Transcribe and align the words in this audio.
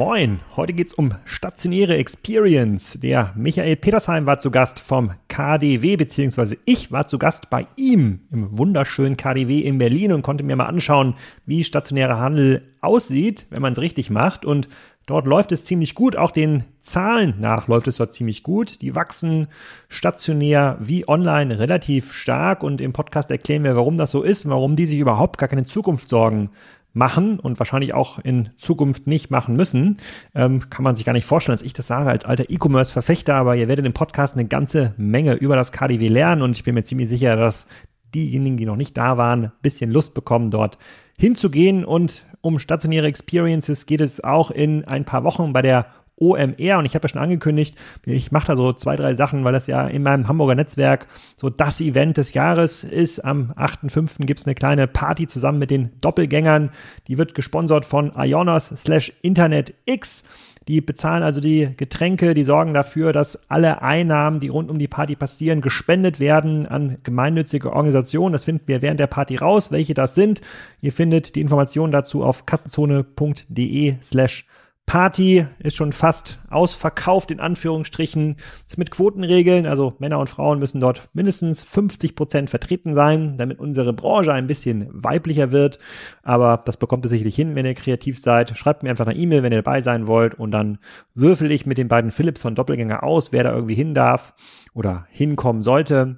Moin, 0.00 0.40
heute 0.56 0.72
geht's 0.72 0.94
um 0.94 1.12
stationäre 1.26 1.98
Experience. 1.98 2.98
Der 3.02 3.34
Michael 3.36 3.76
Petersheim 3.76 4.24
war 4.24 4.38
zu 4.38 4.50
Gast 4.50 4.78
vom 4.78 5.10
KDW, 5.28 5.96
beziehungsweise 5.96 6.56
ich 6.64 6.90
war 6.90 7.06
zu 7.06 7.18
Gast 7.18 7.50
bei 7.50 7.66
ihm 7.76 8.20
im 8.32 8.56
wunderschönen 8.56 9.18
KDW 9.18 9.58
in 9.58 9.76
Berlin 9.76 10.14
und 10.14 10.22
konnte 10.22 10.42
mir 10.42 10.56
mal 10.56 10.64
anschauen, 10.64 11.16
wie 11.44 11.64
stationärer 11.64 12.18
Handel 12.18 12.66
aussieht, 12.80 13.44
wenn 13.50 13.60
man 13.60 13.74
es 13.74 13.78
richtig 13.78 14.08
macht. 14.08 14.46
Und 14.46 14.70
dort 15.04 15.26
läuft 15.26 15.52
es 15.52 15.66
ziemlich 15.66 15.94
gut. 15.94 16.16
Auch 16.16 16.30
den 16.30 16.64
Zahlen 16.80 17.34
nach 17.38 17.68
läuft 17.68 17.86
es 17.86 17.96
dort 17.96 18.14
ziemlich 18.14 18.42
gut. 18.42 18.80
Die 18.80 18.94
wachsen 18.94 19.48
stationär 19.90 20.78
wie 20.80 21.06
online 21.08 21.58
relativ 21.58 22.14
stark. 22.14 22.62
Und 22.62 22.80
im 22.80 22.94
Podcast 22.94 23.30
erklären 23.30 23.64
wir, 23.64 23.76
warum 23.76 23.98
das 23.98 24.12
so 24.12 24.22
ist, 24.22 24.48
warum 24.48 24.76
die 24.76 24.86
sich 24.86 24.98
überhaupt 24.98 25.36
gar 25.36 25.50
keine 25.50 25.64
Zukunftssorgen 25.64 26.48
machen 26.92 27.38
und 27.38 27.58
wahrscheinlich 27.58 27.94
auch 27.94 28.18
in 28.18 28.50
Zukunft 28.56 29.06
nicht 29.06 29.30
machen 29.30 29.56
müssen. 29.56 29.98
Ähm, 30.34 30.70
kann 30.70 30.82
man 30.82 30.94
sich 30.94 31.04
gar 31.04 31.12
nicht 31.12 31.26
vorstellen, 31.26 31.56
dass 31.56 31.64
ich 31.64 31.72
das 31.72 31.86
sage 31.86 32.10
als 32.10 32.24
alter 32.24 32.50
E-Commerce-Verfechter, 32.50 33.34
aber 33.34 33.56
ihr 33.56 33.68
werdet 33.68 33.86
im 33.86 33.92
Podcast 33.92 34.34
eine 34.34 34.46
ganze 34.46 34.94
Menge 34.96 35.34
über 35.34 35.56
das 35.56 35.72
KDW 35.72 36.08
lernen 36.08 36.42
und 36.42 36.56
ich 36.56 36.64
bin 36.64 36.74
mir 36.74 36.84
ziemlich 36.84 37.08
sicher, 37.08 37.36
dass 37.36 37.66
diejenigen, 38.14 38.56
die 38.56 38.66
noch 38.66 38.76
nicht 38.76 38.96
da 38.96 39.16
waren, 39.16 39.44
ein 39.44 39.52
bisschen 39.62 39.90
Lust 39.90 40.14
bekommen, 40.14 40.50
dort 40.50 40.78
hinzugehen 41.18 41.84
und 41.84 42.26
um 42.40 42.58
stationäre 42.58 43.06
Experiences 43.06 43.86
geht 43.86 44.00
es 44.00 44.24
auch 44.24 44.50
in 44.50 44.84
ein 44.84 45.04
paar 45.04 45.24
Wochen 45.24 45.52
bei 45.52 45.62
der 45.62 45.86
OMR 46.20 46.78
und 46.78 46.84
ich 46.84 46.94
habe 46.94 47.04
ja 47.04 47.08
schon 47.08 47.20
angekündigt, 47.20 47.76
ich 48.04 48.30
mache 48.30 48.48
da 48.48 48.56
so 48.56 48.72
zwei, 48.72 48.96
drei 48.96 49.14
Sachen, 49.14 49.44
weil 49.44 49.52
das 49.52 49.66
ja 49.66 49.86
in 49.86 50.02
meinem 50.02 50.28
Hamburger 50.28 50.54
Netzwerk 50.54 51.06
so 51.36 51.50
das 51.50 51.80
Event 51.80 52.16
des 52.16 52.34
Jahres 52.34 52.84
ist. 52.84 53.24
Am 53.24 53.52
8.5. 53.52 54.26
gibt 54.26 54.40
es 54.40 54.46
eine 54.46 54.54
kleine 54.54 54.86
Party 54.86 55.26
zusammen 55.26 55.58
mit 55.58 55.70
den 55.70 55.90
Doppelgängern. 56.00 56.70
Die 57.08 57.18
wird 57.18 57.34
gesponsert 57.34 57.84
von 57.84 58.12
Ionos 58.16 58.68
slash 58.68 59.12
Internet 59.22 59.74
X. 59.86 60.24
Die 60.68 60.80
bezahlen 60.80 61.22
also 61.22 61.40
die 61.40 61.70
Getränke, 61.76 62.34
die 62.34 62.44
sorgen 62.44 62.74
dafür, 62.74 63.12
dass 63.12 63.50
alle 63.50 63.82
Einnahmen, 63.82 64.40
die 64.40 64.48
rund 64.48 64.70
um 64.70 64.78
die 64.78 64.88
Party 64.88 65.16
passieren, 65.16 65.62
gespendet 65.62 66.20
werden 66.20 66.66
an 66.66 66.98
gemeinnützige 67.02 67.72
Organisationen. 67.72 68.34
Das 68.34 68.44
finden 68.44 68.68
wir 68.68 68.82
während 68.82 69.00
der 69.00 69.06
Party 69.06 69.36
raus, 69.36 69.72
welche 69.72 69.94
das 69.94 70.14
sind. 70.14 70.42
Ihr 70.80 70.92
findet 70.92 71.34
die 71.34 71.40
Informationen 71.40 71.92
dazu 71.92 72.22
auf 72.22 72.46
kassenzone.de 72.46 73.96
slash 74.02 74.46
Party 74.90 75.46
ist 75.60 75.76
schon 75.76 75.92
fast 75.92 76.40
ausverkauft, 76.50 77.30
in 77.30 77.38
Anführungsstrichen. 77.38 78.34
Ist 78.66 78.76
mit 78.76 78.90
Quotenregeln, 78.90 79.66
also 79.66 79.94
Männer 80.00 80.18
und 80.18 80.28
Frauen 80.28 80.58
müssen 80.58 80.80
dort 80.80 81.08
mindestens 81.12 81.62
50 81.62 82.16
Prozent 82.16 82.50
vertreten 82.50 82.96
sein, 82.96 83.38
damit 83.38 83.60
unsere 83.60 83.92
Branche 83.92 84.32
ein 84.32 84.48
bisschen 84.48 84.88
weiblicher 84.90 85.52
wird. 85.52 85.78
Aber 86.24 86.60
das 86.64 86.76
bekommt 86.76 87.06
ihr 87.06 87.08
sicherlich 87.08 87.36
hin, 87.36 87.54
wenn 87.54 87.66
ihr 87.66 87.74
kreativ 87.74 88.20
seid. 88.20 88.58
Schreibt 88.58 88.82
mir 88.82 88.90
einfach 88.90 89.06
eine 89.06 89.16
E-Mail, 89.16 89.44
wenn 89.44 89.52
ihr 89.52 89.62
dabei 89.62 89.80
sein 89.80 90.08
wollt 90.08 90.34
und 90.34 90.50
dann 90.50 90.78
würfel 91.14 91.52
ich 91.52 91.66
mit 91.66 91.78
den 91.78 91.86
beiden 91.86 92.10
Philips 92.10 92.42
von 92.42 92.56
Doppelgänger 92.56 93.04
aus, 93.04 93.30
wer 93.30 93.44
da 93.44 93.54
irgendwie 93.54 93.76
hin 93.76 93.94
darf 93.94 94.34
oder 94.74 95.06
hinkommen 95.08 95.62
sollte. 95.62 96.16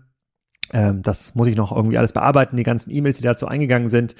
Ähm, 0.72 1.02
das 1.02 1.34
muss 1.34 1.48
ich 1.48 1.56
noch 1.56 1.74
irgendwie 1.74 1.98
alles 1.98 2.12
bearbeiten, 2.12 2.56
die 2.56 2.62
ganzen 2.62 2.90
E-Mails, 2.90 3.18
die 3.18 3.22
dazu 3.22 3.46
eingegangen 3.46 3.88
sind. 3.88 4.14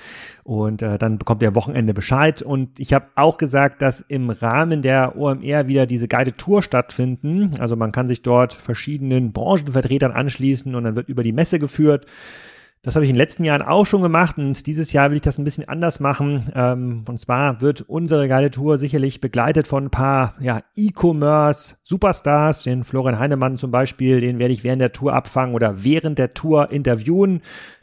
Und 0.45 0.83
äh, 0.83 0.98
dann 0.98 1.19
bekommt 1.19 1.42
ihr 1.42 1.55
Wochenende 1.55 1.95
Bescheid. 1.95 2.42
Und 2.42 2.78
ich 2.78 2.92
habe 2.92 3.06
auch 3.14 3.39
gesagt, 3.39 3.83
dass 3.83 4.00
im 4.00 4.31
Rahmen 4.31 4.83
der 4.83 5.17
OMR 5.17 5.67
wieder 5.67 5.86
diese 5.86 6.08
Guided 6.08 6.39
Tour 6.39 6.62
stattfinden. 6.62 7.53
Also 7.58 7.77
man 7.77 7.92
kann 7.92 8.08
sich 8.08 8.23
dort 8.23 8.55
verschiedenen 8.55 9.33
Branchenvertretern 9.33 10.12
anschließen 10.12 10.75
und 10.75 10.84
dann 10.84 10.97
wird 10.97 11.08
über 11.08 11.23
die 11.23 11.33
Messe 11.33 11.58
geführt. 11.58 12.06
Das 12.84 12.97
habe 12.97 13.05
ich 13.05 13.11
in 13.11 13.14
den 13.14 13.20
letzten 13.20 13.44
Jahren 13.44 13.62
auch 13.62 13.86
schon 13.86 14.02
gemacht 14.02 14.38
und 14.38 14.66
dieses 14.66 14.92
Jahr 14.92 15.11
will 15.11 15.16
ich 15.16 15.22
das 15.22 15.38
ein 15.38 15.44
bisschen 15.44 15.69
anders 15.69 16.00
machen. 16.00 16.50
Ähm, 16.52 17.05
und 17.06 17.20
zwar 17.20 17.61
wird 17.61 17.83
unsere 17.83 18.27
geile 18.27 18.50
Tour 18.50 18.77
sicherlich 18.77 19.20
begleitet 19.20 19.69
von 19.69 19.84
ein 19.84 19.91
paar 19.91 20.34
ja, 20.41 20.62
E-Commerce 20.74 21.77
Superstars, 21.84 22.64
den 22.64 22.83
Florian 22.83 23.20
Heinemann 23.20 23.56
zum 23.56 23.70
Beispiel, 23.70 24.20
den 24.20 24.40
werde 24.40 24.52
ich 24.52 24.64
während 24.64 24.83
der 24.83 24.90
Tour 24.90 25.12
abfangen 25.12 25.55
oder 25.55 25.84
während 25.84 26.18
der 26.18 26.34
Tour 26.34 26.73
interviewen. 26.73 27.42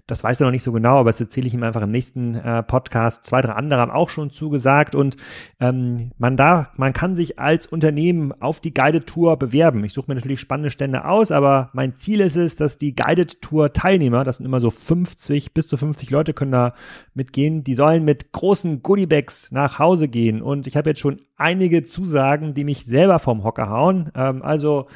Das 0.10 0.24
weiß 0.24 0.42
er 0.42 0.46
noch 0.46 0.52
nicht 0.52 0.64
so 0.64 0.72
genau, 0.72 0.98
aber 0.98 1.12
das 1.12 1.22
erzähle 1.22 1.46
ich 1.46 1.54
ihm 1.54 1.62
einfach 1.62 1.84
im 1.84 1.92
nächsten 1.92 2.34
äh, 2.34 2.64
Podcast. 2.64 3.26
Zwei, 3.26 3.42
drei 3.42 3.52
andere 3.52 3.80
haben 3.80 3.92
auch 3.92 4.10
schon 4.10 4.32
zugesagt 4.32 4.96
und 4.96 5.18
ähm, 5.60 6.12
man 6.18 6.36
da, 6.36 6.72
man 6.78 6.94
kann 6.94 7.16
sich 7.16 7.38
als 7.38 7.68
Unternehmen 7.68 8.34
auf 8.42 8.60
die 8.60 8.74
Guided 8.74 9.06
Tour 9.06 9.38
bewerben. 9.38 9.84
Ich 9.84 9.94
suche 9.94 10.10
mir 10.10 10.16
natürlich 10.16 10.40
spannende 10.40 10.72
Stände 10.72 11.06
aus, 11.06 11.32
aber 11.32 11.70
mein 11.74 11.94
Ziel 11.94 12.22
ist 12.22 12.38
es, 12.38 12.56
dass 12.56 12.80
die 12.80 12.96
Guided 12.96 13.44
Tour 13.44 13.72
Teilnehmer, 13.72 14.24
das 14.24 14.38
sind 14.38 14.48
immer 14.48 14.60
so 14.60 14.72
50 14.72 15.54
bis 15.54 15.68
zu 15.68 15.78
50 15.78 16.10
Leute 16.10 16.34
können 16.34 16.52
da 16.52 16.74
mitgehen, 17.14 17.64
die 17.64 17.76
sollen 17.76 18.04
mit 18.04 18.32
großen 18.32 18.82
Goodiebags 18.82 19.52
nach 19.52 19.78
Hause 19.78 20.08
gehen 20.08 20.42
und 20.42 20.66
ich 20.66 20.76
habe 20.76 20.90
jetzt 20.90 21.02
schon 21.02 21.18
einige 21.38 21.84
Zusagen, 21.84 22.56
die 22.56 22.64
mich 22.64 22.86
selber 22.86 23.20
vom 23.20 23.44
Hocker 23.44 23.70
hauen. 23.70 24.10
Ähm, 24.16 24.42
also 24.42 24.88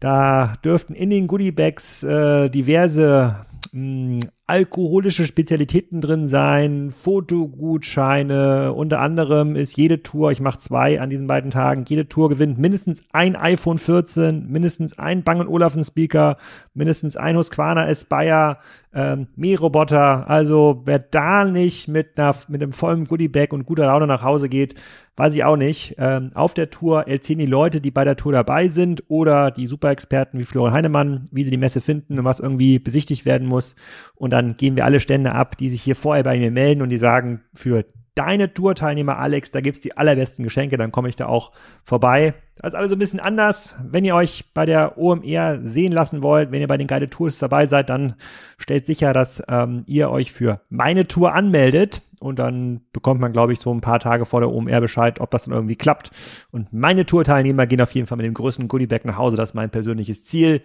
da 0.00 0.54
dürften 0.64 0.94
in 0.94 1.10
den 1.10 1.28
Goodiebags 1.28 2.02
äh, 2.02 2.48
diverse 2.48 3.46
mh, 3.72 4.26
alkoholische 4.50 5.26
Spezialitäten 5.26 6.00
drin 6.00 6.26
sein, 6.26 6.90
Fotogutscheine. 6.90 8.72
Unter 8.72 8.98
anderem 8.98 9.54
ist 9.54 9.76
jede 9.76 10.02
Tour, 10.02 10.32
ich 10.32 10.40
mache 10.40 10.58
zwei 10.58 11.00
an 11.00 11.08
diesen 11.08 11.28
beiden 11.28 11.52
Tagen, 11.52 11.84
jede 11.86 12.08
Tour 12.08 12.28
gewinnt 12.30 12.58
mindestens 12.58 13.04
ein 13.12 13.36
iPhone 13.36 13.78
14, 13.78 14.50
mindestens 14.50 14.98
ein 14.98 15.22
Bang 15.22 15.46
Olufsen 15.46 15.84
Speaker, 15.84 16.36
mindestens 16.74 17.16
ein 17.16 17.36
Husqvarna 17.36 17.84
Aspire, 17.84 18.58
ähm, 18.92 19.28
Mähroboter. 19.36 20.28
Also 20.28 20.82
wer 20.84 20.98
da 20.98 21.44
nicht 21.44 21.86
mit, 21.86 22.18
einer, 22.18 22.34
mit 22.48 22.60
einem 22.60 22.72
vollen 22.72 23.06
Goodiebag 23.06 23.52
und 23.52 23.66
guter 23.66 23.86
Laune 23.86 24.08
nach 24.08 24.22
Hause 24.22 24.48
geht, 24.48 24.74
weiß 25.16 25.34
ich 25.34 25.44
auch 25.44 25.56
nicht. 25.56 25.96
Ähm, 25.98 26.30
auf 26.34 26.54
der 26.54 26.70
Tour 26.70 27.06
erzählen 27.06 27.40
die 27.40 27.46
Leute, 27.46 27.80
die 27.80 27.90
bei 27.90 28.04
der 28.04 28.16
Tour 28.16 28.32
dabei 28.32 28.68
sind 28.68 29.04
oder 29.08 29.50
die 29.50 29.66
Superexperten 29.66 30.40
wie 30.40 30.44
Florian 30.44 30.74
Heinemann, 30.74 31.26
wie 31.30 31.44
sie 31.44 31.50
die 31.50 31.56
Messe 31.56 31.80
finden 31.80 32.18
und 32.18 32.24
was 32.24 32.40
irgendwie 32.40 32.78
besichtigt 32.78 33.26
werden 33.26 33.46
muss. 33.46 33.76
Und 34.14 34.30
dann 34.30 34.39
dann 34.40 34.56
gehen 34.56 34.76
wir 34.76 34.84
alle 34.84 35.00
Stände 35.00 35.32
ab, 35.32 35.56
die 35.58 35.68
sich 35.68 35.82
hier 35.82 35.96
vorher 35.96 36.24
bei 36.24 36.38
mir 36.38 36.50
melden 36.50 36.82
und 36.82 36.88
die 36.88 36.98
sagen, 36.98 37.42
für 37.54 37.84
deine 38.14 38.52
Tour-Teilnehmer, 38.52 39.18
Alex, 39.18 39.50
da 39.50 39.60
gibt 39.60 39.76
es 39.76 39.82
die 39.82 39.96
allerbesten 39.96 40.44
Geschenke, 40.44 40.76
dann 40.76 40.92
komme 40.92 41.08
ich 41.08 41.16
da 41.16 41.26
auch 41.26 41.52
vorbei. 41.84 42.34
Das 42.56 42.72
ist 42.72 42.78
alles 42.78 42.92
ein 42.92 42.98
bisschen 42.98 43.20
anders. 43.20 43.76
Wenn 43.82 44.04
ihr 44.04 44.14
euch 44.14 44.52
bei 44.52 44.66
der 44.66 44.98
OMR 44.98 45.60
sehen 45.64 45.92
lassen 45.92 46.22
wollt, 46.22 46.50
wenn 46.50 46.60
ihr 46.60 46.68
bei 46.68 46.76
den 46.76 46.86
Guided 46.86 47.10
Tours 47.10 47.38
dabei 47.38 47.66
seid, 47.66 47.90
dann 47.90 48.14
stellt 48.58 48.86
sicher, 48.86 49.12
dass 49.12 49.42
ähm, 49.48 49.84
ihr 49.86 50.10
euch 50.10 50.32
für 50.32 50.60
meine 50.68 51.06
Tour 51.06 51.34
anmeldet 51.34 52.02
und 52.20 52.38
dann 52.38 52.82
bekommt 52.92 53.20
man, 53.20 53.32
glaube 53.32 53.52
ich, 53.52 53.60
so 53.60 53.72
ein 53.72 53.80
paar 53.80 53.98
Tage 53.98 54.24
vor 54.24 54.40
der 54.40 54.50
OMR 54.50 54.80
Bescheid, 54.80 55.20
ob 55.20 55.30
das 55.30 55.44
dann 55.44 55.54
irgendwie 55.54 55.76
klappt. 55.76 56.10
Und 56.50 56.72
meine 56.72 57.06
Tourteilnehmer 57.06 57.66
gehen 57.66 57.80
auf 57.80 57.92
jeden 57.92 58.06
Fall 58.06 58.18
mit 58.18 58.26
dem 58.26 58.34
größten 58.34 58.68
Goodiebag 58.68 59.04
nach 59.04 59.16
Hause. 59.16 59.36
Das 59.36 59.50
ist 59.50 59.54
mein 59.54 59.70
persönliches 59.70 60.24
Ziel. 60.24 60.62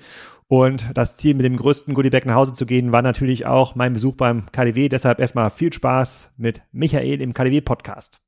Und 0.47 0.85
das 0.93 1.17
Ziel, 1.17 1.33
mit 1.33 1.45
dem 1.45 1.57
größten 1.57 1.93
Goodiebag 1.93 2.25
nach 2.25 2.35
Hause 2.35 2.53
zu 2.53 2.65
gehen, 2.65 2.91
war 2.91 3.01
natürlich 3.01 3.45
auch 3.45 3.75
mein 3.75 3.93
Besuch 3.93 4.15
beim 4.15 4.51
KDW. 4.51 4.89
Deshalb 4.89 5.19
erstmal 5.19 5.49
viel 5.49 5.73
Spaß 5.73 6.31
mit 6.37 6.61
Michael 6.71 7.21
im 7.21 7.33
KDW-Podcast. 7.33 8.21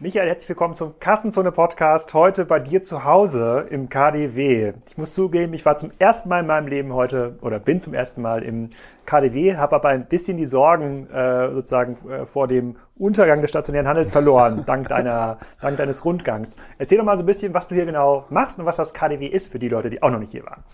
Michael, 0.00 0.26
herzlich 0.26 0.48
willkommen 0.48 0.74
zum 0.74 0.98
Kassenzone-Podcast. 0.98 2.14
Heute 2.14 2.44
bei 2.44 2.58
dir 2.58 2.82
zu 2.82 3.04
Hause 3.04 3.68
im 3.70 3.88
KDW. 3.88 4.72
Ich 4.88 4.98
muss 4.98 5.14
zugeben, 5.14 5.54
ich 5.54 5.64
war 5.64 5.76
zum 5.76 5.92
ersten 6.00 6.28
Mal 6.28 6.40
in 6.40 6.48
meinem 6.48 6.66
Leben 6.66 6.92
heute 6.92 7.38
oder 7.42 7.60
bin 7.60 7.80
zum 7.80 7.94
ersten 7.94 8.20
Mal 8.20 8.42
im 8.42 8.70
KDW, 9.06 9.56
habe 9.56 9.76
aber 9.76 9.90
ein 9.90 10.06
bisschen 10.06 10.36
die 10.36 10.46
Sorgen 10.46 11.08
äh, 11.10 11.48
sozusagen 11.52 11.96
äh, 12.10 12.26
vor 12.26 12.48
dem 12.48 12.74
Untergang 12.98 13.40
des 13.40 13.50
stationären 13.50 13.86
Handels 13.86 14.10
verloren, 14.10 14.64
dank, 14.66 14.88
deiner, 14.88 15.38
dank 15.60 15.76
deines 15.76 16.04
Rundgangs. 16.04 16.56
Erzähl 16.76 16.98
doch 16.98 17.04
mal 17.04 17.16
so 17.16 17.22
ein 17.22 17.26
bisschen, 17.26 17.54
was 17.54 17.68
du 17.68 17.76
hier 17.76 17.86
genau 17.86 18.24
machst 18.30 18.58
und 18.58 18.66
was 18.66 18.76
das 18.76 18.94
KDW 18.94 19.28
ist 19.28 19.52
für 19.52 19.60
die 19.60 19.68
Leute, 19.68 19.90
die 19.90 20.02
auch 20.02 20.10
noch 20.10 20.18
nicht 20.18 20.32
hier 20.32 20.44
waren. 20.44 20.64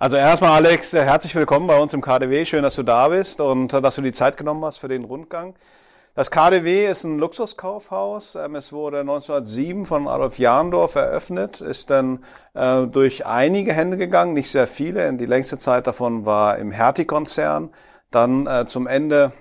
Also 0.00 0.16
erstmal 0.16 0.50
Alex, 0.56 0.92
herzlich 0.92 1.36
willkommen 1.36 1.68
bei 1.68 1.78
uns 1.78 1.94
im 1.94 2.00
KDW. 2.00 2.44
Schön, 2.44 2.64
dass 2.64 2.74
du 2.74 2.82
da 2.82 3.06
bist 3.10 3.40
und 3.40 3.72
dass 3.72 3.94
du 3.94 4.02
die 4.02 4.12
Zeit 4.12 4.36
genommen 4.36 4.64
hast 4.64 4.78
für 4.78 4.88
den 4.88 5.04
Rundgang. 5.04 5.54
Das 6.14 6.30
KDW 6.30 6.86
ist 6.86 7.04
ein 7.04 7.18
Luxuskaufhaus. 7.18 8.34
Ähm, 8.34 8.56
es 8.56 8.72
wurde 8.72 9.00
1907 9.00 9.86
von 9.86 10.08
Adolf 10.08 10.38
Jahndorf 10.38 10.96
eröffnet, 10.96 11.60
ist 11.60 11.90
dann 11.90 12.24
äh, 12.54 12.86
durch 12.86 13.26
einige 13.26 13.72
Hände 13.72 13.96
gegangen, 13.96 14.32
nicht 14.32 14.50
sehr 14.50 14.66
viele. 14.66 15.12
Die 15.14 15.26
längste 15.26 15.56
Zeit 15.56 15.86
davon 15.86 16.26
war 16.26 16.58
im 16.58 16.72
Hertie-Konzern, 16.72 17.70
dann 18.10 18.46
äh, 18.46 18.66
zum 18.66 18.86
Ende 18.86 19.32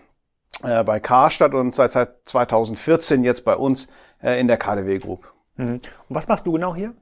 äh, 0.64 0.84
bei 0.84 1.00
Karstadt 1.00 1.54
und 1.54 1.74
seit 1.74 1.92
2014 2.26 3.24
jetzt 3.24 3.46
bei 3.46 3.56
uns 3.56 3.88
in 4.22 4.50
der 4.50 4.58
KDW 4.58 5.00
Group. 5.00 5.32
Mhm. 5.56 5.74
Und 5.76 5.82
was 6.10 6.28
machst 6.28 6.46
du 6.46 6.52
genau 6.52 6.76
hier? 6.76 6.94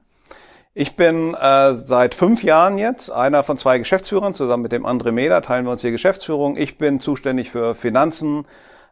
Ich 0.74 0.94
bin 0.94 1.34
äh, 1.34 1.74
seit 1.74 2.14
fünf 2.14 2.44
Jahren 2.44 2.78
jetzt 2.78 3.10
einer 3.10 3.42
von 3.42 3.56
zwei 3.56 3.78
Geschäftsführern. 3.78 4.32
Zusammen 4.34 4.62
mit 4.62 4.70
dem 4.70 4.86
André 4.86 5.10
Meder 5.10 5.42
teilen 5.42 5.64
wir 5.64 5.72
uns 5.72 5.80
die 5.80 5.90
Geschäftsführung. 5.90 6.56
Ich 6.56 6.78
bin 6.78 7.00
zuständig 7.00 7.50
für 7.50 7.74
Finanzen, 7.74 8.46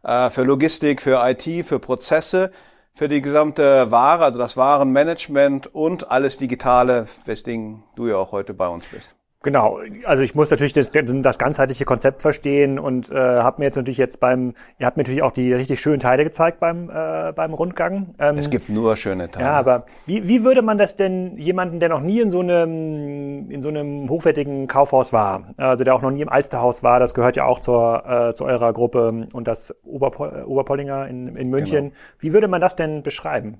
für 0.06 0.42
Logistik, 0.44 1.02
für 1.02 1.20
IT, 1.28 1.66
für 1.66 1.80
Prozesse, 1.80 2.52
für 2.94 3.08
die 3.08 3.20
gesamte 3.20 3.90
Ware, 3.90 4.24
also 4.24 4.38
das 4.38 4.56
Warenmanagement 4.56 5.66
und 5.74 6.10
alles 6.10 6.38
Digitale, 6.38 7.08
weswegen 7.24 7.82
du 7.96 8.06
ja 8.06 8.16
auch 8.16 8.30
heute 8.30 8.54
bei 8.54 8.68
uns 8.68 8.86
bist. 8.86 9.16
Genau, 9.46 9.78
also 10.02 10.24
ich 10.24 10.34
muss 10.34 10.50
natürlich 10.50 10.72
das, 10.72 10.90
das 10.90 11.38
ganzheitliche 11.38 11.84
Konzept 11.84 12.20
verstehen 12.20 12.80
und 12.80 13.12
äh, 13.12 13.14
habe 13.14 13.60
mir 13.60 13.66
jetzt 13.66 13.76
natürlich 13.76 13.96
jetzt 13.96 14.18
beim, 14.18 14.54
ihr 14.80 14.86
habt 14.86 14.96
mir 14.96 15.04
natürlich 15.04 15.22
auch 15.22 15.30
die 15.30 15.52
richtig 15.52 15.80
schönen 15.80 16.00
Teile 16.00 16.24
gezeigt 16.24 16.58
beim 16.58 16.90
äh, 16.90 17.32
beim 17.32 17.54
Rundgang. 17.54 18.16
Ähm, 18.18 18.38
es 18.38 18.50
gibt 18.50 18.68
nur 18.70 18.96
schöne 18.96 19.30
Teile. 19.30 19.46
Ja, 19.46 19.52
aber 19.52 19.86
wie, 20.04 20.26
wie 20.26 20.42
würde 20.42 20.62
man 20.62 20.78
das 20.78 20.96
denn 20.96 21.38
jemanden, 21.38 21.78
der 21.78 21.90
noch 21.90 22.00
nie 22.00 22.18
in 22.22 22.32
so 22.32 22.40
einem 22.40 23.48
in 23.48 23.62
so 23.62 23.68
einem 23.68 24.10
hochwertigen 24.10 24.66
Kaufhaus 24.66 25.12
war, 25.12 25.54
also 25.58 25.84
der 25.84 25.94
auch 25.94 26.02
noch 26.02 26.10
nie 26.10 26.22
im 26.22 26.28
Alsterhaus 26.28 26.82
war, 26.82 26.98
das 26.98 27.14
gehört 27.14 27.36
ja 27.36 27.44
auch 27.44 27.60
zur 27.60 28.02
äh, 28.04 28.34
zu 28.34 28.46
eurer 28.46 28.72
Gruppe 28.72 29.28
und 29.32 29.46
das 29.46 29.72
Oberpol 29.84 30.42
Oberpollinger 30.44 31.06
in, 31.06 31.28
in 31.36 31.50
München. 31.50 31.84
Genau. 31.84 31.96
Wie 32.18 32.32
würde 32.32 32.48
man 32.48 32.60
das 32.60 32.74
denn 32.74 33.04
beschreiben? 33.04 33.58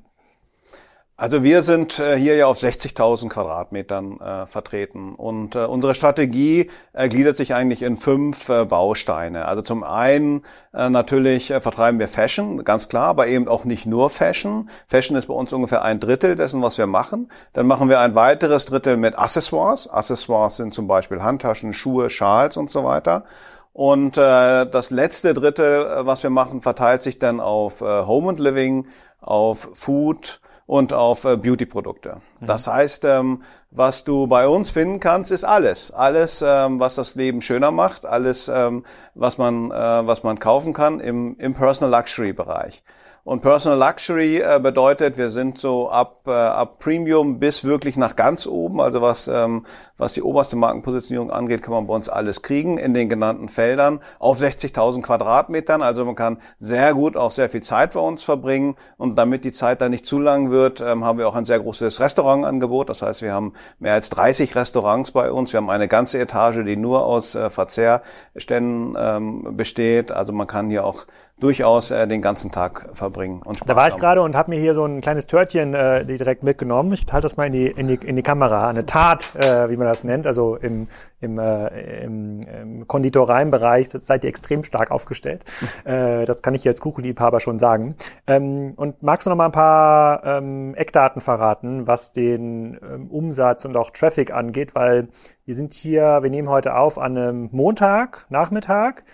Also 1.19 1.43
wir 1.43 1.63
sind 1.63 1.99
äh, 1.99 2.19
hier 2.19 2.37
ja 2.37 2.47
auf 2.47 2.59
60.000 2.59 3.31
Quadratmetern 3.31 4.21
äh, 4.21 4.47
vertreten 4.47 5.15
und 5.15 5.55
äh, 5.55 5.61
unsere 5.61 5.95
Strategie 5.95 6.71
äh, 6.93 7.09
gliedert 7.09 7.39
sich 7.39 7.55
eigentlich 7.55 7.81
in 7.81 7.97
fünf 7.97 8.51
äh, 8.51 8.67
Bausteine. 8.67 9.47
Also 9.47 9.63
zum 9.63 9.83
einen 9.83 10.43
äh, 10.75 10.91
natürlich 10.91 11.47
vertreiben 11.47 11.99
wir 11.99 12.09
Fashion, 12.09 12.65
ganz 12.65 12.89
klar, 12.89 13.07
aber 13.07 13.29
eben 13.29 13.49
auch 13.49 13.65
nicht 13.65 13.87
nur 13.87 14.11
Fashion. 14.11 14.69
Fashion 14.89 15.17
ist 15.17 15.29
bei 15.29 15.33
uns 15.33 15.55
ungefähr 15.55 15.81
ein 15.81 16.01
Drittel 16.01 16.37
dessen, 16.37 16.61
was 16.61 16.77
wir 16.77 16.87
machen. 16.87 17.31
Dann 17.55 17.67
machen 17.67 17.89
wir 17.89 18.01
ein 18.01 18.15
weiteres 18.15 18.67
Drittel 18.67 18.99
mit 18.99 19.19
Accessoires. 19.19 19.89
Accessoires 19.89 20.57
sind 20.57 20.75
zum 20.75 20.87
Beispiel 20.87 21.23
Handtaschen, 21.23 21.73
Schuhe, 21.73 22.11
Schals 22.11 22.59
und 22.59 22.69
so 22.69 22.85
weiter. 22.85 23.25
Und 23.73 24.19
äh, 24.19 24.67
das 24.67 24.91
letzte 24.91 25.33
Drittel, 25.33 26.05
was 26.05 26.23
wir 26.23 26.31
machen, 26.31 26.61
verteilt 26.61 27.01
sich 27.01 27.19
dann 27.19 27.41
auf 27.41 27.81
äh, 27.81 27.85
Home 27.85 28.29
and 28.29 28.39
Living, 28.39 28.87
auf 29.19 29.71
Food, 29.73 30.41
und 30.67 30.93
auf 30.93 31.25
äh, 31.25 31.37
Beauty-Produkte. 31.37 32.21
Mhm. 32.41 32.47
Das 32.47 32.67
heißt, 32.67 33.05
ähm, 33.05 33.43
was 33.71 34.05
du 34.05 34.27
bei 34.27 34.49
uns 34.49 34.71
finden 34.71 35.01
kannst, 35.01 35.31
ist 35.31 35.45
alles. 35.45 35.91
Alles, 35.91 36.43
ähm, 36.47 36.81
was 36.81 36.95
das 36.95 37.15
Leben 37.15 37.43
schöner 37.43 37.71
macht, 37.71 38.07
alles, 38.07 38.49
ähm, 38.49 38.85
was 39.15 39.39
man, 39.39 39.71
äh, 39.71 39.75
was 39.75 40.23
man 40.23 40.39
kaufen 40.39 40.73
kann 40.73 41.01
im, 41.01 41.37
im 41.39 41.55
Personal 41.55 41.91
Luxury 41.91 42.33
Bereich. 42.33 42.83
Und 43.27 43.43
Personal 43.43 43.77
Luxury 43.77 44.37
äh, 44.37 44.61
bedeutet, 44.63 45.19
wir 45.19 45.31
sind 45.31 45.59
so 45.59 45.91
ab, 45.91 46.21
äh, 46.29 46.31
ab 46.31 46.79
Premium 46.79 47.41
bis 47.41 47.65
wirklich 47.65 47.97
nach 47.97 48.15
ganz 48.15 48.47
oben. 48.47 48.81
Also 48.81 49.03
was, 49.03 49.27
ähm, 49.27 49.67
was 49.99 50.13
die 50.13 50.23
oberste 50.23 50.55
Markenpositionierung 50.55 51.33
angeht, 51.33 51.61
kann 51.61 51.75
man 51.75 51.89
bei 51.89 51.95
uns 51.95 52.09
alles 52.09 52.43
kriegen 52.43 52.79
in 52.79 52.95
den 52.95 53.09
genannten 53.09 53.49
Feldern 53.49 53.99
auf 54.21 54.39
60.000 54.39 55.03
Quadratmetern. 55.03 55.83
Also 55.83 56.05
man 56.05 56.15
kann 56.15 56.39
sehr 56.61 56.95
gut 56.95 57.17
auch 57.17 57.33
sehr 57.33 57.51
viel 57.51 57.65
Zeit 57.65 57.95
bei 57.95 58.01
uns 58.01 58.23
verbringen. 58.23 58.77
Und 58.97 59.17
damit 59.19 59.43
die 59.43 59.51
Zeit 59.51 59.81
dann 59.81 59.91
nicht 59.91 60.07
zu 60.07 60.21
lang 60.21 60.53
wird, 60.53 60.81
ähm, 60.81 61.05
haben 61.05 61.19
wir 61.19 61.27
auch 61.27 61.35
ein 61.35 61.47
sehr 61.47 61.59
großes 61.59 61.99
Restaurantangebot. 62.27 62.89
Das 62.89 63.03
heißt, 63.03 63.23
wir 63.23 63.33
haben 63.33 63.53
mehr 63.79 63.95
als 63.95 64.11
30 64.11 64.55
Restaurants 64.55 65.13
bei 65.13 65.31
uns. 65.31 65.53
Wir 65.53 65.59
haben 65.59 65.71
eine 65.71 65.89
ganze 65.89 66.19
Etage, 66.19 66.65
die 66.65 66.77
nur 66.77 67.05
aus 67.05 67.35
äh, 67.35 67.51
Verzehrständen 67.51 68.95
ähm, 68.99 69.57
besteht. 69.57 70.13
Also 70.13 70.33
man 70.33 70.47
kann 70.47 70.69
hier 70.69 70.85
auch 70.85 71.07
durchaus 71.39 71.91
äh, 71.91 72.09
den 72.09 72.23
ganzen 72.23 72.51
Tag 72.51 72.89
verbringen. 72.95 73.43
Und 73.45 73.59
Spaß 73.59 73.67
da 73.67 73.77
war 73.77 73.89
ich 73.89 73.97
gerade 73.97 74.23
und 74.23 74.35
habe 74.35 74.51
mir 74.51 74.59
hier 74.59 74.73
so 74.73 74.85
ein 74.87 75.03
kleines 75.03 75.27
Törtchen 75.27 75.75
äh, 75.75 76.05
direkt 76.05 76.43
mitgenommen. 76.43 76.93
Ich 76.95 77.05
halte 77.13 77.27
das 77.27 77.37
mal 77.37 77.47
in 77.47 77.53
die, 77.53 77.67
in 77.67 77.89
die, 77.89 77.95
in 77.95 78.17
die 78.17 78.23
Kamera. 78.23 78.69
Eine 78.69 78.87
Tat, 78.87 79.35
äh, 79.37 79.69
wie 79.69 79.77
man 79.77 79.87
das 79.87 80.03
nennt. 80.03 80.27
Also 80.27 80.57
im, 80.57 80.89
im, 81.21 81.39
äh, 81.39 82.05
im, 82.05 82.41
im 82.41 82.89
Konditoreienbereich 82.89 83.91
seid 83.91 84.25
ihr 84.25 84.31
extrem 84.31 84.65
stark 84.65 84.91
aufgestellt. 84.91 85.45
äh, 85.85 86.25
das 86.25 86.41
kann 86.41 86.55
ich 86.55 86.65
jetzt 86.65 86.81
Kuchenliebhaber 86.81 87.41
schon 87.41 87.59
sagen. 87.59 87.97
Ähm, 88.27 88.73
und 88.77 89.03
magst 89.03 89.27
du 89.27 89.31
noch 89.31 89.37
mal 89.37 89.47
ein 89.47 89.53
paar 89.53 90.25
ähm, 90.25 90.75
Eckdaten 90.75 91.21
verraten, 91.21 91.87
was 91.87 92.13
den 92.13 92.79
ähm, 92.83 93.09
Umsatz 93.11 93.67
und 93.67 93.77
auch 93.77 93.91
Traffic 93.91 94.33
angeht? 94.33 94.75
Weil 94.75 95.09
wir 95.45 95.55
sind 95.55 95.75
hier, 95.75 96.23
wir 96.23 96.31
nehmen 96.31 96.49
heute 96.49 96.77
auf 96.77 96.99
an 96.99 97.19
einem 97.19 97.49
Montag, 97.53 98.25
Nachmittag. 98.31 99.05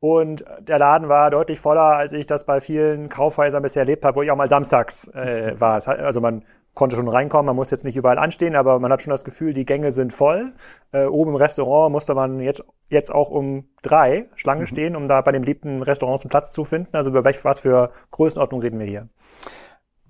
Und 0.00 0.44
der 0.60 0.78
Laden 0.78 1.10
war 1.10 1.30
deutlich 1.30 1.60
voller, 1.60 1.82
als 1.82 2.14
ich 2.14 2.26
das 2.26 2.44
bei 2.44 2.60
vielen 2.62 3.10
Kaufhäusern 3.10 3.62
bisher 3.62 3.82
erlebt 3.82 4.04
habe, 4.04 4.16
wo 4.16 4.22
ich 4.22 4.30
auch 4.30 4.36
mal 4.36 4.48
samstags 4.48 5.08
äh, 5.08 5.54
war. 5.60 5.86
Also 5.86 6.22
man 6.22 6.42
konnte 6.72 6.96
schon 6.96 7.08
reinkommen, 7.08 7.46
man 7.46 7.56
muss 7.56 7.70
jetzt 7.70 7.84
nicht 7.84 7.96
überall 7.96 8.18
anstehen, 8.18 8.56
aber 8.56 8.78
man 8.78 8.90
hat 8.90 9.02
schon 9.02 9.10
das 9.10 9.24
Gefühl, 9.24 9.52
die 9.52 9.66
Gänge 9.66 9.92
sind 9.92 10.14
voll. 10.14 10.54
Äh, 10.92 11.04
oben 11.04 11.32
im 11.32 11.36
Restaurant 11.36 11.92
musste 11.92 12.14
man 12.14 12.40
jetzt, 12.40 12.64
jetzt 12.88 13.12
auch 13.12 13.28
um 13.30 13.68
drei 13.82 14.30
Schlange 14.36 14.62
mhm. 14.62 14.66
stehen, 14.66 14.96
um 14.96 15.06
da 15.06 15.20
bei 15.20 15.32
dem 15.32 15.42
liebten 15.42 15.82
Restaurant 15.82 16.22
einen 16.22 16.30
Platz 16.30 16.52
zu 16.52 16.64
finden. 16.64 16.96
Also 16.96 17.10
über 17.10 17.24
was 17.24 17.60
für 17.60 17.90
Größenordnung 18.10 18.62
reden 18.62 18.78
wir 18.78 18.86
hier? 18.86 19.08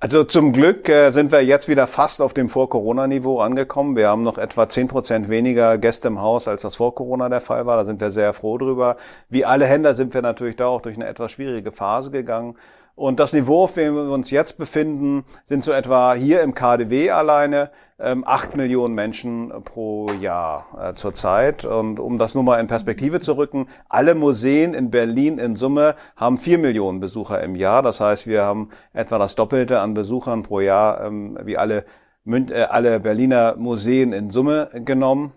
Also 0.03 0.25
zum 0.25 0.55
Glück 0.55 0.89
äh, 0.89 1.11
sind 1.11 1.31
wir 1.31 1.45
jetzt 1.45 1.69
wieder 1.69 1.87
fast 1.87 2.23
auf 2.23 2.33
dem 2.33 2.49
Vor-Corona-Niveau 2.49 3.39
angekommen. 3.39 3.97
Wir 3.97 4.09
haben 4.09 4.23
noch 4.23 4.39
etwa 4.39 4.67
zehn 4.67 4.89
Prozent 4.89 5.29
weniger 5.29 5.77
Gäste 5.77 6.09
im 6.09 6.23
Haus, 6.23 6.49
als 6.49 6.63
das 6.63 6.77
vor 6.77 6.95
Corona 6.95 7.29
der 7.29 7.43
Fall 7.43 7.67
war. 7.67 7.77
Da 7.77 7.85
sind 7.85 8.01
wir 8.01 8.11
sehr 8.11 8.33
froh 8.33 8.57
drüber. 8.57 8.97
Wie 9.29 9.45
alle 9.45 9.67
Händler 9.67 9.93
sind 9.93 10.15
wir 10.15 10.23
natürlich 10.23 10.57
da 10.57 10.69
auch 10.69 10.81
durch 10.81 10.97
eine 10.97 11.07
etwas 11.07 11.33
schwierige 11.33 11.71
Phase 11.71 12.11
gegangen. 12.11 12.57
Und 13.01 13.19
das 13.19 13.33
Niveau, 13.33 13.65
auf 13.65 13.73
dem 13.73 13.95
wir 13.95 14.13
uns 14.13 14.31
jetzt 14.31 14.59
befinden, 14.59 15.25
sind 15.47 15.65
so 15.65 15.73
etwa 15.73 16.13
hier 16.13 16.43
im 16.43 16.53
KDW 16.53 17.11
alleine 17.13 17.71
ähm, 17.99 18.25
8 18.27 18.59
Millionen 18.59 18.95
Menschen 18.95 19.51
pro 19.65 20.11
Jahr 20.21 20.67
äh, 20.79 20.93
zurzeit. 20.93 21.65
Und 21.65 21.99
um 21.99 22.19
das 22.19 22.35
nur 22.35 22.45
mal 22.45 22.61
in 22.61 22.67
Perspektive 22.67 23.19
zu 23.21 23.39
rücken, 23.39 23.69
alle 23.89 24.15
Museen 24.15 24.75
in 24.75 24.91
Berlin 24.91 25.39
in 25.39 25.57
Summe 25.57 25.95
haben 26.15 26.37
4 26.37 26.59
Millionen 26.59 27.01
Besucher 27.01 27.43
im 27.43 27.55
Jahr. 27.57 27.83
Das 27.83 28.01
heißt, 28.01 28.27
wir 28.27 28.43
haben 28.43 28.69
etwa 28.93 29.17
das 29.17 29.35
Doppelte 29.35 29.81
an 29.81 29.95
Besuchern 29.95 30.43
pro 30.43 30.61
Jahr 30.61 31.03
ähm, 31.07 31.39
wie 31.43 31.57
alle, 31.57 31.87
Mün 32.25 32.51
äh, 32.51 32.67
alle 32.69 33.01
Berliner 33.01 33.57
Museen 33.57 34.13
in 34.13 34.29
Summe 34.29 34.69
genommen. 34.75 35.33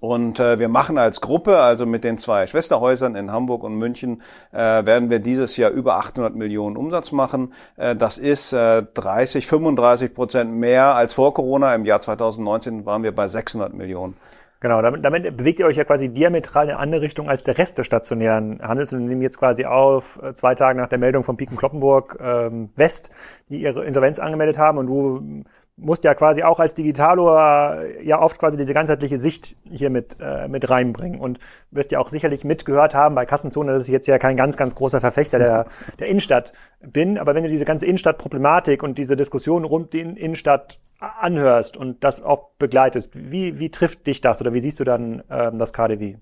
Und 0.00 0.40
äh, 0.40 0.58
wir 0.58 0.68
machen 0.68 0.98
als 0.98 1.20
Gruppe, 1.20 1.58
also 1.58 1.86
mit 1.86 2.04
den 2.04 2.18
zwei 2.18 2.46
Schwesterhäusern 2.46 3.14
in 3.14 3.32
Hamburg 3.32 3.64
und 3.64 3.76
München, 3.76 4.22
äh, 4.52 4.58
werden 4.58 5.10
wir 5.10 5.20
dieses 5.20 5.56
Jahr 5.56 5.70
über 5.70 5.96
800 5.96 6.34
Millionen 6.34 6.76
Umsatz 6.76 7.12
machen. 7.12 7.52
Äh, 7.76 7.96
das 7.96 8.18
ist 8.18 8.52
äh, 8.52 8.82
30, 8.82 9.46
35 9.46 10.12
Prozent 10.12 10.52
mehr 10.52 10.94
als 10.94 11.14
vor 11.14 11.32
Corona. 11.32 11.74
Im 11.74 11.84
Jahr 11.84 12.00
2019 12.00 12.84
waren 12.84 13.02
wir 13.02 13.14
bei 13.14 13.28
600 13.28 13.72
Millionen. 13.72 14.16
Genau, 14.60 14.80
damit, 14.80 15.04
damit 15.04 15.36
bewegt 15.36 15.60
ihr 15.60 15.66
euch 15.66 15.76
ja 15.76 15.84
quasi 15.84 16.08
diametral 16.08 16.64
in 16.64 16.70
eine 16.70 16.78
andere 16.78 17.02
Richtung 17.02 17.28
als 17.28 17.44
der 17.44 17.58
Rest 17.58 17.76
des 17.76 17.86
stationären 17.86 18.60
Handels 18.62 18.92
und 18.92 19.04
nehmen 19.04 19.20
jetzt 19.20 19.38
quasi 19.38 19.66
auf, 19.66 20.18
äh, 20.22 20.34
zwei 20.34 20.54
Tage 20.54 20.78
nach 20.78 20.88
der 20.88 20.98
Meldung 20.98 21.24
von 21.24 21.36
Piken 21.36 21.56
Kloppenburg 21.56 22.18
ähm, 22.20 22.70
West, 22.74 23.10
die 23.50 23.60
ihre 23.60 23.84
Insolvenz 23.84 24.18
angemeldet 24.18 24.56
haben 24.56 24.78
und 24.78 24.86
du 24.86 25.44
musst 25.76 26.04
ja 26.04 26.14
quasi 26.14 26.42
auch 26.42 26.58
als 26.58 26.74
Digitaler 26.74 28.00
ja 28.02 28.20
oft 28.20 28.38
quasi 28.38 28.56
diese 28.56 28.72
ganzheitliche 28.72 29.18
Sicht 29.18 29.56
hier 29.70 29.90
mit, 29.90 30.16
äh, 30.20 30.48
mit 30.48 30.70
reinbringen 30.70 31.20
und 31.20 31.38
wirst 31.70 31.92
ja 31.92 31.98
auch 31.98 32.08
sicherlich 32.08 32.44
mitgehört 32.44 32.94
haben 32.94 33.14
bei 33.14 33.26
Kassenzone, 33.26 33.72
dass 33.72 33.82
ich 33.82 33.92
jetzt 33.92 34.06
ja 34.06 34.18
kein 34.18 34.36
ganz, 34.36 34.56
ganz 34.56 34.74
großer 34.74 35.00
Verfechter 35.00 35.38
der, 35.38 35.66
der 35.98 36.08
Innenstadt 36.08 36.54
bin, 36.80 37.18
aber 37.18 37.34
wenn 37.34 37.44
du 37.44 37.50
diese 37.50 37.66
ganze 37.66 37.84
Innenstadtproblematik 37.86 38.82
und 38.82 38.96
diese 38.96 39.16
Diskussion 39.16 39.64
rund 39.64 39.92
die 39.92 40.00
Innenstadt 40.00 40.78
anhörst 40.98 41.76
und 41.76 42.02
das 42.02 42.22
auch 42.22 42.50
begleitest, 42.58 43.12
wie, 43.14 43.58
wie 43.58 43.70
trifft 43.70 44.06
dich 44.06 44.22
das 44.22 44.40
oder 44.40 44.54
wie 44.54 44.60
siehst 44.60 44.80
du 44.80 44.84
dann 44.84 45.22
ähm, 45.30 45.58
das 45.58 45.74
KDW? 45.74 46.16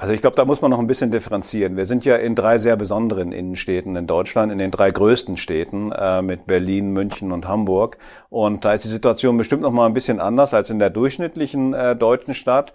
Also 0.00 0.14
ich 0.14 0.22
glaube, 0.22 0.34
da 0.34 0.46
muss 0.46 0.62
man 0.62 0.70
noch 0.70 0.78
ein 0.78 0.86
bisschen 0.86 1.10
differenzieren. 1.10 1.76
Wir 1.76 1.84
sind 1.84 2.06
ja 2.06 2.16
in 2.16 2.34
drei 2.34 2.56
sehr 2.56 2.74
besonderen 2.76 3.32
Innenstädten 3.32 3.96
in 3.96 4.06
Deutschland, 4.06 4.50
in 4.50 4.56
den 4.56 4.70
drei 4.70 4.90
größten 4.90 5.36
Städten 5.36 5.92
äh, 5.92 6.22
mit 6.22 6.46
Berlin, 6.46 6.92
München 6.92 7.32
und 7.32 7.46
Hamburg. 7.46 7.98
Und 8.30 8.64
da 8.64 8.72
ist 8.72 8.84
die 8.84 8.88
Situation 8.88 9.36
bestimmt 9.36 9.60
noch 9.60 9.72
mal 9.72 9.84
ein 9.84 9.92
bisschen 9.92 10.18
anders 10.18 10.54
als 10.54 10.70
in 10.70 10.78
der 10.78 10.88
durchschnittlichen 10.88 11.74
äh, 11.74 11.96
deutschen 11.96 12.32
Stadt. 12.32 12.72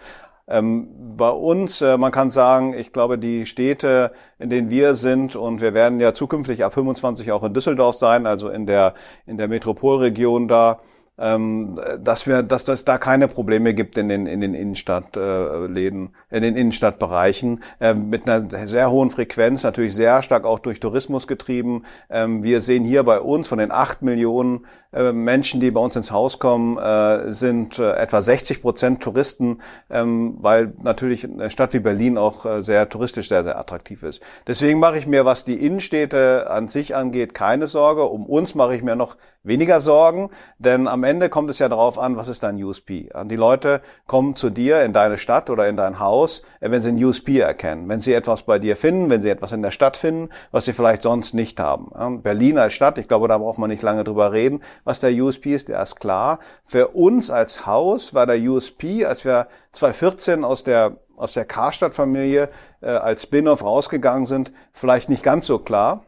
Ähm, 0.48 0.88
bei 1.18 1.32
uns, 1.32 1.82
äh, 1.82 1.98
man 1.98 2.12
kann 2.12 2.30
sagen, 2.30 2.76
ich 2.78 2.92
glaube, 2.92 3.18
die 3.18 3.48
Städte, 3.48 4.12
in 4.38 4.52
denen 4.52 4.70
wir 4.70 4.94
sind, 4.94 5.36
und 5.36 5.62
wir 5.62 5.74
werden 5.74 6.00
ja 6.00 6.14
zukünftig 6.14 6.64
ab 6.64 6.76
25 6.76 7.32
auch 7.32 7.44
in 7.44 7.56
Düsseldorf 7.56 7.96
sein, 7.96 8.28
also 8.28 8.50
in 8.50 8.68
der, 8.68 8.94
in 9.26 9.38
der 9.38 9.48
Metropolregion 9.48 10.48
da, 10.48 10.80
ähm, 11.18 11.80
dass 12.00 12.28
wir, 12.28 12.44
dass 12.44 12.66
das 12.66 12.84
da 12.84 12.98
keine 12.98 13.28
Probleme 13.28 13.74
gibt 13.74 13.98
in 13.98 14.10
den 14.10 14.26
in 14.26 14.42
den 14.42 14.54
Innenstadtläden, 14.54 16.10
äh, 16.30 16.38
in 16.38 16.44
den 16.44 16.56
Innenstadtbereichen 16.56 17.64
äh, 17.80 17.94
mit 17.94 18.28
einer 18.28 18.68
sehr 18.68 18.92
hohen 18.92 19.10
Frequenz, 19.10 19.64
natürlich 19.64 19.96
sehr 19.96 20.22
stark 20.24 20.46
auch 20.46 20.60
durch 20.60 20.80
Tourismus 20.80 21.28
getrieben. 21.28 21.84
Ähm, 22.10 22.44
wir 22.44 22.62
sehen 22.62 22.84
hier 22.84 23.04
bei 23.04 23.20
uns 23.20 23.48
von 23.48 23.60
den 23.60 23.72
acht 23.72 24.02
Millionen 24.02 24.66
äh, 24.92 25.14
Menschen, 25.14 25.62
die 25.62 25.72
bei 25.72 25.80
uns 25.80 25.96
ins 25.96 26.12
Haus 26.12 26.40
kommen, 26.40 26.78
äh, 26.78 27.32
sind 27.32 27.80
äh, 27.80 27.94
etwa 27.94 28.22
60 28.22 28.62
Prozent 28.62 29.02
Touristen, 29.02 29.60
ähm, 29.90 30.38
weil 30.40 30.74
natürlich 30.82 31.24
eine 31.24 31.50
Stadt 31.50 31.74
wie 31.74 31.80
Berlin 31.80 32.18
auch 32.18 32.46
äh, 32.46 32.62
sehr 32.62 32.90
touristisch 32.90 33.30
sehr 33.30 33.44
sehr 33.44 33.58
attraktiv 33.58 34.04
ist. 34.04 34.22
Deswegen 34.48 34.80
mache 34.80 34.98
ich 34.98 35.08
mir, 35.08 35.24
was 35.24 35.46
die 35.46 35.66
Innenstädte 35.66 36.50
an 36.50 36.68
sich 36.68 36.94
angeht, 36.94 37.34
keine 37.34 37.68
Sorge. 37.68 38.04
Um 38.04 38.26
uns 38.26 38.54
mache 38.54 38.76
ich 38.76 38.84
mir 38.84 38.98
noch 38.98 39.16
weniger 39.44 39.80
Sorgen, 39.80 40.30
denn 40.60 40.88
am 40.88 41.05
Ende 41.06 41.30
kommt 41.30 41.50
es 41.50 41.60
ja 41.60 41.70
darauf 41.70 41.98
an, 41.98 42.18
was 42.18 42.28
ist 42.28 42.44
dein 42.44 42.62
USP? 42.62 43.10
Die 43.26 43.36
Leute 43.36 43.82
kommen 44.08 44.36
zu 44.36 44.50
dir 44.50 44.82
in 44.84 44.94
deine 44.94 45.18
Stadt 45.18 45.50
oder 45.50 45.68
in 45.68 45.78
dein 45.78 46.00
Haus, 46.00 46.42
äh, 46.60 46.72
wenn 46.72 46.82
sie 46.82 46.90
ein 46.90 47.04
USP 47.04 47.40
erkennen, 47.40 47.88
wenn 47.88 48.00
sie 48.00 48.14
etwas 48.14 48.44
bei 48.44 48.60
dir 48.60 48.76
finden, 48.76 49.10
wenn 49.10 49.22
sie 49.22 49.30
etwas 49.30 49.52
in 49.52 49.62
der 49.62 49.72
Stadt 49.72 49.98
finden, 49.98 50.30
was 50.52 50.66
sie 50.66 50.74
vielleicht 50.74 51.02
sonst 51.04 51.34
nicht 51.34 51.60
haben. 51.60 52.22
Berlin 52.22 52.58
als 52.58 52.74
Stadt, 52.74 52.98
ich 52.98 53.08
glaube, 53.08 53.28
da 53.28 53.38
braucht 53.38 53.58
man 53.58 53.70
nicht 53.70 53.84
lange 53.84 54.04
drüber 54.04 54.32
reden, 54.32 54.62
was 54.84 55.00
der 55.00 55.12
USP 55.12 55.54
ist, 55.56 55.70
der 55.70 55.82
ist 55.82 56.00
klar. 56.00 56.40
Für 56.66 56.90
uns 56.90 57.30
als 57.30 57.66
Haus 57.66 58.14
war 58.14 58.26
der 58.26 58.40
USP, 58.40 59.06
als 59.06 59.24
wir 59.26 59.48
2014 59.72 60.44
aus 60.44 60.64
der 60.64 60.98
aus 61.18 61.34
der 61.34 61.46
Karstadt-Familie 61.46 62.50
äh, 62.82 62.88
als 62.88 63.24
Spin-off 63.24 63.64
rausgegangen 63.64 64.26
sind, 64.26 64.52
vielleicht 64.74 65.10
nicht 65.10 65.24
ganz 65.24 65.46
so 65.46 65.60
klar. 65.60 66.04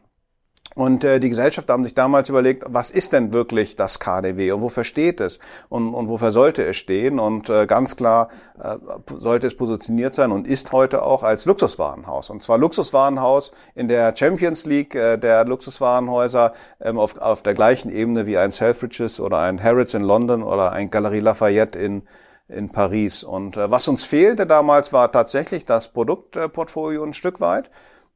Und 0.78 1.02
äh, 1.02 1.18
die 1.18 1.28
Gesellschaft 1.28 1.68
haben 1.70 1.82
sich 1.82 1.94
damals 1.94 2.28
überlegt, 2.28 2.62
was 2.68 2.92
ist 2.92 3.12
denn 3.12 3.32
wirklich 3.32 3.74
das 3.74 3.98
KDW 3.98 4.52
und 4.52 4.62
wofür 4.62 4.84
steht 4.84 5.20
es 5.20 5.40
und, 5.68 5.92
und 5.92 6.08
wofür 6.08 6.30
sollte 6.30 6.64
es 6.64 6.76
stehen? 6.76 7.18
Und 7.18 7.50
äh, 7.50 7.66
ganz 7.66 7.96
klar 7.96 8.28
äh, 8.62 8.76
sollte 9.16 9.48
es 9.48 9.56
positioniert 9.56 10.14
sein 10.14 10.30
und 10.30 10.46
ist 10.46 10.70
heute 10.70 11.02
auch 11.02 11.24
als 11.24 11.46
Luxuswarenhaus. 11.46 12.30
Und 12.30 12.44
zwar 12.44 12.58
Luxuswarenhaus 12.58 13.50
in 13.74 13.88
der 13.88 14.14
Champions 14.16 14.66
League 14.66 14.94
äh, 14.94 15.16
der 15.16 15.44
Luxuswarenhäuser 15.46 16.52
ähm, 16.80 16.96
auf, 16.96 17.18
auf 17.18 17.42
der 17.42 17.54
gleichen 17.54 17.90
Ebene 17.90 18.28
wie 18.28 18.38
ein 18.38 18.52
Selfridges 18.52 19.18
oder 19.18 19.38
ein 19.38 19.60
Harrods 19.60 19.94
in 19.94 20.04
London 20.04 20.44
oder 20.44 20.70
ein 20.70 20.90
Galerie 20.90 21.18
Lafayette 21.18 21.76
in 21.76 22.02
in 22.46 22.70
Paris. 22.70 23.24
Und 23.24 23.56
äh, 23.56 23.68
was 23.68 23.88
uns 23.88 24.04
fehlte 24.04 24.46
damals 24.46 24.92
war 24.92 25.10
tatsächlich 25.10 25.64
das 25.64 25.88
Produktportfolio 25.88 27.02
ein 27.02 27.14
Stück 27.14 27.40
weit. 27.40 27.68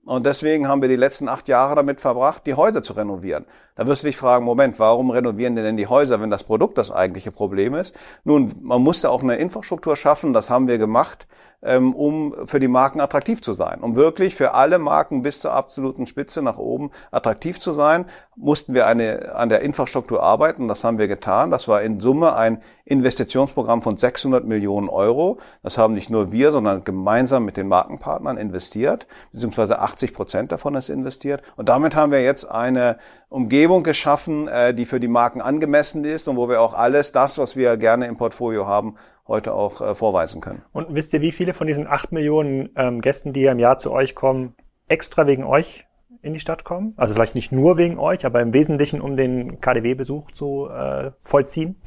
Und 0.04 0.26
deswegen 0.26 0.66
haben 0.66 0.82
wir 0.82 0.88
die 0.88 0.96
letzten 0.96 1.28
acht 1.28 1.46
Jahre 1.46 1.76
damit 1.76 2.00
verbracht, 2.00 2.44
die 2.46 2.54
Häuser 2.54 2.82
zu 2.82 2.94
renovieren. 2.94 3.46
Da 3.76 3.86
wirst 3.86 4.02
du 4.02 4.08
dich 4.08 4.16
fragen, 4.16 4.44
Moment, 4.44 4.80
warum 4.80 5.10
renovieren 5.10 5.54
denn 5.54 5.76
die 5.76 5.86
Häuser, 5.86 6.20
wenn 6.20 6.30
das 6.30 6.42
Produkt 6.42 6.76
das 6.76 6.90
eigentliche 6.90 7.30
Problem 7.30 7.74
ist? 7.74 7.96
Nun, 8.24 8.52
man 8.60 8.82
musste 8.82 9.10
auch 9.10 9.22
eine 9.22 9.36
Infrastruktur 9.36 9.94
schaffen, 9.94 10.32
das 10.32 10.50
haben 10.50 10.66
wir 10.66 10.78
gemacht, 10.78 11.28
ähm, 11.62 11.94
um 11.94 12.34
für 12.46 12.60
die 12.60 12.68
Marken 12.68 13.00
attraktiv 13.00 13.40
zu 13.40 13.52
sein. 13.52 13.80
Um 13.80 13.96
wirklich 13.96 14.34
für 14.34 14.54
alle 14.54 14.78
Marken 14.78 15.22
bis 15.22 15.40
zur 15.40 15.52
absoluten 15.52 16.06
Spitze 16.06 16.42
nach 16.42 16.58
oben 16.58 16.90
attraktiv 17.10 17.60
zu 17.60 17.72
sein, 17.72 18.06
mussten 18.34 18.74
wir 18.74 18.86
eine, 18.86 19.34
an 19.34 19.48
der 19.48 19.60
Infrastruktur 19.60 20.22
arbeiten. 20.22 20.68
Das 20.68 20.84
haben 20.84 20.98
wir 20.98 21.08
getan. 21.08 21.50
Das 21.50 21.68
war 21.68 21.82
in 21.82 22.00
Summe 22.00 22.34
ein 22.34 22.62
Investitionsprogramm 22.84 23.82
von 23.82 23.96
600 23.96 24.44
Millionen 24.44 24.88
Euro. 24.88 25.38
Das 25.62 25.78
haben 25.78 25.94
nicht 25.94 26.10
nur 26.10 26.32
wir, 26.32 26.50
sondern 26.50 26.82
gemeinsam 26.82 27.44
mit 27.44 27.56
den 27.56 27.68
Markenpartnern 27.68 28.38
investiert, 28.38 29.06
beziehungsweise 29.32 29.78
80 29.78 30.12
Prozent 30.14 30.52
davon 30.52 30.74
ist 30.74 30.88
investiert. 30.88 31.42
Und 31.56 31.68
damit 31.68 31.94
haben 31.94 32.10
wir 32.10 32.22
jetzt 32.22 32.44
eine 32.44 32.98
Umgebung 33.28 33.82
geschaffen, 33.82 34.48
äh, 34.48 34.74
die 34.74 34.84
für 34.84 34.98
die 34.98 35.08
Marken 35.08 35.40
angemessen 35.40 36.04
ist 36.04 36.26
und 36.26 36.36
wo 36.36 36.48
wir 36.48 36.60
auch 36.60 36.74
alles 36.74 37.12
das, 37.12 37.38
was 37.38 37.56
wir 37.56 37.76
gerne 37.76 38.06
im 38.06 38.16
Portfolio 38.16 38.66
haben, 38.66 38.96
heute 39.26 39.54
auch 39.54 39.80
äh, 39.80 39.94
vorweisen 39.94 40.40
können. 40.40 40.62
Und 40.72 40.94
wisst 40.94 41.12
ihr, 41.12 41.20
wie 41.20 41.32
viele 41.32 41.54
von 41.54 41.66
diesen 41.66 41.86
acht 41.86 42.12
Millionen 42.12 42.70
ähm, 42.76 43.00
Gästen, 43.00 43.32
die 43.32 43.44
im 43.44 43.58
Jahr 43.58 43.78
zu 43.78 43.92
euch 43.92 44.14
kommen, 44.14 44.54
extra 44.88 45.26
wegen 45.26 45.44
euch 45.44 45.86
in 46.22 46.32
die 46.32 46.40
Stadt 46.40 46.64
kommen? 46.64 46.94
Also 46.96 47.14
vielleicht 47.14 47.34
nicht 47.34 47.52
nur 47.52 47.78
wegen 47.78 47.98
euch, 47.98 48.26
aber 48.26 48.40
im 48.40 48.52
Wesentlichen, 48.52 49.00
um 49.00 49.16
den 49.16 49.60
KDW-Besuch 49.60 50.32
zu 50.32 50.68
äh, 50.68 51.12
vollziehen? 51.22 51.80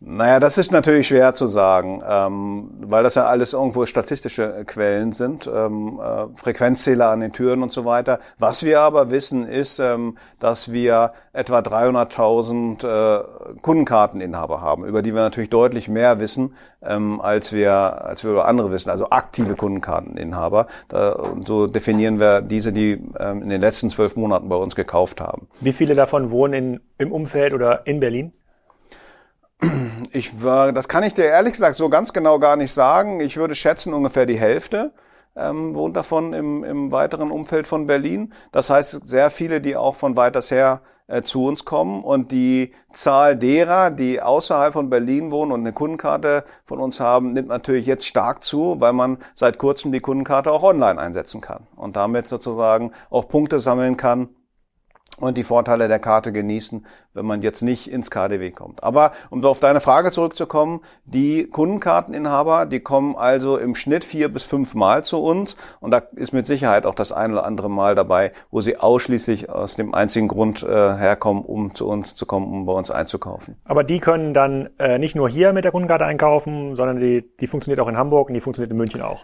Naja, 0.00 0.38
das 0.38 0.58
ist 0.58 0.70
natürlich 0.70 1.08
schwer 1.08 1.34
zu 1.34 1.48
sagen, 1.48 1.98
ähm, 2.08 2.70
weil 2.82 3.02
das 3.02 3.16
ja 3.16 3.26
alles 3.26 3.52
irgendwo 3.52 3.84
statistische 3.84 4.62
Quellen 4.64 5.10
sind, 5.10 5.50
ähm, 5.52 5.98
äh, 6.00 6.26
Frequenzzähler 6.36 7.08
an 7.10 7.18
den 7.18 7.32
Türen 7.32 7.64
und 7.64 7.72
so 7.72 7.84
weiter. 7.84 8.20
Was 8.38 8.62
wir 8.62 8.80
aber 8.80 9.10
wissen, 9.10 9.44
ist, 9.44 9.80
ähm, 9.80 10.16
dass 10.38 10.70
wir 10.70 11.14
etwa 11.32 11.58
300.000 11.58 12.84
äh, 12.84 13.24
Kundenkarteninhaber 13.60 14.60
haben, 14.60 14.84
über 14.84 15.02
die 15.02 15.14
wir 15.14 15.22
natürlich 15.22 15.50
deutlich 15.50 15.88
mehr 15.88 16.20
wissen, 16.20 16.54
ähm, 16.80 17.20
als 17.20 17.52
wir 17.52 17.72
als 17.72 18.22
wir 18.22 18.30
über 18.30 18.46
andere 18.46 18.70
wissen, 18.70 18.90
also 18.90 19.10
aktive 19.10 19.56
Kundenkarteninhaber. 19.56 20.68
Da, 20.88 21.10
und 21.10 21.44
so 21.48 21.66
definieren 21.66 22.20
wir 22.20 22.40
diese, 22.40 22.72
die 22.72 23.02
ähm, 23.18 23.42
in 23.42 23.48
den 23.48 23.60
letzten 23.60 23.90
zwölf 23.90 24.14
Monaten 24.14 24.48
bei 24.48 24.56
uns 24.56 24.76
gekauft 24.76 25.20
haben. 25.20 25.48
Wie 25.60 25.72
viele 25.72 25.96
davon 25.96 26.30
wohnen 26.30 26.54
in, 26.54 26.80
im 26.98 27.10
Umfeld 27.10 27.52
oder 27.52 27.84
in 27.84 27.98
Berlin? 27.98 28.32
Ich 30.12 30.42
war, 30.42 30.72
das 30.72 30.88
kann 30.88 31.02
ich 31.02 31.14
dir 31.14 31.24
ehrlich 31.24 31.52
gesagt 31.52 31.74
so 31.74 31.88
ganz 31.88 32.12
genau 32.12 32.38
gar 32.38 32.56
nicht 32.56 32.72
sagen. 32.72 33.20
Ich 33.20 33.36
würde 33.36 33.54
schätzen 33.54 33.92
ungefähr 33.92 34.24
die 34.24 34.38
Hälfte 34.38 34.92
ähm, 35.38 35.74
wohnt 35.74 35.96
davon 35.96 36.32
im, 36.32 36.64
im 36.64 36.92
weiteren 36.92 37.30
Umfeld 37.30 37.66
von 37.66 37.86
Berlin. 37.86 38.32
Das 38.52 38.70
heißt, 38.70 39.06
sehr 39.06 39.30
viele, 39.30 39.60
die 39.60 39.76
auch 39.76 39.94
von 39.94 40.16
weiters 40.16 40.50
her 40.50 40.82
äh, 41.06 41.22
zu 41.22 41.44
uns 41.44 41.64
kommen 41.64 42.02
und 42.02 42.32
die 42.32 42.72
Zahl 42.92 43.36
derer, 43.36 43.90
die 43.90 44.20
außerhalb 44.20 44.72
von 44.72 44.90
Berlin 44.90 45.30
wohnen 45.30 45.52
und 45.52 45.60
eine 45.60 45.72
Kundenkarte 45.72 46.44
von 46.64 46.80
uns 46.80 47.00
haben, 47.00 47.32
nimmt 47.32 47.48
natürlich 47.48 47.86
jetzt 47.86 48.06
stark 48.06 48.42
zu, 48.42 48.80
weil 48.80 48.92
man 48.92 49.18
seit 49.34 49.58
kurzem 49.58 49.92
die 49.92 50.00
Kundenkarte 50.00 50.50
auch 50.50 50.64
online 50.64 51.00
einsetzen 51.00 51.40
kann 51.40 51.66
und 51.76 51.96
damit 51.96 52.26
sozusagen 52.26 52.92
auch 53.08 53.28
Punkte 53.28 53.60
sammeln 53.60 53.96
kann 53.96 54.28
und 55.20 55.36
die 55.36 55.42
Vorteile 55.42 55.88
der 55.88 55.98
Karte 55.98 56.32
genießen, 56.32 56.86
wenn 57.14 57.26
man 57.26 57.42
jetzt 57.42 57.62
nicht 57.62 57.90
ins 57.90 58.10
KDW 58.10 58.50
kommt. 58.50 58.82
Aber 58.82 59.12
um 59.30 59.44
auf 59.44 59.60
deine 59.60 59.80
Frage 59.80 60.10
zurückzukommen, 60.10 60.80
die 61.04 61.46
Kundenkarteninhaber, 61.46 62.66
die 62.66 62.80
kommen 62.80 63.16
also 63.16 63.56
im 63.58 63.74
Schnitt 63.74 64.04
vier 64.04 64.32
bis 64.32 64.44
fünf 64.44 64.74
Mal 64.74 65.04
zu 65.04 65.18
uns 65.22 65.56
und 65.80 65.90
da 65.90 66.02
ist 66.16 66.32
mit 66.32 66.46
Sicherheit 66.46 66.86
auch 66.86 66.94
das 66.94 67.12
ein 67.12 67.32
oder 67.32 67.44
andere 67.44 67.68
Mal 67.70 67.94
dabei, 67.94 68.32
wo 68.50 68.60
sie 68.60 68.76
ausschließlich 68.76 69.50
aus 69.50 69.76
dem 69.76 69.94
einzigen 69.94 70.28
Grund 70.28 70.62
äh, 70.62 70.66
herkommen, 70.66 71.44
um 71.44 71.74
zu 71.74 71.86
uns 71.86 72.14
zu 72.14 72.26
kommen, 72.26 72.46
um 72.46 72.66
bei 72.66 72.72
uns 72.72 72.90
einzukaufen. 72.90 73.56
Aber 73.64 73.84
die 73.84 74.00
können 74.00 74.34
dann 74.34 74.70
äh, 74.78 74.98
nicht 74.98 75.14
nur 75.14 75.28
hier 75.28 75.52
mit 75.52 75.64
der 75.64 75.72
Kundenkarte 75.72 76.04
einkaufen, 76.04 76.76
sondern 76.76 77.00
die, 77.00 77.24
die 77.40 77.46
funktioniert 77.46 77.80
auch 77.80 77.88
in 77.88 77.96
Hamburg 77.96 78.28
und 78.28 78.34
die 78.34 78.40
funktioniert 78.40 78.70
in 78.70 78.76
München 78.76 79.02
auch. 79.02 79.20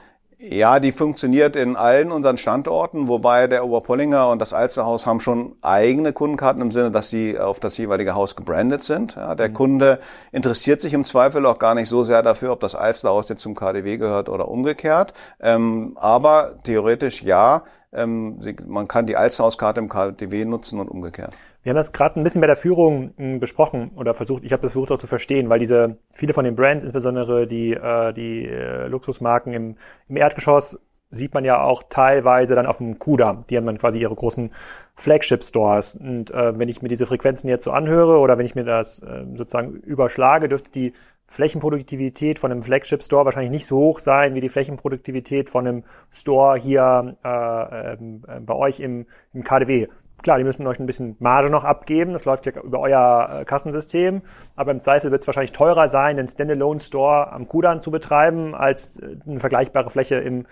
Ja, 0.46 0.78
die 0.78 0.92
funktioniert 0.92 1.56
in 1.56 1.74
allen 1.74 2.12
unseren 2.12 2.36
Standorten, 2.36 3.08
wobei 3.08 3.46
der 3.46 3.64
Oberpollinger 3.64 4.28
und 4.28 4.42
das 4.42 4.52
Alsterhaus 4.52 5.06
haben 5.06 5.20
schon 5.20 5.56
eigene 5.62 6.12
Kundenkarten 6.12 6.60
im 6.60 6.70
Sinne, 6.70 6.90
dass 6.90 7.08
sie 7.08 7.38
auf 7.38 7.60
das 7.60 7.78
jeweilige 7.78 8.14
Haus 8.14 8.36
gebrandet 8.36 8.82
sind. 8.82 9.14
Ja, 9.14 9.34
der 9.34 9.48
mhm. 9.48 9.54
Kunde 9.54 10.00
interessiert 10.32 10.82
sich 10.82 10.92
im 10.92 11.06
Zweifel 11.06 11.46
auch 11.46 11.58
gar 11.58 11.74
nicht 11.74 11.88
so 11.88 12.02
sehr 12.02 12.22
dafür, 12.22 12.52
ob 12.52 12.60
das 12.60 12.74
Alsterhaus 12.74 13.30
jetzt 13.30 13.40
zum 13.40 13.54
KDW 13.54 13.96
gehört 13.96 14.28
oder 14.28 14.48
umgekehrt. 14.48 15.14
Ähm, 15.40 15.96
aber 15.98 16.58
theoretisch 16.62 17.22
ja, 17.22 17.62
ähm, 17.94 18.38
man 18.66 18.86
kann 18.86 19.06
die 19.06 19.16
Alsterhauskarte 19.16 19.80
im 19.80 19.88
KDW 19.88 20.44
nutzen 20.44 20.78
und 20.78 20.88
umgekehrt. 20.88 21.34
Wir 21.64 21.70
haben 21.70 21.78
das 21.78 21.92
gerade 21.92 22.20
ein 22.20 22.24
bisschen 22.24 22.42
bei 22.42 22.46
der 22.46 22.56
Führung 22.56 23.14
hm, 23.16 23.40
besprochen 23.40 23.92
oder 23.96 24.12
versucht, 24.12 24.44
ich 24.44 24.52
habe 24.52 24.62
das 24.62 24.72
versucht 24.72 24.92
auch 24.92 24.98
zu 24.98 25.06
verstehen, 25.06 25.48
weil 25.48 25.58
diese 25.58 25.96
viele 26.12 26.34
von 26.34 26.44
den 26.44 26.56
Brands, 26.56 26.84
insbesondere 26.84 27.46
die, 27.46 27.72
äh, 27.72 28.12
die 28.12 28.46
äh, 28.46 28.86
Luxusmarken 28.86 29.54
im, 29.54 29.76
im 30.08 30.16
Erdgeschoss, 30.16 30.78
sieht 31.08 31.32
man 31.32 31.44
ja 31.44 31.62
auch 31.62 31.84
teilweise 31.88 32.54
dann 32.54 32.66
auf 32.66 32.78
dem 32.78 32.98
Kudamm. 32.98 33.44
Die 33.48 33.56
haben 33.56 33.64
dann 33.64 33.78
quasi 33.78 33.98
ihre 33.98 34.14
großen 34.14 34.50
Flagship-Stores. 34.94 35.96
Und 35.96 36.30
äh, 36.32 36.58
wenn 36.58 36.68
ich 36.68 36.82
mir 36.82 36.88
diese 36.88 37.06
Frequenzen 37.06 37.48
jetzt 37.48 37.64
so 37.64 37.70
anhöre 37.70 38.18
oder 38.18 38.36
wenn 38.36 38.46
ich 38.46 38.54
mir 38.54 38.64
das 38.64 39.00
äh, 39.00 39.24
sozusagen 39.34 39.72
überschlage, 39.72 40.48
dürfte 40.48 40.70
die 40.70 40.92
Flächenproduktivität 41.26 42.38
von 42.38 42.52
einem 42.52 42.62
Flagship-Store 42.62 43.24
wahrscheinlich 43.24 43.52
nicht 43.52 43.66
so 43.66 43.78
hoch 43.78 44.00
sein 44.00 44.34
wie 44.34 44.40
die 44.40 44.50
Flächenproduktivität 44.50 45.48
von 45.48 45.66
einem 45.66 45.84
Store 46.10 46.58
hier 46.58 47.16
äh, 47.24 47.92
äh, 47.94 48.40
bei 48.40 48.54
euch 48.54 48.80
im, 48.80 49.06
im 49.32 49.44
KDW. 49.44 49.88
Klar, 50.24 50.38
die 50.38 50.44
müssen 50.44 50.66
euch 50.66 50.80
ein 50.80 50.86
bisschen 50.86 51.16
Marge 51.18 51.50
noch 51.50 51.64
abgeben, 51.64 52.14
das 52.14 52.24
läuft 52.24 52.46
ja 52.46 52.52
über 52.62 52.80
euer 52.80 53.28
äh, 53.30 53.44
Kassensystem, 53.44 54.22
aber 54.56 54.70
im 54.70 54.80
Zweifel 54.80 55.10
wird 55.10 55.20
es 55.20 55.26
wahrscheinlich 55.26 55.52
teurer 55.52 55.90
sein, 55.90 56.18
einen 56.18 56.26
Standalone-Store 56.26 57.30
am 57.30 57.46
Kudan 57.46 57.82
zu 57.82 57.90
betreiben, 57.90 58.54
als 58.54 58.98
äh, 58.98 59.18
eine 59.26 59.38
vergleichbare 59.38 59.90
Fläche 59.90 60.16
im, 60.16 60.46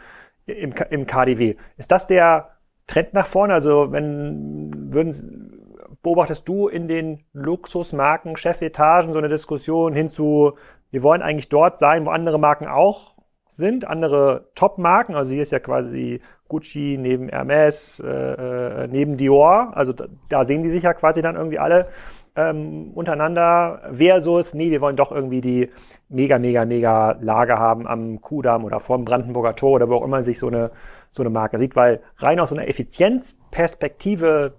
im, 0.45 0.75
im 0.91 1.07
KDW. 1.07 1.57
Ist 1.79 1.91
das 1.91 2.07
der 2.07 2.51
Trend 2.87 3.15
nach 3.15 3.25
vorne? 3.25 3.55
Also 3.55 3.91
wenn 3.93 4.93
würden, 4.93 5.59
beobachtest 6.03 6.47
du 6.47 6.69
in 6.69 6.87
den 6.87 7.25
Luxusmarken, 7.33 8.37
Chefetagen 8.37 9.15
so 9.15 9.19
eine 9.19 9.31
Diskussion 9.31 9.95
hin 9.95 10.11
zu, 10.11 10.53
wir 10.91 11.03
wollen 11.03 11.23
eigentlich 11.23 11.49
dort 11.49 11.79
sein, 11.79 12.05
wo 12.05 12.11
andere 12.11 12.39
Marken 12.39 12.67
auch 12.67 13.17
sind, 13.57 13.87
andere 13.87 14.49
Top-Marken. 14.55 15.15
Also 15.15 15.33
hier 15.33 15.43
ist 15.43 15.53
ja 15.53 15.59
quasi 15.59 16.21
Gucci 16.49 16.99
neben 16.99 17.29
Hermes, 17.29 18.01
äh, 18.05 18.09
äh, 18.09 18.89
neben 18.89 19.17
Dior. 19.17 19.73
Also 19.75 19.93
da, 19.93 20.07
da, 20.29 20.45
sehen 20.45 20.63
die 20.63 20.71
sich 20.71 20.83
ja 20.83 20.95
quasi 20.95 21.23
dann 21.23 21.37
irgendwie 21.37 21.59
alle 21.59 21.87
ähm, 22.35 22.93
untereinander. 22.95 23.81
Versus, 23.93 24.55
nee, 24.55 24.71
wir 24.71 24.81
wollen 24.81 24.97
doch 24.97 25.13
irgendwie 25.13 25.41
die 25.41 25.71
mega, 26.09 26.39
mega, 26.39 26.65
mega 26.65 27.17
Lager 27.21 27.59
haben 27.59 27.87
am 27.87 28.21
Kudamm 28.21 28.65
oder 28.65 28.81
vorm 28.81 29.05
Brandenburger 29.05 29.55
Tor 29.55 29.73
oder 29.73 29.89
wo 29.89 29.97
auch 29.97 30.05
immer 30.05 30.23
sich 30.23 30.39
so 30.39 30.49
eine, 30.49 30.71
so 31.11 31.23
eine 31.23 31.31
Marke 31.31 31.59
sieht, 31.59 31.77
weil 31.77 32.01
rein 32.19 32.41
aus 32.41 32.51
so 32.51 32.57
einer 32.57 32.69
Effizienzperspektive 32.69 34.55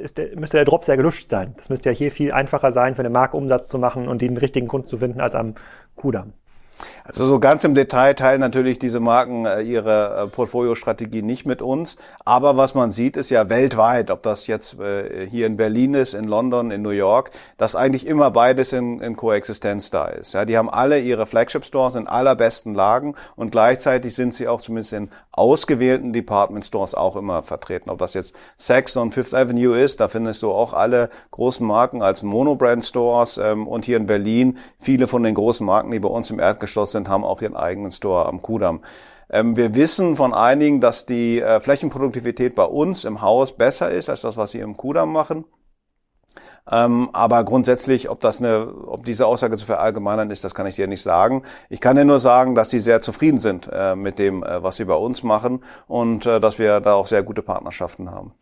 ist 0.00 0.18
der, 0.18 0.36
müsste 0.38 0.56
der 0.56 0.64
Drop 0.64 0.84
sehr 0.84 0.96
geluscht 0.96 1.28
sein. 1.30 1.54
Das 1.56 1.68
müsste 1.68 1.90
ja 1.90 1.96
hier 1.96 2.10
viel 2.10 2.32
einfacher 2.32 2.72
sein, 2.72 2.94
für 2.94 3.02
eine 3.02 3.10
Marke 3.10 3.36
Umsatz 3.36 3.68
zu 3.68 3.78
machen 3.78 4.08
und 4.08 4.22
den 4.22 4.36
richtigen 4.36 4.68
Kunden 4.68 4.88
zu 4.88 4.98
finden 4.98 5.20
als 5.20 5.34
am 5.34 5.54
Kudamm. 5.96 6.32
Also 7.04 7.26
so 7.26 7.38
ganz 7.38 7.64
im 7.64 7.74
Detail 7.74 8.14
teilen 8.14 8.40
natürlich 8.40 8.78
diese 8.78 9.00
Marken 9.00 9.46
äh, 9.46 9.60
ihre 9.62 10.24
äh, 10.24 10.26
Portfoliostrategie 10.26 11.22
nicht 11.22 11.46
mit 11.46 11.62
uns. 11.62 11.96
Aber 12.24 12.56
was 12.56 12.74
man 12.74 12.90
sieht, 12.90 13.16
ist 13.16 13.30
ja 13.30 13.50
weltweit, 13.50 14.10
ob 14.10 14.22
das 14.22 14.46
jetzt 14.46 14.78
äh, 14.80 15.26
hier 15.26 15.46
in 15.46 15.56
Berlin 15.56 15.94
ist, 15.94 16.14
in 16.14 16.24
London, 16.24 16.70
in 16.70 16.82
New 16.82 16.90
York, 16.90 17.30
dass 17.56 17.76
eigentlich 17.76 18.06
immer 18.06 18.30
beides 18.30 18.72
in, 18.72 19.00
in 19.00 19.16
Koexistenz 19.16 19.90
da 19.90 20.06
ist. 20.06 20.34
Ja, 20.34 20.44
die 20.44 20.56
haben 20.56 20.70
alle 20.70 21.00
ihre 21.00 21.26
Flagship-Stores 21.26 21.94
in 21.94 22.06
allerbesten 22.06 22.74
Lagen 22.74 23.14
und 23.36 23.50
gleichzeitig 23.50 24.14
sind 24.14 24.34
sie 24.34 24.48
auch 24.48 24.60
zumindest 24.60 24.92
in 24.92 25.10
ausgewählten 25.32 26.12
Department 26.12 26.64
Stores 26.64 26.94
auch 26.94 27.16
immer 27.16 27.42
vertreten. 27.42 27.90
Ob 27.90 27.98
das 27.98 28.14
jetzt 28.14 28.34
Saks 28.56 28.96
und 28.96 29.12
Fifth 29.12 29.34
Avenue 29.34 29.78
ist, 29.78 30.00
da 30.00 30.08
findest 30.08 30.42
du 30.42 30.52
auch 30.52 30.72
alle 30.72 31.10
großen 31.32 31.66
Marken 31.66 32.02
als 32.02 32.22
Monobrand-Stores 32.22 33.38
ähm, 33.38 33.66
und 33.66 33.84
hier 33.84 33.96
in 33.96 34.06
Berlin 34.06 34.58
viele 34.78 35.06
von 35.06 35.22
den 35.22 35.34
großen 35.34 35.66
Marken, 35.66 35.90
die 35.90 35.98
bei 35.98 36.08
uns 36.08 36.30
im 36.30 36.38
Erdgeschoss 36.38 36.73
sind, 36.92 37.08
haben 37.08 37.24
auch 37.24 37.42
ihren 37.42 37.56
eigenen 37.56 37.92
Store 37.92 38.26
am 38.26 38.42
Kudamm. 38.42 38.82
Ähm, 39.30 39.56
wir 39.56 39.74
wissen 39.74 40.16
von 40.16 40.34
einigen, 40.34 40.80
dass 40.80 41.06
die 41.06 41.40
äh, 41.40 41.60
Flächenproduktivität 41.60 42.54
bei 42.54 42.64
uns 42.64 43.04
im 43.04 43.22
Haus 43.22 43.56
besser 43.56 43.90
ist 43.90 44.08
als 44.08 44.20
das, 44.20 44.36
was 44.36 44.50
sie 44.50 44.60
im 44.60 44.76
Kudamm 44.76 45.12
machen. 45.12 45.44
Ähm, 46.70 47.10
aber 47.12 47.44
grundsätzlich, 47.44 48.08
ob 48.08 48.20
das 48.20 48.40
eine, 48.40 48.72
ob 48.86 49.04
diese 49.04 49.26
Aussage 49.26 49.56
zu 49.56 49.66
verallgemeinern 49.66 50.30
ist, 50.30 50.44
das 50.44 50.54
kann 50.54 50.66
ich 50.66 50.76
dir 50.76 50.86
nicht 50.86 51.02
sagen. 51.02 51.42
Ich 51.68 51.80
kann 51.80 51.96
dir 51.96 52.04
nur 52.04 52.20
sagen, 52.20 52.54
dass 52.54 52.70
sie 52.70 52.80
sehr 52.80 53.00
zufrieden 53.00 53.38
sind 53.38 53.68
äh, 53.70 53.94
mit 53.94 54.18
dem, 54.18 54.42
äh, 54.42 54.62
was 54.62 54.76
sie 54.76 54.86
bei 54.86 54.94
uns 54.94 55.22
machen 55.22 55.62
und 55.86 56.24
äh, 56.24 56.40
dass 56.40 56.58
wir 56.58 56.80
da 56.80 56.94
auch 56.94 57.06
sehr 57.06 57.22
gute 57.22 57.42
Partnerschaften 57.42 58.10
haben. 58.10 58.32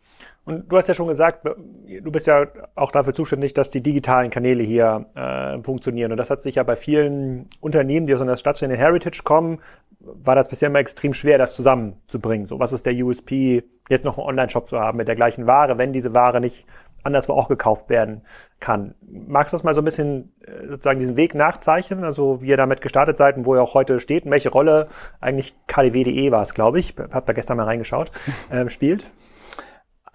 Und 0.45 0.69
du 0.71 0.77
hast 0.77 0.87
ja 0.87 0.93
schon 0.93 1.07
gesagt, 1.07 1.45
du 1.45 2.11
bist 2.11 2.27
ja 2.27 2.47
auch 2.75 2.91
dafür 2.91 3.13
zuständig, 3.13 3.53
dass 3.53 3.71
die 3.71 3.81
digitalen 3.81 4.29
Kanäle 4.29 4.63
hier 4.63 5.05
äh, 5.15 5.63
funktionieren. 5.63 6.11
Und 6.11 6.17
das 6.17 6.29
hat 6.29 6.41
sich 6.41 6.55
ja 6.55 6.63
bei 6.63 6.75
vielen 6.75 7.47
Unternehmen, 7.61 8.07
die 8.07 8.13
aus 8.13 8.21
einer 8.21 8.35
stationären 8.35 8.79
Heritage 8.79 9.21
kommen, 9.23 9.59
war 9.99 10.35
das 10.35 10.49
bisher 10.49 10.67
immer 10.67 10.79
extrem 10.79 11.13
schwer, 11.13 11.37
das 11.37 11.55
zusammenzubringen. 11.55 12.45
So, 12.45 12.59
was 12.59 12.73
ist 12.73 12.85
der 12.85 12.93
USP, 12.93 13.63
jetzt 13.89 14.03
noch 14.03 14.17
einen 14.17 14.27
Online-Shop 14.27 14.67
zu 14.67 14.79
haben 14.79 14.97
mit 14.97 15.07
der 15.07 15.15
gleichen 15.15 15.47
Ware, 15.47 15.77
wenn 15.77 15.93
diese 15.93 16.13
Ware 16.13 16.41
nicht 16.41 16.65
anderswo 17.03 17.33
auch 17.33 17.47
gekauft 17.47 17.89
werden 17.89 18.21
kann. 18.59 18.95
Magst 19.01 19.53
du 19.53 19.57
das 19.57 19.63
mal 19.63 19.75
so 19.75 19.81
ein 19.81 19.85
bisschen 19.85 20.33
äh, 20.45 20.67
sozusagen 20.67 20.99
diesen 20.99 21.17
Weg 21.17 21.35
nachzeichnen, 21.35 22.03
also 22.03 22.41
wie 22.41 22.47
ihr 22.47 22.57
damit 22.57 22.81
gestartet 22.81 23.17
seid 23.17 23.37
und 23.37 23.45
wo 23.45 23.55
ihr 23.55 23.61
auch 23.61 23.73
heute 23.73 23.99
steht 23.99 24.25
und 24.25 24.31
welche 24.31 24.49
Rolle 24.49 24.87
eigentlich 25.19 25.53
KDW.de 25.67 26.31
war 26.31 26.41
es, 26.41 26.53
glaube 26.53 26.79
ich, 26.79 26.95
hab 27.11 27.25
da 27.25 27.33
gestern 27.33 27.57
mal 27.57 27.65
reingeschaut, 27.65 28.11
äh, 28.49 28.69
spielt? 28.69 29.05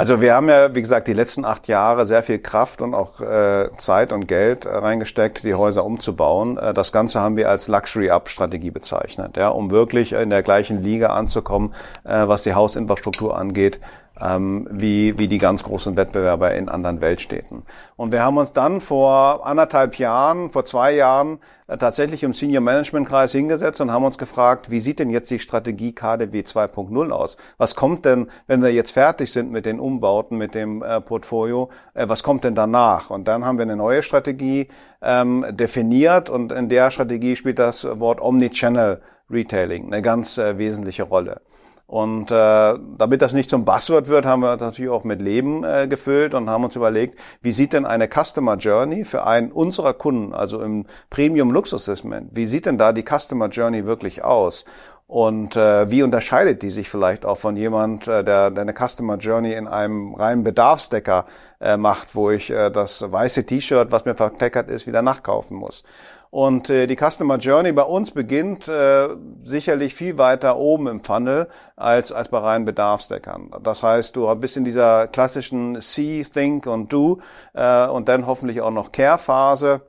Also 0.01 0.21
wir 0.21 0.35
haben 0.35 0.49
ja, 0.49 0.73
wie 0.77 0.81
gesagt, 0.81 1.09
die 1.09 1.13
letzten 1.13 1.45
acht 1.45 1.67
Jahre 1.67 2.07
sehr 2.07 2.23
viel 2.23 2.39
Kraft 2.39 2.83
und 2.83 2.95
auch 2.95 3.21
äh, 3.21 3.69
Zeit 3.79 4.13
und 4.13 4.29
Geld 4.29 4.65
äh, 4.65 4.69
reingesteckt, 4.69 5.43
die 5.43 5.55
Häuser 5.55 5.85
umzubauen. 5.85 6.57
Äh, 6.57 6.73
das 6.73 6.93
Ganze 6.93 7.19
haben 7.19 7.37
wir 7.37 7.51
als 7.51 7.67
Luxury-Up-Strategie 7.67 8.71
bezeichnet, 8.71 9.37
ja, 9.37 9.49
um 9.49 9.73
wirklich 9.73 10.13
in 10.13 10.31
der 10.31 10.45
gleichen 10.45 10.85
Liga 10.85 11.09
anzukommen, 11.09 11.75
äh, 12.05 12.29
was 12.29 12.45
die 12.45 12.55
Hausinfrastruktur 12.55 13.37
angeht, 13.37 13.81
ähm, 14.21 14.69
wie, 14.71 15.19
wie 15.19 15.27
die 15.27 15.39
ganz 15.39 15.63
großen 15.63 15.97
Wettbewerber 15.97 16.55
in 16.55 16.69
anderen 16.69 17.01
Weltstädten. 17.01 17.63
Und 17.97 18.13
wir 18.13 18.23
haben 18.23 18.37
uns 18.37 18.53
dann 18.53 18.81
vor 18.81 19.47
anderthalb 19.47 19.99
Jahren, 19.99 20.51
vor 20.51 20.65
zwei 20.65 20.95
Jahren 20.95 21.39
äh, 21.67 21.77
tatsächlich 21.77 22.23
im 22.23 22.33
Senior 22.33 22.63
Management 22.63 23.09
Kreis 23.09 23.33
hingesetzt 23.33 23.81
und 23.81 23.93
haben 23.93 24.05
uns 24.05 24.19
gefragt, 24.19 24.71
wie 24.71 24.81
sieht 24.81 24.99
denn 24.99 25.11
jetzt 25.11 25.31
die 25.31 25.39
Strategie 25.39 25.93
KDW 25.93 26.41
2.0 26.41 27.11
aus? 27.11 27.37
Was 27.57 27.75
kommt 27.75 28.05
denn, 28.05 28.29
wenn 28.47 28.63
wir 28.63 28.73
jetzt 28.73 28.93
fertig 28.93 29.33
sind 29.33 29.51
mit 29.51 29.67
den 29.67 29.81
Umbauten, 29.81 30.39
mit 30.39 30.55
dem 30.55 30.83
äh, 30.83 31.01
Portfolio, 31.01 31.71
äh, 31.95 32.09
was 32.09 32.23
kommt 32.23 32.45
denn 32.45 32.55
danach? 32.55 33.11
Und 33.11 33.29
dann 33.29 33.45
haben 33.45 33.59
wir 33.59 33.63
eine 33.63 33.77
neue 33.77 34.03
Strategie 34.03 34.69
ähm, 35.03 35.45
definiert 35.51 36.31
und 36.31 36.53
in 36.53 36.69
der 36.69 36.91
Strategie 36.91 37.37
spielt 37.37 37.59
das 37.59 37.85
Wort 37.85 38.21
Omnichannel 38.21 39.01
Retailing 39.31 39.93
eine 39.93 40.03
ganz 40.03 40.39
äh, 40.39 40.59
wesentliche 40.59 41.03
Rolle. 41.03 41.41
Und 41.89 42.31
äh, 42.31 42.75
damit 42.99 43.23
das 43.23 43.33
nicht 43.33 43.49
zum 43.49 43.65
Buzzword 43.65 44.09
wird, 44.09 44.27
haben 44.27 44.41
wir 44.41 44.59
das 44.59 44.61
natürlich 44.61 44.91
auch 44.91 45.05
mit 45.05 45.23
Leben 45.23 45.65
äh, 45.65 45.89
gefüllt 45.89 46.35
und 46.35 46.51
haben 46.51 46.65
uns 46.65 46.77
überlegt, 46.77 47.19
wie 47.41 47.51
sieht 47.51 47.73
denn 47.73 47.87
eine 47.87 48.09
Customer 48.09 48.57
Journey 48.57 49.07
für 49.07 49.25
einen 49.25 49.51
unserer 49.51 49.95
Kunden, 49.95 50.35
also 50.35 50.61
im 50.61 50.85
Premium 51.09 51.51
Luxussegment, 51.51 52.29
wie 52.35 52.47
sieht 52.47 52.67
denn 52.67 52.77
da 52.77 52.93
die 52.93 53.05
Customer 53.05 53.49
Journey 53.49 53.87
wirklich 53.87 54.23
aus? 54.23 54.67
Und 55.07 55.57
äh, 55.57 55.91
wie 55.91 56.03
unterscheidet 56.03 56.61
die 56.61 56.69
sich 56.69 56.91
vielleicht 56.91 57.25
auch 57.25 57.39
von 57.39 57.57
jemand, 57.57 58.07
äh, 58.07 58.23
der, 58.23 58.51
der 58.51 58.61
eine 58.61 58.75
Customer 58.75 59.17
Journey 59.17 59.55
in 59.55 59.67
einem 59.67 60.15
reinen 60.15 60.45
Bedarfsdecker 60.45 61.25
äh, 61.59 61.79
macht, 61.79 62.15
wo 62.15 62.31
ich 62.31 62.51
äh, 62.51 62.69
das 62.71 63.11
weiße 63.11 63.47
T-Shirt, 63.47 63.91
was 63.91 64.05
mir 64.05 64.15
verkleckert 64.15 64.69
ist, 64.69 64.87
wieder 64.87 65.01
nachkaufen 65.01 65.57
muss? 65.57 65.85
Und 66.31 66.69
äh, 66.69 66.87
die 66.87 66.97
Customer 66.97 67.39
Journey 67.39 67.73
bei 67.73 67.83
uns 67.83 68.11
beginnt 68.11 68.69
äh, 68.69 69.09
sicherlich 69.43 69.95
viel 69.95 70.19
weiter 70.19 70.57
oben 70.57 70.87
im 70.87 71.03
Funnel 71.03 71.49
als, 71.77 72.13
als 72.13 72.29
bei 72.29 72.39
reinen 72.39 72.65
Bedarfsdeckern. 72.65 73.51
Das 73.63 73.83
heißt, 73.83 74.15
du 74.15 74.35
bist 74.37 74.57
in 74.57 74.65
dieser 74.65 75.09
klassischen 75.09 75.81
See, 75.81 76.23
Think 76.25 76.67
und 76.67 76.93
Do 76.93 77.21
äh, 77.55 77.87
und 77.87 78.09
dann 78.09 78.27
hoffentlich 78.27 78.61
auch 78.61 78.71
noch 78.71 78.93
Care-Phase 78.93 79.83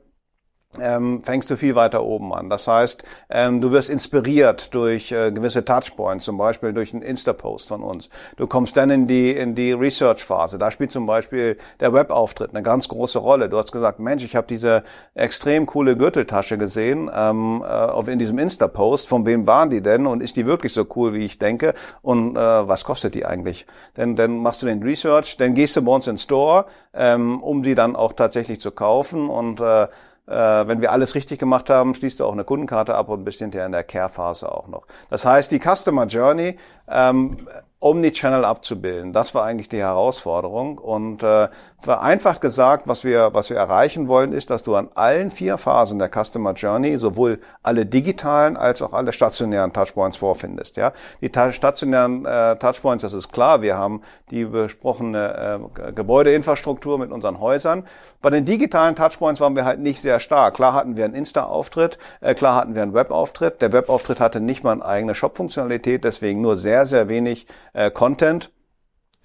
ähm, 0.78 1.20
fängst 1.20 1.50
du 1.50 1.56
viel 1.56 1.74
weiter 1.74 2.04
oben 2.04 2.32
an. 2.32 2.48
Das 2.48 2.68
heißt, 2.68 3.02
ähm, 3.28 3.60
du 3.60 3.72
wirst 3.72 3.90
inspiriert 3.90 4.72
durch 4.72 5.10
äh, 5.10 5.32
gewisse 5.32 5.64
Touchpoints, 5.64 6.24
zum 6.24 6.36
Beispiel 6.36 6.72
durch 6.72 6.92
einen 6.92 7.02
Insta-Post 7.02 7.68
von 7.68 7.82
uns. 7.82 8.08
Du 8.36 8.46
kommst 8.46 8.76
dann 8.76 8.90
in 8.90 9.08
die, 9.08 9.32
in 9.32 9.56
die 9.56 9.72
Research-Phase. 9.72 10.58
Da 10.58 10.70
spielt 10.70 10.92
zum 10.92 11.06
Beispiel 11.06 11.56
der 11.80 11.92
Webauftritt 11.92 12.50
eine 12.50 12.62
ganz 12.62 12.86
große 12.88 13.18
Rolle. 13.18 13.48
Du 13.48 13.58
hast 13.58 13.72
gesagt, 13.72 13.98
Mensch, 13.98 14.24
ich 14.24 14.36
habe 14.36 14.46
diese 14.46 14.84
extrem 15.14 15.66
coole 15.66 15.96
Gürteltasche 15.96 16.56
gesehen 16.56 17.10
ähm, 17.12 17.64
äh, 17.66 18.12
in 18.12 18.20
diesem 18.20 18.38
Insta-Post. 18.38 19.08
Von 19.08 19.26
wem 19.26 19.48
waren 19.48 19.70
die 19.70 19.80
denn? 19.80 20.06
Und 20.06 20.22
ist 20.22 20.36
die 20.36 20.46
wirklich 20.46 20.72
so 20.72 20.86
cool, 20.94 21.14
wie 21.14 21.24
ich 21.24 21.38
denke? 21.38 21.74
Und 22.00 22.36
äh, 22.36 22.38
was 22.38 22.84
kostet 22.84 23.14
die 23.16 23.26
eigentlich? 23.26 23.66
Denn 23.96 24.14
dann 24.14 24.38
machst 24.38 24.62
du 24.62 24.66
den 24.66 24.84
Research, 24.84 25.36
dann 25.36 25.54
gehst 25.54 25.74
du 25.74 25.82
bei 25.82 25.92
uns 25.92 26.06
in 26.06 26.14
den 26.14 26.18
Store, 26.18 26.66
ähm, 26.94 27.42
um 27.42 27.64
die 27.64 27.74
dann 27.74 27.96
auch 27.96 28.12
tatsächlich 28.12 28.60
zu 28.60 28.70
kaufen 28.70 29.28
und 29.28 29.60
äh, 29.60 29.88
wenn 30.30 30.80
wir 30.80 30.92
alles 30.92 31.14
richtig 31.14 31.38
gemacht 31.38 31.70
haben, 31.70 31.94
schließt 31.94 32.20
du 32.20 32.24
auch 32.24 32.32
eine 32.32 32.44
Kundenkarte 32.44 32.94
ab 32.94 33.08
und 33.08 33.24
bist 33.24 33.40
hinterher 33.40 33.66
in 33.66 33.72
der 33.72 33.84
Care-Phase 33.84 34.50
auch 34.50 34.68
noch. 34.68 34.86
Das 35.10 35.24
heißt, 35.24 35.50
die 35.50 35.58
Customer 35.58 36.06
Journey 36.06 36.56
ähm, 36.88 37.36
Omnichannel 37.80 38.44
abzubilden. 38.44 39.12
Das 39.12 39.34
war 39.34 39.44
eigentlich 39.44 39.70
die 39.70 39.78
Herausforderung. 39.78 40.78
Und 40.78 41.22
äh, 41.22 41.48
vereinfacht 41.80 42.40
gesagt, 42.40 42.86
was 42.86 43.04
wir, 43.04 43.30
was 43.32 43.50
wir 43.50 43.56
erreichen 43.56 44.08
wollen, 44.08 44.32
ist, 44.32 44.50
dass 44.50 44.62
du 44.62 44.76
an 44.76 44.90
allen 44.94 45.30
vier 45.30 45.56
Phasen 45.56 45.98
der 45.98 46.10
Customer 46.10 46.52
Journey 46.52 46.98
sowohl 46.98 47.40
alle 47.62 47.86
digitalen 47.86 48.56
als 48.56 48.82
auch 48.82 48.92
alle 48.92 49.12
stationären 49.12 49.72
Touchpoints 49.72 50.18
vorfindest. 50.18 50.76
Ja, 50.76 50.92
die 51.22 51.30
stationären 51.52 52.26
äh, 52.26 52.56
Touchpoints, 52.56 53.02
das 53.02 53.14
ist 53.14 53.32
klar. 53.32 53.62
Wir 53.62 53.78
haben 53.78 54.02
die 54.30 54.44
besprochene 54.44 55.60
äh, 55.86 55.92
Gebäudeinfrastruktur 55.92 56.98
mit 56.98 57.10
unseren 57.10 57.40
Häusern. 57.40 57.84
Bei 58.20 58.28
den 58.28 58.44
digitalen 58.44 58.94
Touchpoints 58.94 59.40
waren 59.40 59.56
wir 59.56 59.64
halt 59.64 59.80
nicht 59.80 60.00
sehr 60.00 60.20
stark. 60.20 60.54
Klar 60.54 60.74
hatten 60.74 60.96
wir 60.96 61.06
einen 61.06 61.14
Insta-Auftritt, 61.14 61.98
äh, 62.20 62.34
klar 62.34 62.56
hatten 62.56 62.74
wir 62.74 62.82
einen 62.82 62.94
Web-Auftritt. 62.94 63.62
Der 63.62 63.72
Web-Auftritt 63.72 64.20
hatte 64.20 64.40
nicht 64.40 64.62
mal 64.62 64.72
eine 64.72 64.84
eigene 64.84 65.14
Shop-Funktionalität, 65.14 66.04
deswegen 66.04 66.42
nur 66.42 66.56
sehr, 66.56 66.84
sehr 66.84 67.08
wenig 67.08 67.46
äh, 67.72 67.90
Content. 67.90 68.50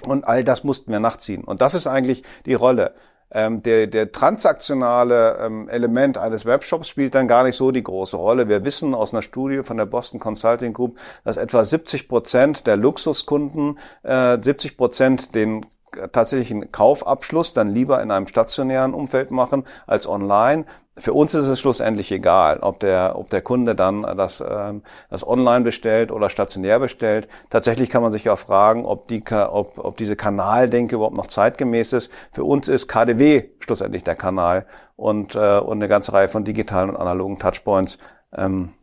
Und 0.03 0.27
all 0.27 0.43
das 0.43 0.63
mussten 0.63 0.91
wir 0.91 0.99
nachziehen. 0.99 1.43
Und 1.43 1.61
das 1.61 1.73
ist 1.73 1.87
eigentlich 1.87 2.23
die 2.45 2.53
Rolle. 2.53 2.93
Ähm, 3.31 3.63
der, 3.63 3.87
der 3.87 4.11
transaktionale 4.11 5.39
ähm, 5.41 5.67
Element 5.67 6.17
eines 6.17 6.45
Webshops 6.45 6.87
spielt 6.87 7.15
dann 7.15 7.27
gar 7.27 7.43
nicht 7.43 7.55
so 7.55 7.71
die 7.71 7.81
große 7.81 8.15
Rolle. 8.15 8.47
Wir 8.47 8.63
wissen 8.65 8.93
aus 8.93 9.13
einer 9.13 9.23
Studie 9.23 9.63
von 9.63 9.77
der 9.77 9.87
Boston 9.87 10.19
Consulting 10.19 10.73
Group, 10.73 10.99
dass 11.23 11.37
etwa 11.37 11.65
70 11.65 12.07
Prozent 12.07 12.67
der 12.67 12.77
Luxuskunden 12.77 13.79
äh, 14.03 14.37
70 14.41 14.77
Prozent 14.77 15.33
den 15.33 15.65
tatsächlichen 16.11 16.71
Kaufabschluss 16.71 17.53
dann 17.53 17.67
lieber 17.67 18.01
in 18.01 18.11
einem 18.11 18.27
stationären 18.27 18.93
Umfeld 18.93 19.31
machen 19.31 19.65
als 19.87 20.07
online. 20.07 20.65
Für 20.97 21.11
uns 21.11 21.33
ist 21.33 21.47
es 21.47 21.59
schlussendlich 21.59 22.11
egal, 22.11 22.59
ob 22.59 22.79
der, 22.79 23.15
ob 23.17 23.29
der 23.29 23.41
Kunde 23.41 23.75
dann 23.75 24.03
das, 24.03 24.41
ähm, 24.47 24.81
das 25.09 25.27
online 25.27 25.65
bestellt 25.65 26.11
oder 26.11 26.29
stationär 26.29 26.79
bestellt. 26.79 27.27
Tatsächlich 27.49 27.89
kann 27.89 28.01
man 28.01 28.13
sich 28.13 28.29
auch 28.29 28.37
fragen, 28.37 28.85
ob, 28.85 29.07
die, 29.07 29.21
ob, 29.31 29.77
ob 29.77 29.97
diese 29.97 30.15
Kanaldenke 30.15 30.95
überhaupt 30.95 31.17
noch 31.17 31.27
zeitgemäß 31.27 31.91
ist. 31.91 32.11
Für 32.31 32.45
uns 32.45 32.69
ist 32.69 32.87
KDW 32.87 33.49
schlussendlich 33.59 34.03
der 34.05 34.15
Kanal 34.15 34.65
und, 34.95 35.35
äh, 35.35 35.59
und 35.59 35.77
eine 35.77 35.89
ganze 35.89 36.13
Reihe 36.13 36.29
von 36.29 36.45
digitalen 36.45 36.89
und 36.89 36.95
analogen 36.95 37.39
Touchpoints 37.39 37.97
ähm, 38.33 38.73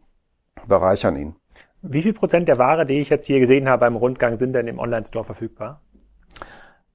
bereichern 0.69 1.17
ihn. 1.17 1.37
Wie 1.81 2.03
viel 2.03 2.13
Prozent 2.13 2.47
der 2.47 2.59
Ware, 2.59 2.87
die 2.87 3.01
ich 3.01 3.09
jetzt 3.09 3.27
hier 3.27 3.41
gesehen 3.41 3.69
habe 3.69 3.81
beim 3.81 3.97
Rundgang, 3.97 4.39
sind 4.39 4.53
denn 4.53 4.69
im 4.69 4.79
Online-Store 4.79 5.25
verfügbar? 5.25 5.81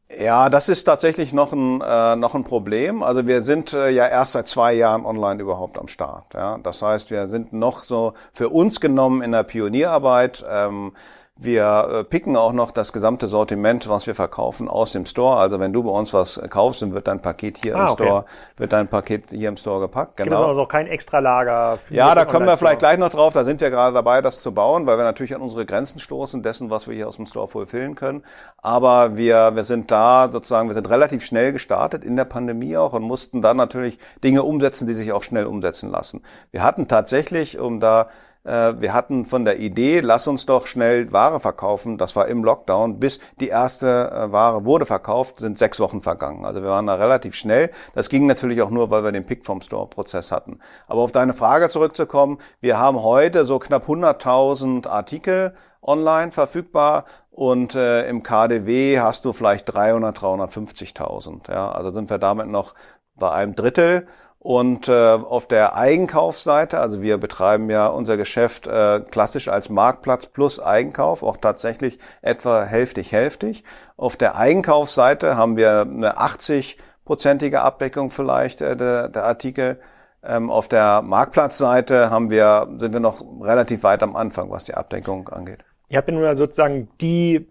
Ja, 0.09 0.49
das 0.49 0.69
ist 0.69 0.85
tatsächlich 0.85 1.33
noch 1.33 1.51
ein, 1.51 1.81
äh, 1.81 2.15
noch 2.15 2.33
ein 2.33 2.45
Problem. 2.45 3.03
Also 3.03 3.27
wir 3.27 3.41
sind 3.41 3.73
äh, 3.73 3.89
ja 3.89 4.07
erst 4.07 4.33
seit 4.33 4.47
zwei 4.47 4.73
Jahren 4.73 5.05
online 5.05 5.41
überhaupt 5.41 5.77
am 5.77 5.89
Start. 5.89 6.33
Ja? 6.33 6.57
Das 6.59 6.81
heißt, 6.81 7.11
wir 7.11 7.27
sind 7.27 7.51
noch 7.51 7.83
so 7.83 8.13
für 8.31 8.47
uns 8.49 8.79
genommen 8.79 9.21
in 9.21 9.33
der 9.33 9.43
Pionierarbeit. 9.43 10.45
Ähm, 10.49 10.93
Wir 11.39 11.89
äh, 11.91 12.03
picken 12.03 12.35
auch 12.35 12.51
noch 12.51 12.71
das 12.71 12.91
gesamte 12.91 13.27
Sortiment, 13.27 13.87
was 13.87 14.07
wir 14.07 14.15
verkaufen, 14.15 14.67
aus 14.67 14.91
dem 14.91 15.05
Store. 15.05 15.37
Also 15.37 15.59
wenn 15.59 15.71
du 15.71 15.83
bei 15.83 15.91
uns 15.91 16.13
was 16.13 16.41
kaufst, 16.49 16.81
dann 16.81 16.93
wird 16.93 17.07
dein 17.07 17.21
Paket 17.21 17.57
hier 17.57 17.75
ah, 17.75 17.85
im 17.85 17.89
okay. 17.89 18.03
Store, 18.03 18.25
wird 18.57 18.73
dein 18.73 18.87
Paket 18.87 19.29
hier 19.29 19.49
im 19.49 19.57
Store 19.57 19.79
gepackt. 19.79 20.17
Genau. 20.17 20.29
Gibt 20.29 20.35
es 20.35 20.47
also 20.47 20.61
auch 20.61 20.67
kein 20.67 20.87
Extralager? 20.87 21.77
Für 21.77 21.93
ja, 21.93 22.15
da 22.15 22.25
kommen 22.25 22.47
wir 22.47 22.57
vielleicht 22.57 22.79
gleich 22.79 22.97
noch 22.97 23.09
drauf. 23.09 23.33
Da 23.33 23.43
sind 23.43 23.61
wir 23.61 23.69
gerade 23.69 23.93
dabei, 23.93 24.21
das 24.21 24.41
zu 24.41 24.51
bauen, 24.51 24.87
weil 24.87 24.97
wir 24.97 25.03
natürlich 25.03 25.35
an 25.35 25.41
unsere 25.41 25.65
Grenzen 25.65 25.99
stoßen 25.99 26.41
dessen, 26.41 26.71
was 26.71 26.87
wir 26.87 26.95
hier 26.95 27.07
aus 27.07 27.17
dem 27.17 27.27
Store 27.27 27.47
fulfillen 27.47 27.93
können. 27.93 28.23
Aber 28.57 29.17
wir, 29.17 29.55
wir 29.55 29.63
sind 29.63 29.91
da 29.91 30.29
sozusagen, 30.31 30.69
wir 30.69 30.75
sind 30.75 30.89
relativ 30.89 31.23
schnell 31.23 31.53
gestartet 31.53 32.03
in 32.03 32.15
der 32.15 32.25
Pandemie 32.25 32.77
auch 32.77 32.93
und 32.93 33.03
mussten 33.03 33.41
dann 33.41 33.57
natürlich 33.57 33.99
Dinge 34.23 34.41
umsetzen, 34.41 34.87
die 34.87 34.93
sich 34.93 35.11
auch 35.11 35.23
schnell 35.23 35.45
umsetzen 35.45 35.91
lassen. 35.91 36.23
Wir 36.51 36.63
hatten 36.63 36.87
tatsächlich, 36.87 37.59
um 37.59 37.79
da 37.79 38.07
wir 38.47 38.93
hatten 38.93 39.25
von 39.25 39.45
der 39.45 39.59
Idee, 39.59 39.99
lass 39.99 40.27
uns 40.27 40.45
doch 40.45 40.67
schnell 40.67 41.11
Ware 41.11 41.39
verkaufen, 41.39 41.97
das 41.97 42.15
war 42.15 42.27
im 42.27 42.43
Lockdown, 42.43 42.99
bis 42.99 43.19
die 43.39 43.49
erste 43.49 44.09
äh, 44.11 44.31
Ware 44.31 44.65
wurde 44.65 44.85
verkauft, 44.85 45.39
sind 45.39 45.57
sechs 45.57 45.79
Wochen 45.79 46.01
vergangen. 46.01 46.45
Also 46.45 46.61
wir 46.61 46.69
waren 46.69 46.87
da 46.87 46.95
relativ 46.95 47.35
schnell. 47.35 47.71
Das 47.93 48.09
ging 48.09 48.25
natürlich 48.25 48.61
auch 48.61 48.69
nur, 48.69 48.89
weil 48.89 49.03
wir 49.03 49.11
den 49.11 49.25
Pick 49.25 49.45
vom 49.45 49.61
Store-Prozess 49.61 50.31
hatten. 50.31 50.59
Aber 50.87 51.01
auf 51.01 51.11
deine 51.11 51.33
Frage 51.33 51.69
zurückzukommen, 51.69 52.37
wir 52.61 52.79
haben 52.79 53.01
heute 53.03 53.45
so 53.45 53.59
knapp 53.59 53.87
100.000 53.87 54.87
Artikel 54.87 55.53
online 55.81 56.31
verfügbar 56.31 57.05
und 57.31 57.75
äh, 57.75 58.07
im 58.07 58.23
KDW 58.23 58.99
hast 58.99 59.25
du 59.25 59.33
vielleicht 59.33 59.73
300, 59.73 60.17
350.000. 60.17 61.51
Ja, 61.51 61.71
also 61.71 61.91
sind 61.91 62.09
wir 62.09 62.17
damit 62.17 62.47
noch 62.47 62.73
bei 63.15 63.31
einem 63.31 63.55
Drittel. 63.55 64.07
Und 64.39 64.87
äh, 64.87 64.93
auf 64.93 65.47
der 65.47 65.75
Eigenkaufsseite, 65.75 66.79
also 66.79 67.01
wir 67.01 67.17
betreiben 67.17 67.69
ja 67.69 67.87
unser 67.87 68.17
Geschäft 68.17 68.67
äh, 68.67 69.01
klassisch 69.01 69.47
als 69.47 69.69
Marktplatz 69.69 70.27
plus 70.27 70.59
Eigenkauf, 70.59 71.23
auch 71.23 71.37
tatsächlich 71.37 71.97
etwa 72.21 72.63
hälftig 72.63 73.11
hälftig. 73.11 73.63
Auf 73.97 74.15
der 74.15 74.35
Eigenkaufsseite 74.35 75.37
haben 75.37 75.57
wir 75.57 75.81
eine 75.81 76.17
80-prozentige 76.19 77.57
Abdeckung 77.57 78.11
vielleicht 78.11 78.61
äh, 78.61 78.77
der, 78.77 79.09
der 79.09 79.23
Artikel. 79.23 79.79
Ähm, 80.23 80.51
auf 80.51 80.67
der 80.67 81.01
Marktplatzseite 81.01 82.11
haben 82.11 82.29
wir, 82.29 82.67
sind 82.77 82.93
wir 82.93 82.99
noch 82.99 83.21
relativ 83.41 83.83
weit 83.83 84.03
am 84.03 84.15
Anfang, 84.15 84.51
was 84.51 84.65
die 84.65 84.75
Abdeckung 84.75 85.29
angeht. 85.29 85.65
Ihr 85.89 85.97
habt 85.97 86.09
ja 86.09 86.15
nun 86.15 86.35
sozusagen 86.35 86.89
die 87.01 87.47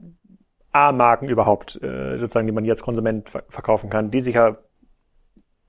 A-Marken 0.72 1.28
überhaupt, 1.28 1.80
äh, 1.82 2.18
sozusagen, 2.18 2.46
die 2.46 2.52
man 2.52 2.64
jetzt 2.64 2.82
Konsument 2.82 3.30
verkaufen 3.48 3.88
kann, 3.90 4.10
die 4.10 4.20
sich 4.20 4.34
ja 4.34 4.56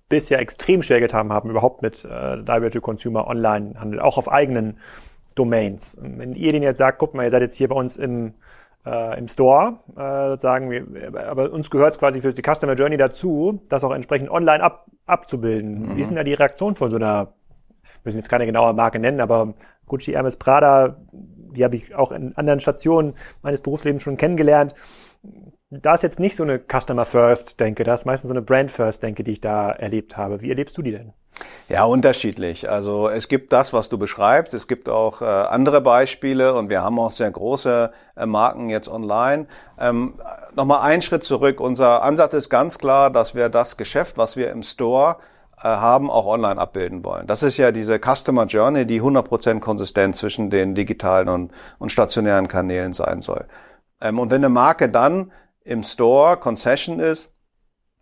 bisher 0.10 0.39
extrem 0.39 0.84
schwer 0.84 1.00
getan 1.00 1.32
haben, 1.32 1.50
überhaupt 1.50 1.82
mit 1.82 2.06
äh, 2.06 2.41
Direct-to-Consumer 2.41 3.28
Online-Handel, 3.28 4.00
auch 4.00 4.17
auf 4.17 4.32
eigenen 4.32 4.80
Domains. 5.36 5.98
Wenn 6.00 6.34
ihr 6.34 6.52
den 6.52 6.63
jetzt 6.63 6.78
sagt, 6.78 7.00
guck 7.00 7.13
mal, 7.13 7.24
ihr 7.24 7.32
seid 7.32 7.41
jetzt 7.41 7.58
hier 7.58 7.67
bei 7.67 7.76
uns 7.76 7.98
im, 7.98 8.34
äh, 8.86 9.17
im 9.17 9.28
Store, 9.28 9.80
äh, 9.96 10.30
sozusagen, 10.30 10.72
wir, 10.72 11.28
aber 11.28 11.52
uns 11.52 11.70
gehört 11.70 11.93
es 11.93 12.00
quasi 12.00 12.22
für 12.22 12.34
die 12.34 12.41
Customer 12.41 12.74
Journey 12.74 12.98
dazu, 12.98 13.62
das 13.70 13.84
auch 13.84 13.93
entsprechend 13.93 14.30
online 14.30 14.63
ab, 14.63 14.88
abzubilden. 15.06 15.89
Mhm. 15.89 15.98
Wie 15.98 16.02
ist 16.02 16.08
denn 16.08 16.17
da 16.17 16.24
die 16.24 16.34
Reaktion 16.34 16.76
von 16.76 16.89
so 16.89 16.96
einer, 16.96 17.34
wir 17.82 18.02
müssen 18.06 18.17
jetzt 18.17 18.30
keine 18.30 18.46
genaue 18.46 18.74
Marke 18.74 19.00
nennen, 19.00 19.20
aber 19.20 19.54
Gucci, 19.86 20.13
Hermes, 20.13 20.38
Prada, 20.38 20.98
die 21.12 21.63
habe 21.63 21.76
ich 21.76 21.96
auch 21.96 22.12
in 22.12 22.36
anderen 22.38 22.60
Stationen 22.60 23.13
meines 23.41 23.62
Berufslebens 23.62 24.04
schon 24.04 24.17
kennengelernt 24.17 24.74
da 25.70 25.94
ist 25.94 26.04
jetzt 26.04 26.20
nicht 26.20 26.36
so 26.36 26.44
eine 26.44 26.60
Customer 26.60 27.06
First 27.06 27.60
Denke, 27.60 27.84
da 27.84 27.94
ist 27.94 28.06
meistens 28.06 28.30
so 28.30 28.34
eine 28.34 28.42
Brand 28.42 28.72
First 28.72 29.04
Denke, 29.04 29.24
die 29.24 29.32
ich 29.32 29.42
da 29.42 29.72
erlebt 29.72 30.16
habe. 30.16 30.42
Wie 30.42 30.50
erlebst 30.50 30.78
du 30.78 30.82
die 30.82 30.92
denn? 30.92 31.14
Ja, 31.68 31.84
unterschiedlich. 31.84 32.70
Also 32.70 33.10
es 33.10 33.28
gibt 33.28 33.54
das, 33.54 33.74
was 33.74 33.90
du 33.90 33.98
beschreibst. 33.98 34.54
Es 34.54 34.68
gibt 34.68 34.90
auch 34.90 35.22
äh, 35.22 35.26
andere 35.26 35.82
Beispiele 35.82 36.54
und 36.56 36.70
wir 36.70 36.82
haben 36.82 36.98
auch 36.98 37.12
sehr 37.12 37.30
große 37.30 37.92
äh, 38.16 38.26
Marken 38.26 38.70
jetzt 38.70 38.88
online. 38.88 39.48
Ähm, 39.78 40.16
Nochmal 40.56 40.82
einen 40.82 41.02
Schritt 41.02 41.24
zurück. 41.24 41.60
Unser 41.60 42.02
Ansatz 42.02 42.34
ist 42.34 42.50
ganz 42.50 42.80
klar, 42.80 43.12
dass 43.12 43.36
wir 43.36 43.50
das 43.50 43.78
Geschäft, 43.78 44.18
was 44.18 44.38
wir 44.38 44.50
im 44.50 44.64
Store 44.64 45.18
äh, 45.58 45.64
haben, 45.68 46.10
auch 46.10 46.26
online 46.26 46.60
abbilden 46.60 47.04
wollen. 47.04 47.28
Das 47.28 47.44
ist 47.44 47.58
ja 47.58 47.72
diese 47.72 48.00
Customer 48.00 48.46
Journey, 48.46 48.88
die 48.88 49.02
100% 49.02 49.60
konsistent 49.60 50.16
zwischen 50.16 50.50
den 50.50 50.74
digitalen 50.74 51.28
und, 51.28 51.52
und 51.78 51.92
stationären 51.92 52.48
Kanälen 52.48 52.94
sein 52.94 53.22
soll. 53.22 53.46
Ähm, 54.02 54.18
und 54.18 54.32
wenn 54.32 54.44
eine 54.44 54.50
Marke 54.50 54.90
dann 54.90 55.32
im 55.68 55.84
Store 55.84 56.38
Concession 56.38 57.00
ist, 57.00 57.34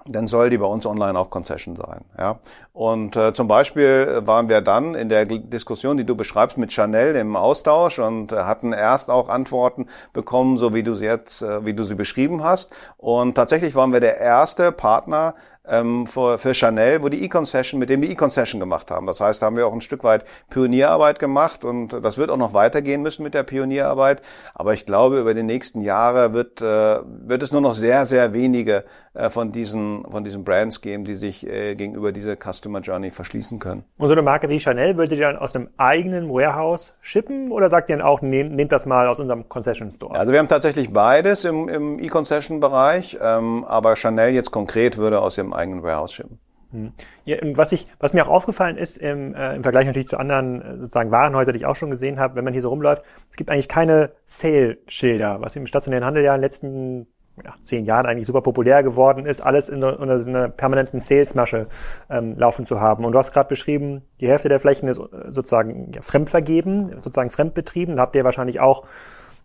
dann 0.07 0.27
soll 0.27 0.51
die 0.51 0.59
bei 0.59 0.67
uns 0.67 0.85
online 0.85 1.17
auch 1.17 1.31
Concession 1.31 1.75
sein. 1.75 2.05
Ja? 2.17 2.39
Und 2.73 3.15
äh, 3.15 3.33
zum 3.33 3.47
Beispiel 3.47 4.21
waren 4.23 4.49
wir 4.49 4.61
dann 4.61 4.93
in 4.93 5.09
der 5.09 5.25
Diskussion, 5.25 5.97
die 5.97 6.03
du 6.05 6.15
beschreibst, 6.15 6.59
mit 6.59 6.71
Chanel 6.71 7.15
im 7.15 7.35
Austausch 7.35 7.97
und 7.97 8.31
äh, 8.31 8.35
hatten 8.35 8.71
erst 8.71 9.09
auch 9.09 9.29
Antworten 9.29 9.87
bekommen, 10.13 10.57
so 10.57 10.75
wie 10.75 10.83
du 10.83 10.93
sie 10.93 11.05
jetzt, 11.05 11.41
äh, 11.41 11.65
wie 11.65 11.73
du 11.73 11.83
sie 11.85 11.95
beschrieben 11.95 12.43
hast. 12.43 12.71
Und 12.97 13.33
tatsächlich 13.33 13.73
waren 13.73 13.93
wir 13.93 13.99
der 13.99 14.19
erste 14.19 14.71
Partner, 14.71 15.33
ähm, 15.67 16.07
für, 16.07 16.37
für 16.37 16.53
Chanel, 16.53 17.01
wo 17.03 17.09
die 17.09 17.23
E-Concession, 17.23 17.79
mit 17.79 17.89
dem 17.89 18.01
die 18.01 18.11
E-Concession 18.11 18.59
gemacht 18.59 18.91
haben. 18.91 19.07
Das 19.07 19.19
heißt, 19.19 19.41
da 19.41 19.47
haben 19.47 19.57
wir 19.57 19.67
auch 19.67 19.73
ein 19.73 19.81
Stück 19.81 20.03
weit 20.03 20.25
Pionierarbeit 20.49 21.19
gemacht 21.19 21.65
und 21.65 21.89
das 21.89 22.17
wird 22.17 22.29
auch 22.29 22.37
noch 22.37 22.53
weitergehen 22.53 23.01
müssen 23.01 23.23
mit 23.23 23.33
der 23.33 23.43
Pionierarbeit. 23.43 24.21
Aber 24.53 24.73
ich 24.73 24.85
glaube, 24.85 25.19
über 25.19 25.33
die 25.33 25.43
nächsten 25.43 25.81
Jahre 25.81 26.33
wird, 26.33 26.61
äh, 26.61 26.65
wird 26.65 27.43
es 27.43 27.51
nur 27.51 27.61
noch 27.61 27.73
sehr, 27.73 28.05
sehr 28.05 28.33
wenige 28.33 28.85
äh, 29.15 29.29
von 29.29 29.51
diesen, 29.51 30.03
von 30.09 30.25
diesen 30.25 30.43
Brands 30.43 30.81
geben, 30.81 31.05
die 31.05 31.15
sich 31.15 31.47
äh, 31.47 31.73
gegenüber 31.75 32.11
dieser 32.11 32.35
Customer 32.35 32.81
Journey 32.81 33.11
verschließen 33.11 33.59
können. 33.59 33.85
Und 33.97 34.09
so 34.09 34.13
eine 34.13 34.21
Marke 34.21 34.49
wie 34.49 34.59
Chanel 34.59 34.97
würdet 34.97 35.17
ihr 35.17 35.25
dann 35.25 35.37
aus 35.37 35.55
einem 35.55 35.69
eigenen 35.77 36.29
Warehouse 36.29 36.93
shippen 36.99 37.51
oder 37.51 37.69
sagt 37.69 37.89
ihr 37.89 37.95
dann 37.95 38.05
auch, 38.05 38.21
nehmt, 38.21 38.53
nehmt 38.53 38.73
das 38.73 38.85
mal 38.85 39.07
aus 39.07 39.21
unserem 39.21 39.47
Concession 39.47 39.89
Store? 39.89 40.13
Also 40.13 40.33
wir 40.33 40.39
haben 40.39 40.49
tatsächlich 40.49 40.91
beides 40.91 41.45
im, 41.45 41.69
im 41.69 41.99
E-Concession-Bereich, 41.99 43.17
ähm, 43.21 43.63
aber 43.63 43.95
Chanel 43.95 44.33
jetzt 44.33 44.51
konkret 44.51 44.97
würde 44.97 45.21
aus 45.21 45.35
dem 45.35 45.53
eigenen 45.55 45.83
Warehouse 45.83 46.13
schippen. 46.13 46.39
Hm. 46.71 46.91
Ja, 47.23 47.41
und 47.41 47.57
was 47.57 47.71
ich, 47.71 47.87
was 47.99 48.13
mir 48.13 48.25
auch 48.25 48.31
aufgefallen 48.31 48.77
ist, 48.77 48.97
im, 48.97 49.33
äh, 49.33 49.55
im 49.55 49.63
Vergleich 49.63 49.85
natürlich 49.85 50.07
zu 50.07 50.17
anderen 50.17 50.61
äh, 50.61 50.77
sozusagen 50.77 51.11
Warenhäusern, 51.11 51.53
die 51.53 51.59
ich 51.59 51.65
auch 51.65 51.75
schon 51.75 51.91
gesehen 51.91 52.19
habe, 52.19 52.35
wenn 52.35 52.43
man 52.43 52.53
hier 52.53 52.61
so 52.61 52.69
rumläuft, 52.69 53.03
es 53.29 53.35
gibt 53.35 53.49
eigentlich 53.49 53.69
keine 53.69 54.11
Sale-Schilder, 54.25 55.41
was 55.41 55.55
im 55.55 55.67
stationären 55.67 56.05
Handel 56.05 56.23
ja 56.23 56.33
in 56.33 56.39
den 56.39 56.43
letzten 56.43 57.07
ja, 57.43 57.53
zehn 57.61 57.85
Jahren 57.85 58.05
eigentlich 58.05 58.27
super 58.27 58.41
populär 58.41 58.83
geworden 58.83 59.25
ist, 59.25 59.41
alles 59.41 59.69
in 59.69 59.83
einer, 59.83 59.99
in 59.99 60.09
einer 60.09 60.49
permanenten 60.49 61.01
Sales-Masche 61.01 61.67
ähm, 62.09 62.37
laufen 62.37 62.65
zu 62.65 62.79
haben. 62.79 63.03
Und 63.05 63.11
du 63.11 63.17
hast 63.17 63.31
gerade 63.33 63.49
beschrieben, 63.49 64.03
die 64.21 64.27
Hälfte 64.27 64.49
der 64.49 64.59
Flächen 64.59 64.87
ist 64.87 64.99
äh, 64.99 65.31
sozusagen 65.31 65.91
ja, 65.93 66.01
fremdvergeben, 66.01 66.91
sozusagen 66.99 67.29
fremdbetrieben. 67.29 67.97
Da 67.97 68.03
habt 68.03 68.15
ihr 68.15 68.23
wahrscheinlich 68.23 68.59
auch 68.59 68.85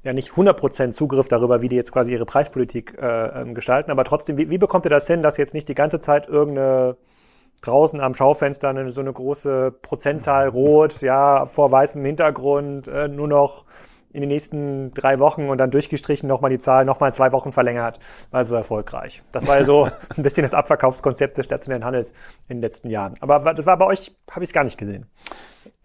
ja 0.03 0.13
nicht 0.13 0.33
100% 0.33 0.93
Zugriff 0.93 1.29
darüber, 1.29 1.63
wie 1.63 1.69
die 1.69 1.77
jetzt 1.77 1.93
quasi 1.93 2.13
ihre 2.13 2.25
Preispolitik 2.25 2.97
äh, 3.01 3.43
ähm, 3.43 3.55
gestalten. 3.55 3.91
Aber 3.91 4.05
trotzdem, 4.05 4.39
wie, 4.39 4.51
wie 4.51 4.59
bekommt 4.59 4.87
ihr 4.87 4.91
das 4.91 5.07
hin, 5.07 5.23
dass 5.23 5.37
jetzt 5.37 5.55
nicht 5.55 5.69
die 5.69 5.75
ganze 5.75 6.01
Zeit 6.01 6.29
irgendeine 6.29 6.97
draußen 7.63 8.01
am 8.01 8.15
Schaufenster 8.15 8.71
eine, 8.71 8.91
so 8.91 9.01
eine 9.01 9.13
große 9.13 9.73
Prozentzahl 9.83 10.49
rot, 10.49 11.03
ja, 11.03 11.47
vor 11.47 11.71
weißem 11.71 12.03
Hintergrund, 12.05 12.89
äh, 12.89 13.09
nur 13.09 13.29
noch 13.29 13.65
in 14.13 14.23
den 14.23 14.29
nächsten 14.29 14.93
drei 14.93 15.19
Wochen 15.21 15.49
und 15.49 15.59
dann 15.59 15.71
durchgestrichen 15.71 16.29
nochmal 16.29 16.51
die 16.51 16.59
Zahl 16.59 16.85
nochmal 16.85 17.15
zwei 17.15 17.31
Wochen 17.31 17.53
verlängert, 17.53 18.01
war 18.31 18.45
so 18.45 18.55
erfolgreich. 18.55 19.23
Das 19.31 19.47
war 19.47 19.59
ja 19.59 19.65
so 19.65 19.85
ein 20.17 20.23
bisschen 20.23 20.43
das 20.43 20.55
Abverkaufskonzept 20.55 21.39
des 21.39 21.47
stationären 21.47 21.85
Handels 21.85 22.13
in 22.49 22.57
den 22.57 22.63
letzten 22.63 22.91
Jahren. 22.91 23.15
Aber 23.21 23.55
das 23.55 23.67
war 23.67 23.77
bei 23.77 23.87
euch, 23.87 24.17
habe 24.31 24.43
ich 24.43 24.51
es 24.51 24.55
gar 24.55 24.65
nicht 24.65 24.79
gesehen. 24.79 25.07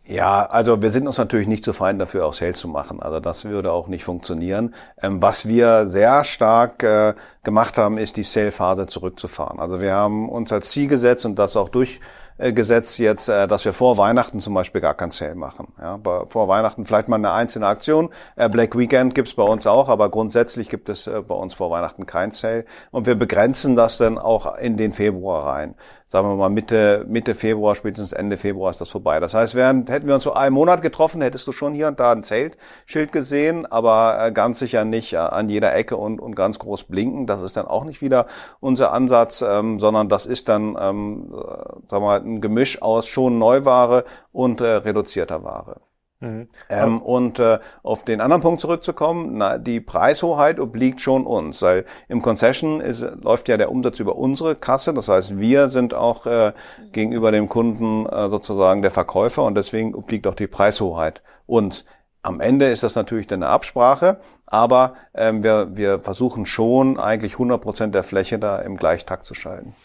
Ja, 0.08 0.46
also 0.46 0.84
wir 0.84 0.92
sind 0.92 1.08
uns 1.08 1.18
natürlich 1.18 1.48
nicht 1.48 1.64
zu 1.64 1.74
fein 1.74 1.98
dafür, 1.98 2.28
auch 2.28 2.34
Sales 2.34 2.60
zu 2.60 2.68
machen. 2.68 3.02
Also 3.02 3.20
das 3.20 3.44
würde 3.46 3.72
auch 3.72 3.88
nicht 3.88 4.04
funktionieren. 4.04 4.76
Ähm, 5.02 5.20
was 5.20 5.48
wir 5.48 5.88
sehr 5.88 6.24
stark 6.24 6.84
äh, 6.84 7.16
gemacht 7.44 7.80
haben, 7.80 7.98
ist 7.98 8.16
die 8.16 8.24
Sale-Phase 8.24 8.86
zurückzufahren. 8.86 9.60
Also 9.60 9.82
wir 9.82 9.94
haben 9.94 10.30
uns 10.30 10.52
als 10.52 10.70
Ziel 10.70 10.88
gesetzt 10.88 11.26
und 11.26 11.40
das 11.40 11.58
auch 11.58 11.70
durch 11.70 12.02
äh, 12.38 12.52
Gesetz 12.52 12.98
jetzt, 12.98 13.30
äh, 13.30 13.48
dass 13.48 13.66
wir 13.66 13.74
vor 13.74 13.98
Weihnachten 13.98 14.40
zum 14.40 14.54
Beispiel 14.54 14.82
gar 14.82 14.94
kein 14.94 15.10
Sale 15.10 15.36
machen. 15.36 15.74
Ja, 15.80 16.00
vor 16.28 16.48
Weihnachten 16.48 16.86
vielleicht 16.86 17.08
mal 17.08 17.16
eine 17.16 17.32
einzelne 17.32 17.68
Aktion. 17.68 18.10
Äh, 18.36 18.50
Black 18.50 18.78
Weekend 18.78 19.16
gibt's 19.16 19.36
bei 19.36 19.44
uns 19.44 19.66
auch, 19.68 19.90
aber 19.90 20.10
grundsätzlich 20.10 20.70
gibt 20.70 20.90
es 20.90 21.06
bei 21.06 21.36
uns 21.36 21.54
vor 21.54 21.72
Weihnachten 21.72 22.06
kein 22.06 22.32
Sale. 22.32 22.66
Und 22.92 23.08
wir 23.08 23.16
begrenzen 23.16 23.76
das 23.76 23.98
dann 23.98 24.18
auch 24.18 24.58
in 24.58 24.78
den 24.78 24.94
Februar 24.94 25.46
rein 25.46 25.76
sagen 26.08 26.30
wir 26.30 26.36
mal 26.36 26.50
Mitte, 26.50 27.04
Mitte 27.10 27.34
Februar, 27.34 27.76
spätestens 27.76 28.14
Ende 28.14 28.38
Februar 28.38 28.70
ist 28.72 28.80
das 28.80 28.90
vorbei. 28.90 29.20
Das 29.20 29.34
heißt, 29.34 29.56
während, 29.56 29.90
hätten 29.90 30.08
wir 30.08 30.14
uns 30.14 30.24
so 30.24 30.34
einen 30.34 30.54
Monat 30.54 30.82
getroffen, 30.82 31.22
hättest 31.22 31.48
du 31.48 31.52
schon 31.52 31.74
hier 31.74 31.88
und 31.88 32.00
da 32.00 32.12
ein 32.12 32.24
Zeltschild 32.24 33.12
gesehen, 33.12 33.66
aber 33.66 34.32
ganz 34.32 34.60
sicher 34.60 34.86
nicht 34.86 35.18
an 35.18 35.50
jeder 35.50 35.76
Ecke 35.76 35.98
und, 35.98 36.22
und 36.22 36.36
ganz 36.36 36.60
groß 36.60 36.84
blinken. 36.84 37.26
Das 37.26 37.42
ist 37.42 37.58
dann 37.58 37.68
auch 37.68 37.84
nicht 37.84 38.02
wieder 38.02 38.28
unser 38.60 38.94
Ansatz, 38.94 39.44
ähm, 39.46 39.80
sondern 39.80 40.08
das 40.08 40.26
ist 40.26 40.48
dann, 40.48 40.78
ähm, 40.80 41.34
sagen 41.34 41.90
wir 41.90 42.00
mal, 42.00 42.22
ein 42.26 42.42
Gemisch 42.42 42.82
aus 42.82 43.08
schon 43.08 43.40
Neuware 43.40 44.06
und 44.32 44.62
äh, 44.62 44.66
reduzierter 44.66 45.44
Ware. 45.44 45.82
Mhm. 46.22 46.48
Ähm, 46.70 47.02
und 47.02 47.40
äh, 47.40 47.60
auf 47.84 48.06
den 48.06 48.22
anderen 48.22 48.42
Punkt 48.42 48.62
zurückzukommen, 48.62 49.38
na, 49.38 49.58
die 49.58 49.82
Preishoheit 49.82 50.60
obliegt 50.60 51.02
schon 51.02 51.26
uns, 51.26 51.62
weil 51.62 51.86
im 52.08 52.22
Concession 52.22 52.80
ist, 52.80 53.06
läuft 53.22 53.50
ja 53.50 53.58
der 53.58 53.70
Umsatz 53.70 54.00
über 54.00 54.16
unsere 54.16 54.56
Kasse, 54.56 54.94
das 54.94 55.10
heißt, 55.10 55.38
wir 55.38 55.70
sind 55.70 55.94
auch 55.94 56.26
äh, 56.26 56.54
gegenüber 56.94 57.32
dem 57.32 57.50
Kunden 57.50 58.06
äh, 58.06 58.30
sozusagen 58.30 58.82
der 58.82 58.92
Verkäufer 58.92 59.44
und 59.44 59.56
deswegen 59.56 59.94
obliegt 59.94 60.26
auch 60.26 60.36
die 60.36 60.48
Preishoheit 60.48 61.22
uns. 61.46 61.86
Am 62.24 62.40
Ende 62.40 62.70
ist 62.70 62.82
das 62.82 62.96
natürlich 62.96 63.28
dann 63.28 63.44
eine 63.44 63.52
Absprache, 63.52 64.20
aber 64.48 64.96
ähm, 65.14 65.44
wir, 65.44 65.78
wir 65.78 66.00
versuchen 66.00 66.46
schon 66.48 67.00
eigentlich 67.00 67.34
100 67.34 67.62
Prozent 67.62 67.94
der 67.94 68.04
Fläche 68.04 68.40
da 68.40 68.60
im 68.60 68.78
Gleichtakt 68.78 69.26
zu 69.26 69.36
schalten. 69.36 69.76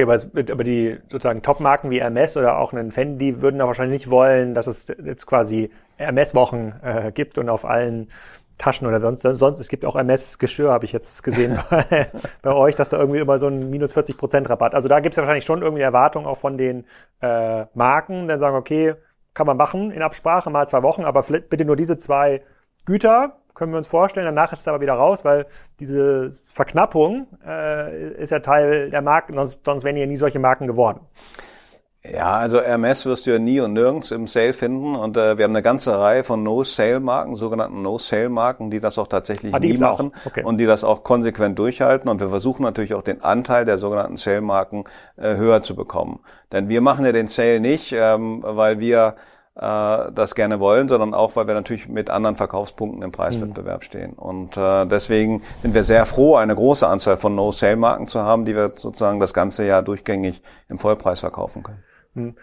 Okay, 0.00 0.10
aber, 0.10 0.52
aber 0.52 0.64
die 0.64 0.98
sozusagen 1.10 1.42
Top-Marken 1.42 1.90
wie 1.90 2.00
Hermes 2.00 2.36
oder 2.36 2.58
auch 2.58 2.72
einen 2.72 2.90
Fendi 2.90 3.42
würden 3.42 3.58
da 3.58 3.66
wahrscheinlich 3.66 4.02
nicht 4.02 4.10
wollen, 4.10 4.54
dass 4.54 4.66
es 4.66 4.88
jetzt 4.88 5.26
quasi 5.26 5.70
Hermes-Wochen 5.96 6.72
äh, 6.82 7.12
gibt 7.12 7.36
und 7.36 7.50
auf 7.50 7.66
allen 7.66 8.10
Taschen 8.56 8.86
oder 8.86 9.00
sonst, 9.00 9.22
sonst 9.22 9.58
es 9.58 9.68
gibt 9.68 9.84
auch 9.84 9.96
Hermes-Geschirr, 9.96 10.70
habe 10.70 10.86
ich 10.86 10.92
jetzt 10.92 11.22
gesehen 11.22 11.58
bei, 11.70 12.06
bei, 12.40 12.52
euch, 12.54 12.74
dass 12.76 12.88
da 12.88 12.98
irgendwie 12.98 13.18
immer 13.18 13.36
so 13.36 13.48
ein 13.48 13.68
minus 13.68 13.92
40 13.92 14.16
Prozent 14.16 14.48
Rabatt. 14.48 14.74
Also 14.74 14.88
da 14.88 15.00
gibt 15.00 15.12
es 15.12 15.16
ja 15.16 15.22
wahrscheinlich 15.22 15.44
schon 15.44 15.60
irgendwie 15.60 15.82
Erwartungen 15.82 16.26
auch 16.26 16.38
von 16.38 16.56
den 16.56 16.86
äh, 17.20 17.66
Marken, 17.74 18.26
dann 18.26 18.40
sagen, 18.40 18.56
okay, 18.56 18.94
kann 19.34 19.46
man 19.46 19.58
machen 19.58 19.90
in 19.90 20.00
Absprache, 20.00 20.48
mal 20.50 20.66
zwei 20.66 20.82
Wochen, 20.82 21.04
aber 21.04 21.22
bitte 21.22 21.64
nur 21.66 21.76
diese 21.76 21.98
zwei 21.98 22.42
Güter, 22.86 23.39
können 23.60 23.72
wir 23.72 23.78
uns 23.78 23.88
vorstellen. 23.88 24.24
Danach 24.24 24.54
ist 24.54 24.60
es 24.60 24.68
aber 24.68 24.80
wieder 24.80 24.94
raus, 24.94 25.22
weil 25.22 25.44
diese 25.80 26.30
Verknappung 26.30 27.26
äh, 27.46 28.12
ist 28.14 28.30
ja 28.30 28.38
Teil 28.38 28.88
der 28.88 29.02
Marken, 29.02 29.34
sonst, 29.34 29.58
sonst 29.66 29.84
wären 29.84 29.98
ja 29.98 30.06
nie 30.06 30.16
solche 30.16 30.38
Marken 30.38 30.66
geworden. 30.66 31.00
Ja, 32.02 32.38
also 32.38 32.62
Hermes 32.62 33.04
wirst 33.04 33.26
du 33.26 33.32
ja 33.32 33.38
nie 33.38 33.60
und 33.60 33.74
nirgends 33.74 34.12
im 34.12 34.26
Sale 34.26 34.54
finden 34.54 34.96
und 34.96 35.18
äh, 35.18 35.36
wir 35.36 35.44
haben 35.44 35.52
eine 35.52 35.60
ganze 35.60 35.98
Reihe 35.98 36.24
von 36.24 36.42
No-Sale-Marken, 36.42 37.36
sogenannten 37.36 37.82
No-Sale-Marken, 37.82 38.70
die 38.70 38.80
das 38.80 38.96
auch 38.96 39.08
tatsächlich 39.08 39.52
ah, 39.52 39.58
nie 39.58 39.76
machen 39.76 40.12
okay. 40.24 40.42
und 40.42 40.56
die 40.56 40.64
das 40.64 40.82
auch 40.82 41.02
konsequent 41.02 41.58
durchhalten 41.58 42.08
und 42.08 42.18
wir 42.18 42.30
versuchen 42.30 42.62
natürlich 42.62 42.94
auch 42.94 43.02
den 43.02 43.22
Anteil 43.22 43.66
der 43.66 43.76
sogenannten 43.76 44.16
Sale-Marken 44.16 44.84
äh, 45.18 45.36
höher 45.36 45.60
zu 45.60 45.76
bekommen. 45.76 46.20
Denn 46.50 46.70
wir 46.70 46.80
machen 46.80 47.04
ja 47.04 47.12
den 47.12 47.26
Sale 47.26 47.60
nicht, 47.60 47.92
ähm, 47.92 48.42
weil 48.42 48.80
wir 48.80 49.16
äh, 49.60 50.10
das 50.12 50.34
gerne 50.34 50.58
wollen, 50.58 50.88
sondern 50.88 51.12
auch, 51.12 51.36
weil 51.36 51.46
wir 51.46 51.54
natürlich 51.54 51.88
mit 51.88 52.08
anderen 52.08 52.36
Verkaufspunkten 52.36 53.02
im 53.02 53.12
Preiswettbewerb 53.12 53.80
mhm. 53.80 53.84
stehen. 53.84 54.12
Und 54.14 54.56
äh, 54.56 54.86
deswegen 54.86 55.42
sind 55.62 55.74
wir 55.74 55.84
sehr 55.84 56.06
froh, 56.06 56.36
eine 56.36 56.54
große 56.54 56.86
Anzahl 56.86 57.18
von 57.18 57.34
No-Sale-Marken 57.34 58.06
zu 58.06 58.20
haben, 58.20 58.46
die 58.46 58.56
wir 58.56 58.72
sozusagen 58.74 59.20
das 59.20 59.34
ganze 59.34 59.66
Jahr 59.66 59.82
durchgängig 59.82 60.42
im 60.68 60.78
Vollpreis 60.78 61.20
verkaufen 61.20 61.62
können. 61.62 61.82
Hm. 62.14 62.34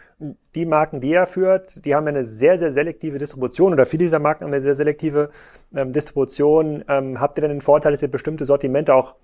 Die 0.56 0.66
Marken, 0.66 1.02
die 1.02 1.14
er 1.14 1.28
führt, 1.28 1.84
die 1.86 1.94
haben 1.94 2.08
eine 2.08 2.24
sehr, 2.24 2.58
sehr 2.58 2.72
selektive 2.72 3.18
Distribution 3.18 3.74
oder 3.74 3.86
viele 3.86 4.06
dieser 4.06 4.20
Marken 4.20 4.46
haben 4.46 4.54
eine 4.54 4.62
sehr 4.62 4.76
selektive 4.76 5.30
ähm, 5.76 5.92
Distribution. 5.92 6.86
Ähm, 6.88 7.20
habt 7.20 7.38
ihr 7.38 7.42
denn 7.42 7.50
den 7.50 7.62
Vorteil, 7.62 7.92
dass 7.92 8.02
ihr 8.02 8.12
bestimmte 8.12 8.46
Sortimente 8.46 8.94
auch 8.94 9.16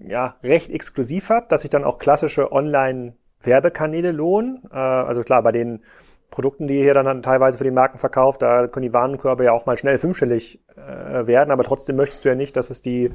ja, 0.00 0.36
recht 0.42 0.70
exklusiv 0.70 1.28
habt, 1.28 1.52
dass 1.52 1.62
sich 1.62 1.70
dann 1.70 1.84
auch 1.84 1.98
klassische 1.98 2.52
Online-Werbekanäle 2.52 4.12
lohnen? 4.12 4.62
Äh, 4.72 4.76
also 4.76 5.22
klar, 5.22 5.42
bei 5.42 5.52
den 5.52 5.82
Produkten, 6.32 6.66
die 6.66 6.78
ihr 6.78 6.82
hier 6.82 6.94
dann 6.94 7.22
teilweise 7.22 7.58
für 7.58 7.64
die 7.64 7.70
Marken 7.70 7.98
verkauft, 7.98 8.42
da 8.42 8.66
können 8.66 8.82
die 8.82 8.92
Warenkörbe 8.92 9.44
ja 9.44 9.52
auch 9.52 9.66
mal 9.66 9.78
schnell 9.78 9.98
fünfstellig 9.98 10.64
äh, 10.74 11.26
werden, 11.26 11.52
aber 11.52 11.62
trotzdem 11.62 11.94
möchtest 11.94 12.24
du 12.24 12.30
ja 12.30 12.34
nicht, 12.34 12.56
dass 12.56 12.70
es 12.70 12.82
die 12.82 13.12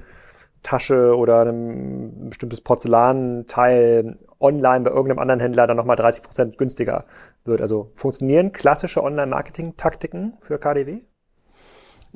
Tasche 0.64 1.16
oder 1.16 1.44
ein 1.44 2.30
bestimmtes 2.30 2.62
Porzellanteil 2.62 4.18
online 4.40 4.86
bei 4.86 4.92
irgendeinem 4.92 5.20
anderen 5.20 5.40
Händler 5.40 5.68
dann 5.68 5.78
nochmal 5.78 5.96
30 5.96 6.24
Prozent 6.24 6.58
günstiger 6.58 7.06
wird. 7.44 7.62
Also 7.62 7.92
funktionieren 7.96 8.52
klassische 8.52 9.04
Online-Marketing-Taktiken 9.04 10.38
für 10.42 10.60
KDW? 10.60 11.02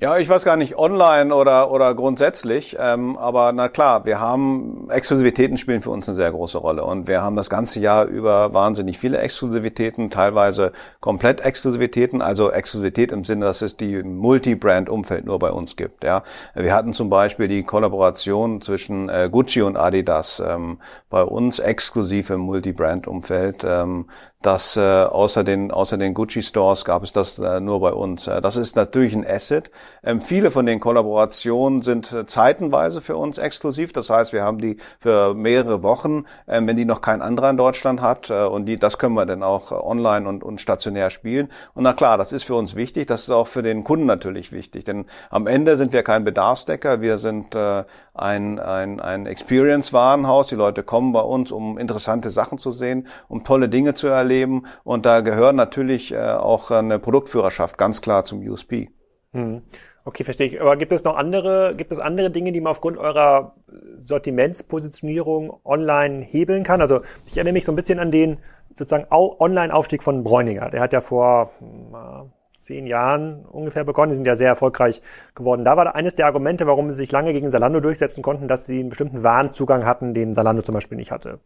Ja, 0.03 0.17
ich 0.17 0.27
weiß 0.27 0.45
gar 0.45 0.57
nicht, 0.57 0.79
online 0.79 1.31
oder, 1.31 1.69
oder 1.69 1.93
grundsätzlich, 1.93 2.75
ähm, 2.79 3.15
aber 3.17 3.51
na 3.53 3.69
klar, 3.69 4.03
wir 4.03 4.19
haben, 4.19 4.89
Exklusivitäten 4.89 5.59
spielen 5.59 5.81
für 5.81 5.91
uns 5.91 6.09
eine 6.09 6.15
sehr 6.15 6.31
große 6.31 6.57
Rolle 6.57 6.83
und 6.83 7.07
wir 7.07 7.21
haben 7.21 7.35
das 7.35 7.51
ganze 7.51 7.79
Jahr 7.79 8.05
über 8.05 8.51
wahnsinnig 8.51 8.97
viele 8.97 9.19
Exklusivitäten, 9.19 10.09
teilweise 10.09 10.71
komplett 11.01 11.41
Exklusivitäten, 11.41 12.23
also 12.23 12.51
Exklusivität 12.51 13.11
im 13.11 13.23
Sinne, 13.23 13.45
dass 13.45 13.61
es 13.61 13.77
die 13.77 14.01
Multi-Brand-Umfeld 14.01 15.25
nur 15.25 15.37
bei 15.37 15.51
uns 15.51 15.75
gibt. 15.75 16.03
Ja, 16.03 16.23
Wir 16.55 16.73
hatten 16.73 16.93
zum 16.93 17.11
Beispiel 17.11 17.47
die 17.47 17.61
Kollaboration 17.61 18.59
zwischen 18.59 19.07
äh, 19.07 19.29
Gucci 19.31 19.61
und 19.61 19.77
Adidas 19.77 20.41
ähm, 20.43 20.79
bei 21.11 21.21
uns 21.21 21.59
exklusiv 21.59 22.31
im 22.31 22.39
Multi-Brand-Umfeld. 22.39 23.63
Ähm, 23.63 24.07
dass 24.41 24.75
äh, 24.75 24.81
außer 24.81 25.43
den 25.43 25.71
außer 25.71 25.97
den 25.97 26.13
Gucci 26.13 26.41
Stores 26.41 26.83
gab 26.83 27.03
es 27.03 27.13
das 27.13 27.37
äh, 27.37 27.59
nur 27.59 27.79
bei 27.79 27.93
uns. 27.93 28.27
Äh, 28.27 28.41
das 28.41 28.57
ist 28.57 28.75
natürlich 28.75 29.13
ein 29.13 29.25
Asset. 29.25 29.69
Ähm, 30.03 30.19
viele 30.19 30.49
von 30.49 30.65
den 30.65 30.79
Kollaborationen 30.79 31.81
sind 31.81 32.11
äh, 32.11 32.25
zeitenweise 32.25 33.01
für 33.01 33.17
uns 33.17 33.37
exklusiv. 33.37 33.93
Das 33.93 34.09
heißt, 34.09 34.33
wir 34.33 34.43
haben 34.43 34.57
die 34.57 34.77
für 34.99 35.35
mehrere 35.35 35.83
Wochen, 35.83 36.25
äh, 36.47 36.59
wenn 36.63 36.75
die 36.75 36.85
noch 36.85 37.01
kein 37.01 37.21
anderer 37.21 37.51
in 37.51 37.57
Deutschland 37.57 38.01
hat 38.01 38.29
äh, 38.29 38.45
und 38.45 38.65
die 38.65 38.77
das 38.77 38.97
können 38.97 39.13
wir 39.13 39.27
dann 39.27 39.43
auch 39.43 39.71
äh, 39.71 39.75
online 39.75 40.27
und, 40.27 40.43
und 40.43 40.59
stationär 40.59 41.11
spielen. 41.11 41.49
Und 41.75 41.83
na 41.83 41.93
klar, 41.93 42.17
das 42.17 42.31
ist 42.31 42.43
für 42.43 42.55
uns 42.55 42.75
wichtig. 42.75 43.07
Das 43.07 43.21
ist 43.21 43.29
auch 43.29 43.47
für 43.47 43.61
den 43.61 43.83
Kunden 43.83 44.07
natürlich 44.07 44.51
wichtig, 44.51 44.85
denn 44.85 45.05
am 45.29 45.45
Ende 45.45 45.77
sind 45.77 45.93
wir 45.93 46.01
kein 46.01 46.23
Bedarfsdecker. 46.23 47.01
Wir 47.01 47.19
sind 47.19 47.53
äh, 47.53 47.83
ein 48.15 48.59
ein 48.59 48.99
ein 48.99 49.27
Experience 49.27 49.93
Warenhaus. 49.93 50.47
Die 50.47 50.55
Leute 50.55 50.81
kommen 50.81 51.13
bei 51.13 51.21
uns, 51.21 51.51
um 51.51 51.77
interessante 51.77 52.31
Sachen 52.31 52.57
zu 52.57 52.71
sehen, 52.71 53.07
um 53.27 53.43
tolle 53.43 53.69
Dinge 53.69 53.93
zu 53.93 54.07
erleben 54.07 54.30
erleben. 54.31 54.65
Und 54.83 55.05
da 55.05 55.21
gehört 55.21 55.55
natürlich 55.55 56.11
äh, 56.11 56.17
auch 56.17 56.71
eine 56.71 56.99
Produktführerschaft 56.99 57.77
ganz 57.77 58.01
klar 58.01 58.23
zum 58.23 58.39
USP. 58.39 58.89
Hm. 59.33 59.61
Okay, 60.03 60.23
verstehe 60.23 60.47
ich. 60.47 60.59
Aber 60.59 60.77
gibt 60.77 60.91
es 60.91 61.03
noch 61.03 61.15
andere, 61.15 61.71
gibt 61.77 61.91
es 61.91 61.99
andere 61.99 62.31
Dinge, 62.31 62.51
die 62.51 62.59
man 62.59 62.71
aufgrund 62.71 62.97
eurer 62.97 63.53
Sortimentspositionierung 63.99 65.53
online 65.63 66.23
hebeln 66.23 66.63
kann? 66.63 66.81
Also 66.81 67.01
ich 67.27 67.37
erinnere 67.37 67.53
mich 67.53 67.65
so 67.65 67.71
ein 67.71 67.75
bisschen 67.75 67.99
an 67.99 68.09
den 68.09 68.37
sozusagen 68.73 69.05
Online-Aufstieg 69.11 70.01
von 70.01 70.23
Bräuninger. 70.23 70.69
Der 70.71 70.81
hat 70.81 70.93
ja 70.93 71.01
vor 71.01 71.51
hm, 71.59 72.31
zehn 72.61 72.87
Jahren 72.87 73.45
ungefähr 73.45 73.83
begonnen. 73.83 74.11
Die 74.11 74.15
sind 74.15 74.25
ja 74.25 74.35
sehr 74.35 74.47
erfolgreich 74.47 75.01
geworden. 75.35 75.65
Da 75.65 75.77
war 75.77 75.93
eines 75.93 76.15
der 76.15 76.25
Argumente, 76.25 76.67
warum 76.67 76.87
sie 76.89 76.97
sich 76.97 77.11
lange 77.11 77.33
gegen 77.33 77.51
Salando 77.51 77.79
durchsetzen 77.79 78.21
konnten, 78.21 78.47
dass 78.47 78.65
sie 78.65 78.79
einen 78.79 78.89
bestimmten 78.89 79.23
Warenzugang 79.23 79.85
hatten, 79.85 80.13
den 80.13 80.33
Salando 80.33 80.61
zum 80.61 80.73
Beispiel 80.73 80.97
nicht 80.97 81.11
hatte. 81.11 81.39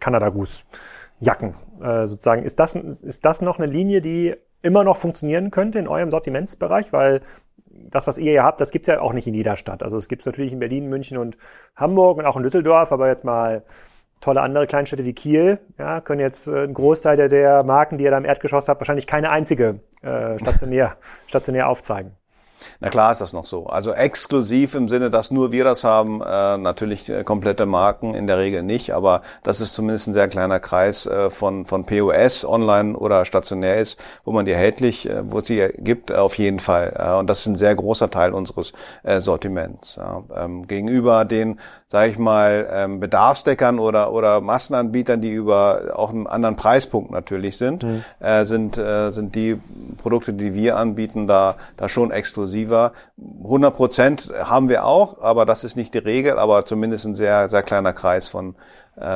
Canada 0.00 0.30
Goose. 0.30 0.62
Jacken 1.24 1.54
äh, 1.82 2.06
sozusagen. 2.06 2.42
Ist 2.42 2.60
das, 2.60 2.74
ist 2.74 3.24
das 3.24 3.40
noch 3.40 3.58
eine 3.58 3.70
Linie, 3.70 4.00
die 4.00 4.34
immer 4.62 4.84
noch 4.84 4.96
funktionieren 4.96 5.50
könnte 5.50 5.78
in 5.78 5.88
eurem 5.88 6.10
Sortimentsbereich? 6.10 6.92
Weil 6.92 7.20
das, 7.66 8.06
was 8.06 8.18
ihr 8.18 8.30
hier 8.30 8.44
habt, 8.44 8.60
das 8.60 8.70
gibt's 8.70 8.88
ja 8.88 9.00
auch 9.00 9.12
nicht 9.12 9.26
in 9.26 9.34
jeder 9.34 9.56
Stadt. 9.56 9.82
Also 9.82 9.96
es 9.96 10.08
gibt's 10.08 10.26
natürlich 10.26 10.52
in 10.52 10.58
Berlin, 10.58 10.88
München 10.88 11.18
und 11.18 11.36
Hamburg 11.76 12.18
und 12.18 12.26
auch 12.26 12.36
in 12.36 12.42
Düsseldorf, 12.42 12.92
aber 12.92 13.08
jetzt 13.08 13.24
mal 13.24 13.64
tolle 14.20 14.40
andere 14.40 14.66
Kleinstädte 14.66 15.04
wie 15.04 15.12
Kiel, 15.12 15.58
ja, 15.78 16.00
können 16.00 16.20
jetzt 16.20 16.48
äh, 16.48 16.64
ein 16.64 16.72
Großteil 16.72 17.16
der, 17.16 17.28
der 17.28 17.62
Marken, 17.62 17.98
die 17.98 18.04
ihr 18.04 18.10
da 18.10 18.18
im 18.18 18.24
Erdgeschoss 18.24 18.68
habt, 18.68 18.80
wahrscheinlich 18.80 19.06
keine 19.06 19.30
einzige 19.30 19.80
äh, 20.02 20.38
stationär, 20.38 20.96
stationär 21.26 21.68
aufzeigen. 21.68 22.12
Na 22.80 22.88
klar 22.88 23.12
ist 23.12 23.20
das 23.20 23.32
noch 23.32 23.46
so. 23.46 23.66
Also 23.66 23.92
exklusiv 23.92 24.74
im 24.74 24.88
Sinne, 24.88 25.10
dass 25.10 25.30
nur 25.30 25.52
wir 25.52 25.64
das 25.64 25.84
haben, 25.84 26.20
äh, 26.20 26.56
natürlich 26.58 27.08
äh, 27.08 27.24
komplette 27.24 27.66
Marken 27.66 28.14
in 28.14 28.26
der 28.26 28.38
Regel 28.38 28.62
nicht, 28.62 28.92
aber 28.92 29.22
das 29.42 29.60
ist 29.60 29.74
zumindest 29.74 30.08
ein 30.08 30.12
sehr 30.12 30.28
kleiner 30.28 30.60
Kreis 30.60 31.06
äh, 31.06 31.30
von, 31.30 31.66
von 31.66 31.84
POS, 31.84 32.44
online 32.44 32.96
oder 32.96 33.24
stationär 33.24 33.76
ist, 33.76 33.98
wo 34.24 34.32
man 34.32 34.46
die 34.46 34.52
erhältlich, 34.52 35.08
äh, 35.08 35.30
wo 35.30 35.38
es 35.38 35.46
sie 35.46 35.68
gibt, 35.78 36.12
auf 36.12 36.38
jeden 36.38 36.60
Fall. 36.60 36.94
Äh, 36.96 37.18
und 37.18 37.28
das 37.28 37.40
ist 37.40 37.46
ein 37.46 37.56
sehr 37.56 37.74
großer 37.74 38.10
Teil 38.10 38.32
unseres 38.32 38.72
äh, 39.02 39.20
Sortiments. 39.20 39.96
Ja. 39.96 40.22
Ähm, 40.34 40.66
gegenüber 40.66 41.24
den, 41.24 41.60
sage 41.88 42.10
ich 42.10 42.18
mal, 42.18 42.68
ähm, 42.72 43.00
Bedarfsdeckern 43.00 43.78
oder, 43.78 44.12
oder 44.12 44.40
Massenanbietern, 44.40 45.20
die 45.20 45.30
über 45.30 45.92
auch 45.94 46.10
einen 46.10 46.26
anderen 46.26 46.56
Preispunkt 46.56 47.10
natürlich 47.10 47.56
sind, 47.56 47.82
mhm. 47.82 48.04
äh, 48.20 48.44
sind, 48.44 48.78
äh, 48.78 49.10
sind 49.10 49.34
die 49.34 49.60
Produkte, 49.98 50.32
die 50.32 50.54
wir 50.54 50.76
anbieten, 50.76 51.26
da, 51.26 51.56
da 51.76 51.88
schon 51.88 52.10
exklusiv 52.10 52.53
exklusiver. 52.54 52.92
100 53.42 53.76
Prozent 53.76 54.32
haben 54.32 54.68
wir 54.68 54.84
auch, 54.84 55.20
aber 55.20 55.44
das 55.46 55.64
ist 55.64 55.76
nicht 55.76 55.94
die 55.94 55.98
Regel, 55.98 56.38
aber 56.38 56.64
zumindest 56.64 57.06
ein 57.06 57.14
sehr, 57.14 57.48
sehr 57.48 57.62
kleiner 57.62 57.92
Kreis 57.92 58.28
von, 58.28 58.54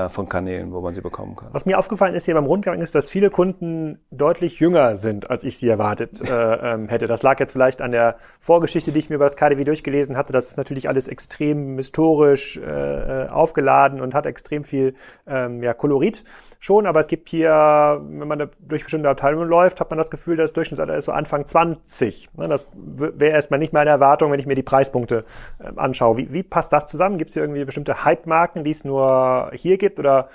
von 0.09 0.29
Kanälen, 0.29 0.73
wo 0.73 0.81
man 0.81 0.95
sie 0.95 1.01
bekommen 1.01 1.37
kann. 1.37 1.51
Was 1.53 1.65
mir 1.65 1.79
aufgefallen 1.79 2.15
ist 2.15 2.25
hier 2.25 2.35
beim 2.35 2.47
Rundgang 2.47 2.81
ist, 2.81 2.95
dass 2.95 3.09
viele 3.09 3.31
Kunden 3.31 4.01
deutlich 4.11 4.59
jünger 4.59 4.97
sind, 4.97 5.31
als 5.31 5.45
ich 5.45 5.59
sie 5.59 5.69
erwartet 5.69 6.21
äh, 6.29 6.75
ähm, 6.75 6.89
hätte. 6.89 7.07
Das 7.07 7.23
lag 7.23 7.39
jetzt 7.39 7.53
vielleicht 7.53 7.81
an 7.81 7.93
der 7.93 8.17
Vorgeschichte, 8.41 8.91
die 8.93 8.99
ich 8.99 9.09
mir 9.09 9.17
über 9.17 9.27
das 9.27 9.37
KDW 9.37 9.65
durchgelesen 9.65 10.17
hatte. 10.17 10.33
Das 10.33 10.49
ist 10.49 10.57
natürlich 10.57 10.89
alles 10.89 11.07
extrem 11.09 11.77
historisch 11.77 12.57
äh, 12.57 12.63
äh, 13.25 13.29
aufgeladen 13.29 14.01
und 14.01 14.15
hat 14.15 14.27
extrem 14.27 14.65
viel 14.65 14.95
ähm, 15.27 15.63
ja, 15.63 15.75
Kolorit 15.75 16.25
schon, 16.61 16.87
aber 16.87 17.01
es 17.01 17.07
gibt 17.07 17.29
hier, 17.29 18.01
wenn 18.03 18.27
man 18.27 18.51
durch 18.61 18.83
bestimmte 18.83 19.09
Abteilungen 19.09 19.49
läuft, 19.49 19.81
hat 19.81 19.91
man 19.91 19.99
das 19.99 20.11
Gefühl, 20.11 20.37
das 20.37 20.53
Durchschnittsalter 20.53 20.97
ist 20.97 21.05
so 21.05 21.13
Anfang 21.13 21.47
20. 21.47 22.31
Ne, 22.37 22.49
das 22.49 22.71
wäre 22.75 23.33
erstmal 23.33 23.61
nicht 23.61 23.73
meine 23.73 23.91
Erwartung, 23.91 24.33
wenn 24.33 24.41
ich 24.41 24.47
mir 24.47 24.57
die 24.57 24.63
Preispunkte 24.63 25.25
ähm, 25.63 25.79
anschaue. 25.79 26.17
Wie, 26.17 26.33
wie 26.33 26.43
passt 26.43 26.73
das 26.73 26.89
zusammen? 26.89 27.19
Gibt 27.19 27.31
es 27.31 27.35
hier 27.35 27.43
irgendwie 27.43 27.65
bestimmte 27.65 28.05
Hype-Marken, 28.05 28.65
die 28.65 28.71
es 28.71 28.85
nur 28.85 29.51
hier 29.55 29.68
gibt 29.77 29.99
oder 29.99 30.29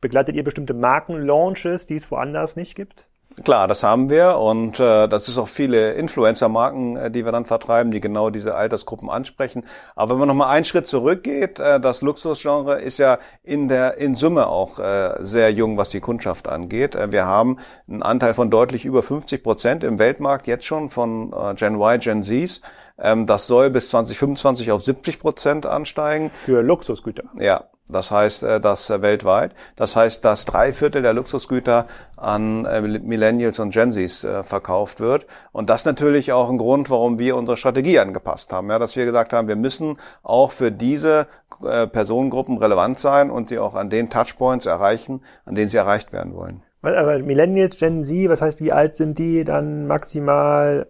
begleitet 0.00 0.36
ihr 0.36 0.44
bestimmte 0.44 0.74
Markenlaunches, 0.74 1.86
die 1.86 1.96
es 1.96 2.10
woanders 2.10 2.56
nicht 2.56 2.74
gibt? 2.74 3.10
Klar, 3.44 3.68
das 3.68 3.84
haben 3.84 4.10
wir 4.10 4.38
und 4.38 4.80
äh, 4.80 5.06
das 5.06 5.28
ist 5.28 5.38
auch 5.38 5.46
viele 5.46 5.92
Influencer-Marken, 5.92 6.96
äh, 6.96 7.10
die 7.12 7.24
wir 7.24 7.30
dann 7.30 7.44
vertreiben, 7.44 7.92
die 7.92 8.00
genau 8.00 8.28
diese 8.28 8.56
Altersgruppen 8.56 9.08
ansprechen. 9.08 9.64
Aber 9.94 10.12
wenn 10.12 10.18
man 10.18 10.28
nochmal 10.28 10.48
einen 10.48 10.64
Schritt 10.64 10.88
zurückgeht, 10.88 11.60
äh, 11.60 11.78
das 11.78 12.02
Luxusgenre 12.02 12.80
ist 12.80 12.98
ja 12.98 13.18
in 13.44 13.68
der 13.68 13.98
in 13.98 14.16
Summe 14.16 14.48
auch 14.48 14.80
äh, 14.80 15.14
sehr 15.20 15.52
jung, 15.52 15.76
was 15.76 15.90
die 15.90 16.00
Kundschaft 16.00 16.48
angeht. 16.48 16.96
Äh, 16.96 17.12
wir 17.12 17.24
haben 17.24 17.58
einen 17.88 18.02
Anteil 18.02 18.34
von 18.34 18.50
deutlich 18.50 18.84
über 18.84 19.00
50 19.00 19.44
Prozent 19.44 19.84
im 19.84 20.00
Weltmarkt 20.00 20.48
jetzt 20.48 20.64
schon 20.64 20.90
von 20.90 21.32
äh, 21.32 21.54
Gen 21.54 21.76
Y, 21.76 22.00
Gen 22.00 22.22
Zs. 22.24 22.62
Ähm, 22.98 23.26
das 23.26 23.46
soll 23.46 23.70
bis 23.70 23.90
2025 23.90 24.72
auf 24.72 24.82
70 24.82 25.20
Prozent 25.20 25.66
ansteigen. 25.66 26.30
Für 26.30 26.62
Luxusgüter. 26.62 27.22
Ja, 27.38 27.66
das 27.90 28.10
heißt, 28.10 28.42
äh, 28.42 28.60
das 28.60 28.90
äh, 28.90 29.02
weltweit. 29.02 29.54
Das 29.76 29.96
heißt, 29.96 30.24
dass 30.24 30.44
drei 30.44 30.72
Viertel 30.72 31.02
der 31.02 31.12
Luxusgüter 31.12 31.86
an 32.16 32.64
äh, 32.64 32.80
Millennials 32.80 33.58
und 33.58 33.70
Gen 33.70 33.92
Zs 33.92 34.26
verkauft 34.42 35.00
wird. 35.00 35.26
Und 35.52 35.70
das 35.70 35.84
natürlich 35.84 36.32
auch 36.32 36.50
ein 36.50 36.58
Grund, 36.58 36.90
warum 36.90 37.18
wir 37.18 37.36
unsere 37.36 37.56
Strategie 37.56 37.98
angepasst 37.98 38.52
haben. 38.52 38.68
Ja, 38.70 38.78
dass 38.78 38.96
wir 38.96 39.04
gesagt 39.04 39.32
haben, 39.32 39.48
wir 39.48 39.56
müssen 39.56 39.98
auch 40.22 40.50
für 40.50 40.70
diese 40.70 41.26
Personengruppen 41.60 42.56
relevant 42.56 42.98
sein 42.98 43.30
und 43.30 43.48
sie 43.48 43.58
auch 43.58 43.74
an 43.74 43.90
den 43.90 44.08
Touchpoints 44.08 44.66
erreichen, 44.66 45.22
an 45.44 45.54
denen 45.54 45.68
sie 45.68 45.76
erreicht 45.76 46.12
werden 46.12 46.34
wollen. 46.34 46.62
Aber 46.82 47.18
Millennials, 47.18 47.78
Gen 47.78 48.04
Z, 48.04 48.28
was 48.28 48.40
heißt, 48.40 48.60
wie 48.60 48.72
alt 48.72 48.96
sind 48.96 49.18
die? 49.18 49.44
Dann 49.44 49.86
maximal 49.86 50.86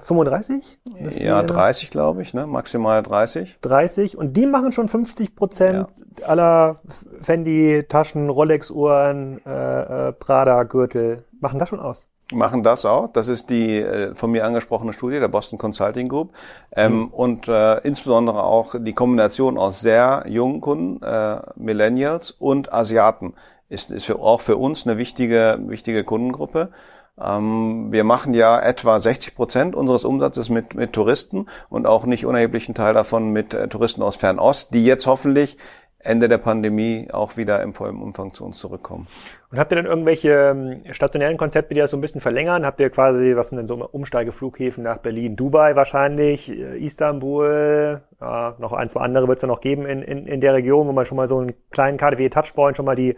äh, 0.00 0.04
35? 0.04 0.80
Ja, 1.18 1.42
30, 1.42 1.90
glaube 1.90 2.22
ich, 2.22 2.32
ne? 2.32 2.46
Maximal 2.46 3.02
30. 3.02 3.58
30. 3.60 4.16
Und 4.16 4.36
die 4.36 4.46
machen 4.46 4.72
schon 4.72 4.88
50 4.88 5.36
Prozent 5.36 5.88
ja. 6.20 6.26
aller 6.26 6.80
Fendi-Taschen, 7.20 8.30
Rolex-Uhren, 8.30 9.40
äh, 9.44 10.08
äh, 10.08 10.12
Prada-Gürtel. 10.12 11.24
Machen 11.40 11.58
das 11.58 11.68
schon 11.68 11.80
aus? 11.80 12.08
machen 12.32 12.62
das 12.62 12.84
auch. 12.84 13.08
Das 13.08 13.28
ist 13.28 13.50
die 13.50 13.80
äh, 13.80 14.14
von 14.14 14.30
mir 14.30 14.44
angesprochene 14.44 14.92
Studie 14.92 15.20
der 15.20 15.28
Boston 15.28 15.58
Consulting 15.58 16.08
Group 16.08 16.32
ähm, 16.72 16.92
mhm. 16.92 17.06
und 17.08 17.48
äh, 17.48 17.78
insbesondere 17.78 18.42
auch 18.42 18.74
die 18.78 18.92
Kombination 18.92 19.58
aus 19.58 19.80
sehr 19.80 20.24
jungen 20.28 20.60
Kunden, 20.60 21.02
äh, 21.02 21.40
Millennials 21.56 22.30
und 22.30 22.72
Asiaten 22.72 23.34
ist, 23.70 23.90
ist 23.90 24.04
für, 24.04 24.18
auch 24.18 24.42
für 24.42 24.56
uns 24.56 24.86
eine 24.86 24.98
wichtige, 24.98 25.58
wichtige 25.62 26.04
Kundengruppe. 26.04 26.70
Ähm, 27.18 27.88
wir 27.90 28.04
machen 28.04 28.34
ja 28.34 28.60
etwa 28.60 28.98
60 28.98 29.34
Prozent 29.34 29.74
unseres 29.74 30.04
Umsatzes 30.04 30.50
mit, 30.50 30.74
mit 30.74 30.92
Touristen 30.92 31.46
und 31.70 31.86
auch 31.86 32.04
nicht 32.04 32.26
unerheblichen 32.26 32.74
Teil 32.74 32.92
davon 32.92 33.30
mit 33.30 33.54
äh, 33.54 33.68
Touristen 33.68 34.02
aus 34.02 34.16
Fernost, 34.16 34.74
die 34.74 34.84
jetzt 34.84 35.06
hoffentlich 35.06 35.56
Ende 36.02 36.30
der 36.30 36.38
Pandemie 36.38 37.08
auch 37.12 37.36
wieder 37.36 37.62
im 37.62 37.74
vollen 37.74 38.00
Umfang 38.00 38.32
zu 38.32 38.46
uns 38.46 38.58
zurückkommen. 38.58 39.06
Und 39.50 39.58
habt 39.58 39.70
ihr 39.70 39.76
dann 39.76 39.84
irgendwelche 39.84 40.30
ähm, 40.30 40.82
stationären 40.92 41.36
Konzepte, 41.36 41.74
die 41.74 41.80
das 41.80 41.90
so 41.90 41.98
ein 41.98 42.00
bisschen 42.00 42.22
verlängern? 42.22 42.64
Habt 42.64 42.80
ihr 42.80 42.88
quasi, 42.88 43.36
was 43.36 43.50
sind 43.50 43.58
denn 43.58 43.66
so 43.66 43.86
Umsteigeflughäfen 43.86 44.82
nach 44.82 44.96
Berlin? 44.96 45.36
Dubai 45.36 45.76
wahrscheinlich, 45.76 46.50
äh, 46.50 46.78
Istanbul, 46.78 48.00
ja, 48.18 48.54
noch 48.58 48.72
ein, 48.72 48.88
zwei 48.88 49.02
andere 49.02 49.28
wird 49.28 49.38
es 49.38 49.42
ja 49.42 49.48
noch 49.48 49.60
geben 49.60 49.84
in, 49.84 50.00
in, 50.00 50.26
in 50.26 50.40
der 50.40 50.54
Region, 50.54 50.86
wo 50.86 50.92
man 50.92 51.04
schon 51.04 51.16
mal 51.16 51.28
so 51.28 51.38
einen 51.38 51.52
kleinen 51.70 51.98
KDW-Touchpoint 51.98 52.78
schon 52.78 52.86
mal 52.86 52.96
die 52.96 53.16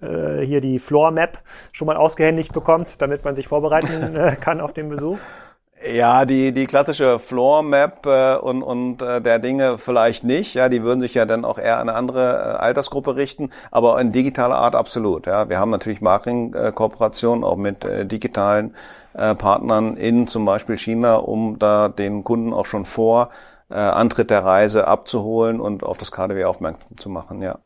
äh, 0.00 0.40
hier 0.40 0.60
die 0.60 0.78
Floor 0.78 1.10
Map 1.10 1.38
schon 1.72 1.86
mal 1.86 1.96
ausgehändigt 1.96 2.52
bekommt, 2.52 3.00
damit 3.00 3.24
man 3.24 3.34
sich 3.34 3.48
vorbereiten 3.48 4.16
äh, 4.16 4.36
kann 4.36 4.60
auf 4.60 4.72
den 4.72 4.88
Besuch? 4.88 5.18
Ja, 5.92 6.24
die, 6.24 6.52
die 6.52 6.66
klassische 6.66 7.18
Floor 7.18 7.62
Map 7.62 8.06
äh, 8.06 8.36
und, 8.36 8.62
und 8.62 9.02
äh, 9.02 9.20
der 9.20 9.38
Dinge 9.38 9.76
vielleicht 9.76 10.24
nicht. 10.24 10.54
Ja, 10.54 10.70
die 10.70 10.82
würden 10.82 11.00
sich 11.00 11.12
ja 11.12 11.26
dann 11.26 11.44
auch 11.44 11.58
eher 11.58 11.78
an 11.78 11.90
eine 11.90 11.98
andere 11.98 12.22
äh, 12.22 12.62
Altersgruppe 12.62 13.16
richten, 13.16 13.50
aber 13.70 14.00
in 14.00 14.10
digitaler 14.10 14.54
Art 14.56 14.76
absolut. 14.76 15.26
Ja, 15.26 15.50
wir 15.50 15.58
haben 15.58 15.70
natürlich 15.70 16.00
Marketing-Kooperationen 16.00 17.44
auch 17.44 17.56
mit 17.56 17.84
äh, 17.84 18.06
digitalen 18.06 18.74
äh, 19.12 19.34
Partnern 19.34 19.98
in 19.98 20.26
zum 20.26 20.46
Beispiel 20.46 20.78
China, 20.78 21.16
um 21.16 21.58
da 21.58 21.88
den 21.90 22.24
Kunden 22.24 22.54
auch 22.54 22.66
schon 22.66 22.86
vor 22.86 23.28
äh, 23.68 23.74
Antritt 23.74 24.30
der 24.30 24.42
Reise 24.42 24.88
abzuholen 24.88 25.60
und 25.60 25.82
auf 25.82 25.98
das 25.98 26.12
KDW 26.12 26.44
aufmerksam 26.44 26.96
zu 26.96 27.10
machen. 27.10 27.42
Ja. 27.42 27.58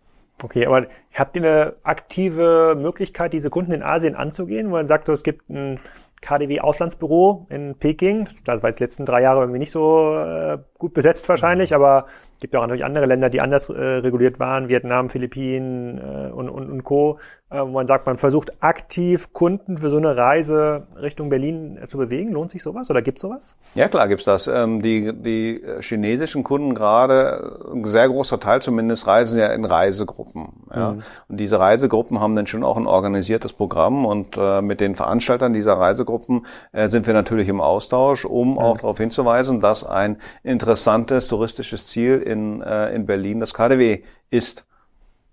Okay, 0.42 0.66
aber 0.66 0.87
habt 1.14 1.37
ihr 1.37 1.42
eine 1.42 1.77
aktive 1.83 2.77
Möglichkeit, 2.79 3.33
diese 3.33 3.51
Kunden 3.51 3.72
in 3.72 3.83
Asien 3.83 4.14
anzugehen, 4.14 4.68
wo 4.68 4.72
man 4.72 4.87
sagt, 4.87 5.09
es 5.09 5.24
gibt 5.24 5.48
ein 5.51 5.81
KDW 6.20 6.61
Auslandsbüro 6.61 7.46
in 7.48 7.74
Peking. 7.77 8.29
Das 8.44 8.62
war 8.62 8.68
jetzt 8.68 8.79
die 8.79 8.85
letzten 8.85 9.05
drei 9.05 9.22
Jahre 9.22 9.40
irgendwie 9.40 9.59
nicht 9.59 9.70
so 9.70 10.16
äh, 10.16 10.59
gut 10.79 10.94
besetzt 10.94 11.29
wahrscheinlich, 11.29 11.74
aber 11.74 12.07
es 12.28 12.28
gibt 12.40 12.55
ja 12.55 12.61
auch 12.61 12.64
natürlich 12.64 12.85
andere 12.85 13.07
Länder, 13.07 13.31
die 13.31 13.40
anders 13.40 13.70
äh, 13.70 13.74
reguliert 13.74 14.38
waren, 14.40 14.68
Vietnam, 14.68 15.11
Philippinen 15.11 15.98
äh, 15.98 16.31
und, 16.33 16.48
und, 16.48 16.70
und 16.70 16.85
Co., 16.85 17.18
äh, 17.51 17.61
wo 17.61 17.68
man 17.68 17.87
sagt, 17.87 18.05
man 18.05 18.18
versucht 18.18 18.62
aktiv 18.62 19.33
Kunden 19.33 19.79
für 19.79 19.88
so 19.88 19.96
eine 19.96 20.18
Reise 20.18 20.87
Richtung 21.01 21.31
Berlin 21.31 21.79
äh, 21.83 21.87
zu 21.87 21.96
bewegen. 21.96 22.31
Lohnt 22.31 22.51
sich 22.51 22.62
sowas 22.62 22.90
oder 22.90 23.01
gibt 23.01 23.18
sowas? 23.18 23.57
Ja, 23.74 23.88
klar 23.88 24.07
gibt's 24.07 24.27
das. 24.27 24.48
Ähm, 24.48 24.83
die, 24.83 25.14
die 25.14 25.62
chinesischen 25.81 26.44
Kunden 26.44 26.74
gerade, 26.74 27.59
ein 27.72 27.83
sehr 27.85 28.07
großer 28.07 28.38
Teil 28.38 28.61
zumindest, 28.61 29.07
reisen 29.07 29.38
ja 29.38 29.46
in 29.46 29.64
Reisegruppen. 29.64 30.48
Ja? 30.74 30.92
Mhm. 30.92 31.03
Und 31.29 31.40
diese 31.40 31.59
Reisegruppen 31.59 32.20
haben 32.20 32.37
dann 32.37 32.46
schon 32.46 32.62
auch 32.64 32.77
ein 32.77 32.87
organisiertes 32.87 33.55
Programm 33.55 34.05
und 34.05 34.37
äh, 34.37 34.61
mit 34.61 34.81
den 34.81 34.94
Veranstaltern 34.94 35.55
dieser 35.55 35.72
Reisegruppen 35.72 36.44
äh, 36.72 36.88
sind 36.88 37.07
wir 37.07 37.14
natürlich 37.14 37.48
im 37.48 37.62
Austausch, 37.62 38.27
um 38.27 38.53
mhm. 38.53 38.59
auch 38.59 38.77
darauf 38.77 38.98
hinzuweisen, 38.98 39.61
dass 39.61 39.85
ein 39.85 40.18
interessantes 40.42 41.29
touristisches 41.29 41.87
Ziel 41.87 42.20
in, 42.29 42.62
äh, 42.62 42.95
in 42.95 43.07
Berlin 43.07 43.41
das 43.41 43.55
KDW 43.55 44.03
ist. 44.31 44.67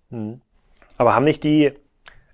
Mhm. 0.10 0.42
Aber 0.98 1.14
haben 1.14 1.26
nicht 1.26 1.44
die 1.44 1.74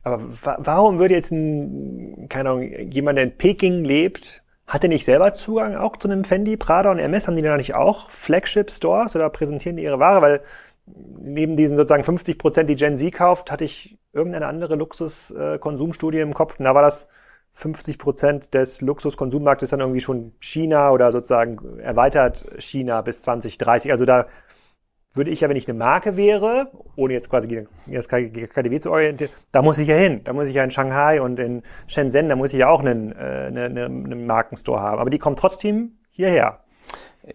aber 0.03 0.19
warum 0.41 0.99
würde 0.99 1.13
jetzt 1.13 1.31
ein, 1.31 2.27
keine 2.29 2.49
Ahnung, 2.49 2.91
jemand, 2.91 3.17
der 3.17 3.25
in 3.25 3.37
Peking 3.37 3.83
lebt, 3.83 4.43
hat 4.65 4.83
der 4.83 4.89
nicht 4.89 5.05
selber 5.05 5.33
Zugang 5.33 5.75
auch 5.75 5.97
zu 5.97 6.09
einem 6.09 6.23
Fendi, 6.23 6.57
Prada 6.57 6.91
und 6.91 6.99
MS? 6.99 7.27
Haben 7.27 7.35
die 7.35 7.41
da 7.41 7.57
nicht 7.57 7.75
auch 7.75 8.09
Flagship-Stores 8.09 9.15
oder 9.15 9.29
präsentieren 9.29 9.77
die 9.77 9.83
ihre 9.83 9.99
Ware? 9.99 10.21
Weil 10.21 10.41
neben 10.85 11.55
diesen 11.55 11.77
sozusagen 11.77 12.03
50 12.03 12.37
Prozent, 12.39 12.69
die 12.69 12.75
Gen 12.75 12.97
Z 12.97 13.13
kauft, 13.13 13.51
hatte 13.51 13.65
ich 13.65 13.99
irgendeine 14.13 14.47
andere 14.47 14.75
Luxuskonsumstudie 14.75 16.19
im 16.19 16.33
Kopf. 16.33 16.57
Und 16.57 16.65
da 16.65 16.73
war 16.73 16.81
das 16.81 17.07
50 17.53 17.99
Prozent 17.99 18.53
des 18.53 18.81
Luxuskonsummarktes 18.81 19.69
dann 19.69 19.81
irgendwie 19.81 20.01
schon 20.01 20.31
China 20.39 20.91
oder 20.91 21.11
sozusagen 21.11 21.79
erweitert 21.79 22.45
China 22.57 23.01
bis 23.01 23.21
2030. 23.21 23.91
Also 23.91 24.05
da 24.05 24.27
würde 25.13 25.29
ich 25.31 25.41
ja, 25.41 25.49
wenn 25.49 25.57
ich 25.57 25.67
eine 25.67 25.77
Marke 25.77 26.15
wäre, 26.15 26.71
ohne 26.95 27.13
jetzt 27.13 27.29
quasi 27.29 27.47
gegen 27.47 27.67
das 27.87 28.07
KDW 28.07 28.79
zu 28.79 28.91
orientieren, 28.91 29.31
da 29.51 29.61
muss 29.61 29.77
ich 29.77 29.87
ja 29.87 29.95
hin. 29.95 30.21
Da 30.23 30.33
muss 30.33 30.47
ich 30.47 30.55
ja 30.55 30.63
in 30.63 30.71
Shanghai 30.71 31.21
und 31.21 31.39
in 31.39 31.63
Shenzhen, 31.87 32.29
da 32.29 32.35
muss 32.35 32.53
ich 32.53 32.59
ja 32.59 32.69
auch 32.69 32.79
einen, 32.79 33.11
äh, 33.11 33.15
eine, 33.15 33.65
eine, 33.65 33.85
einen 33.85 34.25
Markenstore 34.25 34.79
haben. 34.79 34.99
Aber 34.99 35.09
die 35.09 35.19
kommen 35.19 35.35
trotzdem 35.35 35.97
hierher. 36.09 36.59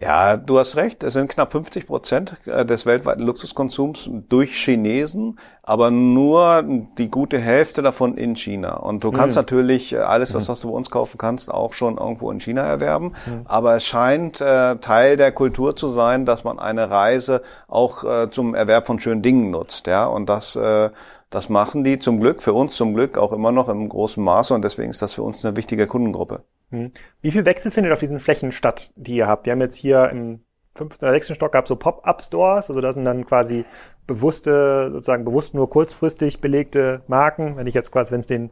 Ja, 0.01 0.35
du 0.35 0.59
hast 0.59 0.75
recht. 0.75 1.01
Es 1.03 1.13
sind 1.13 1.29
knapp 1.29 1.53
50 1.53 1.87
Prozent 1.87 2.35
äh, 2.45 2.65
des 2.65 2.85
weltweiten 2.85 3.23
Luxuskonsums 3.23 4.09
durch 4.27 4.55
Chinesen, 4.55 5.39
aber 5.63 5.91
nur 5.91 6.63
die 6.97 7.09
gute 7.09 7.39
Hälfte 7.39 7.81
davon 7.81 8.17
in 8.17 8.35
China. 8.35 8.75
Und 8.75 9.03
du 9.03 9.11
kannst 9.11 9.37
mhm. 9.37 9.41
natürlich 9.41 9.93
äh, 9.93 9.97
alles, 9.97 10.33
das, 10.33 10.47
mhm. 10.47 10.51
was 10.51 10.59
du 10.59 10.67
bei 10.69 10.73
uns 10.75 10.89
kaufen 10.89 11.17
kannst, 11.17 11.49
auch 11.49 11.73
schon 11.73 11.97
irgendwo 11.97 12.29
in 12.31 12.41
China 12.41 12.63
erwerben. 12.63 13.13
Mhm. 13.25 13.41
Aber 13.45 13.75
es 13.75 13.85
scheint 13.85 14.41
äh, 14.41 14.75
Teil 14.75 15.15
der 15.15 15.31
Kultur 15.31 15.75
zu 15.75 15.91
sein, 15.91 16.25
dass 16.25 16.43
man 16.43 16.59
eine 16.59 16.89
Reise 16.89 17.41
auch 17.69 18.03
äh, 18.03 18.29
zum 18.29 18.55
Erwerb 18.55 18.87
von 18.87 18.99
schönen 18.99 19.21
Dingen 19.21 19.51
nutzt. 19.51 19.87
Ja, 19.87 20.05
und 20.05 20.27
das 20.27 20.57
äh, 20.57 20.89
das 21.29 21.49
machen 21.49 21.83
die 21.83 21.99
zum 21.99 22.21
Glück, 22.21 22.41
für 22.41 22.53
uns 22.53 22.75
zum 22.75 22.93
Glück 22.93 23.17
auch 23.17 23.33
immer 23.33 23.51
noch 23.51 23.67
im 23.67 23.89
großen 23.89 24.23
Maße 24.23 24.53
und 24.53 24.63
deswegen 24.63 24.91
ist 24.91 25.01
das 25.01 25.13
für 25.13 25.23
uns 25.23 25.43
eine 25.43 25.57
wichtige 25.57 25.85
Kundengruppe. 25.85 26.43
Hm. 26.71 26.91
Wie 27.21 27.31
viel 27.31 27.45
Wechsel 27.45 27.71
findet 27.71 27.93
auf 27.93 27.99
diesen 27.99 28.19
Flächen 28.19 28.51
statt, 28.51 28.91
die 28.95 29.15
ihr 29.15 29.27
habt? 29.27 29.45
Wir 29.45 29.53
haben 29.53 29.61
jetzt 29.61 29.77
hier 29.77 30.09
im 30.09 30.41
fünften 30.77 31.05
oder 31.05 31.13
sechsten 31.13 31.35
Stock 31.35 31.51
gab 31.51 31.67
so 31.67 31.75
Pop-up-Stores, 31.75 32.69
also 32.69 32.81
das 32.81 32.95
sind 32.95 33.05
dann 33.05 33.25
quasi 33.25 33.65
bewusste, 34.05 34.89
sozusagen 34.91 35.25
bewusst 35.25 35.53
nur 35.53 35.69
kurzfristig 35.69 36.39
belegte 36.39 37.01
Marken. 37.07 37.57
Wenn 37.57 37.67
ich 37.67 37.73
jetzt 37.73 37.91
quasi, 37.91 38.11
wenn 38.11 38.21
es 38.21 38.27
den 38.27 38.51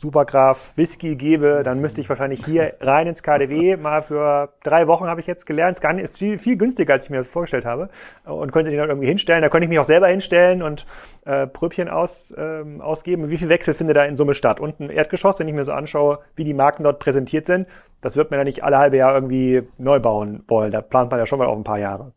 Supergraf 0.00 0.72
Whisky 0.76 1.14
gebe, 1.14 1.62
dann 1.62 1.80
müsste 1.80 2.00
ich 2.00 2.08
wahrscheinlich 2.08 2.42
hier 2.42 2.72
rein 2.80 3.06
ins 3.06 3.22
KDW 3.22 3.76
mal 3.76 4.00
für 4.00 4.48
drei 4.62 4.86
Wochen 4.86 5.04
habe 5.04 5.20
ich 5.20 5.26
jetzt 5.26 5.44
gelernt. 5.44 5.78
Es 5.82 6.12
ist 6.12 6.18
viel, 6.18 6.38
viel 6.38 6.56
günstiger, 6.56 6.94
als 6.94 7.04
ich 7.04 7.10
mir 7.10 7.18
das 7.18 7.28
vorgestellt 7.28 7.66
habe 7.66 7.90
und 8.24 8.50
könnte 8.50 8.70
den 8.70 8.78
dann 8.78 8.88
irgendwie 8.88 9.08
hinstellen. 9.08 9.42
Da 9.42 9.50
könnte 9.50 9.64
ich 9.64 9.68
mich 9.68 9.78
auch 9.78 9.84
selber 9.84 10.08
hinstellen 10.08 10.62
und 10.62 10.86
äh, 11.26 11.46
Pröbchen 11.46 11.90
aus, 11.90 12.34
ähm, 12.38 12.80
ausgeben. 12.80 13.28
Wie 13.28 13.36
viel 13.36 13.50
Wechsel 13.50 13.74
findet 13.74 13.98
da 13.98 14.04
in 14.04 14.16
Summe 14.16 14.34
statt? 14.34 14.58
Und 14.58 14.80
ein 14.80 14.88
Erdgeschoss, 14.88 15.38
wenn 15.38 15.48
ich 15.48 15.54
mir 15.54 15.66
so 15.66 15.72
anschaue, 15.72 16.20
wie 16.34 16.44
die 16.44 16.54
Marken 16.54 16.82
dort 16.82 16.98
präsentiert 16.98 17.44
sind, 17.44 17.68
das 18.00 18.16
wird 18.16 18.30
man 18.30 18.40
ja 18.40 18.44
nicht 18.44 18.64
alle 18.64 18.78
halbe 18.78 18.96
Jahr 18.96 19.14
irgendwie 19.14 19.64
neu 19.76 20.00
bauen 20.00 20.44
wollen. 20.48 20.70
Da 20.70 20.80
plant 20.80 21.10
man 21.10 21.20
ja 21.20 21.26
schon 21.26 21.38
mal 21.38 21.46
auf 21.46 21.58
ein 21.58 21.64
paar 21.64 21.78
Jahre. 21.78 22.12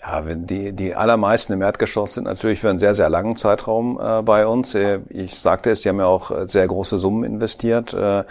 Ja, 0.00 0.22
die, 0.22 0.72
die 0.72 0.94
allermeisten 0.94 1.52
im 1.52 1.62
Erdgeschoss 1.62 2.14
sind 2.14 2.24
natürlich 2.24 2.60
für 2.60 2.70
einen 2.70 2.78
sehr, 2.78 2.94
sehr 2.94 3.08
langen 3.08 3.36
Zeitraum 3.36 3.98
äh, 4.00 4.22
bei 4.22 4.46
uns. 4.46 4.74
Äh, 4.74 5.00
ich 5.08 5.38
sagte 5.38 5.70
es, 5.70 5.82
die 5.82 5.88
haben 5.88 5.98
ja 5.98 6.06
auch 6.06 6.30
äh, 6.30 6.48
sehr 6.48 6.66
große 6.66 6.98
Summen 6.98 7.24
investiert. 7.24 7.94
Äh, 7.94 8.24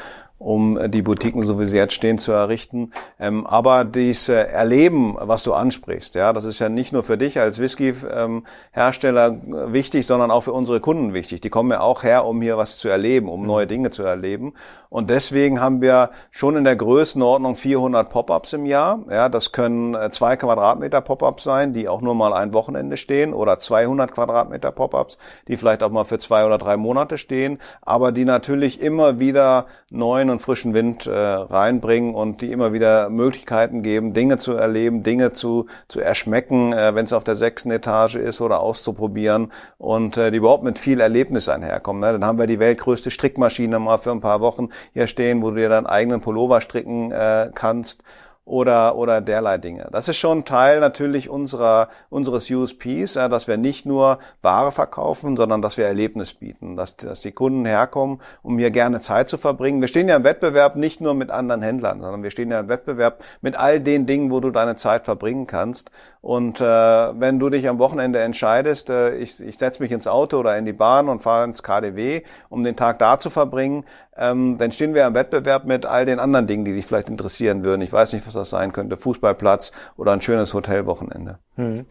um 0.44 0.78
die 0.92 1.02
Boutiquen, 1.02 1.46
so 1.46 1.60
wie 1.60 1.66
sie 1.66 1.78
jetzt 1.78 1.94
stehen, 1.94 2.18
zu 2.18 2.32
errichten. 2.34 2.92
Ähm, 3.20 3.48
aber 3.48 3.86
dieses 3.86 4.30
äh, 4.30 4.34
Erleben, 4.34 5.16
was 5.20 5.44
du 5.44 5.54
ansprichst, 5.54 6.16
ja, 6.16 6.34
das 6.34 6.44
ist 6.44 6.60
ja 6.60 6.70
nicht 6.70 6.92
nur 6.92 7.04
für 7.04 7.18
dich 7.18 7.40
als 7.40 7.60
Whisky-Hersteller 7.60 9.28
ähm, 9.28 9.74
wichtig, 9.74 10.06
sondern 10.06 10.32
auch 10.32 10.42
für 10.42 10.52
unsere 10.52 10.82
Kunden 10.82 11.14
wichtig. 11.14 11.42
Die 11.42 11.50
kommen 11.50 11.72
ja 11.72 11.80
auch 11.80 12.04
her, 12.04 12.26
um 12.26 12.42
hier 12.42 12.58
was 12.58 12.78
zu 12.78 12.90
erleben, 12.90 13.30
um 13.30 13.46
neue 13.46 13.68
Dinge 13.68 13.90
zu 13.90 14.04
erleben. 14.04 14.54
Und 14.90 15.10
deswegen 15.10 15.62
haben 15.62 15.82
wir 15.82 16.12
schon 16.30 16.58
in 16.58 16.66
der 16.66 16.76
Größenordnung 16.76 17.56
400 17.56 18.10
Pop-ups 18.10 18.54
im 18.54 18.66
Jahr. 18.66 19.00
Ja, 19.10 19.30
das 19.30 19.54
können 19.54 19.96
äh, 19.96 20.12
zwei 20.12 20.36
Quadratmeter 20.36 21.02
Pop-ups 21.02 21.44
sein, 21.44 21.72
die 21.72 21.88
auch 21.88 22.02
nur 22.02 22.16
mal 22.16 22.34
ein 22.34 22.54
Wochenende 22.54 22.98
stehen, 22.98 23.34
oder 23.34 23.60
200 23.60 24.12
Quadratmeter 24.12 24.72
Pop-ups, 24.72 25.18
die 25.48 25.56
vielleicht 25.56 25.84
auch 25.84 25.90
mal 25.90 26.04
für 26.04 26.20
zwei 26.20 26.46
oder 26.46 26.58
drei 26.58 26.76
Monate 26.76 27.18
stehen, 27.18 27.60
aber 27.82 28.12
die 28.12 28.26
natürlich 28.26 28.82
immer 28.82 29.20
wieder 29.20 29.68
neuen 29.90 30.33
und 30.34 30.40
frischen 30.40 30.74
Wind 30.74 31.08
äh, 31.08 31.12
reinbringen 31.12 32.14
und 32.14 32.42
die 32.42 32.52
immer 32.52 32.74
wieder 32.74 33.10
Möglichkeiten 33.10 33.82
geben, 33.82 34.14
Dinge 34.14 34.38
zu 34.38 34.54
erleben, 34.54 35.04
Dinge 35.04 35.32
zu, 35.32 35.68
zu 35.88 36.02
erschmecken, 36.02 36.74
äh, 36.74 36.94
wenn 36.94 37.06
es 37.06 37.14
auf 37.14 37.24
der 37.24 37.36
sechsten 37.36 37.72
Etage 37.72 38.16
ist 38.16 38.42
oder 38.42 38.60
auszuprobieren 38.60 39.52
und 39.78 40.18
äh, 40.18 40.32
die 40.32 40.38
überhaupt 40.38 40.64
mit 40.64 40.78
viel 40.78 41.00
Erlebnis 41.00 41.48
einherkommen. 41.48 42.02
Ne? 42.02 42.12
Dann 42.12 42.26
haben 42.26 42.38
wir 42.38 42.48
die 42.48 42.60
weltgrößte 42.60 43.12
Strickmaschine 43.12 43.80
mal 43.80 43.98
für 43.98 44.12
ein 44.12 44.22
paar 44.22 44.42
Wochen 44.42 44.70
hier 44.94 45.08
stehen, 45.08 45.42
wo 45.42 45.52
du 45.52 45.56
dir 45.56 45.70
deinen 45.70 45.88
eigenen 45.88 46.20
Pullover 46.20 46.60
stricken 46.60 47.12
äh, 47.12 47.50
kannst 47.56 48.04
oder, 48.46 48.98
oder 48.98 49.22
derlei 49.22 49.58
Dinge. 49.58 49.88
Das 49.92 50.08
ist 50.10 50.18
schon 50.18 50.44
Teil 50.44 50.82
natürlich 50.82 51.30
unserer, 51.30 51.88
unseres 52.10 52.50
USPs, 52.50 53.14
ja, 53.16 53.30
dass 53.30 53.48
wir 53.48 53.58
nicht 53.58 53.86
nur 53.86 54.20
Ware 54.42 54.72
verkaufen, 54.72 55.38
sondern 55.38 55.62
dass 55.62 55.78
wir 55.78 55.86
Erlebnis 55.86 56.34
bieten, 56.34 56.76
dass, 56.76 56.98
dass 56.98 57.22
die 57.22 57.32
Kunden 57.32 57.66
herkommen, 57.66 58.20
um 58.42 58.60
hier 58.60 58.72
gerne 58.72 59.00
Zeit 59.00 59.30
zu 59.30 59.38
verbringen. 59.38 59.80
Wir 59.80 59.88
stehen 59.88 60.10
ja 60.10 60.18
im 60.18 60.26
Wettbewerb 60.26 60.76
nicht 60.76 61.00
nur 61.00 61.14
mit 61.14 61.32
anderen 61.32 61.62
Händlern, 61.62 62.00
sondern 62.00 62.22
wir 62.24 62.32
stehen 62.32 62.52
ja 62.52 62.60
im 62.60 62.68
Wettbewerb 62.68 63.24
mit 63.42 63.56
all 63.56 63.80
den 63.80 64.06
Dingen, 64.06 64.30
wo 64.30 64.42
du 64.42 64.52
deine 64.52 64.76
Zeit 64.76 65.06
verbringen 65.06 65.48
kannst. 65.48 65.90
Und 66.20 66.62
äh, 66.62 66.64
wenn 66.64 67.40
du 67.40 67.50
dich 67.50 67.68
am 67.68 67.80
Wochenende 67.80 68.20
entscheidest, 68.20 68.90
äh, 68.90 69.16
ich, 69.18 69.42
ich 69.42 69.58
setze 69.58 69.82
mich 69.82 69.92
ins 69.92 70.08
Auto 70.08 70.38
oder 70.38 70.58
in 70.58 70.66
die 70.66 70.72
Bahn 70.72 71.10
und 71.10 71.22
fahre 71.22 71.46
ins 71.46 71.64
KDW, 71.64 72.24
um 72.48 72.64
den 72.64 72.78
Tag 72.78 73.00
da 73.00 73.20
zu 73.20 73.30
verbringen, 73.30 73.84
ähm, 74.16 74.58
dann 74.58 74.72
stehen 74.72 74.94
wir 74.94 75.06
im 75.06 75.16
Wettbewerb 75.16 75.66
mit 75.66 75.86
all 75.86 76.06
den 76.06 76.20
anderen 76.20 76.48
Dingen, 76.48 76.66
die 76.66 76.74
dich 76.74 76.86
vielleicht 76.86 77.10
interessieren 77.10 77.66
würden. 77.66 77.82
Ich 77.82 77.92
weiß 77.92 78.14
nicht, 78.14 78.24
was 78.36 78.42
das 78.42 78.50
sein 78.50 78.74
könnte, 78.74 78.98
Fußballplatz 78.98 79.72
oder 79.98 80.12
ein 80.12 80.22
schönes 80.22 80.54
Hotelwochenende. 80.54 81.40
Hm. 81.56 81.86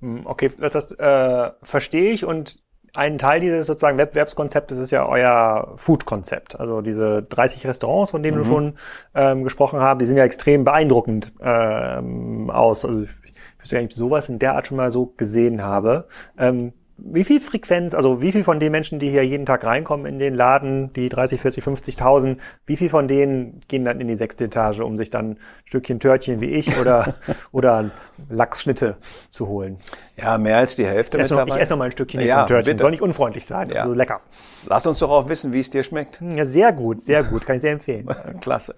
hm 0.00 0.26
okay, 0.26 0.50
das 0.58 0.92
äh, 0.92 1.50
verstehe 1.62 2.12
ich 2.12 2.24
und 2.24 2.58
ein 2.94 3.18
Teil 3.18 3.40
dieses 3.40 3.66
sozusagen 3.66 3.98
Wettbewerbskonzeptes 3.98 4.78
ist 4.78 4.90
ja 4.90 5.06
euer 5.06 5.74
Food-Konzept. 5.76 6.58
Also 6.58 6.80
diese 6.80 7.22
30 7.22 7.66
Restaurants, 7.66 8.10
von 8.10 8.22
denen 8.22 8.38
mhm. 8.38 8.42
du 8.42 8.48
schon 8.48 8.74
ähm, 9.14 9.44
gesprochen 9.44 9.80
hast, 9.80 10.00
die 10.00 10.04
sind 10.04 10.16
ja 10.16 10.24
extrem 10.24 10.64
beeindruckend 10.64 11.32
ähm, 11.40 12.50
aus. 12.50 12.84
Also 12.84 13.02
ich, 13.02 13.10
ich 13.24 13.34
wüsste 13.60 13.76
gar 13.76 13.82
nicht, 13.82 13.94
sowas 13.94 14.28
in 14.28 14.38
der 14.38 14.54
Art 14.54 14.66
schon 14.66 14.76
mal 14.78 14.90
so 14.90 15.12
gesehen 15.16 15.62
habe. 15.62 16.08
Ähm, 16.38 16.72
wie 16.98 17.22
viel 17.22 17.40
Frequenz, 17.40 17.94
also 17.94 18.20
wie 18.20 18.32
viel 18.32 18.42
von 18.42 18.58
den 18.58 18.72
Menschen, 18.72 18.98
die 18.98 19.10
hier 19.10 19.24
jeden 19.24 19.46
Tag 19.46 19.64
reinkommen 19.64 20.04
in 20.04 20.18
den 20.18 20.34
Laden, 20.34 20.92
die 20.92 21.08
30, 21.08 21.40
40, 21.40 21.64
50.000, 21.64 22.38
wie 22.66 22.76
viel 22.76 22.88
von 22.88 23.06
denen 23.06 23.60
gehen 23.68 23.84
dann 23.84 24.00
in 24.00 24.08
die 24.08 24.16
sechste 24.16 24.44
Etage, 24.44 24.80
um 24.80 24.98
sich 24.98 25.08
dann 25.08 25.30
ein 25.30 25.38
Stückchen 25.64 26.00
Törtchen 26.00 26.40
wie 26.40 26.50
ich 26.50 26.76
oder, 26.78 27.14
oder 27.52 27.90
Lachsschnitte 28.28 28.96
zu 29.30 29.46
holen? 29.46 29.78
Ja, 30.16 30.38
mehr 30.38 30.58
als 30.58 30.74
die 30.74 30.86
Hälfte 30.86 31.18
ich 31.18 31.24
esse 31.24 31.34
noch, 31.34 31.46
ich 31.46 31.54
esse 31.54 31.70
noch 31.70 31.78
mal 31.78 31.86
ein 31.86 31.92
Stückchen 31.92 32.20
ja, 32.20 32.46
Törtchen. 32.46 32.72
Bitte. 32.72 32.82
Soll 32.82 32.90
nicht 32.90 33.02
unfreundlich 33.02 33.46
sein, 33.46 33.70
ja. 33.70 33.82
also 33.82 33.94
lecker. 33.94 34.20
Lass 34.66 34.84
uns 34.86 34.98
doch 34.98 35.10
auch 35.10 35.28
wissen, 35.28 35.52
wie 35.52 35.60
es 35.60 35.70
dir 35.70 35.84
schmeckt. 35.84 36.20
Ja, 36.20 36.44
sehr 36.44 36.72
gut, 36.72 37.00
sehr 37.00 37.22
gut, 37.22 37.46
kann 37.46 37.56
ich 37.56 37.62
sehr 37.62 37.72
empfehlen. 37.72 38.08
Klasse. 38.40 38.74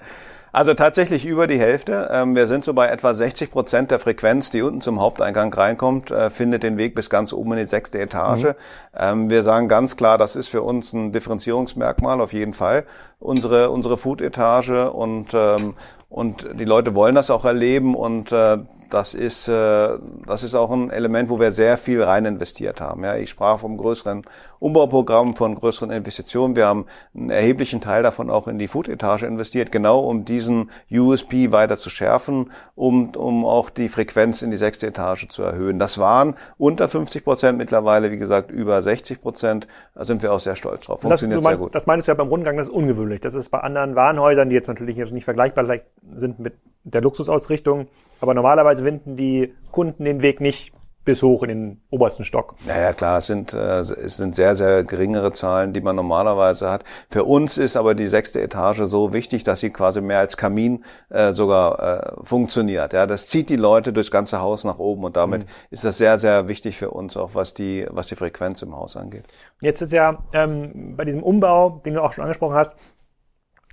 Also 0.53 0.75
tatsächlich 0.75 1.25
über 1.25 1.47
die 1.47 1.59
Hälfte. 1.59 2.09
Ähm, 2.13 2.35
wir 2.35 2.47
sind 2.47 2.65
so 2.65 2.75
bei 2.75 2.89
etwa 2.89 3.15
60 3.15 3.51
Prozent 3.51 3.91
der 3.91 3.99
Frequenz, 3.99 4.51
die 4.51 4.63
unten 4.63 4.81
zum 4.81 5.01
Haupteingang 5.01 5.53
reinkommt, 5.53 6.11
äh, 6.11 6.31
findet 6.31 6.63
den 6.63 6.77
Weg 6.77 6.95
bis 6.95 7.11
ganz 7.11 7.33
oben 7.33 7.53
in 7.53 7.59
die 7.59 7.67
sechste 7.67 8.01
Etage. 8.01 8.45
Mhm. 8.45 8.55
Ähm, 8.97 9.31
wir 9.31 9.43
sagen 9.43 9.69
ganz 9.69 9.97
klar, 9.97 10.19
das 10.19 10.37
ist 10.37 10.49
für 10.49 10.63
uns 10.63 10.93
ein 10.93 11.13
Differenzierungsmerkmal 11.13 12.21
auf 12.21 12.33
jeden 12.33 12.55
Fall. 12.55 12.85
Unsere, 13.19 13.71
unsere 13.71 13.97
Food-Etage 13.97 14.91
und, 14.93 15.29
ähm, 15.35 15.75
und 16.09 16.47
die 16.55 16.65
Leute 16.65 16.95
wollen 16.95 17.15
das 17.15 17.31
auch 17.31 17.45
erleben 17.45 17.95
und 17.95 18.33
äh, 18.33 18.59
das 18.91 19.15
ist, 19.15 19.49
äh, 19.49 19.99
das 20.27 20.43
ist 20.43 20.55
auch 20.55 20.71
ein 20.71 20.91
Element, 20.91 21.29
wo 21.29 21.39
wir 21.39 21.53
sehr 21.53 21.77
viel 21.77 22.03
rein 22.03 22.25
investiert 22.25 22.81
haben. 22.81 23.05
Ja, 23.05 23.15
ich 23.17 23.31
sprach 23.31 23.61
vom 23.61 23.77
größeren 23.77 24.25
Umbauprogramm, 24.61 25.35
von 25.35 25.55
größeren 25.55 25.91
Investitionen. 25.91 26.55
Wir 26.55 26.67
haben 26.67 26.87
einen 27.15 27.31
erheblichen 27.31 27.81
Teil 27.81 28.03
davon 28.03 28.31
auch 28.31 28.47
in 28.47 28.59
die 28.59 28.69
Food-Etage 28.69 29.25
investiert, 29.25 29.73
genau 29.73 30.01
um 30.01 30.25
diesen 30.25 30.71
USP 30.93 31.51
weiter 31.51 31.77
zu 31.77 31.91
schärfen, 31.91 32.53
um, 32.75 33.15
um 33.17 33.45
auch 33.45 33.71
die 33.71 33.89
Frequenz 33.89 34.43
in 34.43 34.51
die 34.51 34.57
sechste 34.57 34.87
Etage 34.87 35.29
zu 35.29 35.43
erhöhen. 35.43 35.79
Das 35.79 35.99
waren 35.99 36.37
unter 36.59 36.89
50 36.89 37.25
Prozent, 37.25 37.59
mittlerweile, 37.59 38.11
wie 38.13 38.19
gesagt, 38.19 38.51
über 38.51 38.81
60 38.81 39.21
Prozent. 39.21 39.67
Da 39.95 40.05
sind 40.05 40.23
wir 40.23 40.33
auch 40.33 40.41
sehr 40.41 40.57
stolz 40.57 40.83
drauf. 40.87 41.01
Funktioniert 41.01 41.39
das, 41.39 41.45
sehr 41.45 41.57
gut. 41.57 41.75
Das 41.75 41.87
meinst 41.87 42.07
du 42.07 42.13
ja 42.13 42.15
beim 42.15 42.29
Rundgang, 42.29 42.57
das 42.57 42.69
ist 42.69 42.75
ungewöhnlich. 42.75 43.21
Das 43.21 43.35
ist 43.35 43.49
bei 43.49 43.61
anderen 43.61 43.97
Warenhäusern, 43.97 44.51
die 44.51 44.55
jetzt 44.55 44.69
natürlich 44.69 44.97
jetzt 44.97 45.13
nicht 45.13 45.25
vergleichbar 45.25 45.67
sind 46.15 46.39
mit 46.39 46.55
der 46.85 47.01
Luxusausrichtung, 47.01 47.89
aber 48.21 48.35
normalerweise 48.35 48.85
winden 48.85 49.17
die 49.17 49.55
Kunden 49.71 50.05
den 50.05 50.23
Weg 50.23 50.41
nicht 50.41 50.73
bis 51.05 51.23
hoch 51.23 51.43
in 51.43 51.49
den 51.49 51.81
obersten 51.91 52.25
Stock. 52.25 52.55
Ja, 52.67 52.81
ja 52.81 52.93
klar, 52.93 53.19
es 53.19 53.27
sind, 53.27 53.55
äh, 53.55 53.81
es 53.81 54.17
sind 54.17 54.35
sehr, 54.35 54.55
sehr 54.55 54.85
geringere 54.85 55.33
Zahlen, 55.33 55.73
die 55.73 55.81
man 55.81 55.97
normalerweise 55.97 56.71
hat. 56.71 56.85
Für 57.11 57.25
uns 57.25 57.59
ist 57.59 57.77
aber 57.77 57.95
die 57.95 58.07
sechste 58.07 58.41
Etage 58.41 58.83
so 58.85 59.13
wichtig, 59.13 59.43
dass 59.45 59.61
sie 59.61 59.71
quasi 59.71 60.01
mehr 60.01 60.19
als 60.19 60.37
Kamin 60.37 60.85
äh, 61.09 61.33
sogar 61.33 62.21
äh, 62.21 62.25
funktioniert. 62.25 62.93
Ja, 62.93 63.07
das 63.07 63.29
zieht 63.29 63.49
die 63.49 63.57
Leute 63.57 63.93
durchs 63.93 64.11
ganze 64.11 64.41
Haus 64.41 64.65
nach 64.65 64.79
oben 64.79 65.05
und 65.05 65.17
damit 65.17 65.43
mhm. 65.43 65.51
ist 65.71 65.85
das 65.85 65.97
sehr, 65.97 66.19
sehr 66.19 66.49
wichtig 66.49 66.77
für 66.77 66.91
uns, 66.91 67.17
auch 67.17 67.35
was 67.35 67.55
die, 67.55 67.87
was 67.91 68.09
die 68.09 68.17
Frequenz 68.17 68.63
im 68.63 68.77
Haus 68.77 68.97
angeht. 68.97 69.25
Jetzt 69.63 69.81
ist 69.81 69.93
ja 69.93 70.23
ähm, 70.33 70.97
bei 70.97 71.05
diesem 71.05 71.23
Umbau, 71.23 71.81
den 71.85 71.95
du 71.95 72.03
auch 72.03 72.13
schon 72.13 72.23
angesprochen 72.23 72.55
hast, 72.55 72.73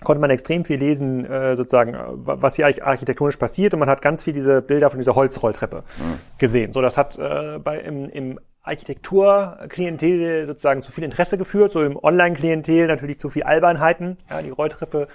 konnte 0.04 0.22
man 0.22 0.30
extrem 0.30 0.64
viel 0.64 0.80
lesen, 0.80 1.26
äh, 1.26 1.56
sozusagen, 1.56 1.94
äh, 1.94 2.00
was 2.16 2.56
hier 2.56 2.66
architektonisch 2.86 3.38
passiert 3.38 3.74
und 3.74 3.80
man 3.80 3.90
hat 3.90 4.02
ganz 4.02 4.24
viel 4.24 4.34
diese 4.34 4.62
Bilder 4.62 4.90
von 4.90 5.00
dieser 5.00 5.16
Holzrolltreppe 5.16 5.78
mhm. 5.78 6.20
gesehen. 6.38 6.74
So, 6.74 6.82
das 6.82 6.98
hat 6.98 7.18
äh, 7.18 7.60
bei 7.60 7.80
im, 7.80 8.10
im 8.10 8.40
Architekturklientel 8.62 10.46
sozusagen 10.46 10.84
zu 10.84 10.92
viel 10.92 11.04
Interesse 11.04 11.38
geführt, 11.38 11.72
so 11.72 11.82
im 11.82 11.98
Online-Klientel 11.98 12.88
natürlich 12.88 13.20
zu 13.20 13.30
viel 13.30 13.44
Albernheiten. 13.44 14.18
Ja, 14.30 14.42
die 14.42 14.50
Rolltreppe 14.50 15.08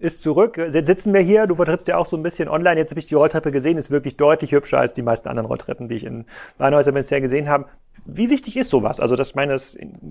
ist 0.00 0.22
zurück. 0.22 0.56
Jetzt 0.56 0.86
sitzen 0.86 1.12
wir 1.12 1.20
hier, 1.20 1.46
du 1.46 1.56
vertrittst 1.56 1.88
ja 1.88 1.96
auch 1.96 2.06
so 2.06 2.16
ein 2.16 2.22
bisschen 2.22 2.48
online. 2.48 2.78
Jetzt 2.78 2.90
habe 2.90 3.00
ich 3.00 3.06
die 3.06 3.14
Rolltreppe 3.14 3.50
gesehen, 3.50 3.76
ist 3.78 3.90
wirklich 3.90 4.16
deutlich 4.16 4.52
hübscher 4.52 4.78
als 4.78 4.94
die 4.94 5.02
meisten 5.02 5.28
anderen 5.28 5.46
Rolltreppen, 5.46 5.88
die 5.88 5.96
ich 5.96 6.04
in 6.04 6.26
Weinhäusern 6.58 6.94
bisher 6.94 7.20
gesehen 7.20 7.48
habe. 7.48 7.66
Wie 8.04 8.30
wichtig 8.30 8.56
ist 8.56 8.70
sowas? 8.70 9.00
Also 9.00 9.16
das 9.16 9.34
meine, 9.34 9.56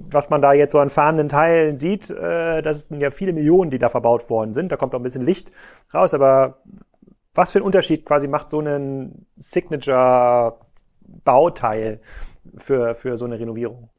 was 0.10 0.30
man 0.30 0.42
da 0.42 0.52
jetzt 0.54 0.74
so 0.74 0.80
an 0.80 0.90
fahrenden 0.90 1.30
Teilen 1.30 1.78
sieht, 1.78 2.10
äh, 2.10 2.62
das 2.62 2.86
sind 2.86 3.02
ja 3.02 3.12
viele 3.12 3.34
Millionen, 3.34 3.72
die 3.72 3.80
da 3.80 3.90
verbaut 3.90 4.30
worden 4.30 4.54
sind. 4.54 4.72
Da 4.72 4.78
kommt 4.78 4.94
auch 4.94 5.00
ein 5.00 5.04
bisschen 5.04 5.26
Licht 5.26 5.52
raus, 5.94 6.14
aber 6.14 6.60
was 7.34 7.52
für 7.52 7.60
ein 7.60 7.64
Unterschied 7.64 8.06
quasi 8.06 8.28
macht 8.28 8.50
so 8.50 8.60
ein 8.60 9.26
Signature-Bauteil 9.38 12.00
für, 12.58 12.96
für 12.96 13.18
so 13.18 13.26
eine 13.26 13.40
Renovierung? 13.40 13.90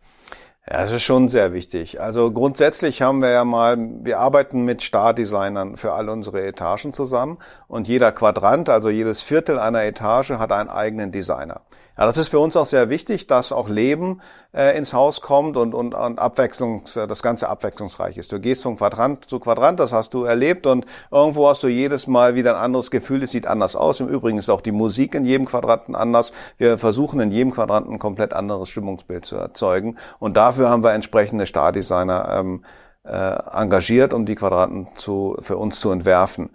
Ja, 0.70 0.82
es 0.82 0.90
ist 0.90 1.02
schon 1.02 1.28
sehr 1.28 1.54
wichtig. 1.54 1.98
Also 1.98 2.30
grundsätzlich 2.30 3.00
haben 3.00 3.22
wir 3.22 3.30
ja 3.30 3.44
mal, 3.44 3.78
wir 4.02 4.18
arbeiten 4.18 4.66
mit 4.66 4.82
Star-Designern 4.82 5.78
für 5.78 5.92
all 5.92 6.10
unsere 6.10 6.44
Etagen 6.44 6.92
zusammen 6.92 7.38
und 7.68 7.88
jeder 7.88 8.12
Quadrant, 8.12 8.68
also 8.68 8.90
jedes 8.90 9.22
Viertel 9.22 9.58
einer 9.58 9.84
Etage 9.84 10.32
hat 10.32 10.52
einen 10.52 10.68
eigenen 10.68 11.10
Designer. 11.10 11.62
Ja, 11.98 12.06
das 12.06 12.16
ist 12.16 12.28
für 12.28 12.38
uns 12.38 12.56
auch 12.56 12.66
sehr 12.66 12.90
wichtig, 12.90 13.26
dass 13.26 13.50
auch 13.50 13.68
Leben 13.68 14.20
äh, 14.54 14.78
ins 14.78 14.92
Haus 14.92 15.20
kommt 15.20 15.56
und, 15.56 15.74
und, 15.74 15.94
und 15.94 16.18
Abwechslungs, 16.20 16.94
äh, 16.94 17.08
das 17.08 17.24
Ganze 17.24 17.48
abwechslungsreich 17.48 18.16
ist. 18.16 18.30
Du 18.30 18.38
gehst 18.38 18.62
von 18.62 18.76
Quadrant 18.76 19.24
zu 19.24 19.40
Quadrant, 19.40 19.80
das 19.80 19.92
hast 19.92 20.14
du 20.14 20.22
erlebt 20.22 20.68
und 20.68 20.86
irgendwo 21.10 21.48
hast 21.48 21.64
du 21.64 21.66
jedes 21.66 22.06
Mal 22.06 22.36
wieder 22.36 22.56
ein 22.56 22.62
anderes 22.62 22.92
Gefühl, 22.92 23.24
es 23.24 23.32
sieht 23.32 23.48
anders 23.48 23.74
aus. 23.74 23.98
Im 23.98 24.06
Übrigen 24.06 24.38
ist 24.38 24.48
auch 24.48 24.60
die 24.60 24.70
Musik 24.70 25.16
in 25.16 25.24
jedem 25.24 25.46
Quadranten 25.46 25.96
anders. 25.96 26.30
Wir 26.56 26.78
versuchen 26.78 27.18
in 27.18 27.32
jedem 27.32 27.52
Quadranten 27.52 27.94
ein 27.94 27.98
komplett 27.98 28.32
anderes 28.32 28.68
Stimmungsbild 28.68 29.24
zu 29.24 29.34
erzeugen 29.34 29.96
und 30.20 30.36
dafür 30.36 30.57
haben 30.66 30.82
wir 30.82 30.92
entsprechende 30.92 31.46
Stardesigner 31.46 32.38
ähm, 32.40 32.64
äh, 33.04 33.11
engagiert, 33.52 34.12
um 34.12 34.26
die 34.26 34.34
Quadranten 34.34 34.88
zu, 34.96 35.36
für 35.40 35.56
uns 35.56 35.80
zu 35.80 35.90
entwerfen 35.90 36.50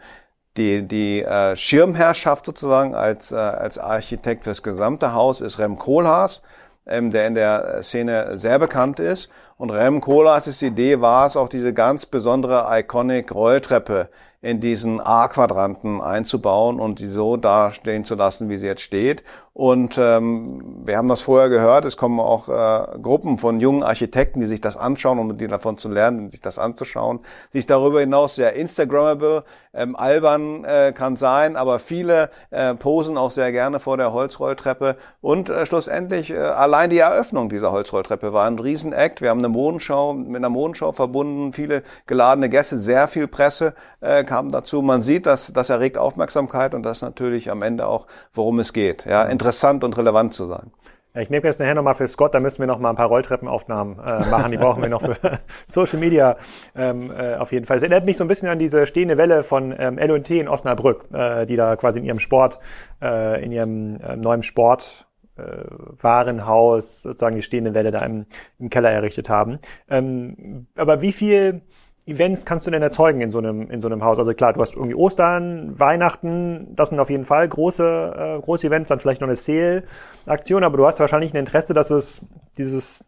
die, 0.58 0.88
die 0.88 1.24
äh, 1.24 1.56
Schirmherrschaft 1.56 2.46
sozusagen 2.46 2.96
als, 2.96 3.32
äh, 3.32 3.36
als 3.36 3.78
Architekt 3.78 4.44
fürs 4.44 4.62
gesamte 4.62 5.14
Haus 5.14 5.42
ist 5.42 5.60
Rem 5.60 5.78
Koolhaas, 5.78 6.42
ähm, 6.86 7.10
der 7.10 7.28
in 7.28 7.36
der 7.36 7.82
Szene 7.82 8.38
sehr 8.38 8.60
bekannt 8.60 9.00
ist. 9.00 9.30
Und 9.58 9.70
Rem 9.70 10.02
Koolhaas' 10.02 10.62
Idee 10.64 11.02
war 11.02 11.26
es, 11.26 11.38
auch 11.38 11.50
diese 11.50 11.74
ganz 11.74 12.06
besondere 12.06 12.66
Iconic 12.70 13.34
Rolltreppe 13.34 14.10
in 14.44 14.60
diesen 14.60 15.00
A-Quadranten 15.00 16.02
einzubauen 16.02 16.78
und 16.82 17.00
die 17.00 17.08
so 17.08 17.38
dastehen 17.38 18.04
zu 18.04 18.16
lassen, 18.16 18.50
wie 18.50 18.58
sie 18.58 18.66
jetzt 18.66 18.82
steht. 18.82 19.24
Und 19.54 20.00
ähm, 20.00 20.82
wir 20.84 20.98
haben 20.98 21.08
das 21.08 21.22
vorher 21.22 21.48
gehört, 21.48 21.86
es 21.86 21.96
kommen 21.96 22.20
auch 22.20 22.50
äh, 22.50 22.98
Gruppen 23.00 23.38
von 23.38 23.60
jungen 23.60 23.84
Architekten, 23.84 24.40
die 24.40 24.48
sich 24.48 24.60
das 24.60 24.76
anschauen, 24.76 25.20
um 25.20 25.38
die 25.38 25.48
davon 25.48 25.78
zu 25.78 25.90
lernen, 25.90 26.32
sich 26.32 26.42
das 26.42 26.58
anzuschauen. 26.58 27.20
Sie 27.52 27.60
ist 27.60 27.70
darüber 27.70 28.00
hinaus 28.00 28.34
sehr 28.34 28.54
Instagrammable, 28.54 29.44
ähm, 29.76 29.96
albern 29.96 30.66
äh, 30.66 30.92
kann 30.92 31.16
sein, 31.18 31.56
aber 31.56 31.78
viele 31.78 32.32
äh, 32.50 32.74
posen 32.74 33.16
auch 33.16 33.30
sehr 33.30 33.52
gerne 33.52 33.80
vor 33.80 33.96
der 33.96 34.12
Holzrolltreppe. 34.12 34.98
Und 35.22 35.50
äh, 35.50 35.68
schlussendlich 35.68 36.32
äh, 36.32 36.38
allein 36.38 36.90
die 36.90 36.98
Eröffnung 36.98 37.48
dieser 37.48 37.72
Holzrolltreppe 37.72 38.34
war 38.34 38.48
ein 38.48 38.58
Riesenakt. 38.58 39.22
Wir 39.22 39.30
haben 39.30 39.43
eine 39.44 39.50
Modenschau 39.50 40.14
mit 40.14 40.38
einer 40.38 40.50
Modenschau 40.50 40.92
verbunden, 40.92 41.54
viele 41.54 41.84
geladene 42.08 42.50
Gäste, 42.50 42.78
sehr 42.78 43.08
viel 43.08 43.28
Presse 43.28 43.74
äh, 44.02 44.24
kam 44.24 44.50
dazu. 44.50 44.82
Man 44.82 45.02
sieht, 45.02 45.26
dass 45.26 45.52
das 45.54 45.70
erregt 45.70 45.98
Aufmerksamkeit 45.98 46.74
und 46.74 46.84
das 46.84 47.02
natürlich 47.02 47.52
am 47.52 47.62
Ende 47.62 47.88
auch, 47.88 48.08
worum 48.34 48.60
es 48.60 48.74
geht. 48.74 49.06
Ja, 49.06 49.24
interessant 49.24 49.84
und 49.84 49.98
relevant 49.98 50.34
zu 50.34 50.46
sein. 50.46 50.72
Ich 51.16 51.30
nehme 51.30 51.46
jetzt 51.46 51.60
nachher 51.60 51.76
nochmal 51.76 51.94
für 51.94 52.08
Scott, 52.08 52.34
da 52.34 52.40
müssen 52.40 52.60
wir 52.60 52.66
noch 52.66 52.80
mal 52.80 52.90
ein 52.90 52.96
paar 52.96 53.08
Rolltreppenaufnahmen 53.08 54.00
äh, 54.00 54.26
machen. 54.30 54.52
Die 54.52 54.58
brauchen 54.58 54.82
wir 54.82 54.90
noch 54.90 55.04
für 55.04 55.16
Social 55.68 56.00
Media 56.00 56.38
ähm, 56.76 57.12
äh, 57.16 57.36
auf 57.36 57.52
jeden 57.52 57.68
Fall. 57.68 57.78
Es 57.78 57.84
erinnert 57.84 58.06
mich 58.06 58.18
so 58.18 58.24
ein 58.24 58.28
bisschen 58.28 58.50
an 58.50 58.58
diese 58.58 58.88
stehende 58.88 59.16
Welle 59.16 59.44
von 59.44 59.76
ähm, 59.78 60.00
L&T 60.00 60.40
in 60.40 60.48
Osnabrück, 60.48 61.06
äh, 61.14 61.46
die 61.46 61.56
da 61.56 61.76
quasi 61.76 62.00
in 62.00 62.06
ihrem 62.06 62.20
Sport, 62.20 62.58
äh, 63.00 63.44
in 63.44 63.52
ihrem 63.52 64.00
äh, 64.02 64.16
neuen 64.16 64.42
Sport 64.42 65.06
äh, 65.38 65.66
Warenhaus 66.02 67.04
sozusagen 67.04 67.36
die 67.36 67.42
stehende 67.42 67.74
Welle 67.74 67.92
da 67.92 68.00
im, 68.06 68.26
im 68.60 68.70
Keller 68.70 68.92
errichtet 68.92 69.30
haben. 69.30 69.60
Ähm, 69.90 70.68
aber 70.76 71.02
wie 71.02 71.12
viel 71.12 71.62
Events 72.06 72.46
kannst 72.46 72.68
du 72.68 72.72
denn 72.72 72.82
erzeugen 72.82 73.22
in 73.22 73.32
so 73.32 73.38
einem, 73.38 73.70
in 73.72 73.80
so 73.80 73.88
einem 73.88 74.04
Haus? 74.04 74.20
Also 74.20 74.34
klar, 74.34 74.54
du 74.54 74.62
hast 74.62 74.76
irgendwie 74.76 74.96
Ostern, 74.96 75.80
Weihnachten, 75.80 76.76
das 76.76 76.90
sind 76.90 77.00
auf 77.00 77.10
jeden 77.10 77.26
Fall 77.26 77.48
große, 77.48 78.38
äh, 78.38 78.42
große 78.42 78.68
Events, 78.68 78.90
dann 78.90 79.00
vielleicht 79.00 79.22
noch 79.22 79.28
eine 79.28 79.38
Sale-Aktion, 79.38 80.64
aber 80.64 80.78
du 80.78 80.86
hast 80.86 81.00
wahrscheinlich 81.00 81.34
ein 81.34 81.38
Interesse, 81.38 81.74
dass 81.74 81.92
es 81.92 82.26
dieses, 82.58 83.00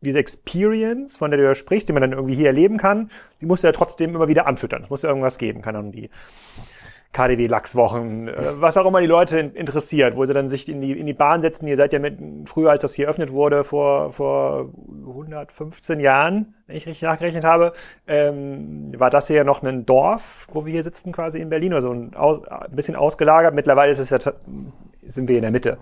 diese 0.00 0.20
Experience, 0.20 1.16
von 1.16 1.32
der 1.32 1.38
du 1.38 1.46
ja 1.46 1.54
sprichst, 1.56 1.88
die 1.88 1.92
man 1.92 2.02
dann 2.02 2.12
irgendwie 2.12 2.36
hier 2.36 2.46
erleben 2.46 2.76
kann, 2.78 3.10
die 3.40 3.46
musst 3.46 3.64
du 3.64 3.66
ja 3.66 3.72
trotzdem 3.72 4.14
immer 4.14 4.28
wieder 4.28 4.46
anfüttern. 4.46 4.84
Es 4.84 4.90
muss 4.90 5.02
ja 5.02 5.08
irgendwas 5.08 5.38
geben, 5.38 5.60
keine 5.60 5.78
Ahnung, 5.78 5.92
die 5.92 6.08
KDW-Lachswochen, 7.12 8.28
äh, 8.28 8.34
was 8.60 8.76
auch 8.76 8.86
immer 8.86 9.00
die 9.00 9.06
Leute 9.06 9.38
interessiert, 9.38 10.16
wo 10.16 10.24
sie 10.24 10.32
dann 10.32 10.48
sich 10.48 10.68
in 10.68 10.80
die, 10.80 10.92
in 10.92 11.06
die 11.06 11.12
Bahn 11.12 11.42
setzen. 11.42 11.66
Ihr 11.66 11.76
seid 11.76 11.92
ja 11.92 11.98
mit, 11.98 12.18
früher, 12.48 12.70
als 12.70 12.82
das 12.82 12.94
hier 12.94 13.06
eröffnet 13.06 13.32
wurde, 13.32 13.64
vor, 13.64 14.12
vor 14.12 14.70
115 14.88 16.00
Jahren, 16.00 16.54
wenn 16.66 16.76
ich 16.76 16.86
richtig 16.86 17.02
nachgerechnet 17.02 17.44
habe, 17.44 17.74
ähm, 18.06 18.92
war 18.98 19.10
das 19.10 19.26
hier 19.26 19.36
ja 19.36 19.44
noch 19.44 19.62
ein 19.62 19.84
Dorf, 19.84 20.46
wo 20.52 20.64
wir 20.64 20.72
hier 20.72 20.82
sitzen 20.82 21.12
quasi 21.12 21.38
in 21.38 21.50
Berlin, 21.50 21.74
also 21.74 21.90
ein, 21.90 22.14
ein 22.14 22.74
bisschen 22.74 22.96
ausgelagert. 22.96 23.54
Mittlerweile 23.54 23.92
ist 23.92 23.98
es 23.98 24.10
ja, 24.10 24.18
sind 25.06 25.28
wir 25.28 25.36
in 25.36 25.42
der 25.42 25.50
Mitte 25.50 25.78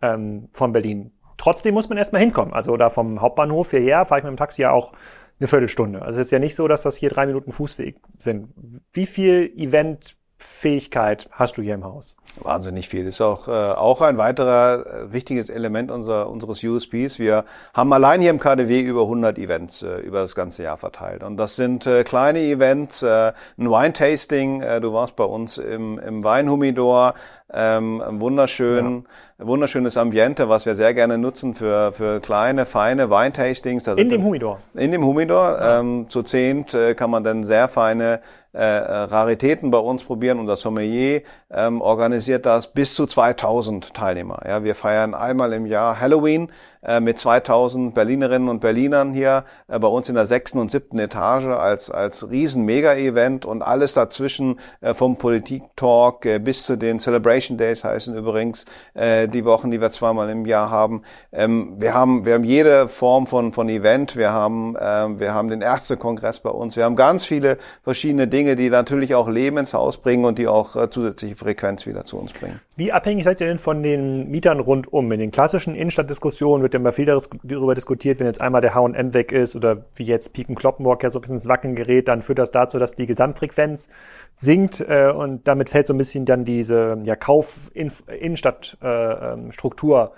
ähm, 0.00 0.48
von 0.52 0.72
Berlin. 0.72 1.12
Trotzdem 1.36 1.74
muss 1.74 1.88
man 1.88 1.98
erstmal 1.98 2.22
hinkommen. 2.22 2.54
Also 2.54 2.76
da 2.76 2.88
vom 2.88 3.20
Hauptbahnhof 3.20 3.70
hierher 3.70 4.04
fahre 4.04 4.20
ich 4.20 4.24
mit 4.24 4.32
dem 4.32 4.36
Taxi 4.36 4.62
ja 4.62 4.72
auch 4.72 4.92
eine 5.38 5.48
Viertelstunde. 5.48 6.02
Also 6.02 6.20
es 6.20 6.26
ist 6.26 6.30
ja 6.30 6.38
nicht 6.38 6.54
so, 6.54 6.68
dass 6.68 6.82
das 6.82 6.96
hier 6.96 7.10
drei 7.10 7.26
Minuten 7.26 7.52
Fußweg 7.52 7.96
sind. 8.18 8.48
Wie 8.92 9.06
viel 9.06 9.52
Event 9.56 10.16
Fähigkeit 10.42 11.28
hast 11.32 11.56
du 11.56 11.62
hier 11.62 11.74
im 11.74 11.84
Haus? 11.84 12.16
Wahnsinnig 12.40 12.88
viel. 12.88 13.06
Ist 13.06 13.20
auch, 13.20 13.48
äh, 13.48 13.50
auch 13.50 14.00
ein 14.00 14.16
weiterer 14.16 14.86
äh, 14.86 15.12
wichtiges 15.12 15.50
Element 15.50 15.90
unser, 15.90 16.28
unseres 16.30 16.62
USPs. 16.62 17.18
Wir 17.18 17.44
haben 17.74 17.92
allein 17.92 18.20
hier 18.20 18.30
im 18.30 18.38
KDW 18.38 18.80
über 18.80 19.02
100 19.02 19.38
Events 19.38 19.82
äh, 19.82 19.96
über 20.00 20.20
das 20.20 20.34
ganze 20.34 20.62
Jahr 20.62 20.76
verteilt. 20.76 21.22
Und 21.22 21.36
das 21.36 21.56
sind 21.56 21.86
äh, 21.86 22.04
kleine 22.04 22.40
Events, 22.40 23.02
äh, 23.02 23.32
ein 23.58 23.70
Wine-Tasting. 23.70 24.62
Äh, 24.62 24.80
du 24.80 24.92
warst 24.92 25.16
bei 25.16 25.24
uns 25.24 25.58
im, 25.58 25.98
im 25.98 26.24
Weinhumidor. 26.24 27.14
Ähm, 27.54 28.02
wunderschön, 28.06 29.04
ja. 29.38 29.46
wunderschönes 29.46 29.98
Ambiente, 29.98 30.48
was 30.48 30.64
wir 30.64 30.74
sehr 30.74 30.94
gerne 30.94 31.18
nutzen 31.18 31.54
für, 31.54 31.92
für 31.92 32.20
kleine, 32.20 32.64
feine 32.64 33.10
Weintastings. 33.10 33.86
In 33.88 34.08
dem 34.08 34.24
Humidor. 34.24 34.58
In 34.72 34.90
dem 34.90 35.04
Humidor. 35.04 35.58
Ja. 35.60 35.80
Ähm, 35.80 36.06
zu 36.08 36.22
zehnt 36.22 36.72
äh, 36.72 36.94
kann 36.94 37.10
man 37.10 37.24
dann 37.24 37.44
sehr 37.44 37.68
feine 37.68 38.20
äh, 38.52 38.62
Raritäten 38.62 39.70
bei 39.70 39.78
uns 39.78 40.04
probieren 40.04 40.38
und 40.38 40.46
das 40.46 40.60
Sommelier 40.60 41.22
ähm, 41.50 41.80
organisiert 41.80 42.46
das 42.46 42.72
bis 42.72 42.94
zu 42.94 43.06
2000 43.06 43.94
Teilnehmer. 43.94 44.42
Ja, 44.46 44.62
wir 44.64 44.74
feiern 44.74 45.14
einmal 45.14 45.52
im 45.52 45.66
Jahr 45.66 45.98
Halloween 46.00 46.50
äh, 46.82 46.98
mit 46.98 47.18
2000 47.18 47.94
Berlinerinnen 47.94 48.48
und 48.48 48.60
Berlinern 48.60 49.12
hier 49.12 49.44
äh, 49.68 49.78
bei 49.78 49.86
uns 49.86 50.08
in 50.08 50.16
der 50.16 50.24
sechsten 50.24 50.58
und 50.58 50.70
siebten 50.70 50.98
Etage 50.98 51.46
als 51.46 51.92
als 51.92 52.28
riesen 52.28 52.64
Mega-Event 52.64 53.46
und 53.46 53.62
alles 53.62 53.94
dazwischen 53.94 54.58
äh, 54.80 54.92
vom 54.92 55.16
Politik-Talk 55.16 56.42
bis 56.42 56.64
zu 56.64 56.76
den 56.76 56.98
Celebration 56.98 57.56
Days 57.56 57.84
heißen 57.84 58.14
übrigens 58.16 58.64
die 58.94 59.44
Wochen, 59.44 59.70
die 59.70 59.80
wir 59.80 59.90
zweimal 59.90 60.28
im 60.30 60.46
Jahr 60.46 60.70
haben. 60.70 61.02
Ähm, 61.32 61.74
wir 61.78 61.94
haben 61.94 62.24
wir 62.24 62.34
haben 62.34 62.44
jede 62.44 62.88
Form 62.88 63.26
von 63.26 63.52
von 63.52 63.68
Event. 63.68 64.16
Wir 64.16 64.32
haben 64.32 64.76
äh, 64.76 65.18
wir 65.18 65.34
haben 65.34 65.48
den 65.48 65.62
Ärztekongress 65.62 66.40
bei 66.40 66.50
uns. 66.50 66.76
Wir 66.76 66.84
haben 66.84 66.96
ganz 66.96 67.24
viele 67.24 67.58
verschiedene 67.82 68.28
Dinge, 68.28 68.56
die 68.56 68.70
natürlich 68.70 69.14
auch 69.14 69.28
Leben 69.28 69.58
ins 69.58 69.74
Haus 69.74 69.98
bringen 69.98 70.24
und 70.24 70.38
die 70.38 70.48
auch 70.48 70.88
zusätzliche 70.88 71.36
Frequenz 71.36 71.86
wieder 71.86 72.04
zu 72.04 72.18
uns 72.18 72.32
bringen. 72.32 72.60
Wie 72.76 72.90
abhängig 72.90 73.24
seid 73.24 73.40
ihr 73.40 73.46
denn 73.46 73.58
von 73.58 73.82
den 73.82 74.30
Mietern 74.30 74.60
rundum? 74.60 75.12
In 75.12 75.20
den 75.20 75.30
klassischen 75.30 75.74
Innenstadtdiskussionen 75.74 76.62
wird 76.62 76.71
ja 76.74 76.80
immer 76.80 76.92
viel 76.92 77.06
darüber 77.06 77.74
diskutiert, 77.74 78.20
wenn 78.20 78.26
jetzt 78.26 78.40
einmal 78.40 78.60
der 78.60 78.74
H&M 78.74 79.14
weg 79.14 79.32
ist 79.32 79.56
oder 79.56 79.84
wie 79.96 80.04
jetzt 80.04 80.32
Piken 80.32 80.54
Kloppenburg 80.54 81.02
ja 81.02 81.10
so 81.10 81.18
ein 81.18 81.22
bisschen 81.22 81.36
ins 81.36 81.48
Wackeln 81.48 81.74
gerät, 81.74 82.08
dann 82.08 82.22
führt 82.22 82.38
das 82.38 82.50
dazu, 82.50 82.78
dass 82.78 82.94
die 82.94 83.06
Gesamtfrequenz 83.06 83.88
sinkt 84.34 84.80
äh, 84.80 85.10
und 85.10 85.48
damit 85.48 85.70
fällt 85.70 85.86
so 85.86 85.94
ein 85.94 85.98
bisschen 85.98 86.24
dann 86.24 86.44
diese 86.44 86.98
ja, 87.04 87.16
Kauf-Innenstadtstruktur 87.16 90.00
äh, 90.00 90.04
ähm, 90.04 90.10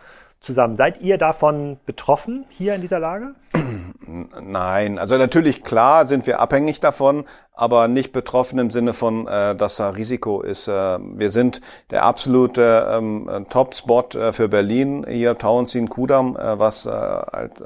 zusammen. 0.44 0.76
Seid 0.76 1.00
ihr 1.00 1.18
davon 1.18 1.78
betroffen 1.86 2.44
hier 2.48 2.74
in 2.74 2.80
dieser 2.80 3.00
Lage? 3.00 3.34
Nein, 4.40 4.98
also 4.98 5.16
natürlich 5.16 5.62
klar 5.62 6.06
sind 6.06 6.26
wir 6.26 6.40
abhängig 6.40 6.80
davon, 6.80 7.24
aber 7.54 7.88
nicht 7.88 8.12
betroffen 8.12 8.58
im 8.58 8.70
Sinne 8.70 8.92
von, 8.92 9.26
äh, 9.26 9.56
dass 9.56 9.76
da 9.76 9.90
Risiko 9.90 10.42
ist. 10.42 10.68
Äh, 10.68 10.98
wir 11.00 11.30
sind 11.30 11.60
der 11.90 12.04
absolute 12.04 12.86
ähm, 12.90 13.46
Top-Spot 13.48 14.08
äh, 14.14 14.32
für 14.32 14.48
Berlin 14.48 15.06
hier, 15.08 15.36
Tauenziehen, 15.36 15.88
Kudam, 15.88 16.34
was 16.34 16.86
äh, 16.86 16.90
halt 16.90 17.62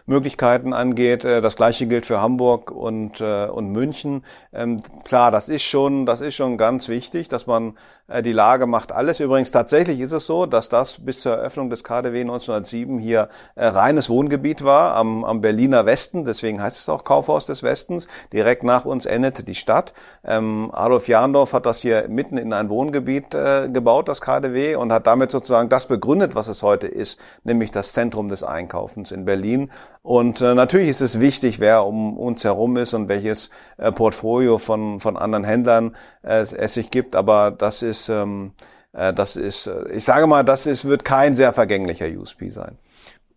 Einkaufsmöglichkeiten 0.00 0.72
angeht. 0.72 1.24
Äh, 1.24 1.40
das 1.40 1.56
gleiche 1.56 1.86
gilt 1.86 2.06
für 2.06 2.20
Hamburg 2.20 2.70
und, 2.70 3.20
äh, 3.20 3.46
und 3.46 3.70
München. 3.70 4.24
Ähm, 4.52 4.80
klar, 5.04 5.30
das 5.30 5.48
ist 5.48 5.62
schon, 5.62 6.06
das 6.06 6.20
ist 6.20 6.34
schon 6.34 6.56
ganz 6.56 6.88
wichtig, 6.88 7.28
dass 7.28 7.46
man 7.46 7.76
äh, 8.08 8.22
die 8.22 8.32
Lage 8.32 8.66
macht 8.66 8.92
alles. 8.92 9.20
Übrigens 9.20 9.50
tatsächlich 9.50 10.00
ist 10.00 10.12
es 10.12 10.26
so, 10.26 10.46
dass 10.46 10.68
das 10.68 11.04
bis 11.04 11.20
zur 11.20 11.36
Eröffnung 11.36 11.70
des 11.70 11.84
KDW 11.84 12.20
1907 12.20 12.98
hier 12.98 13.28
reines 13.56 14.08
Wohngebiet 14.08 14.64
war 14.64 14.96
am, 14.96 15.24
am 15.24 15.40
Berliner 15.40 15.86
Westen. 15.86 16.24
Deswegen 16.24 16.62
heißt 16.62 16.78
es 16.78 16.88
auch 16.88 17.04
Kaufhaus 17.04 17.46
des 17.46 17.62
Westens. 17.62 18.08
Direkt 18.32 18.62
nach 18.62 18.84
uns 18.84 19.06
endete 19.06 19.44
die 19.44 19.54
Stadt. 19.54 19.92
Ähm, 20.24 20.70
Adolf 20.72 21.08
Jahndorf 21.08 21.52
hat 21.52 21.66
das 21.66 21.80
hier 21.80 22.08
mitten 22.08 22.36
in 22.36 22.52
ein 22.52 22.68
Wohngebiet 22.68 23.30
gebaut, 23.30 24.08
das 24.08 24.20
KDW, 24.20 24.76
und 24.76 24.92
hat 24.92 25.06
damit 25.06 25.30
sozusagen 25.30 25.68
das 25.68 25.86
begründet, 25.86 26.34
was 26.34 26.48
es 26.48 26.62
heute 26.62 26.86
ist, 26.86 27.18
nämlich 27.44 27.70
das 27.70 27.92
Zentrum 27.92 28.28
des 28.28 28.42
Einkaufens 28.42 29.12
in 29.12 29.24
Berlin. 29.24 29.70
Und 30.02 30.40
äh, 30.40 30.54
natürlich 30.54 30.88
ist 30.88 31.02
es 31.02 31.20
wichtig, 31.20 31.60
wer 31.60 31.84
um 31.84 32.16
uns 32.16 32.42
herum 32.44 32.76
ist 32.76 32.94
und 32.94 33.08
welches 33.08 33.50
äh, 33.76 33.92
Portfolio 33.92 34.56
von, 34.56 34.98
von 34.98 35.16
anderen 35.16 35.44
Händlern 35.44 35.94
äh, 36.22 36.38
es, 36.38 36.52
es 36.54 36.74
sich 36.74 36.90
gibt, 36.90 37.14
aber 37.14 37.50
das 37.50 37.82
ist, 37.82 38.08
ähm, 38.08 38.52
äh, 38.94 39.12
das 39.12 39.36
ist, 39.36 39.66
äh, 39.66 39.92
ich 39.92 40.04
sage 40.04 40.26
mal, 40.26 40.42
das 40.42 40.64
ist, 40.66 40.86
wird 40.86 41.04
kein 41.04 41.34
sehr 41.34 41.52
vergänglicher 41.52 42.06
USP 42.06 42.48
sein. 42.48 42.78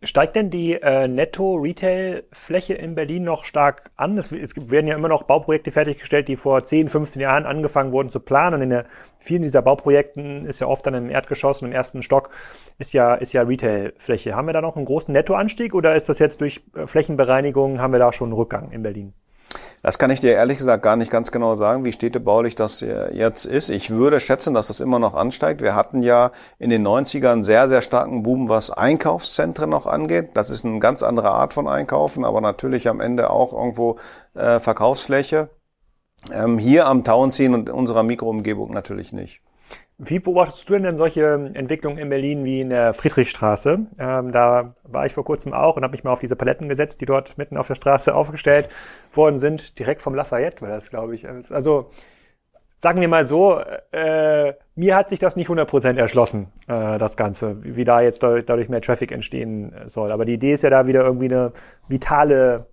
Steigt 0.06 0.36
denn 0.36 0.50
die 0.50 0.74
äh, 0.74 1.08
Netto-Retail-Fläche 1.08 2.74
in 2.74 2.94
Berlin 2.94 3.24
noch 3.24 3.46
stark 3.46 3.90
an? 3.96 4.18
Es, 4.18 4.34
es, 4.34 4.54
werden 4.70 4.88
ja 4.88 4.96
immer 4.96 5.08
noch 5.08 5.24
Bauprojekte 5.24 5.72
fertiggestellt, 5.72 6.28
die 6.28 6.36
vor 6.36 6.62
10, 6.62 6.90
15 6.90 7.22
Jahren 7.22 7.46
angefangen 7.46 7.94
wurden 7.94 8.10
zu 8.10 8.20
planen. 8.20 8.56
Und 8.56 8.62
in 8.64 8.70
der, 8.72 8.86
vielen 9.20 9.44
dieser 9.44 9.62
Bauprojekten 9.62 10.46
ist 10.46 10.60
ja 10.60 10.68
oft 10.68 10.86
dann 10.86 10.94
im 10.94 11.10
Erdgeschoss 11.10 11.62
und 11.62 11.70
im 11.70 11.74
ersten 11.74 12.04
Stock 12.04 12.32
ist 12.80 12.92
ja, 12.94 13.16
ist 13.16 13.32
ja 13.32 13.44
Retail-Fläche. 13.44 14.36
Haben 14.36 14.48
wir 14.48 14.54
da 14.54 14.62
noch 14.62 14.76
einen 14.76 14.86
großen 14.86 15.14
Nettoanstieg 15.14 15.74
oder 15.74 15.96
ist 15.96 16.10
das 16.10 16.20
jetzt 16.20 16.42
durch 16.42 16.62
äh, 16.76 16.86
Flächenbereinigung, 16.86 17.80
haben 17.80 17.94
wir 17.94 18.00
da 18.00 18.12
schon 18.12 18.28
einen 18.28 18.38
Rückgang 18.38 18.72
in 18.72 18.84
Berlin? 18.84 19.14
Das 19.84 20.00
kann 20.00 20.10
ich 20.12 20.22
dir 20.22 20.32
ehrlich 20.32 20.60
gesagt 20.60 20.82
gar 20.82 20.96
nicht 20.96 21.12
ganz 21.12 21.30
genau 21.30 21.58
sagen, 21.58 21.84
wie 21.84 21.92
städtebaulich 21.92 22.56
das 22.56 22.80
jetzt 22.80 23.46
ist. 23.46 23.70
Ich 23.70 23.90
würde 23.90 24.22
schätzen, 24.22 24.54
dass 24.54 24.68
das 24.68 24.80
immer 24.80 24.98
noch 24.98 25.14
ansteigt. 25.14 25.62
Wir 25.62 25.76
hatten 25.76 26.02
ja 26.04 26.32
in 26.58 26.70
den 26.70 26.88
90ern 26.88 27.44
sehr, 27.44 27.68
sehr 27.68 27.82
starken 27.82 28.24
Boom, 28.24 28.48
was 28.48 28.72
Einkaufszentren 28.72 29.70
noch 29.70 29.86
angeht. 29.86 30.32
Das 30.36 30.50
ist 30.50 30.64
eine 30.64 30.80
ganz 30.80 31.04
andere 31.04 31.32
Art 31.32 31.54
von 31.54 31.68
Einkaufen, 31.68 32.24
aber 32.24 32.40
natürlich 32.40 32.88
am 32.88 33.02
Ende 33.02 33.30
auch 33.30 33.52
irgendwo 33.52 33.98
äh, 34.36 34.62
Verkaufsfläche. 34.62 35.50
Ähm, 36.32 36.58
hier 36.58 36.88
am 36.88 37.04
Tauenziehen 37.04 37.54
und 37.54 37.68
in 37.68 37.76
unserer 37.76 38.04
Mikroumgebung 38.04 38.72
natürlich 38.72 39.12
nicht. 39.12 39.42
Wie 39.98 40.20
beobachtest 40.20 40.68
du 40.70 40.80
denn 40.80 40.98
solche 40.98 41.52
Entwicklungen 41.54 41.98
in 41.98 42.10
Berlin 42.10 42.44
wie 42.44 42.62
in 42.62 42.70
der 42.70 42.94
Friedrichstraße? 42.94 43.86
Ähm, 44.00 44.32
da 44.32 44.76
war 44.84 45.06
ich 45.06 45.14
vor 45.14 45.24
kurzem 45.24 45.54
auch 45.54 45.76
und 45.76 45.84
habe 45.84 45.92
mich 45.92 46.04
mal 46.04 46.12
auf 46.12 46.20
diese 46.20 46.36
Paletten 46.36 46.68
gesetzt, 46.68 47.00
die 47.02 47.06
dort 47.06 47.38
mitten 47.38 47.58
auf 47.58 47.68
der 47.68 47.76
Straße 47.76 48.14
aufgestellt 48.14 48.70
worden 49.14 49.38
sind, 49.38 49.78
direkt 49.78 50.02
vom 50.02 50.16
Lafayette 50.16 50.62
war 50.62 50.70
das, 50.70 50.90
glaube 50.90 51.14
ich. 51.14 51.28
Also 51.28 51.92
sagen 52.84 53.00
wir 53.00 53.08
mal 53.08 53.26
so, 53.26 53.62
äh, 53.92 54.54
mir 54.76 54.96
hat 54.96 55.10
sich 55.10 55.20
das 55.20 55.36
nicht 55.36 55.48
100% 55.48 55.98
erschlossen, 55.98 56.52
äh, 56.68 56.98
das 56.98 57.16
Ganze, 57.16 57.64
wie 57.64 57.86
da 57.86 58.02
jetzt 58.02 58.24
dadurch 58.24 58.70
mehr 58.70 58.82
Traffic 58.82 59.12
entstehen 59.12 59.74
soll. 59.86 60.12
Aber 60.12 60.26
die 60.26 60.34
Idee 60.34 60.54
ist 60.54 60.64
ja 60.64 60.70
da 60.70 60.86
wieder 60.86 61.04
irgendwie 61.04 61.28
eine 61.28 61.54
vitale 61.88 62.68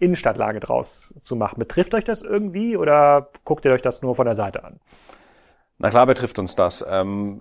Innenstadtlage 0.00 0.58
draus 0.58 1.14
zu 1.20 1.36
machen. 1.36 1.58
Betrifft 1.58 1.94
euch 1.94 2.04
das 2.04 2.22
irgendwie 2.22 2.76
oder 2.76 3.30
guckt 3.44 3.64
ihr 3.64 3.72
euch 3.72 3.82
das 3.82 4.02
nur 4.02 4.14
von 4.14 4.26
der 4.26 4.34
Seite 4.34 4.64
an? 4.64 4.80
Na 5.78 5.90
klar 5.90 6.06
betrifft 6.06 6.38
uns 6.38 6.54
das. 6.54 6.84
Ähm, 6.88 7.40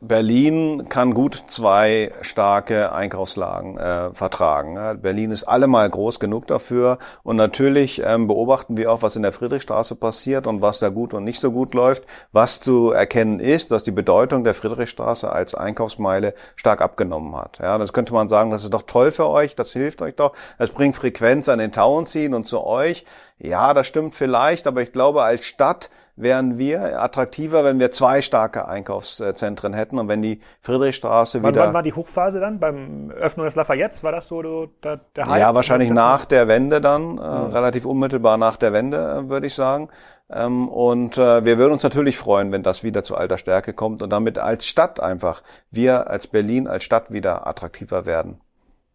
Berlin 0.00 0.86
kann 0.88 1.12
gut 1.12 1.44
zwei 1.48 2.12
starke 2.22 2.92
Einkaufslagen 2.92 3.76
äh, 3.76 4.14
vertragen. 4.14 4.76
Ja, 4.76 4.94
Berlin 4.94 5.30
ist 5.30 5.44
allemal 5.44 5.90
groß 5.90 6.18
genug 6.18 6.46
dafür 6.46 6.96
und 7.24 7.36
natürlich 7.36 8.00
ähm, 8.02 8.26
beobachten 8.26 8.78
wir 8.78 8.90
auch, 8.90 9.02
was 9.02 9.16
in 9.16 9.22
der 9.22 9.34
Friedrichstraße 9.34 9.96
passiert 9.96 10.46
und 10.46 10.62
was 10.62 10.78
da 10.78 10.88
gut 10.88 11.12
und 11.12 11.24
nicht 11.24 11.40
so 11.40 11.52
gut 11.52 11.74
läuft. 11.74 12.04
Was 12.32 12.58
zu 12.58 12.90
erkennen 12.90 13.38
ist, 13.38 13.70
dass 13.70 13.84
die 13.84 13.92
Bedeutung 13.92 14.44
der 14.44 14.54
Friedrichstraße 14.54 15.30
als 15.30 15.54
Einkaufsmeile 15.54 16.32
stark 16.56 16.80
abgenommen 16.80 17.36
hat. 17.36 17.58
Ja, 17.58 17.76
das 17.76 17.92
könnte 17.92 18.14
man 18.14 18.28
sagen, 18.28 18.50
das 18.50 18.64
ist 18.64 18.72
doch 18.72 18.82
toll 18.82 19.10
für 19.10 19.28
euch, 19.28 19.56
das 19.56 19.72
hilft 19.74 20.00
euch 20.00 20.16
doch, 20.16 20.32
das 20.58 20.70
bringt 20.70 20.96
Frequenz 20.96 21.50
an 21.50 21.58
den 21.58 21.72
Tauenziehen 21.72 22.32
und 22.32 22.44
zu 22.44 22.64
euch. 22.64 23.04
Ja, 23.38 23.74
das 23.74 23.88
stimmt 23.88 24.14
vielleicht, 24.14 24.66
aber 24.66 24.82
ich 24.82 24.92
glaube, 24.92 25.22
als 25.22 25.44
Stadt 25.44 25.90
wären 26.16 26.56
wir 26.56 27.02
attraktiver, 27.02 27.64
wenn 27.64 27.80
wir 27.80 27.90
zwei 27.90 28.22
starke 28.22 28.68
Einkaufszentren 28.68 29.74
hätten 29.74 29.98
und 29.98 30.08
wenn 30.08 30.22
die 30.22 30.40
Friedrichstraße 30.60 31.42
wann, 31.42 31.52
wieder. 31.52 31.66
Wann 31.66 31.74
war 31.74 31.82
die 31.82 31.92
Hochphase 31.92 32.38
dann? 32.38 32.60
Beim 32.60 33.10
Öffnen 33.10 33.44
des 33.44 33.56
Lafayette? 33.56 34.02
War 34.04 34.12
das 34.12 34.28
so 34.28 34.66
der, 34.66 35.00
der 35.16 35.26
Hype? 35.26 35.40
Ja, 35.40 35.54
wahrscheinlich 35.54 35.90
nach 35.90 36.24
der 36.24 36.46
Wende 36.46 36.80
dann, 36.80 37.02
äh, 37.02 37.20
mhm. 37.20 37.20
relativ 37.20 37.84
unmittelbar 37.86 38.36
nach 38.36 38.56
der 38.56 38.72
Wende, 38.72 38.98
äh, 38.98 39.28
würde 39.28 39.48
ich 39.48 39.54
sagen. 39.54 39.88
Ähm, 40.30 40.68
und 40.68 41.18
äh, 41.18 41.44
wir 41.44 41.58
würden 41.58 41.72
uns 41.72 41.82
natürlich 41.82 42.16
freuen, 42.16 42.52
wenn 42.52 42.62
das 42.62 42.84
wieder 42.84 43.02
zu 43.02 43.16
alter 43.16 43.36
Stärke 43.36 43.72
kommt 43.72 44.00
und 44.00 44.10
damit 44.10 44.38
als 44.38 44.66
Stadt 44.66 45.00
einfach, 45.00 45.42
wir 45.72 46.08
als 46.08 46.28
Berlin 46.28 46.68
als 46.68 46.84
Stadt 46.84 47.10
wieder 47.10 47.48
attraktiver 47.48 48.06
werden. 48.06 48.40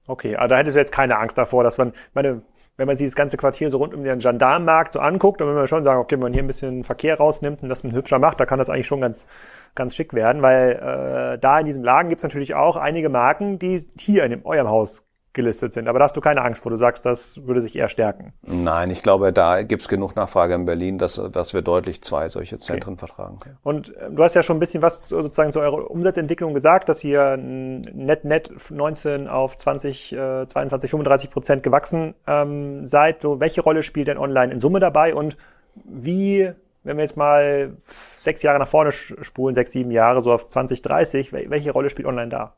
Okay, 0.07 0.37
aber 0.37 0.47
da 0.47 0.57
hättest 0.57 0.75
du 0.75 0.79
jetzt 0.79 0.91
keine 0.91 1.17
Angst 1.19 1.37
davor, 1.37 1.63
dass 1.63 1.77
man, 1.77 1.93
meine, 2.13 2.41
wenn 2.79 2.87
man 2.87 2.95
sich 2.95 3.07
das 3.07 3.15
ganze 3.15 3.35
Quartier 3.35 3.69
so 3.71 3.77
rund 3.77 3.93
um 3.93 4.05
den 4.05 4.19
Gendarmenmarkt 4.19 4.93
so 4.93 4.99
anguckt, 5.01 5.41
dann 5.41 5.49
will 5.49 5.55
man 5.55 5.67
schon 5.67 5.83
sagen, 5.83 5.99
okay, 5.99 6.15
wenn 6.15 6.21
man 6.21 6.33
hier 6.33 6.41
ein 6.41 6.47
bisschen 6.47 6.85
Verkehr 6.85 7.17
rausnimmt 7.17 7.61
und 7.61 7.67
das 7.67 7.83
ein 7.83 7.91
hübscher 7.91 8.19
macht, 8.19 8.39
da 8.39 8.45
kann 8.45 8.57
das 8.57 8.69
eigentlich 8.69 8.87
schon 8.87 9.01
ganz, 9.01 9.27
ganz 9.75 9.97
schick 9.97 10.13
werden, 10.13 10.41
weil 10.41 10.71
äh, 10.71 11.37
da 11.39 11.59
in 11.59 11.65
diesen 11.65 11.83
Lagen 11.83 12.07
gibt 12.07 12.19
es 12.19 12.23
natürlich 12.23 12.55
auch 12.55 12.77
einige 12.77 13.09
Marken, 13.09 13.59
die 13.59 13.85
hier 13.99 14.23
in 14.23 14.31
dem, 14.31 14.45
eurem 14.45 14.69
Haus 14.69 15.03
gelistet 15.33 15.73
sind. 15.73 15.87
Aber 15.87 15.99
da 15.99 16.05
hast 16.05 16.17
du 16.17 16.21
keine 16.21 16.41
Angst 16.41 16.63
vor. 16.63 16.71
Du 16.71 16.77
sagst, 16.77 17.05
das 17.05 17.45
würde 17.45 17.61
sich 17.61 17.75
eher 17.75 17.87
stärken. 17.87 18.33
Nein, 18.41 18.89
ich 18.89 19.01
glaube, 19.01 19.31
da 19.31 19.61
gibt 19.61 19.83
es 19.83 19.87
genug 19.87 20.15
Nachfrage 20.15 20.55
in 20.55 20.65
Berlin, 20.65 20.97
dass, 20.97 21.21
dass 21.31 21.53
wir 21.53 21.61
deutlich 21.61 22.01
zwei 22.01 22.29
solche 22.29 22.57
Zentren 22.57 22.93
okay. 22.93 23.05
vertragen. 23.05 23.39
Und 23.63 23.95
äh, 23.95 24.09
du 24.09 24.23
hast 24.23 24.33
ja 24.33 24.43
schon 24.43 24.57
ein 24.57 24.59
bisschen 24.59 24.81
was 24.81 25.07
sozusagen 25.07 25.51
zu 25.51 25.59
eurer 25.59 25.89
Umsatzentwicklung 25.89 26.53
gesagt, 26.53 26.89
dass 26.89 26.99
hier 26.99 27.37
net 27.37 28.25
net 28.25 28.51
19 28.69 29.27
auf 29.27 29.57
20, 29.57 30.13
äh, 30.13 30.47
22, 30.47 30.89
35 30.89 31.29
Prozent 31.29 31.63
gewachsen 31.63 32.15
ähm, 32.25 32.85
seid. 32.85 33.21
So, 33.21 33.39
welche 33.39 33.61
Rolle 33.61 33.83
spielt 33.83 34.07
denn 34.07 34.17
online 34.17 34.51
in 34.51 34.59
Summe 34.59 34.79
dabei 34.79 35.13
und 35.13 35.37
wie 35.85 36.51
wenn 36.83 36.97
wir 36.97 37.03
jetzt 37.03 37.17
mal 37.17 37.77
sechs 38.15 38.41
Jahre 38.41 38.57
nach 38.57 38.67
vorne 38.67 38.91
spulen, 38.91 39.53
sechs, 39.53 39.71
sieben 39.71 39.91
Jahre, 39.91 40.21
so 40.21 40.31
auf 40.31 40.47
2030, 40.47 41.33
welche 41.33 41.71
Rolle 41.71 41.89
spielt 41.89 42.07
online 42.07 42.29
da? 42.29 42.55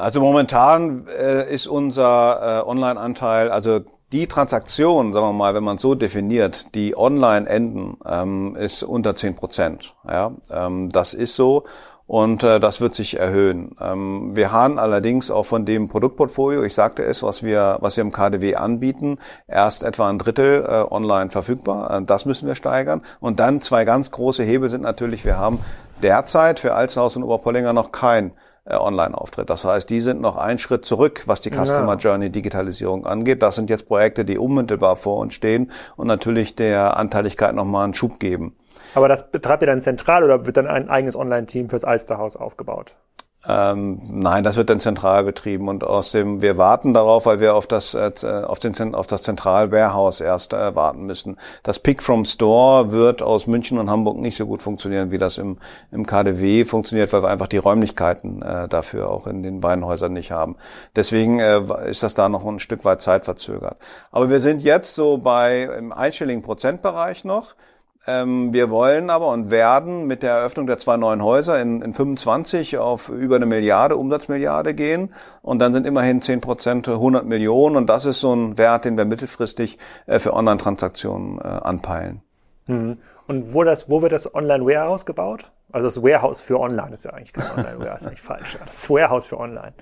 Also 0.00 0.20
momentan 0.20 1.06
äh, 1.08 1.52
ist 1.52 1.66
unser 1.66 2.62
äh, 2.62 2.68
Online-Anteil, 2.68 3.50
also 3.50 3.80
die 4.12 4.26
Transaktion, 4.26 5.12
sagen 5.12 5.26
wir 5.26 5.32
mal, 5.32 5.54
wenn 5.54 5.62
man 5.62 5.78
so 5.78 5.94
definiert, 5.94 6.74
die 6.74 6.96
online 6.96 7.48
enden, 7.48 7.96
ähm, 8.04 8.56
ist 8.56 8.82
unter 8.82 9.14
zehn 9.14 9.36
Prozent. 9.36 9.94
Ja, 10.08 10.32
ähm, 10.50 10.88
das 10.88 11.14
ist 11.14 11.36
so 11.36 11.64
und 12.10 12.42
äh, 12.42 12.58
das 12.58 12.80
wird 12.80 12.92
sich 12.92 13.20
erhöhen. 13.20 13.76
Ähm, 13.80 14.34
wir 14.34 14.50
haben 14.50 14.80
allerdings 14.80 15.30
auch 15.30 15.44
von 15.44 15.64
dem 15.64 15.88
Produktportfolio, 15.88 16.64
ich 16.64 16.74
sagte 16.74 17.04
es, 17.04 17.22
was 17.22 17.44
wir, 17.44 17.78
was 17.82 17.96
wir 17.96 18.02
im 18.02 18.10
KDW 18.10 18.56
anbieten, 18.56 19.18
erst 19.46 19.84
etwa 19.84 20.10
ein 20.10 20.18
Drittel 20.18 20.64
äh, 20.64 20.92
online 20.92 21.30
verfügbar. 21.30 21.98
Äh, 21.98 22.02
das 22.02 22.24
müssen 22.24 22.48
wir 22.48 22.56
steigern. 22.56 23.02
Und 23.20 23.38
dann 23.38 23.60
zwei 23.60 23.84
ganz 23.84 24.10
große 24.10 24.42
Hebel 24.42 24.68
sind 24.70 24.82
natürlich, 24.82 25.24
wir 25.24 25.38
haben 25.38 25.60
derzeit 26.02 26.58
für 26.58 26.74
Alzenhaus 26.74 27.16
und 27.16 27.22
Oberpollinger 27.22 27.72
noch 27.72 27.92
kein 27.92 28.32
Online-Auftritt. 28.66 29.50
Das 29.50 29.64
heißt, 29.64 29.88
die 29.88 30.00
sind 30.00 30.20
noch 30.20 30.36
einen 30.36 30.58
Schritt 30.58 30.84
zurück, 30.84 31.22
was 31.26 31.40
die 31.40 31.50
Customer 31.50 31.96
Journey 31.96 32.30
Digitalisierung 32.30 33.06
angeht. 33.06 33.42
Das 33.42 33.54
sind 33.54 33.70
jetzt 33.70 33.86
Projekte, 33.86 34.24
die 34.24 34.38
unmittelbar 34.38 34.96
vor 34.96 35.18
uns 35.18 35.34
stehen 35.34 35.70
und 35.96 36.06
natürlich 36.06 36.54
der 36.54 36.96
Anteiligkeit 36.96 37.54
nochmal 37.54 37.84
einen 37.84 37.94
Schub 37.94 38.20
geben. 38.20 38.56
Aber 38.94 39.08
das 39.08 39.30
betreibt 39.30 39.62
ihr 39.62 39.66
dann 39.66 39.80
zentral 39.80 40.24
oder 40.24 40.46
wird 40.46 40.56
dann 40.56 40.66
ein 40.66 40.88
eigenes 40.88 41.16
Online-Team 41.16 41.68
fürs 41.68 41.84
Alsterhaus 41.84 42.36
aufgebaut? 42.36 42.96
Ähm, 43.48 44.00
nein, 44.20 44.44
das 44.44 44.58
wird 44.58 44.68
dann 44.68 44.80
zentral 44.80 45.24
betrieben 45.24 45.68
und 45.68 45.82
aus 45.82 46.12
dem, 46.12 46.42
wir 46.42 46.58
warten 46.58 46.92
darauf, 46.92 47.24
weil 47.24 47.40
wir 47.40 47.54
auf 47.54 47.66
das, 47.66 47.94
äh, 47.94 48.12
auf, 48.46 48.58
den, 48.58 48.94
auf 48.94 49.06
das 49.06 49.22
Zentral-Warehouse 49.22 50.20
erst 50.20 50.52
äh, 50.52 50.74
warten 50.74 51.06
müssen. 51.06 51.38
Das 51.62 51.78
Pick 51.78 52.02
from 52.02 52.26
Store 52.26 52.92
wird 52.92 53.22
aus 53.22 53.46
München 53.46 53.78
und 53.78 53.88
Hamburg 53.88 54.18
nicht 54.18 54.36
so 54.36 54.46
gut 54.46 54.60
funktionieren, 54.60 55.10
wie 55.10 55.16
das 55.16 55.38
im, 55.38 55.56
im 55.90 56.04
KDW 56.06 56.66
funktioniert, 56.66 57.14
weil 57.14 57.22
wir 57.22 57.30
einfach 57.30 57.48
die 57.48 57.56
Räumlichkeiten 57.56 58.42
äh, 58.42 58.68
dafür 58.68 59.08
auch 59.08 59.26
in 59.26 59.42
den 59.42 59.60
beiden 59.60 59.86
Häusern 59.86 60.12
nicht 60.12 60.32
haben. 60.32 60.56
Deswegen 60.94 61.40
äh, 61.40 61.62
ist 61.88 62.02
das 62.02 62.12
da 62.12 62.28
noch 62.28 62.44
ein 62.44 62.58
Stück 62.58 62.84
weit 62.84 63.00
zeitverzögert. 63.00 63.78
Aber 64.10 64.28
wir 64.28 64.40
sind 64.40 64.60
jetzt 64.60 64.94
so 64.94 65.16
bei 65.16 65.62
im 65.62 65.92
einstelligen 65.92 66.42
Prozentbereich 66.42 67.24
noch. 67.24 67.54
Ähm, 68.06 68.52
wir 68.52 68.70
wollen 68.70 69.10
aber 69.10 69.28
und 69.28 69.50
werden 69.50 70.06
mit 70.06 70.22
der 70.22 70.32
Eröffnung 70.32 70.66
der 70.66 70.78
zwei 70.78 70.96
neuen 70.96 71.22
Häuser 71.22 71.60
in, 71.60 71.82
in 71.82 71.92
25 71.92 72.78
auf 72.78 73.10
über 73.10 73.36
eine 73.36 73.46
Milliarde, 73.46 73.96
Umsatzmilliarde 73.96 74.74
gehen. 74.74 75.12
Und 75.42 75.58
dann 75.58 75.74
sind 75.74 75.86
immerhin 75.86 76.20
10 76.20 76.40
Prozent 76.40 76.88
100 76.88 77.26
Millionen. 77.26 77.76
Und 77.76 77.88
das 77.88 78.06
ist 78.06 78.20
so 78.20 78.34
ein 78.34 78.56
Wert, 78.56 78.86
den 78.86 78.96
wir 78.96 79.04
mittelfristig 79.04 79.78
äh, 80.06 80.18
für 80.18 80.32
Online-Transaktionen 80.32 81.38
äh, 81.38 81.42
anpeilen. 81.42 82.22
Mhm. 82.66 82.98
Und 83.26 83.52
wo, 83.54 83.64
das, 83.64 83.88
wo 83.88 84.02
wird 84.02 84.12
das 84.12 84.34
Online-Warehouse 84.34 85.04
gebaut? 85.04 85.50
Also 85.70 85.86
das 85.86 86.02
Warehouse 86.02 86.40
für 86.40 86.58
Online 86.58 86.94
ist 86.94 87.04
ja 87.04 87.12
eigentlich 87.12 87.32
kein 87.32 87.48
Online-Warehouse, 87.50 88.00
ist 88.00 88.06
eigentlich 88.06 88.22
falsch. 88.22 88.58
Das 88.66 88.90
Warehouse 88.90 89.26
für 89.26 89.38
Online. 89.38 89.72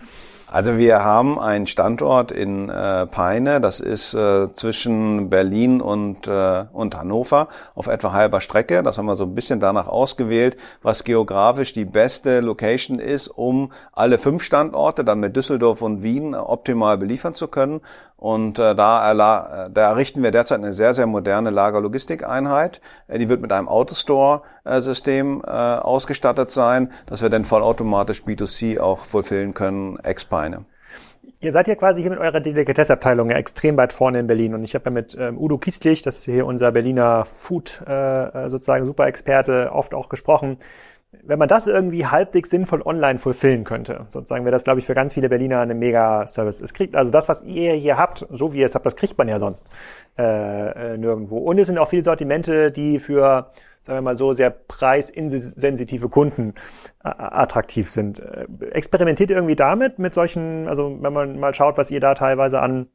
Also 0.51 0.79
wir 0.79 1.05
haben 1.05 1.39
einen 1.39 1.67
Standort 1.67 2.31
in 2.31 2.71
äh, 2.71 3.07
Peine, 3.07 3.61
das 3.61 3.81
ist 3.81 4.15
äh, 4.15 4.51
zwischen 4.55 5.29
Berlin 5.29 5.83
und, 5.83 6.27
äh, 6.27 6.65
und 6.73 6.97
Hannover 6.97 7.49
auf 7.75 7.87
etwa 7.87 8.13
halber 8.13 8.41
Strecke. 8.41 8.83
Das 8.83 8.97
haben 8.97 9.05
wir 9.05 9.17
so 9.17 9.25
ein 9.25 9.35
bisschen 9.35 9.61
danach 9.61 9.89
ausgewählt, 9.89 10.57
was 10.81 11.05
geografisch 11.05 11.75
die 11.75 11.85
beste 11.85 12.41
Location 12.41 12.99
ist, 12.99 13.29
um 13.29 13.73
alle 13.93 14.17
fünf 14.17 14.43
Standorte 14.43 15.05
dann 15.05 15.21
mit 15.21 15.37
Düsseldorf 15.37 15.83
und 15.83 16.03
Wien 16.03 16.35
optimal 16.35 16.97
beliefern 16.97 17.35
zu 17.35 17.49
können. 17.49 17.83
Und 18.17 18.59
äh, 18.59 18.75
da, 18.75 19.69
da 19.69 19.81
errichten 19.91 20.23
wir 20.25 20.33
derzeit 20.33 20.59
eine 20.59 20.75
sehr, 20.75 20.93
sehr 20.93 21.07
moderne 21.07 21.51
Lagerlogistikeinheit. 21.51 22.81
Äh, 23.07 23.19
die 23.19 23.29
wird 23.29 23.43
mit 23.43 23.53
einem 23.53 23.69
Autostore-System 24.69 25.43
äh, 25.45 25.51
ausgestattet 25.51 26.51
sein, 26.51 26.93
dass 27.07 27.23
wir 27.23 27.29
dann 27.29 27.45
vollautomatisch 27.45 28.23
B2C 28.23 28.79
auch 28.81 29.05
fulfillen 29.05 29.55
können, 29.55 29.99
Ex-Peine. 30.03 30.65
Ihr 31.41 31.53
seid 31.53 31.69
ja 31.69 31.77
quasi 31.77 32.01
hier 32.01 32.11
mit 32.11 32.19
eurer 32.19 32.41
Delikatessabteilung 32.41 33.31
ja 33.31 33.37
extrem 33.37 33.77
weit 33.77 33.93
vorne 33.93 34.19
in 34.19 34.27
Berlin. 34.27 34.55
Und 34.55 34.65
ich 34.65 34.75
habe 34.75 34.87
ja 34.87 34.91
mit 34.91 35.17
ähm, 35.19 35.39
Udo 35.39 35.59
Kiestlich, 35.59 36.03
das 36.03 36.19
ist 36.19 36.25
hier 36.25 36.47
unser 36.47 36.73
Berliner 36.73 37.25
Food 37.25 37.83
äh, 37.87 38.25
äh 38.25 38.51
sozusagen 38.51 38.85
Super-Experte, 38.85 39.71
oft 39.73 39.95
auch 39.95 40.09
gesprochen 40.09 40.59
wenn 41.25 41.39
man 41.39 41.49
das 41.49 41.67
irgendwie 41.67 42.07
halbwegs 42.07 42.51
sinnvoll 42.51 42.83
online 42.83 43.19
fulfillen 43.19 43.65
könnte, 43.65 44.07
sozusagen 44.11 44.45
wäre 44.45 44.53
das, 44.53 44.65
glaube 44.65 44.81
ich, 44.81 44.87
für 44.87 44.95
ganz 44.95 45.15
viele 45.15 45.29
Berliner 45.29 45.61
eine 45.61 45.75
Mega-Service. 45.75 46.61
Es 46.61 46.75
kriegt 46.75 46.95
also 46.97 47.11
das, 47.11 47.29
was 47.29 47.43
ihr 47.43 47.75
hier 47.75 47.97
habt, 47.97 48.27
so 48.31 48.53
wie 48.53 48.59
ihr 48.59 48.67
es 48.67 48.75
habt, 48.75 48.87
das 48.87 48.97
kriegt 48.97 49.19
man 49.19 49.29
ja 49.29 49.39
sonst 49.39 49.67
äh, 50.19 50.93
äh, 50.95 50.99
nirgendwo. 50.99 51.39
Und 51.39 51.59
es 51.59 51.67
sind 51.67 51.79
auch 51.79 51.89
viele 51.89 52.05
Sortimente, 52.05 52.71
die 52.71 52.99
für, 52.99 53.51
sagen 53.83 53.99
wir 53.99 54.03
mal 54.03 54.17
so, 54.17 54.35
sehr 54.35 54.51
preisinsensitive 54.51 56.09
Kunden 56.09 56.55
äh, 57.05 57.09
attraktiv 57.17 57.91
sind. 57.91 58.21
Äh, 58.21 58.47
experimentiert 58.71 59.31
irgendwie 59.31 59.57
damit, 59.57 59.99
mit 59.99 60.15
solchen, 60.15 60.69
also 60.69 60.97
wenn 61.01 61.13
man 61.13 61.39
mal 61.39 61.55
schaut, 61.55 61.79
was 61.79 61.91
ihr 61.91 62.01
da 62.01 62.15
teilweise 62.15 62.61
an 62.61 62.89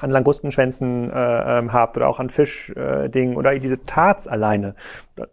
an 0.00 0.10
Langustenschwänzen 0.10 1.10
äh, 1.10 1.58
ähm, 1.58 1.72
habt 1.72 1.96
oder 1.96 2.08
auch 2.08 2.18
an 2.18 2.30
Fischdingen 2.30 3.34
äh, 3.34 3.36
oder 3.36 3.58
diese 3.58 3.84
Tarts 3.84 4.26
alleine. 4.26 4.74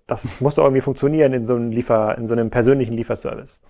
Das 0.05 0.41
muss 0.41 0.55
doch 0.55 0.63
irgendwie 0.63 0.81
funktionieren 0.81 1.33
in 1.33 1.43
so 1.43 1.55
einem 1.55 1.71
Liefer, 1.71 2.17
in 2.17 2.25
so 2.25 2.33
einem 2.33 2.49
persönlichen 2.49 2.93
Lieferservice. 2.93 3.61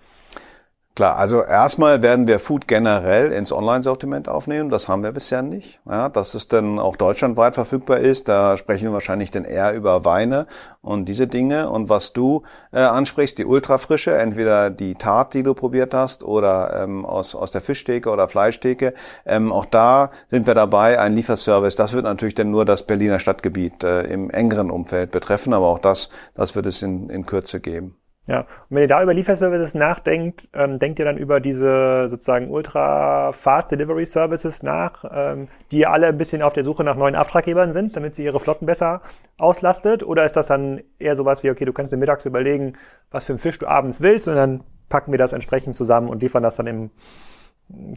Klar, 0.96 1.16
also 1.16 1.42
erstmal 1.42 2.02
werden 2.02 2.26
wir 2.26 2.40
Food 2.40 2.66
generell 2.66 3.30
ins 3.30 3.52
Online-Sortiment 3.52 4.28
aufnehmen. 4.28 4.70
Das 4.70 4.88
haben 4.88 5.04
wir 5.04 5.12
bisher 5.12 5.40
nicht. 5.40 5.80
Ja, 5.88 6.08
dass 6.08 6.34
es 6.34 6.48
dann 6.48 6.80
auch 6.80 6.96
deutschlandweit 6.96 7.54
verfügbar 7.54 7.98
ist, 7.98 8.28
da 8.28 8.56
sprechen 8.56 8.88
wir 8.88 8.92
wahrscheinlich 8.92 9.30
dann 9.30 9.44
eher 9.44 9.72
über 9.72 10.04
Weine 10.04 10.48
und 10.82 11.04
diese 11.04 11.28
Dinge. 11.28 11.70
Und 11.70 11.88
was 11.88 12.12
du 12.12 12.42
äh, 12.72 12.80
ansprichst, 12.80 13.38
die 13.38 13.44
Ultrafrische, 13.44 14.16
entweder 14.16 14.68
die 14.68 14.94
Tat, 14.96 15.32
die 15.32 15.44
du 15.44 15.54
probiert 15.54 15.94
hast, 15.94 16.24
oder 16.24 16.82
ähm, 16.82 17.06
aus, 17.06 17.36
aus 17.36 17.52
der 17.52 17.60
Fischtheke 17.60 18.10
oder 18.10 18.28
Fleischtheke, 18.28 18.92
ähm, 19.24 19.52
auch 19.52 19.66
da 19.66 20.10
sind 20.28 20.48
wir 20.48 20.54
dabei, 20.54 20.98
ein 20.98 21.14
Lieferservice. 21.14 21.76
Das 21.76 21.92
wird 21.92 22.04
natürlich 22.04 22.34
dann 22.34 22.50
nur 22.50 22.64
das 22.64 22.82
Berliner 22.82 23.20
Stadtgebiet 23.20 23.84
äh, 23.84 24.02
im 24.02 24.28
engeren 24.28 24.72
Umfeld 24.72 25.12
betreffen, 25.12 25.52
aber 25.52 25.68
auch 25.68 25.78
das, 25.78 26.10
das 26.34 26.56
wird 26.56 26.66
es 26.66 26.82
in, 26.82 27.08
in 27.10 27.26
Kürze 27.26 27.60
geben. 27.60 27.99
Ja, 28.30 28.42
und 28.42 28.46
wenn 28.76 28.82
ihr 28.82 28.86
da 28.86 29.02
über 29.02 29.12
Lieferservices 29.12 29.74
nachdenkt, 29.74 30.50
ähm, 30.54 30.78
denkt 30.78 31.00
ihr 31.00 31.04
dann 31.04 31.16
über 31.16 31.40
diese 31.40 32.08
sozusagen 32.08 32.48
ultra 32.48 33.32
fast 33.32 33.72
Delivery 33.72 34.06
Services 34.06 34.62
nach, 34.62 35.04
ähm, 35.12 35.48
die 35.72 35.84
alle 35.84 36.06
ein 36.06 36.16
bisschen 36.16 36.40
auf 36.40 36.52
der 36.52 36.62
Suche 36.62 36.84
nach 36.84 36.94
neuen 36.94 37.16
Auftraggebern 37.16 37.72
sind, 37.72 37.96
damit 37.96 38.14
sie 38.14 38.22
ihre 38.24 38.38
Flotten 38.38 38.66
besser 38.66 39.00
auslastet? 39.36 40.04
Oder 40.04 40.26
ist 40.26 40.36
das 40.36 40.46
dann 40.46 40.80
eher 41.00 41.16
sowas 41.16 41.42
wie, 41.42 41.50
okay, 41.50 41.64
du 41.64 41.72
kannst 41.72 41.92
dir 41.92 41.96
mittags 41.96 42.24
überlegen, 42.24 42.74
was 43.10 43.24
für 43.24 43.32
einen 43.32 43.40
Fisch 43.40 43.58
du 43.58 43.66
abends 43.66 44.00
willst 44.00 44.28
und 44.28 44.36
dann 44.36 44.62
packen 44.88 45.10
wir 45.10 45.18
das 45.18 45.32
entsprechend 45.32 45.74
zusammen 45.74 46.08
und 46.08 46.22
liefern 46.22 46.44
das 46.44 46.54
dann 46.54 46.68
im 46.68 46.90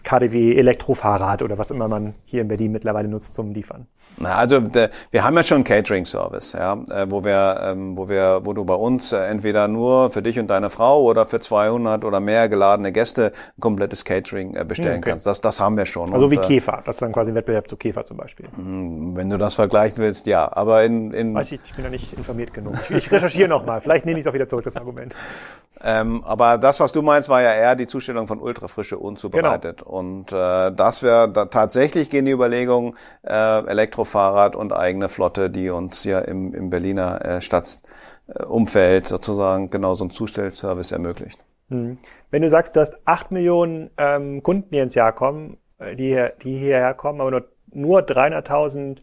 KDW 0.04 0.56
Elektrofahrrad 0.56 1.42
oder 1.42 1.58
was 1.58 1.72
immer 1.72 1.88
man 1.88 2.14
hier 2.26 2.42
in 2.42 2.48
Berlin 2.48 2.72
mittlerweile 2.72 3.08
nutzt 3.08 3.34
zum 3.34 3.52
Liefern? 3.52 3.88
Na, 4.18 4.36
also 4.36 4.62
wir 4.74 5.24
haben 5.24 5.36
ja 5.36 5.44
schon 5.44 5.56
einen 5.56 5.64
Catering-Service, 5.64 6.54
ja, 6.54 6.74
äh, 6.92 7.08
wo 7.10 7.24
wir, 7.24 7.60
ähm, 7.64 7.98
wo 7.98 8.08
wir, 8.08 8.42
wo 8.44 8.54
du 8.54 8.64
bei 8.64 8.76
uns 8.76 9.12
äh, 9.12 9.18
entweder 9.18 9.68
nur 9.68 10.12
für 10.12 10.22
dich 10.22 10.38
und 10.38 10.48
deine 10.48 10.70
Frau 10.70 11.02
oder 11.04 11.26
für 11.26 11.40
200 11.40 12.06
oder 12.06 12.20
mehr 12.20 12.48
geladene 12.48 12.92
Gäste 12.92 13.32
ein 13.58 13.62
komplettes 13.62 14.06
Catering 14.06 14.56
äh, 14.56 14.64
bestellen 14.66 15.00
okay. 15.00 15.12
kannst. 15.12 15.26
Das, 15.26 15.42
das 15.42 15.60
haben 15.60 15.78
wir 15.78 15.86
schon. 15.86 16.14
Also 16.14 16.26
und, 16.26 16.32
wie 16.32 16.38
Käfer, 16.38 16.84
das 16.86 16.98
ist 16.98 17.02
dann 17.02 17.12
quasi 17.12 17.32
ein 17.32 17.36
Wettbewerb 17.36 17.68
zu 17.68 17.76
Käfer 17.76 18.06
zum 18.06 18.18
Beispiel. 18.18 18.48
Hm, 18.56 19.16
wenn 19.16 19.30
du 19.30 19.38
das 19.38 19.56
vergleichen 19.56 19.98
willst, 19.98 20.28
ja. 20.28 20.52
Aber 20.52 20.84
in, 20.84 21.12
in 21.12 21.34
weiß 21.34 21.54
ich, 21.54 21.62
ich 21.66 21.74
bin 21.74 21.84
da 21.84 21.90
nicht 21.90 22.14
informiert 22.14 22.54
genug. 22.54 22.76
Ich, 22.90 22.92
ich 22.92 23.12
recherchiere 23.12 23.50
nochmal. 23.50 23.82
Vielleicht 23.82 24.06
nehme 24.06 24.20
ich 24.20 24.26
es 24.26 24.30
auch 24.30 24.34
wieder 24.34 24.48
zurück 24.48 24.66
das 24.66 24.76
Argument. 24.76 25.16
Ähm, 25.82 26.24
aber 26.24 26.58
das, 26.58 26.80
was 26.80 26.92
du 26.92 27.02
meinst, 27.02 27.30
war 27.30 27.42
ja 27.42 27.54
eher 27.54 27.76
die 27.76 27.88
Zustellung 27.88 28.28
von 28.28 28.40
ultrafrische 28.40 28.98
unzubereitet. 28.98 29.62
Genau. 29.62 29.63
Und 29.82 30.32
äh, 30.32 30.72
das 30.72 31.04
wäre 31.04 31.32
da, 31.32 31.46
tatsächlich 31.46 32.10
gehen 32.10 32.26
die 32.26 32.32
Überlegungen 32.32 32.96
äh, 33.24 33.66
Elektrofahrrad 33.66 34.56
und 34.56 34.74
eigene 34.74 35.10
Flotte, 35.10 35.50
die 35.50 35.70
uns 35.70 36.04
hier 36.04 36.28
im, 36.28 36.54
im 36.54 36.70
Berliner 36.70 37.24
äh, 37.24 37.42
Stadtumfeld 37.42 39.08
sozusagen 39.08 39.70
genau 39.70 39.94
so 39.96 40.04
einen 40.04 40.12
Zustellservice 40.12 40.92
ermöglicht. 40.92 41.44
Hm. 41.70 41.98
Wenn 42.30 42.42
du 42.42 42.50
sagst, 42.50 42.76
du 42.76 42.82
hast 42.82 42.96
acht 43.06 43.32
Millionen 43.32 43.90
ähm, 43.98 44.44
Kunden, 44.44 44.70
die 44.72 44.80
ins 44.80 44.96
Jahr 44.96 45.14
kommen, 45.14 45.58
äh, 45.80 45.96
die, 45.96 46.28
die 46.44 46.58
hierher 46.58 46.94
kommen, 46.94 47.22
aber 47.22 47.32
nur, 47.32 47.46
nur 47.72 48.02
300.000 48.02 48.98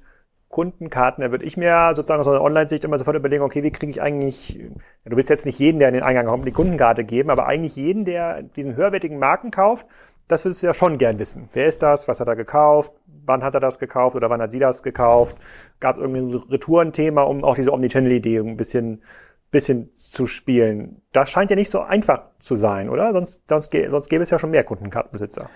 Kundenkarten, 0.51 1.23
da 1.23 1.31
würde 1.31 1.45
ich 1.45 1.57
mir 1.57 1.95
sozusagen 1.95 2.21
aus 2.21 2.27
einer 2.27 2.43
Online-Sicht 2.43 2.85
immer 2.85 2.99
sofort 2.99 3.17
überlegen, 3.17 3.45
okay, 3.45 3.63
wie 3.63 3.71
kriege 3.71 3.91
ich 3.93 4.03
eigentlich, 4.03 4.57
ja, 4.57 4.69
du 5.05 5.17
willst 5.17 5.31
jetzt 5.31 5.47
nicht 5.47 5.61
jeden, 5.61 5.79
der 5.79 5.89
in 5.89 5.95
den 5.95 6.03
Eingang 6.03 6.27
kommt, 6.27 6.45
die 6.45 6.51
Kundenkarte 6.51 7.05
geben, 7.05 7.31
aber 7.31 7.47
eigentlich 7.47 7.77
jeden, 7.77 8.05
der 8.05 8.43
diesen 8.43 8.75
höherwertigen 8.75 9.21
Marken 9.21 9.53
kauft, 9.53 9.87
das 10.31 10.45
würdest 10.45 10.63
du 10.63 10.67
ja 10.67 10.75
schon 10.75 10.99
gern 10.99 11.19
wissen. 11.19 11.49
Wer 11.53 11.67
ist 11.67 11.83
das? 11.83 12.09
Was 12.09 12.21
hat 12.21 12.29
er 12.29 12.37
gekauft? 12.37 12.93
Wann 13.27 13.43
hat 13.43 13.55
er 13.55 13.61
das 13.61 13.79
gekauft 13.79 14.17
oder 14.17 14.31
wann 14.31 14.41
hat 14.41 14.51
sie 14.51 14.59
das 14.59 14.83
gekauft? 14.83 15.37
Gab 15.79 15.97
es 15.97 16.03
irgendwie 16.03 16.21
ein 16.21 16.35
Retourenthema, 16.51 17.23
um 17.23 17.45
auch 17.45 17.55
diese 17.55 17.73
Omnichannel-Idee 17.73 18.39
ein 18.39 18.57
bisschen, 18.57 19.03
bisschen 19.51 19.95
zu 19.95 20.27
spielen? 20.27 21.03
Das 21.13 21.31
scheint 21.31 21.51
ja 21.51 21.57
nicht 21.57 21.71
so 21.71 21.81
einfach 21.81 22.23
zu 22.39 22.57
sein, 22.57 22.89
oder? 22.89 23.13
Sonst, 23.13 23.43
sonst, 23.49 23.73
sonst 23.89 24.09
gäbe 24.09 24.23
es 24.23 24.31
ja 24.31 24.39
schon 24.39 24.51
mehr 24.51 24.65
Kundenkartenbesitzer. 24.65 25.49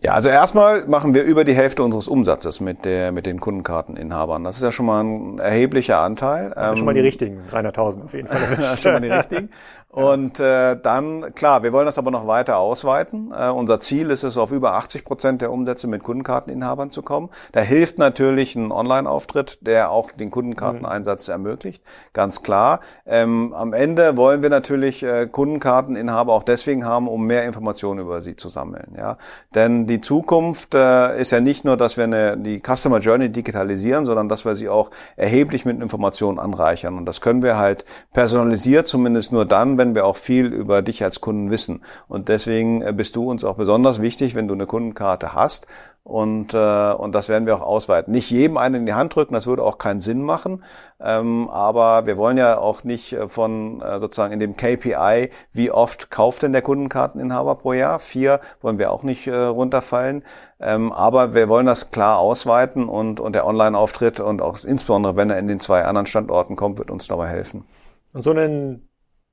Ja, 0.00 0.12
also 0.12 0.28
erstmal 0.28 0.86
machen 0.86 1.12
wir 1.12 1.24
über 1.24 1.42
die 1.42 1.54
Hälfte 1.54 1.82
unseres 1.82 2.06
Umsatzes 2.06 2.60
mit 2.60 2.84
der 2.84 3.10
mit 3.10 3.26
den 3.26 3.40
Kundenkarteninhabern. 3.40 4.44
Das 4.44 4.56
ist 4.56 4.62
ja 4.62 4.70
schon 4.70 4.86
mal 4.86 5.02
ein 5.02 5.38
erheblicher 5.40 6.00
Anteil. 6.00 6.54
Ähm, 6.56 6.76
schon 6.76 6.86
mal 6.86 6.94
die 6.94 7.00
richtigen 7.00 7.42
300.000 7.50 8.04
auf 8.04 8.14
jeden 8.14 8.28
Fall. 8.28 8.38
das 8.54 8.74
ist 8.74 8.82
schon 8.82 8.92
mal 8.92 9.00
die 9.00 9.08
richtigen. 9.08 9.50
Und 9.90 10.38
äh, 10.38 10.76
dann, 10.78 11.34
klar, 11.34 11.62
wir 11.62 11.72
wollen 11.72 11.86
das 11.86 11.96
aber 11.96 12.10
noch 12.10 12.26
weiter 12.26 12.58
ausweiten. 12.58 13.32
Äh, 13.32 13.48
unser 13.48 13.80
Ziel 13.80 14.10
ist 14.10 14.22
es, 14.22 14.36
auf 14.36 14.52
über 14.52 14.74
80 14.74 15.02
Prozent 15.02 15.40
der 15.40 15.50
Umsätze 15.50 15.86
mit 15.86 16.02
Kundenkarteninhabern 16.02 16.90
zu 16.90 17.00
kommen. 17.00 17.30
Da 17.52 17.60
hilft 17.60 17.96
natürlich 17.96 18.54
ein 18.54 18.70
Online-Auftritt, 18.70 19.58
der 19.62 19.90
auch 19.90 20.12
den 20.12 20.30
Kundenkarteneinsatz 20.30 21.28
mhm. 21.28 21.32
ermöglicht, 21.32 21.82
ganz 22.12 22.42
klar. 22.42 22.80
Ähm, 23.06 23.54
am 23.54 23.72
Ende 23.72 24.18
wollen 24.18 24.42
wir 24.42 24.50
natürlich 24.50 25.02
äh, 25.02 25.26
Kundenkarteninhaber 25.26 26.34
auch 26.34 26.42
deswegen 26.42 26.84
haben, 26.84 27.08
um 27.08 27.26
mehr 27.26 27.44
Informationen 27.44 28.00
über 28.00 28.20
sie 28.20 28.36
zu 28.36 28.48
sammeln. 28.48 28.94
Ja, 28.94 29.16
Denn 29.54 29.86
die 29.86 30.02
Zukunft 30.02 30.74
äh, 30.74 31.18
ist 31.18 31.32
ja 31.32 31.40
nicht 31.40 31.64
nur, 31.64 31.78
dass 31.78 31.96
wir 31.96 32.04
eine, 32.04 32.36
die 32.36 32.60
Customer 32.60 32.98
Journey 32.98 33.30
digitalisieren, 33.30 34.04
sondern 34.04 34.28
dass 34.28 34.44
wir 34.44 34.54
sie 34.54 34.68
auch 34.68 34.90
erheblich 35.16 35.64
mit 35.64 35.80
Informationen 35.80 36.38
anreichern. 36.38 36.98
Und 36.98 37.06
das 37.06 37.22
können 37.22 37.42
wir 37.42 37.56
halt 37.56 37.86
personalisiert 38.12 38.86
zumindest 38.86 39.32
nur 39.32 39.46
dann, 39.46 39.78
wenn 39.78 39.87
wir 39.94 40.06
auch 40.06 40.16
viel 40.16 40.46
über 40.46 40.82
dich 40.82 41.04
als 41.04 41.20
Kunden 41.20 41.50
wissen. 41.50 41.82
Und 42.08 42.28
deswegen 42.28 42.82
äh, 42.82 42.92
bist 42.92 43.16
du 43.16 43.28
uns 43.28 43.44
auch 43.44 43.56
besonders 43.56 44.00
wichtig, 44.02 44.34
wenn 44.34 44.48
du 44.48 44.54
eine 44.54 44.66
Kundenkarte 44.66 45.34
hast. 45.34 45.66
Und, 46.08 46.54
äh, 46.54 46.92
und 46.92 47.14
das 47.14 47.28
werden 47.28 47.44
wir 47.44 47.54
auch 47.54 47.60
ausweiten. 47.60 48.14
Nicht 48.14 48.30
jedem 48.30 48.56
einen 48.56 48.76
in 48.76 48.86
die 48.86 48.94
Hand 48.94 49.14
drücken, 49.14 49.34
das 49.34 49.46
würde 49.46 49.62
auch 49.62 49.76
keinen 49.76 50.00
Sinn 50.00 50.22
machen. 50.22 50.64
Ähm, 50.98 51.50
aber 51.50 52.06
wir 52.06 52.16
wollen 52.16 52.38
ja 52.38 52.56
auch 52.56 52.82
nicht 52.82 53.12
äh, 53.12 53.28
von 53.28 53.82
äh, 53.82 54.00
sozusagen 54.00 54.32
in 54.32 54.40
dem 54.40 54.56
KPI, 54.56 55.28
wie 55.52 55.70
oft 55.70 56.10
kauft 56.10 56.42
denn 56.42 56.52
der 56.52 56.62
Kundenkarteninhaber 56.62 57.56
pro 57.56 57.74
Jahr? 57.74 57.98
Vier 57.98 58.40
wollen 58.62 58.78
wir 58.78 58.90
auch 58.90 59.02
nicht 59.02 59.26
äh, 59.26 59.36
runterfallen. 59.36 60.24
Ähm, 60.60 60.92
aber 60.92 61.34
wir 61.34 61.50
wollen 61.50 61.66
das 61.66 61.90
klar 61.90 62.18
ausweiten 62.18 62.88
und, 62.88 63.20
und 63.20 63.34
der 63.34 63.46
Online-Auftritt 63.46 64.18
und 64.18 64.40
auch 64.40 64.64
insbesondere, 64.64 65.14
wenn 65.14 65.28
er 65.28 65.38
in 65.38 65.46
den 65.46 65.60
zwei 65.60 65.84
anderen 65.84 66.06
Standorten 66.06 66.56
kommt, 66.56 66.78
wird 66.78 66.90
uns 66.90 67.06
dabei 67.06 67.28
helfen. 67.28 67.66
Und 68.14 68.22
so 68.22 68.30
einen 68.30 68.87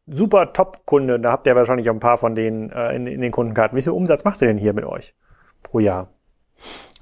super 0.07 0.53
Top-Kunde, 0.53 1.19
da 1.19 1.31
habt 1.31 1.47
ihr 1.47 1.55
wahrscheinlich 1.55 1.89
auch 1.89 1.93
ein 1.93 1.99
paar 1.99 2.17
von 2.17 2.35
denen 2.35 2.69
äh, 2.71 2.95
in, 2.95 3.07
in 3.07 3.21
den 3.21 3.31
Kundenkarten. 3.31 3.77
Wie 3.77 3.81
viel 3.81 3.93
Umsatz 3.93 4.23
macht 4.23 4.41
ihr 4.41 4.47
denn 4.47 4.57
hier 4.57 4.73
mit 4.73 4.85
euch 4.85 5.13
pro 5.63 5.79
Jahr? 5.79 6.07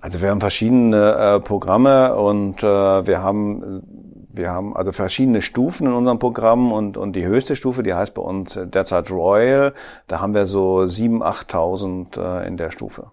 Also 0.02 0.22
wir 0.22 0.30
haben 0.30 0.42
verschiedene 0.42 1.14
äh, 1.14 1.40
Programme 1.40 2.16
und 2.16 2.64
äh, 2.64 3.08
wir 3.08 3.22
haben 3.22 3.84
wir 4.36 4.50
haben 4.50 4.76
also 4.76 4.92
verschiedene 4.92 5.44
Stufen 5.44 5.86
in 5.86 5.94
unserem 5.94 6.18
Programm 6.18 6.72
und, 6.72 6.98
und 6.98 7.16
die 7.16 7.24
höchste 7.24 7.56
Stufe, 7.56 7.84
die 7.84 7.94
heißt 7.94 8.16
bei 8.16 8.22
uns 8.22 8.60
derzeit 8.62 9.12
Royal. 9.12 9.74
Da 10.08 10.22
haben 10.22 10.34
wir 10.34 10.48
so 10.48 10.80
7.000, 10.80 11.22
8.000 11.48 12.42
äh, 12.42 12.48
in 12.48 12.58
der 12.58 12.72
Stufe. 12.72 13.12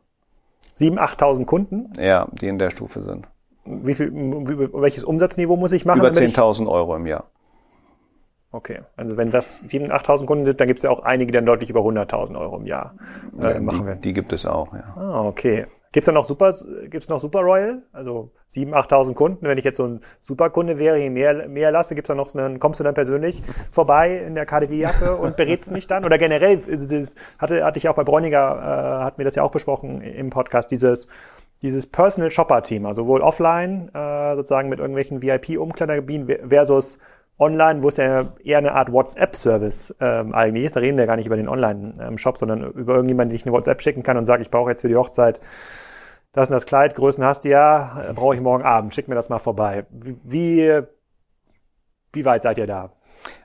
7.000, 0.79 0.99
8.000 1.19 1.45
Kunden? 1.45 1.93
Ja, 1.99 2.27
die 2.33 2.49
in 2.49 2.59
der 2.59 2.71
Stufe 2.71 3.03
sind. 3.03 3.27
Wie 3.67 3.93
viel, 3.93 4.11
welches 4.13 5.05
Umsatzniveau 5.05 5.57
muss 5.57 5.73
ich 5.73 5.85
machen? 5.85 6.01
Über 6.01 6.09
10.000 6.09 6.67
Euro 6.69 6.97
im 6.97 7.07
Jahr. 7.07 7.25
Okay, 8.53 8.81
also 8.97 9.17
wenn 9.17 9.31
das 9.31 9.63
7.000, 9.63 9.91
8.000 9.91 10.27
Kunden 10.27 10.45
sind, 10.45 10.61
dann 10.61 10.67
gibt 10.67 10.79
es 10.79 10.83
ja 10.83 10.91
auch 10.91 11.05
einige, 11.05 11.31
die 11.31 11.37
dann 11.37 11.47
deutlich 11.47 11.71
über 11.71 11.81
100.000 11.81 12.39
Euro 12.39 12.57
im 12.57 12.67
Jahr 12.67 12.95
äh, 13.43 13.55
ja, 13.55 13.61
machen. 13.61 13.87
Die, 13.87 14.09
die 14.09 14.13
gibt 14.13 14.33
es 14.33 14.45
auch, 14.45 14.75
ja. 14.75 14.95
Ah, 14.97 15.25
okay. 15.25 15.67
Gibt's 15.93 16.07
da 16.07 16.13
noch 16.13 16.25
Super, 16.25 16.55
gibt's 16.89 17.09
noch 17.09 17.19
Super 17.19 17.41
Royal? 17.41 17.83
Also 17.93 18.31
7.000, 18.53 18.75
8.000 18.89 19.15
Kunden. 19.15 19.47
Wenn 19.47 19.59
ich 19.59 19.65
jetzt 19.65 19.77
so 19.77 19.87
ein 19.87 20.01
Superkunde 20.21 20.79
wäre, 20.79 20.99
je 20.99 21.11
mehr, 21.11 21.49
mehr 21.49 21.73
lasse, 21.73 21.97
gibt's 21.97 22.07
da 22.07 22.15
noch 22.15 22.33
einen, 22.35 22.61
kommst 22.61 22.79
du 22.79 22.85
dann 22.85 22.95
persönlich 22.95 23.43
vorbei 23.73 24.17
in 24.17 24.37
der 24.37 24.47
KDW-Jacke 24.47 25.17
und 25.17 25.37
berätst 25.37 25.73
mich 25.73 25.89
dann? 25.89 26.05
Oder 26.05 26.19
generell, 26.19 26.59
das 26.59 27.17
hatte, 27.41 27.65
hatte 27.65 27.79
ich 27.79 27.89
auch 27.89 27.97
bei 27.97 28.05
Bräuniger, 28.05 28.39
äh, 28.39 29.05
hat 29.05 29.19
mir 29.19 29.25
das 29.25 29.35
ja 29.35 29.43
auch 29.43 29.51
besprochen 29.51 30.01
im 30.01 30.31
Podcast, 30.31 30.71
dieses, 30.71 31.09
dieses 31.63 31.89
Personal 31.89 32.31
Shopper-Thema, 32.31 32.95
sowohl 32.95 33.21
offline, 33.21 33.91
äh, 33.93 34.37
sozusagen 34.37 34.69
mit 34.69 34.79
irgendwelchen 34.79 35.23
VIP-Umkleidergebieten 35.23 36.51
versus 36.51 37.01
online, 37.41 37.83
wo 37.83 37.89
es 37.89 37.97
ja 37.97 38.27
eher 38.45 38.59
eine 38.59 38.75
Art 38.75 38.93
WhatsApp-Service 38.93 39.97
ähm, 40.01 40.35
eigentlich 40.35 40.67
ist. 40.67 40.77
Da 40.77 40.81
reden 40.81 40.99
wir 40.99 41.07
gar 41.07 41.17
nicht 41.17 41.27
über 41.27 41.37
den 41.37 41.49
Online-Shop, 41.49 42.37
sondern 42.37 42.71
über 42.73 42.95
irgendjemanden, 42.95 43.31
den 43.31 43.37
ich 43.37 43.47
eine 43.47 43.53
WhatsApp 43.53 43.83
schicken 43.83 44.03
kann 44.03 44.17
und 44.17 44.27
sage, 44.27 44.43
ich 44.43 44.51
brauche 44.51 44.71
jetzt 44.71 44.83
für 44.83 44.89
die 44.89 44.97
Hochzeit 44.97 45.41
das 46.33 46.49
und 46.49 46.55
das 46.55 46.67
Kleid, 46.67 46.95
Größen 46.95 47.25
hast 47.25 47.45
du 47.45 47.49
ja, 47.49 48.13
brauche 48.15 48.37
ich 48.37 48.41
morgen 48.41 48.63
Abend, 48.63 48.95
schick 48.95 49.09
mir 49.09 49.17
das 49.17 49.31
mal 49.31 49.41
vorbei. 49.41 49.87
Wie, 49.91 50.81
wie 52.13 52.25
weit 52.25 52.43
seid 52.43 52.59
ihr 52.59 52.69
da? 52.69 52.93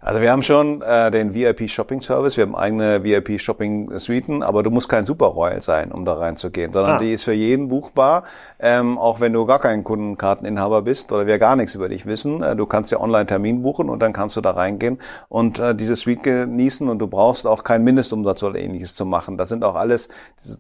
Also 0.06 0.22
wir 0.22 0.32
haben 0.32 0.44
schon 0.44 0.84
äh, 0.84 1.10
den 1.10 1.34
VIP 1.34 1.68
Shopping 1.68 2.00
Service, 2.00 2.38
wir 2.38 2.44
haben 2.44 2.56
eigene 2.56 3.04
VIP 3.04 3.42
Shopping 3.42 3.98
Suiten, 3.98 4.44
aber 4.44 4.62
du 4.62 4.70
musst 4.70 4.88
kein 4.88 5.04
Super 5.04 5.26
Royal 5.26 5.64
sein, 5.64 5.92
um 5.92 6.06
da 6.06 6.14
reinzugehen, 6.14 6.72
sondern 6.72 6.98
ah. 6.98 6.98
die 7.00 7.12
ist 7.12 7.24
für 7.24 7.34
jeden 7.34 7.70
buchbar, 7.70 8.24
ähm, 8.60 9.00
auch 9.00 9.20
wenn 9.20 9.34
du 9.34 9.48
gar 9.48 9.58
kein 9.58 9.84
Kundenkarteninhaber 9.84 10.84
bist 10.84 11.12
oder 11.12 11.26
wir 11.26 11.40
gar 11.40 11.56
nichts 11.56 11.74
über 11.74 11.90
dich 11.90 12.06
wissen. 12.06 12.44
Äh, 12.44 12.56
du 12.56 12.68
kannst 12.68 12.92
ja 12.92 13.00
online 13.00 13.26
Termin 13.26 13.64
buchen 13.64 13.90
und 13.90 14.00
dann 14.00 14.14
kannst 14.14 14.38
du 14.38 14.42
da 14.42 14.52
reingehen 14.52 15.00
und 15.28 15.58
äh, 15.58 15.74
diese 15.74 15.96
Suite 15.96 16.22
genießen 16.22 16.88
und 16.88 17.00
du 17.00 17.08
brauchst 17.08 17.48
auch 17.48 17.64
keinen 17.64 17.84
Mindestumsatz 17.84 18.44
oder 18.44 18.60
ähnliches 18.60 18.94
zu 18.94 19.08
machen. 19.08 19.40
Das 19.40 19.50
sind 19.50 19.64
auch 19.64 19.74
alles 19.74 20.10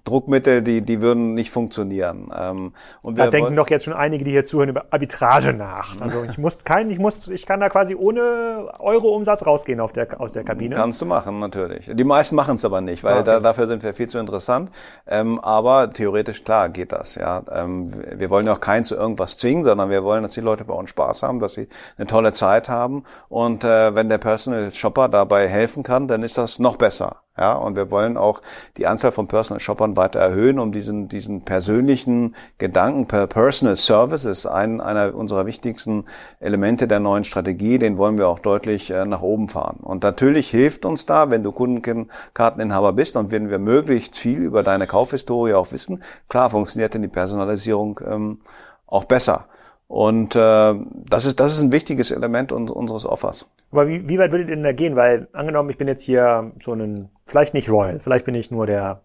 Druckmittel, 0.06 0.64
die 0.64 0.82
die 0.82 1.04
würden 1.04 1.36
nicht 1.36 1.52
funktionieren. 1.52 2.32
Ähm, 2.36 2.74
und 3.04 3.16
wir 3.16 3.26
da 3.26 3.30
denken 3.30 3.56
doch 3.56 3.70
jetzt 3.70 3.86
schon 3.86 3.94
einige, 3.94 4.26
die 4.26 4.32
hier 4.32 4.44
zuhören, 4.44 4.70
über 4.70 4.86
Arbitrage 4.90 5.54
nach. 5.54 6.02
Also 6.02 6.24
ich 6.24 6.40
muss 6.40 6.64
kein, 6.64 6.90
ich 6.90 6.98
muss, 6.98 7.28
ich 7.28 7.46
kann 7.46 7.60
da 7.60 7.70
quasi 7.70 7.94
ohne 7.94 8.74
Euro 8.80 9.10
Umsatz 9.16 9.35
schwarz 9.36 9.46
rausgehen 9.46 9.80
auf 9.80 9.92
der, 9.92 10.20
aus 10.20 10.32
der 10.32 10.44
Kabine? 10.44 10.76
Kannst 10.76 11.02
du 11.02 11.06
machen, 11.06 11.40
natürlich. 11.40 11.90
Die 11.92 12.04
meisten 12.04 12.36
machen 12.36 12.56
es 12.56 12.66
aber 12.66 12.82
nicht, 12.82 13.04
weil 13.04 13.16
okay. 13.16 13.26
da, 13.26 13.40
dafür 13.40 13.68
sind 13.68 13.84
wir 13.84 13.94
viel 13.94 14.08
zu 14.08 14.18
interessant. 14.18 14.72
Ähm, 15.08 15.40
aber 15.40 15.90
theoretisch, 15.90 16.44
klar, 16.44 16.70
geht 16.70 16.92
das. 16.92 17.16
Ja, 17.16 17.44
ähm, 17.52 17.92
Wir 18.18 18.30
wollen 18.30 18.46
ja 18.48 18.54
auch 18.54 18.60
keinen 18.60 18.86
zu 18.86 18.96
irgendwas 18.96 19.38
zwingen, 19.38 19.64
sondern 19.64 19.90
wir 19.90 20.04
wollen, 20.04 20.24
dass 20.24 20.34
die 20.34 20.42
Leute 20.42 20.66
bei 20.66 20.74
uns 20.74 20.90
Spaß 20.90 21.24
haben, 21.24 21.40
dass 21.40 21.54
sie 21.54 21.68
eine 21.98 22.08
tolle 22.08 22.32
Zeit 22.32 22.70
haben. 22.70 23.04
Und 23.30 23.64
äh, 23.64 23.96
wenn 23.96 24.10
der 24.10 24.18
Personal 24.18 24.72
Shopper 24.72 25.10
dabei 25.10 25.48
helfen 25.48 25.84
kann, 25.84 26.08
dann 26.08 26.24
ist 26.24 26.38
das 26.38 26.60
noch 26.60 26.78
besser. 26.78 27.25
Ja, 27.38 27.54
und 27.56 27.76
wir 27.76 27.92
wollen 27.92 28.16
auch 28.16 28.42
die 28.78 28.88
Anzahl 28.88 29.12
von 29.12 29.28
Personal 29.28 29.60
Shoppern 29.60 29.98
weiter 29.98 30.20
erhöhen, 30.20 30.58
um 30.58 30.72
diesen, 30.72 31.10
diesen 31.10 31.42
persönlichen 31.42 32.34
Gedanken 32.60 33.08
per 33.08 33.28
Personal 33.28 33.76
Service 33.76 34.24
ist 34.24 34.46
ein, 34.46 34.80
einer 34.80 35.14
unserer 35.14 35.46
wichtigsten 35.46 36.06
Elemente 36.40 36.88
der 36.88 37.02
neuen 37.02 37.26
Strategie, 37.26 37.78
den 37.78 37.98
wollen 37.98 38.18
wir 38.18 38.30
auch 38.30 38.40
deutlich 38.40 38.90
äh, 38.90 39.04
nach 39.04 39.22
oben 39.22 39.50
fahren. 39.50 39.80
Und 39.82 40.04
natürlich 40.04 40.50
hilft 40.50 40.86
uns 40.86 41.06
da, 41.06 41.30
wenn 41.30 41.44
du 41.44 41.52
Kundenkarteninhaber 41.52 42.94
bist 42.94 43.18
und 43.18 43.32
wenn 43.32 43.50
wir 43.50 43.60
möglichst 43.60 44.18
viel 44.18 44.40
über 44.40 44.64
deine 44.64 44.88
Kaufhistorie 44.88 45.56
auch 45.56 45.74
wissen, 45.74 46.04
klar 46.30 46.50
funktioniert 46.50 46.94
denn 46.94 47.02
die 47.02 47.10
Personalisierung 47.10 48.00
ähm, 48.06 48.40
auch 48.88 49.04
besser. 49.04 49.48
Und 49.88 50.36
äh, 50.36 50.74
das, 51.10 51.26
ist, 51.26 51.40
das 51.42 51.52
ist 51.52 51.62
ein 51.62 51.74
wichtiges 51.74 52.12
Element 52.12 52.54
un 52.54 52.70
unseres 52.70 53.06
Offers. 53.06 53.46
Aber 53.72 53.88
wie, 53.88 54.08
wie 54.08 54.18
weit 54.18 54.32
würdet 54.32 54.50
ihr 54.50 54.56
denn 54.56 54.64
da 54.64 54.72
gehen? 54.72 54.96
Weil 54.96 55.28
angenommen, 55.34 55.70
ich 55.70 55.78
bin 55.78 55.88
jetzt 55.88 56.04
hier 56.04 56.52
so 56.62 56.74
ein, 56.74 57.10
vielleicht 57.26 57.54
nicht 57.54 57.70
Royal, 57.70 58.00
vielleicht 58.00 58.26
bin 58.26 58.36
ich 58.36 58.52
nur 58.52 58.68
der 58.68 59.02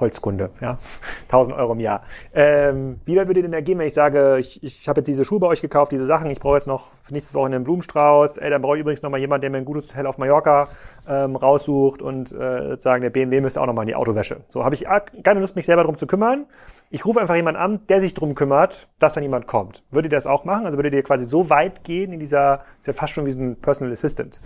Holzkunde, 0.00 0.50
ja, 0.60 0.78
1000 1.24 1.56
Euro 1.56 1.72
im 1.72 1.80
Jahr. 1.80 2.02
Ähm, 2.34 3.00
wie 3.04 3.16
weit 3.16 3.26
würdet 3.26 3.38
ihr 3.38 3.42
denn 3.42 3.52
da 3.52 3.60
gehen, 3.60 3.78
wenn 3.78 3.86
ich 3.86 3.94
sage, 3.94 4.38
ich, 4.38 4.62
ich 4.62 4.88
habe 4.88 5.00
jetzt 5.00 5.08
diese 5.08 5.24
Schuhe 5.24 5.40
bei 5.40 5.46
euch 5.46 5.60
gekauft, 5.60 5.92
diese 5.92 6.06
Sachen, 6.06 6.30
ich 6.30 6.40
brauche 6.40 6.56
jetzt 6.56 6.66
noch 6.66 6.92
für 7.02 7.12
nächste 7.12 7.34
Woche 7.34 7.46
einen 7.46 7.64
Blumenstrauß, 7.64 8.36
ey, 8.38 8.50
dann 8.50 8.62
brauche 8.62 8.76
ich 8.76 8.80
übrigens 8.80 9.02
noch 9.02 9.10
mal 9.10 9.18
jemanden, 9.18 9.42
der 9.42 9.50
mir 9.50 9.58
ein 9.58 9.64
gutes 9.64 9.88
Hotel 9.88 10.06
auf 10.06 10.18
Mallorca 10.18 10.68
ähm, 11.08 11.36
raussucht 11.36 12.02
und 12.02 12.32
äh, 12.32 12.70
sozusagen 12.70 13.02
der 13.02 13.10
BMW 13.10 13.40
müsste 13.40 13.60
auch 13.60 13.66
noch 13.66 13.74
mal 13.74 13.82
in 13.82 13.88
die 13.88 13.94
Autowäsche. 13.94 14.40
So 14.48 14.64
habe 14.64 14.74
ich 14.74 14.86
keine 15.22 15.40
Lust, 15.40 15.56
mich 15.56 15.66
selber 15.66 15.82
darum 15.82 15.96
zu 15.96 16.06
kümmern. 16.06 16.46
Ich 16.90 17.04
rufe 17.04 17.20
einfach 17.20 17.34
jemanden 17.34 17.60
an, 17.60 17.80
der 17.88 18.00
sich 18.00 18.14
darum 18.14 18.34
kümmert, 18.34 18.88
dass 18.98 19.14
dann 19.14 19.22
jemand 19.24 19.46
kommt. 19.46 19.82
Würdet 19.90 20.12
ihr 20.12 20.16
das 20.16 20.26
auch 20.26 20.44
machen? 20.44 20.66
Also 20.66 20.78
würdet 20.78 20.94
ihr 20.94 21.02
quasi 21.02 21.24
so 21.24 21.50
weit 21.50 21.82
gehen 21.82 22.12
in 22.12 22.20
dieser, 22.20 22.62
ist 22.78 22.86
ja 22.86 22.92
fast 22.92 23.12
schon 23.12 23.26
wie 23.26 23.32
so 23.32 23.40
ein 23.40 23.56
Personal 23.56 23.92
Assistant. 23.92 24.40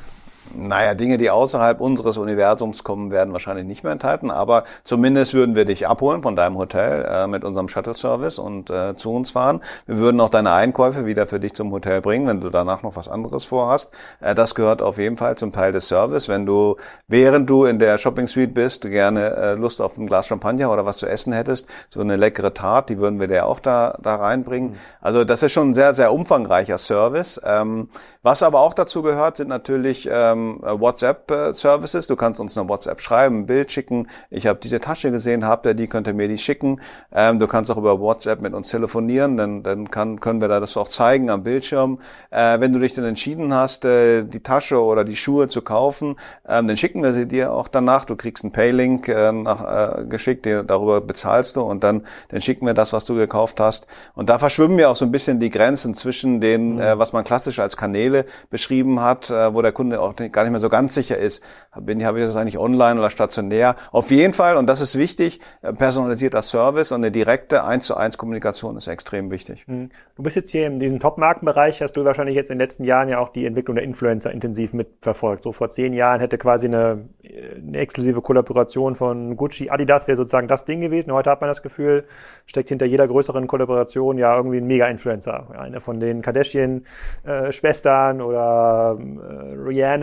Naja, 0.55 0.95
Dinge, 0.95 1.17
die 1.17 1.31
außerhalb 1.31 1.81
unseres 1.81 2.17
Universums 2.17 2.83
kommen, 2.83 3.11
werden 3.11 3.33
wahrscheinlich 3.33 3.67
nicht 3.67 3.85
mehr 3.85 3.93
enthalten, 3.93 4.31
aber 4.31 4.65
zumindest 4.83 5.33
würden 5.33 5.55
wir 5.55 5.65
dich 5.65 5.87
abholen 5.87 6.23
von 6.23 6.35
deinem 6.35 6.59
Hotel 6.59 7.05
äh, 7.09 7.27
mit 7.29 7.45
unserem 7.45 7.69
Shuttle-Service 7.69 8.39
und 8.39 8.69
äh, 8.69 8.95
zu 8.97 9.13
uns 9.13 9.31
fahren. 9.31 9.61
Wir 9.87 9.99
würden 9.99 10.21
auch 10.21 10.29
deine 10.29 10.53
Einkäufe 10.53 11.07
wieder 11.07 11.27
für 11.27 11.39
dich 11.39 11.55
zum 11.55 11.71
Hotel 11.71 12.01
bringen, 12.01 12.27
wenn 12.27 12.41
du 12.41 12.51
danach 12.51 12.83
noch 12.83 12.97
was 12.97 13.09
anderes 13.09 13.45
vorhast. 13.45 13.93
Äh, 14.21 14.35
das 14.35 14.55
gehört 14.55 14.83
auf 14.83 14.99
jeden 14.99 15.17
Fall 15.17 15.37
zum 15.37 15.53
Teil 15.53 15.71
des 15.73 15.87
Service. 15.87 16.29
Wenn 16.29 16.47
du, 16.47 16.77
während 17.07 17.49
du 17.49 17.65
in 17.65 17.79
der 17.79 17.99
Shopping 17.99 18.27
Suite 18.27 18.53
bist, 18.53 18.83
gerne 18.83 19.37
äh, 19.37 19.55
Lust 19.55 19.81
auf 19.81 19.99
ein 19.99 20.07
Glas 20.07 20.27
Champagner 20.27 20.73
oder 20.73 20.85
was 20.85 20.99
zu 20.99 21.07
essen 21.07 21.33
hättest, 21.33 21.67
so 21.89 22.01
eine 22.01 22.17
leckere 22.17 22.53
Tat, 22.53 22.89
die 22.89 22.99
würden 22.99 23.21
wir 23.21 23.29
dir 23.29 23.47
auch 23.47 23.61
da, 23.61 23.99
da 24.03 24.17
reinbringen. 24.17 24.71
Mhm. 24.71 24.77
Also 25.01 25.25
das 25.25 25.43
ist 25.45 25.53
schon 25.53 25.71
ein 25.71 25.75
sehr, 25.75 25.95
sehr 25.95 26.13
umfangreicher 26.13 26.79
Service. 26.79 27.41
Ähm, 27.45 27.89
was 28.23 28.43
aber 28.43 28.61
auch 28.61 28.75
dazu 28.75 29.03
gehört, 29.03 29.37
sind 29.37 29.49
natürlich 29.49 30.09
ähm, 30.33 30.61
ähm, 30.65 30.81
WhatsApp-Services. 30.81 32.07
Du 32.07 32.17
kannst 32.17 32.41
uns 32.41 32.57
eine 32.57 32.69
WhatsApp 32.69 33.01
schreiben, 33.01 33.41
ein 33.41 33.47
Bild 33.47 33.73
schicken. 33.73 34.09
Ich 34.31 34.47
habe 34.47 34.59
diese 34.63 34.81
Tasche 34.81 35.11
gesehen, 35.11 35.47
habt 35.47 35.67
ihr 35.67 35.75
die, 35.75 35.87
könnt 35.87 36.07
ihr 36.07 36.15
mir 36.15 36.29
die 36.29 36.39
schicken. 36.39 36.81
Ähm, 37.13 37.39
du 37.39 37.47
kannst 37.47 37.71
auch 37.71 37.77
über 37.77 38.01
WhatsApp 38.01 38.41
mit 38.41 38.55
uns 38.55 38.69
telefonieren, 38.69 39.37
dann, 39.37 39.63
dann 39.63 39.91
kann, 39.91 40.21
können 40.21 40.41
wir 40.41 40.49
da 40.49 40.61
das 40.61 40.77
auch 40.77 40.89
zeigen 40.89 41.31
am 41.31 41.43
Bildschirm. 41.43 41.99
Äh, 42.31 42.61
wenn 42.61 42.73
du 42.73 42.79
dich 42.79 42.95
dann 42.95 43.05
entschieden 43.05 43.55
hast, 43.55 43.85
äh, 43.85 44.25
die 44.25 44.41
Tasche 44.41 44.83
oder 44.83 45.05
die 45.05 45.17
Schuhe 45.17 45.49
zu 45.49 45.63
kaufen, 45.63 46.17
ähm, 46.49 46.67
dann 46.67 46.77
schicken 46.77 47.03
wir 47.03 47.13
sie 47.13 47.27
dir 47.27 47.53
auch 47.53 47.69
danach. 47.69 48.05
Du 48.05 48.17
kriegst 48.17 48.45
einen 48.45 48.53
Paylink 48.53 49.09
äh, 49.09 49.33
nach, 49.33 50.01
äh, 50.01 50.05
geschickt, 50.05 50.45
dir, 50.47 50.63
darüber 50.63 51.01
bezahlst 51.01 51.57
du 51.57 51.63
und 51.63 51.85
dann, 51.85 52.03
dann 52.29 52.41
schicken 52.41 52.67
wir 52.67 52.75
das, 52.75 52.93
was 52.93 53.05
du 53.05 53.15
gekauft 53.15 53.61
hast. 53.61 53.87
Und 54.15 54.29
da 54.29 54.39
verschwimmen 54.39 54.79
ja 54.79 54.89
auch 54.89 54.97
so 54.97 55.05
ein 55.05 55.13
bisschen 55.13 55.41
die 55.41 55.51
Grenzen 55.51 55.95
zwischen 55.95 56.41
den, 56.41 56.75
mhm. 56.75 56.81
äh, 56.81 56.99
was 56.99 57.13
man 57.13 57.25
klassisch 57.25 57.59
als 57.59 57.77
Kanäle 57.77 58.25
beschrieben 58.51 59.01
hat, 59.01 59.31
äh, 59.31 59.55
wo 59.55 59.63
der 59.63 59.73
Kunde 59.73 60.01
auch 60.01 60.15
gar 60.29 60.43
nicht 60.43 60.53
mehr 60.53 60.61
so 60.61 60.69
ganz 60.69 60.95
sicher 60.95 61.19
ist, 61.19 61.43
bin, 61.81 62.05
habe 62.05 62.21
ich 62.21 62.27
das 62.27 62.37
eigentlich 62.37 62.59
online 62.59 63.01
oder 63.01 63.11
stationär. 63.11 63.77
Auf 63.93 64.11
jeden 64.11 64.35
Fall, 64.35 64.57
und 64.57 64.67
das 64.67 64.81
ist 64.81 64.99
wichtig, 64.99 65.41
äh, 65.63 65.73
personalisierter 65.73 66.43
Service 66.43 66.93
und 66.93 67.01
eine 67.01 67.11
direkte 67.11 67.65
1 67.65 67.87
zu 67.87 67.97
1 67.97 68.19
Kommunikation 68.19 68.77
ist 68.77 68.87
extrem 68.87 69.31
wichtig. 69.31 69.67
Mhm. 69.67 69.91
Du 70.17 70.23
bist 70.23 70.37
jetzt 70.37 70.51
hier 70.51 70.67
in 70.67 70.79
diesem 70.79 71.01
Top-Markenbereich, 71.01 71.81
hast 71.83 71.97
du 71.97 72.05
wahrscheinlich 72.05 72.37
jetzt 72.37 72.51
in 72.51 72.59
den 72.59 72.61
letzten 72.61 72.85
Jahren 72.85 73.09
ja 73.09 73.19
auch 73.19 73.31
die 73.31 73.47
Entwicklung 73.47 73.77
der 73.77 73.85
Influencer 73.85 74.31
intensiv 74.31 74.73
mitverfolgt. 74.73 75.45
So 75.45 75.53
vor 75.53 75.71
zehn 75.71 75.93
Jahren 75.93 76.21
hätte 76.21 76.39
quasi 76.39 76.67
eine, 76.67 77.09
eine 77.25 77.79
exklusive 77.79 78.21
Kollaboration 78.21 78.95
von 78.95 79.37
Gucci, 79.37 79.71
Adidas 79.71 80.07
wäre 80.07 80.17
sozusagen 80.17 80.49
das 80.49 80.65
Ding 80.65 80.81
gewesen. 80.81 81.13
Heute 81.13 81.31
hat 81.31 81.41
man 81.41 81.49
das 81.49 81.63
Gefühl, 81.63 82.05
steckt 82.47 82.69
hinter 82.69 82.87
jeder 82.87 83.07
größeren 83.07 83.47
Kollaboration 83.47 84.19
ja 84.19 84.37
irgendwie 84.37 84.59
ein 84.59 84.67
Mega-Influencer. 84.67 85.49
Eine 85.57 85.81
von 85.81 86.01
den 86.01 86.23
Kardashian-Schwestern 86.23 88.21
äh, 88.21 88.23
oder 88.23 88.99
äh, 89.01 89.55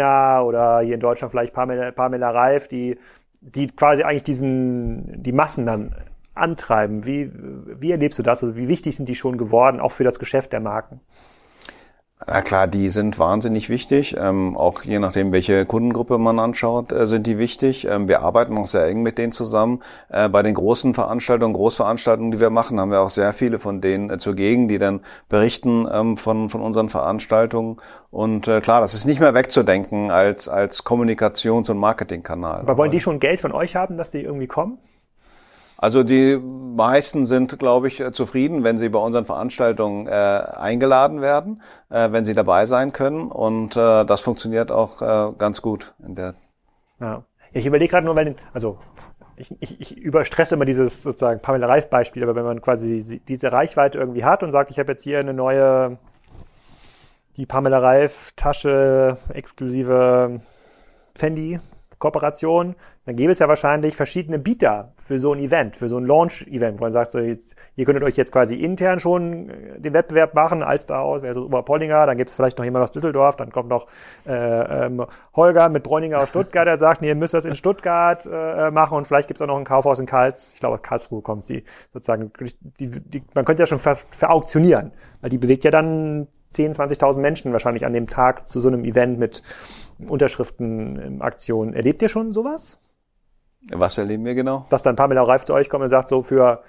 Rihanna 0.08 0.42
oder 0.44 0.80
hier 0.82 0.96
in 0.96 1.00
Deutschland 1.00 1.32
vielleicht 1.32 1.54
Pamela, 1.54 1.92
Pamela 1.92 2.32
Reif, 2.32 2.68
die, 2.68 2.98
die 3.42 3.68
quasi 3.68 4.04
eigentlich 4.04 4.24
diesen, 4.24 5.22
die 5.24 5.32
Massen 5.32 5.66
dann 5.66 5.96
antreiben. 6.34 7.06
Wie, 7.06 7.32
wie 7.34 7.92
erlebst 7.92 8.20
du 8.20 8.24
das? 8.24 8.44
Also 8.44 8.56
wie 8.56 8.68
wichtig 8.68 8.96
sind 8.96 9.10
die 9.10 9.16
schon 9.16 9.38
geworden, 9.38 9.80
auch 9.80 9.92
für 9.92 10.04
das 10.04 10.20
Geschäft 10.20 10.54
der 10.54 10.60
Marken? 10.60 11.02
Na 12.26 12.42
klar, 12.42 12.68
die 12.68 12.90
sind 12.90 13.20
wahnsinnig 13.20 13.70
wichtig. 13.70 14.16
Ähm, 14.18 14.58
auch 14.58 14.82
je 14.82 14.98
nachdem, 14.98 15.32
welche 15.32 15.66
Kundengruppe 15.66 16.18
man 16.18 16.40
anschaut, 16.40 16.92
äh, 16.92 17.06
sind 17.06 17.28
die 17.28 17.38
wichtig. 17.38 17.86
Ähm, 17.86 18.08
wir 18.08 18.24
arbeiten 18.24 18.58
auch 18.58 18.66
sehr 18.66 18.86
eng 18.88 19.04
mit 19.04 19.20
denen 19.20 19.32
zusammen. 19.32 19.84
Äh, 20.10 20.28
bei 20.28 20.42
den 20.42 20.56
großen 20.56 20.96
Veranstaltungen, 20.96 21.54
Großveranstaltungen, 21.54 22.32
die 22.32 22.40
wir 22.40 22.50
machen, 22.50 22.80
haben 22.80 22.90
wir 22.90 23.02
auch 23.02 23.12
sehr 23.12 23.34
viele 23.34 23.60
von 23.60 23.82
denen 23.82 24.10
äh, 24.10 24.18
zugegen, 24.18 24.68
die 24.68 24.80
dann 24.80 25.02
berichten 25.30 25.88
ähm, 25.92 26.18
von, 26.18 26.50
von 26.50 26.62
unseren 26.62 26.90
Veranstaltungen. 26.90 27.78
Und 28.10 28.48
äh, 28.48 28.62
klar, 28.62 28.82
das 28.82 28.96
ist 28.96 29.06
nicht 29.06 29.20
mehr 29.20 29.36
wegzudenken 29.36 30.10
als, 30.10 30.50
als 30.50 30.84
Kommunikations- 30.84 31.70
und 31.70 31.78
Marketingkanal. 31.78 32.62
Aber 32.62 32.78
wollen 32.78 32.92
die 32.92 33.00
schon 33.00 33.20
Geld 33.20 33.42
von 33.42 33.52
euch 33.52 33.76
haben, 33.76 33.96
dass 33.96 34.10
die 34.10 34.22
irgendwie 34.22 34.48
kommen? 34.48 34.80
Also 35.78 36.04
die 36.04 36.38
meisten 36.38 37.26
sind, 37.26 37.60
glaube 37.60 37.88
ich, 37.88 38.04
zufrieden, 38.12 38.64
wenn 38.64 38.78
sie 38.78 38.90
bei 38.90 39.00
unseren 39.00 39.26
Veranstaltungen 39.26 40.08
äh, 40.08 40.12
eingeladen 40.12 41.22
werden, 41.22 41.62
äh, 41.90 42.12
wenn 42.12 42.24
sie 42.24 42.34
dabei 42.34 42.66
sein 42.66 42.92
können. 42.92 43.32
Und 43.32 43.78
äh, 43.78 44.04
das 44.06 44.22
funktioniert 44.22 44.72
auch 44.72 45.02
äh, 45.02 45.34
ganz 45.38 45.62
gut 45.62 45.94
in 46.04 46.16
der. 46.16 46.34
Ja. 47.00 47.24
Ich 47.54 47.66
überlege 47.66 47.92
gerade 47.92 48.06
nur, 48.06 48.16
weil, 48.16 48.36
also 48.54 48.78
ich, 49.36 49.56
ich, 49.60 49.80
ich 49.80 49.98
überstresse 49.98 50.56
immer 50.56 50.66
dieses 50.66 51.04
sozusagen 51.04 51.40
Pamela 51.40 51.68
Reif 51.68 51.90
Beispiel, 51.90 52.24
aber 52.24 52.36
wenn 52.36 52.44
man 52.44 52.62
quasi 52.62 53.22
diese 53.28 53.52
Reichweite 53.52 54.00
irgendwie 54.00 54.26
hat 54.26 54.44
und 54.44 54.52
sagt, 54.52 54.72
ich 54.72 54.80
habe 54.80 54.92
jetzt 54.92 55.04
hier 55.04 55.20
eine 55.20 55.34
neue, 55.34 56.00
die 57.38 57.46
Pamela 57.46 57.80
Reif 57.80 58.32
Tasche 58.36 59.18
exklusive 59.34 60.42
Fendi 61.16 61.60
Kooperation, 62.00 62.76
dann 63.06 63.16
gäbe 63.16 63.32
es 63.32 63.40
ja 63.40 63.48
wahrscheinlich 63.48 63.96
verschiedene 63.96 64.38
Bieter 64.38 64.94
für 64.98 65.18
so 65.18 65.34
ein 65.34 65.40
Event, 65.40 65.76
für 65.76 65.90
so 65.90 65.98
ein 65.98 66.06
Launch-Event, 66.06 66.80
wo 66.80 66.84
man 66.84 66.92
sagt, 66.92 67.12
so 67.12 67.20
jetzt, 67.20 67.56
ihr 67.76 67.86
könntet 67.86 68.04
euch 68.04 68.18
jetzt 68.18 68.32
quasi 68.32 68.56
intern 68.56 69.00
schon 69.00 69.50
äh, 69.50 69.80
den 69.80 69.94
Wettbewerb 69.94 70.36
machen, 70.36 70.62
Alster 70.62 71.00
aus 71.00 71.22
versus 71.22 71.44
Oberpollinger, 71.44 72.06
dann 72.06 72.18
gibt 72.18 72.30
es 72.30 72.36
vielleicht 72.36 72.58
noch 72.58 72.66
jemand 72.66 72.84
aus 72.84 72.92
Düsseldorf, 72.92 73.36
dann 73.36 73.52
kommt 73.52 73.70
noch 73.70 73.88
äh, 74.28 74.86
ähm, 74.86 75.06
Holger 75.36 75.70
mit 75.70 75.84
Bräuninger 75.84 76.20
aus 76.20 76.30
Stuttgart, 76.30 76.68
der 76.68 76.78
sagt, 76.78 77.02
nee, 77.02 77.08
ihr 77.08 77.16
müsst 77.16 77.34
das 77.34 77.46
in 77.46 77.56
Stuttgart 77.56 78.28
äh, 78.32 78.70
machen 78.72 78.98
und 78.98 79.08
vielleicht 79.08 79.28
gibt 79.28 79.40
es 79.40 79.42
auch 79.42 79.48
noch 79.48 79.58
ein 79.58 79.66
Kaufhaus 79.66 80.00
in 80.00 80.06
Karls, 80.06 80.54
ich 80.54 80.60
glaube 80.60 80.76
aus 80.76 80.84
Karlsruhe 80.84 81.22
kommt 81.22 81.46
sie 81.46 81.64
sozusagen, 81.94 82.32
die, 82.80 82.90
die, 82.90 83.24
man 83.34 83.46
könnte 83.46 83.64
ja 83.64 83.68
schon 83.68 83.80
fast 83.80 84.14
verauktionieren, 84.14 84.92
weil 85.22 85.30
die 85.30 85.38
bewegt 85.38 85.64
ja 85.64 85.72
dann 85.72 86.28
10, 86.52 86.74
20.000 86.74 87.20
Menschen 87.20 87.52
wahrscheinlich 87.52 87.86
an 87.86 87.94
dem 87.94 88.08
Tag 88.08 88.48
zu 88.48 88.60
so 88.60 88.68
einem 88.68 88.84
Event 88.86 89.20
mit 89.20 89.44
Unterschriftenaktionen. 90.08 91.74
Erlebt 91.74 92.02
ihr 92.02 92.10
schon 92.10 92.34
sowas? 92.34 92.80
Was 93.72 93.98
erleben 93.98 94.26
wir 94.26 94.36
genau? 94.36 94.66
Dass 94.70 94.84
dann 94.84 94.96
Pamela 94.96 95.24
Reif 95.24 95.46
zu 95.46 95.54
euch 95.54 95.70
kommt 95.70 95.84
und 95.84 95.90
sagt, 95.90 96.10
so 96.10 96.24
für 96.24 96.62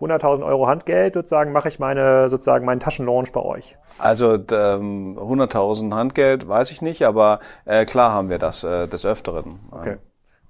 100.000 0.00 0.44
Euro 0.44 0.66
Handgeld 0.66 1.14
sozusagen 1.14 1.52
mache 1.52 1.68
ich 1.68 1.78
meine 1.78 2.28
sozusagen 2.28 2.64
meinen 2.66 2.80
Taschenlaunch 2.80 3.32
bei 3.32 3.40
euch. 3.40 3.76
Also 3.98 4.34
ähm, 4.34 5.18
100.000 5.18 5.94
Handgeld 5.94 6.48
weiß 6.48 6.70
ich 6.70 6.82
nicht, 6.82 7.04
aber 7.04 7.40
äh, 7.64 7.84
klar 7.86 8.12
haben 8.12 8.28
wir 8.28 8.38
das 8.38 8.62
äh, 8.62 8.86
des 8.86 9.06
Öfteren. 9.06 9.60
Okay. 9.70 9.96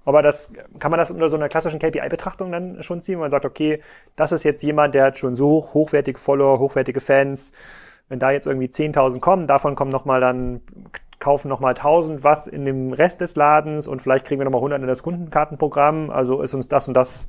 Aber 0.03 0.21
das 0.21 0.51
kann 0.79 0.91
man 0.91 0.99
das 0.99 1.11
unter 1.11 1.27
so 1.27 1.35
einer 1.35 1.49
klassischen 1.49 1.79
KPI-Betrachtung 1.79 2.51
dann 2.51 2.81
schon 2.81 3.01
ziehen, 3.01 3.17
wo 3.17 3.21
man 3.21 3.31
sagt, 3.31 3.45
okay, 3.45 3.81
das 4.15 4.31
ist 4.31 4.43
jetzt 4.43 4.63
jemand, 4.63 4.95
der 4.95 5.03
hat 5.03 5.17
schon 5.17 5.35
so 5.35 5.69
hochwertige 5.73 6.17
Follower, 6.17 6.59
hochwertige 6.59 7.01
Fans. 7.01 7.51
Wenn 8.09 8.19
da 8.19 8.31
jetzt 8.31 8.47
irgendwie 8.47 8.67
10.000 8.67 9.19
kommen, 9.19 9.47
davon 9.47 9.75
kommen 9.75 9.91
nochmal 9.91 10.21
dann 10.21 10.61
kaufen 11.19 11.49
nochmal 11.49 11.73
1000 11.73 12.23
was 12.23 12.47
in 12.47 12.63
dem 12.63 12.93
Rest 12.93 13.21
des 13.21 13.35
Ladens 13.35 13.87
und 13.87 14.01
vielleicht 14.01 14.25
kriegen 14.25 14.39
wir 14.39 14.45
nochmal 14.45 14.59
100 14.59 14.81
in 14.81 14.87
das 14.87 15.01
Kundenkartenprogramm. 15.01 16.11
Also 16.11 16.41
ist 16.41 16.53
uns 16.53 16.67
das 16.67 16.87
und 16.87 16.93
das 16.93 17.27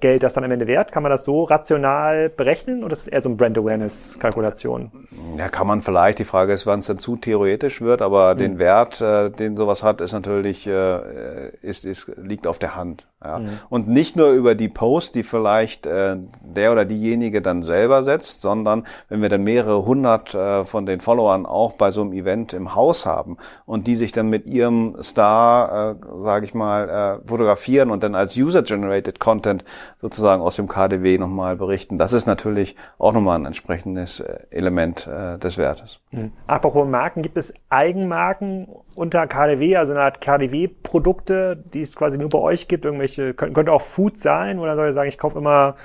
Geld 0.00 0.22
das 0.22 0.34
dann 0.34 0.44
am 0.44 0.52
Ende 0.52 0.66
wert? 0.66 0.92
Kann 0.92 1.02
man 1.02 1.10
das 1.10 1.24
so 1.24 1.44
rational 1.44 2.28
berechnen 2.28 2.84
oder 2.84 2.92
ist 2.92 3.02
es 3.02 3.08
eher 3.08 3.20
so 3.20 3.30
eine 3.30 3.36
Brand 3.36 3.56
Awareness 3.56 4.18
Kalkulation? 4.18 4.90
Ja, 5.36 5.48
kann 5.48 5.66
man 5.66 5.82
vielleicht. 5.82 6.18
Die 6.18 6.24
Frage 6.24 6.52
ist, 6.52 6.66
wann 6.66 6.80
es 6.80 6.86
dann 6.86 6.98
zu 6.98 7.16
theoretisch 7.16 7.80
wird, 7.80 8.02
aber 8.02 8.34
mhm. 8.34 8.38
den 8.38 8.58
Wert, 8.58 9.00
äh, 9.00 9.30
den 9.30 9.56
sowas 9.56 9.82
hat, 9.82 10.00
ist 10.00 10.12
natürlich, 10.12 10.66
äh, 10.66 11.48
ist, 11.62 11.84
ist, 11.86 12.12
liegt 12.16 12.46
auf 12.46 12.58
der 12.58 12.76
Hand. 12.76 13.06
Ja. 13.24 13.38
Mhm. 13.38 13.48
Und 13.70 13.88
nicht 13.88 14.16
nur 14.16 14.32
über 14.32 14.54
die 14.54 14.68
Posts, 14.68 15.12
die 15.12 15.22
vielleicht 15.22 15.86
äh, 15.86 16.16
der 16.42 16.72
oder 16.72 16.84
diejenige 16.84 17.40
dann 17.40 17.62
selber 17.62 18.04
setzt, 18.04 18.42
sondern 18.42 18.84
wenn 19.08 19.22
wir 19.22 19.28
dann 19.28 19.42
mehrere 19.42 19.84
hundert 19.84 20.34
äh, 20.34 20.64
von 20.64 20.86
den 20.86 21.00
Followern 21.00 21.46
auch 21.46 21.74
bei 21.74 21.90
so 21.90 22.02
einem 22.02 22.12
Event 22.12 22.52
im 22.52 22.74
Haus 22.74 23.06
haben 23.06 23.38
und 23.66 23.86
die 23.86 23.96
sich 23.96 24.12
dann 24.12 24.28
mit 24.28 24.46
ihrem 24.46 24.96
Star, 25.02 25.92
äh, 25.92 25.94
sage 26.22 26.44
ich 26.46 26.54
mal, 26.54 27.20
äh, 27.24 27.28
fotografieren 27.28 27.90
und 27.90 28.02
dann 28.02 28.14
als 28.14 28.36
User-Generated 28.36 29.18
Content 29.18 29.64
sozusagen 29.96 30.42
aus 30.42 30.56
dem 30.56 30.68
KDW 30.68 31.18
nochmal 31.18 31.56
berichten, 31.56 31.98
das 31.98 32.12
ist 32.12 32.26
natürlich 32.26 32.76
auch 32.98 33.12
nochmal 33.12 33.38
ein 33.38 33.46
entsprechendes 33.46 34.20
äh, 34.20 34.38
Element 34.50 35.06
äh, 35.06 35.38
des 35.38 35.56
Wertes. 35.56 36.00
Mhm. 36.10 36.32
Apropos 36.46 36.86
Marken, 36.86 37.22
gibt 37.22 37.36
es 37.36 37.54
Eigenmarken 37.70 38.68
unter 38.96 39.26
KDW, 39.26 39.76
also 39.76 39.92
eine 39.92 40.02
Art 40.02 40.20
KDW-Produkte, 40.20 41.56
die 41.56 41.80
es 41.80 41.94
quasi 41.94 42.18
nur 42.18 42.28
bei 42.28 42.38
euch 42.38 42.68
gibt, 42.68 42.84
irgendwelche, 42.84 43.34
könnte, 43.34 43.54
könnte 43.54 43.72
auch 43.72 43.82
Food 43.82 44.18
sein, 44.18 44.58
oder 44.58 44.76
soll 44.76 44.88
ich 44.88 44.94
sagen, 44.94 45.08
ich 45.08 45.18
kaufe 45.18 45.38
immer 45.38 45.76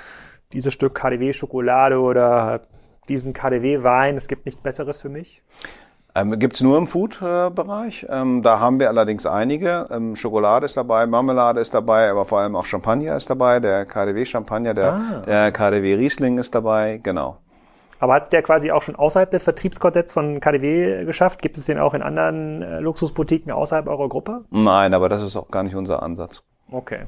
dieses 0.52 0.72
Stück 0.74 0.94
KDW-Schokolade 0.94 2.00
oder 2.00 2.62
diesen 3.08 3.32
KDW-Wein, 3.32 4.16
es 4.16 4.28
gibt 4.28 4.46
nichts 4.46 4.60
Besseres 4.60 5.00
für 5.00 5.08
mich? 5.08 5.42
Ähm, 6.14 6.36
Gibt 6.38 6.60
nur 6.60 6.76
im 6.76 6.86
Food-Bereich. 6.86 8.06
Ähm, 8.08 8.42
da 8.42 8.58
haben 8.58 8.80
wir 8.80 8.88
allerdings 8.88 9.26
einige. 9.26 9.86
Ähm, 9.90 10.16
Schokolade 10.16 10.66
ist 10.66 10.76
dabei, 10.76 11.06
Marmelade 11.06 11.60
ist 11.60 11.72
dabei, 11.72 12.10
aber 12.10 12.24
vor 12.24 12.40
allem 12.40 12.56
auch 12.56 12.64
Champagner 12.64 13.16
ist 13.16 13.30
dabei. 13.30 13.60
Der 13.60 13.86
KDW-Champagner, 13.86 14.74
der, 14.74 14.92
ah. 14.92 15.22
der 15.24 15.52
KDW-Riesling 15.52 16.38
ist 16.38 16.54
dabei, 16.54 16.98
genau. 17.02 17.38
Aber 18.00 18.14
hat 18.14 18.24
es 18.24 18.28
der 18.30 18.42
quasi 18.42 18.72
auch 18.72 18.82
schon 18.82 18.96
außerhalb 18.96 19.30
des 19.30 19.44
Vertriebskonzepts 19.44 20.12
von 20.12 20.40
KDW 20.40 21.04
geschafft? 21.04 21.42
Gibt 21.42 21.58
es 21.58 21.66
den 21.66 21.78
auch 21.78 21.94
in 21.94 22.02
anderen 22.02 22.62
äh, 22.62 22.80
Luxusboutiquen 22.80 23.52
außerhalb 23.52 23.86
eurer 23.86 24.08
Gruppe? 24.08 24.44
Nein, 24.50 24.94
aber 24.94 25.08
das 25.08 25.22
ist 25.22 25.36
auch 25.36 25.48
gar 25.48 25.62
nicht 25.62 25.76
unser 25.76 26.02
Ansatz. 26.02 26.42
Okay. 26.72 27.06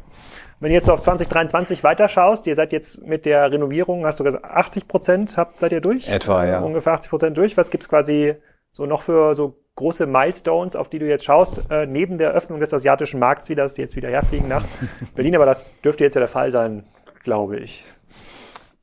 Wenn 0.61 0.69
du 0.69 0.75
jetzt 0.75 0.91
auf 0.91 1.03
2023 1.03 1.83
weiterschaust, 1.83 2.47
ihr 2.47 2.55
seid 2.55 2.73
jetzt 2.73 3.05
mit 3.07 3.27
der 3.27 3.51
Renovierung, 3.51 4.05
hast 4.05 4.21
du 4.21 4.25
gesagt, 4.25 4.45
80 4.45 4.87
Prozent 4.87 5.37
habt, 5.37 5.59
seid 5.59 5.73
ihr 5.73 5.81
durch? 5.81 6.09
Etwa, 6.09 6.45
ja. 6.45 6.61
Ungefähr 6.61 6.93
80 6.93 7.11
Prozent 7.11 7.37
durch. 7.37 7.57
Was 7.57 7.71
gibt's 7.71 7.89
quasi 7.89 8.35
so 8.71 8.87
noch 8.87 9.03
für 9.03 9.35
so 9.35 9.59
große 9.77 10.07
Milestones, 10.07 10.77
auf 10.77 10.89
die 10.89 10.99
du 10.99 11.07
jetzt 11.07 11.25
schaust, 11.25 11.63
äh, 11.71 11.87
neben 11.87 12.19
der 12.19 12.33
Öffnung 12.33 12.61
des 12.61 12.75
asiatischen 12.75 13.19
Markts, 13.19 13.49
wie 13.49 13.55
das 13.55 13.77
jetzt 13.77 13.97
wieder 13.97 14.11
herfliegen 14.11 14.49
nach 14.49 14.65
Berlin? 15.15 15.37
Aber 15.37 15.47
das 15.47 15.73
dürfte 15.83 16.05
jetzt 16.05 16.15
ja 16.15 16.21
der 16.21 16.29
Fall 16.29 16.53
sein, 16.53 16.85
glaube 17.23 17.59
ich. 17.59 17.85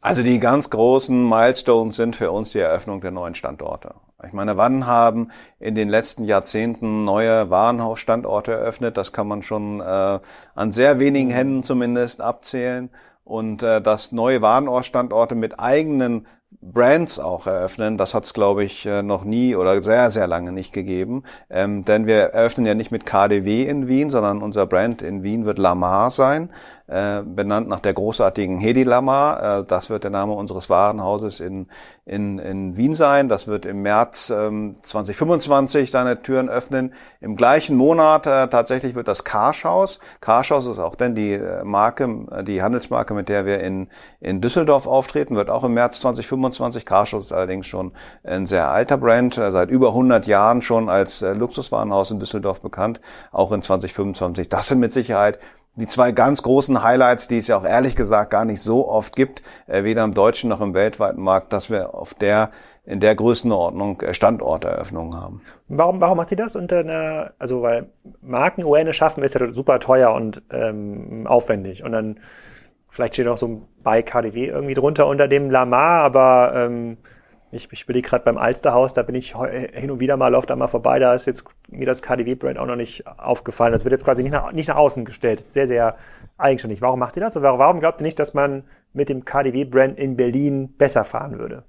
Also 0.02 0.24
die 0.24 0.40
ganz 0.40 0.70
großen 0.70 1.28
Milestones 1.28 1.98
sind 1.98 2.16
für 2.16 2.32
uns 2.32 2.52
die 2.52 2.60
Eröffnung 2.60 3.02
der 3.02 3.12
neuen 3.12 3.36
Standorte. 3.36 3.96
Ich 4.26 4.32
meine, 4.32 4.56
wann 4.56 4.86
haben 4.86 5.30
in 5.60 5.76
den 5.76 5.90
letzten 5.90 6.24
Jahrzehnten 6.24 7.04
neue 7.04 7.50
Warenhausstandorte 7.50 8.54
eröffnet? 8.54 8.96
Das 8.96 9.12
kann 9.12 9.28
man 9.28 9.44
schon 9.44 9.82
äh, 9.82 10.20
an 10.56 10.72
sehr 10.72 11.00
wenigen 11.00 11.32
Händen 11.32 11.64
zumindest 11.64 12.22
abzählen. 12.22 12.90
Und 13.26 13.62
äh, 13.62 13.82
dass 13.82 14.14
neue 14.14 14.42
Warenhausstandorte 14.42 15.36
mit 15.36 15.60
eigenen 15.60 16.26
Brands 16.62 17.20
auch 17.20 17.46
eröffnen. 17.46 17.98
Das 17.98 18.14
hat 18.14 18.26
es, 18.26 18.34
glaube 18.34 18.64
ich, 18.64 18.86
äh, 18.86 19.04
noch 19.04 19.24
nie 19.24 19.56
oder 19.56 19.82
sehr, 19.84 20.10
sehr 20.10 20.28
lange 20.28 20.52
nicht 20.52 20.74
gegeben. 20.74 21.24
Ähm, 21.50 21.86
denn 21.86 22.08
wir 22.08 22.18
eröffnen 22.18 22.66
ja 22.66 22.74
nicht 22.74 22.92
mit 22.92 23.06
KDW 23.06 23.64
in 23.64 23.88
Wien, 23.88 24.10
sondern 24.10 24.42
unser 24.42 24.66
Brand 24.66 25.02
in 25.02 25.24
Wien 25.24 25.46
wird 25.46 25.60
Lamar 25.60 26.10
sein 26.10 26.50
äh, 26.90 27.22
benannt 27.24 27.68
nach 27.68 27.82
der 27.82 27.94
großartigen 27.94 28.60
Hedi 28.60 28.82
Lama. 28.82 29.60
Äh, 29.60 29.66
das 29.66 29.92
wird 29.92 30.04
der 30.04 30.10
Name 30.10 30.34
unseres 30.34 30.72
Warenhauses 30.72 31.40
in, 31.40 31.68
in, 32.04 32.40
in 32.40 32.78
Wien 32.78 32.96
sein. 32.96 33.30
Das 33.30 33.48
wird 33.48 33.68
im 33.68 33.84
März 33.84 34.32
ähm, 34.36 34.74
2025 34.82 35.92
seine 35.92 36.24
Türen 36.24 36.50
öffnen. 36.50 36.94
Im 37.22 37.36
gleichen 37.36 37.78
Monat 37.78 38.26
äh, 38.26 38.48
tatsächlich 38.48 38.96
wird 38.96 39.08
das 39.08 39.24
Karschhaus. 39.24 40.00
Karschhaus 40.20 40.66
ist 40.66 40.80
auch 40.80 40.96
denn 40.96 41.14
die 41.14 41.34
äh, 41.34 41.64
Marke, 41.64 42.26
äh, 42.32 42.44
die 42.44 42.64
Handelsmarke, 42.64 43.14
mit 43.14 43.30
der 43.30 43.46
wir 43.46 43.60
in, 43.60 43.90
in 44.20 44.42
Düsseldorf 44.42 44.88
auftreten, 44.88 45.36
wird 45.36 45.52
auch 45.52 45.64
im 45.64 45.76
März 45.76 46.00
2025. 46.02 46.86
Karschhaus 46.88 47.26
ist 47.26 47.34
allerdings 47.34 47.68
schon 47.68 47.92
ein 48.24 48.48
sehr 48.48 48.68
alter 48.68 48.98
Brand, 48.98 49.36
seit 49.36 49.70
über 49.70 49.90
100 49.90 50.26
Jahren 50.26 50.64
schon 50.64 50.90
als 50.90 51.22
Luxuswarenhaus 51.22 52.10
in 52.10 52.20
Düsseldorf 52.20 52.62
bekannt, 52.62 53.00
auch 53.32 53.52
in 53.52 53.62
2025. 53.62 54.50
Das 54.50 54.68
sind 54.68 54.80
mit 54.80 54.92
Sicherheit 54.92 55.38
die 55.80 55.88
zwei 55.88 56.12
ganz 56.12 56.44
großen 56.44 56.84
Highlights, 56.84 57.28
die 57.28 57.40
es 57.40 57.48
ja 57.48 57.58
auch 57.58 57.66
ehrlich 57.66 57.96
gesagt 57.96 58.32
gar 58.32 58.46
nicht 58.46 58.62
so 58.62 58.88
oft 58.88 59.16
gibt, 59.16 59.42
äh, 59.68 59.84
weder 59.84 60.04
im 60.04 60.14
deutschen 60.14 60.50
noch 60.50 60.62
im 60.62 60.74
weltweiten 60.74 61.22
Markt, 61.22 61.54
dass 61.54 61.70
wir 61.70 61.96
auf 61.96 62.14
der 62.14 62.52
in 62.86 63.00
der 63.00 63.16
Größenordnung 63.16 64.02
äh, 64.02 64.14
Standorteröffnungen 64.14 65.20
haben. 65.20 65.42
Warum, 65.68 66.02
warum 66.02 66.18
macht 66.18 66.32
ihr 66.32 66.38
das 66.38 66.56
unter 66.56 66.80
einer, 66.80 67.32
also 67.40 67.62
weil 67.62 67.90
Marken-Awareness 68.22 68.96
schaffen 68.96 69.24
ist 69.24 69.36
ja 69.36 69.52
super 69.52 69.80
teuer 69.80 70.14
und 70.14 70.42
ähm, 70.52 71.26
aufwendig 71.28 71.84
und 71.84 71.92
dann 71.92 72.20
vielleicht 72.90 73.14
steht 73.14 73.28
auch 73.28 73.38
so 73.38 73.62
bei 73.84 74.02
KDW 74.02 74.48
irgendwie 74.48 74.74
drunter 74.74 75.08
unter 75.08 75.28
dem 75.28 75.50
Lamar, 75.50 76.02
aber 76.02 76.54
ähm, 76.56 76.98
ich, 77.52 77.68
ich 77.72 77.84
überlege 77.84 78.08
gerade 78.08 78.24
beim 78.24 78.38
Alsterhaus, 78.38 78.94
da 78.94 79.02
bin 79.02 79.16
ich 79.16 79.36
hin 79.36 79.90
und 79.90 80.00
wieder 80.00 80.18
mal, 80.18 80.28
läuft 80.28 80.50
da 80.50 80.56
mal 80.56 80.68
vorbei, 80.68 81.00
da 81.00 81.14
ist 81.14 81.26
jetzt 81.26 81.46
mir 81.70 81.86
das 81.86 82.02
KDW-Brand 82.02 82.60
auch 82.60 82.66
noch 82.66 82.76
nicht 82.76 83.08
aufgefallen. 83.08 83.74
Das 83.74 83.86
wird 83.86 83.94
jetzt 83.94 84.06
quasi 84.06 84.24
nicht 84.24 84.32
nach, 84.32 84.52
nicht 84.52 84.68
nach 84.68 84.76
außen 84.76 85.06
gestellt. 85.06 85.40
Das 85.40 85.48
ist 85.48 85.54
sehr, 85.54 85.68
sehr 85.68 85.98
eigenständig. 86.38 86.82
Warum 86.82 87.00
macht 87.00 87.18
ihr 87.18 87.22
das? 87.22 87.36
Oder 87.38 87.58
warum 87.58 87.80
glaubt 87.80 88.02
ihr 88.02 88.06
nicht, 88.06 88.20
dass 88.20 88.34
man 88.34 88.64
mit 88.94 89.10
dem 89.10 89.26
KDW-Brand 89.26 89.98
in 89.98 90.16
Berlin 90.16 90.76
besser 90.78 91.04
fahren 91.04 91.40
würde? 91.40 91.64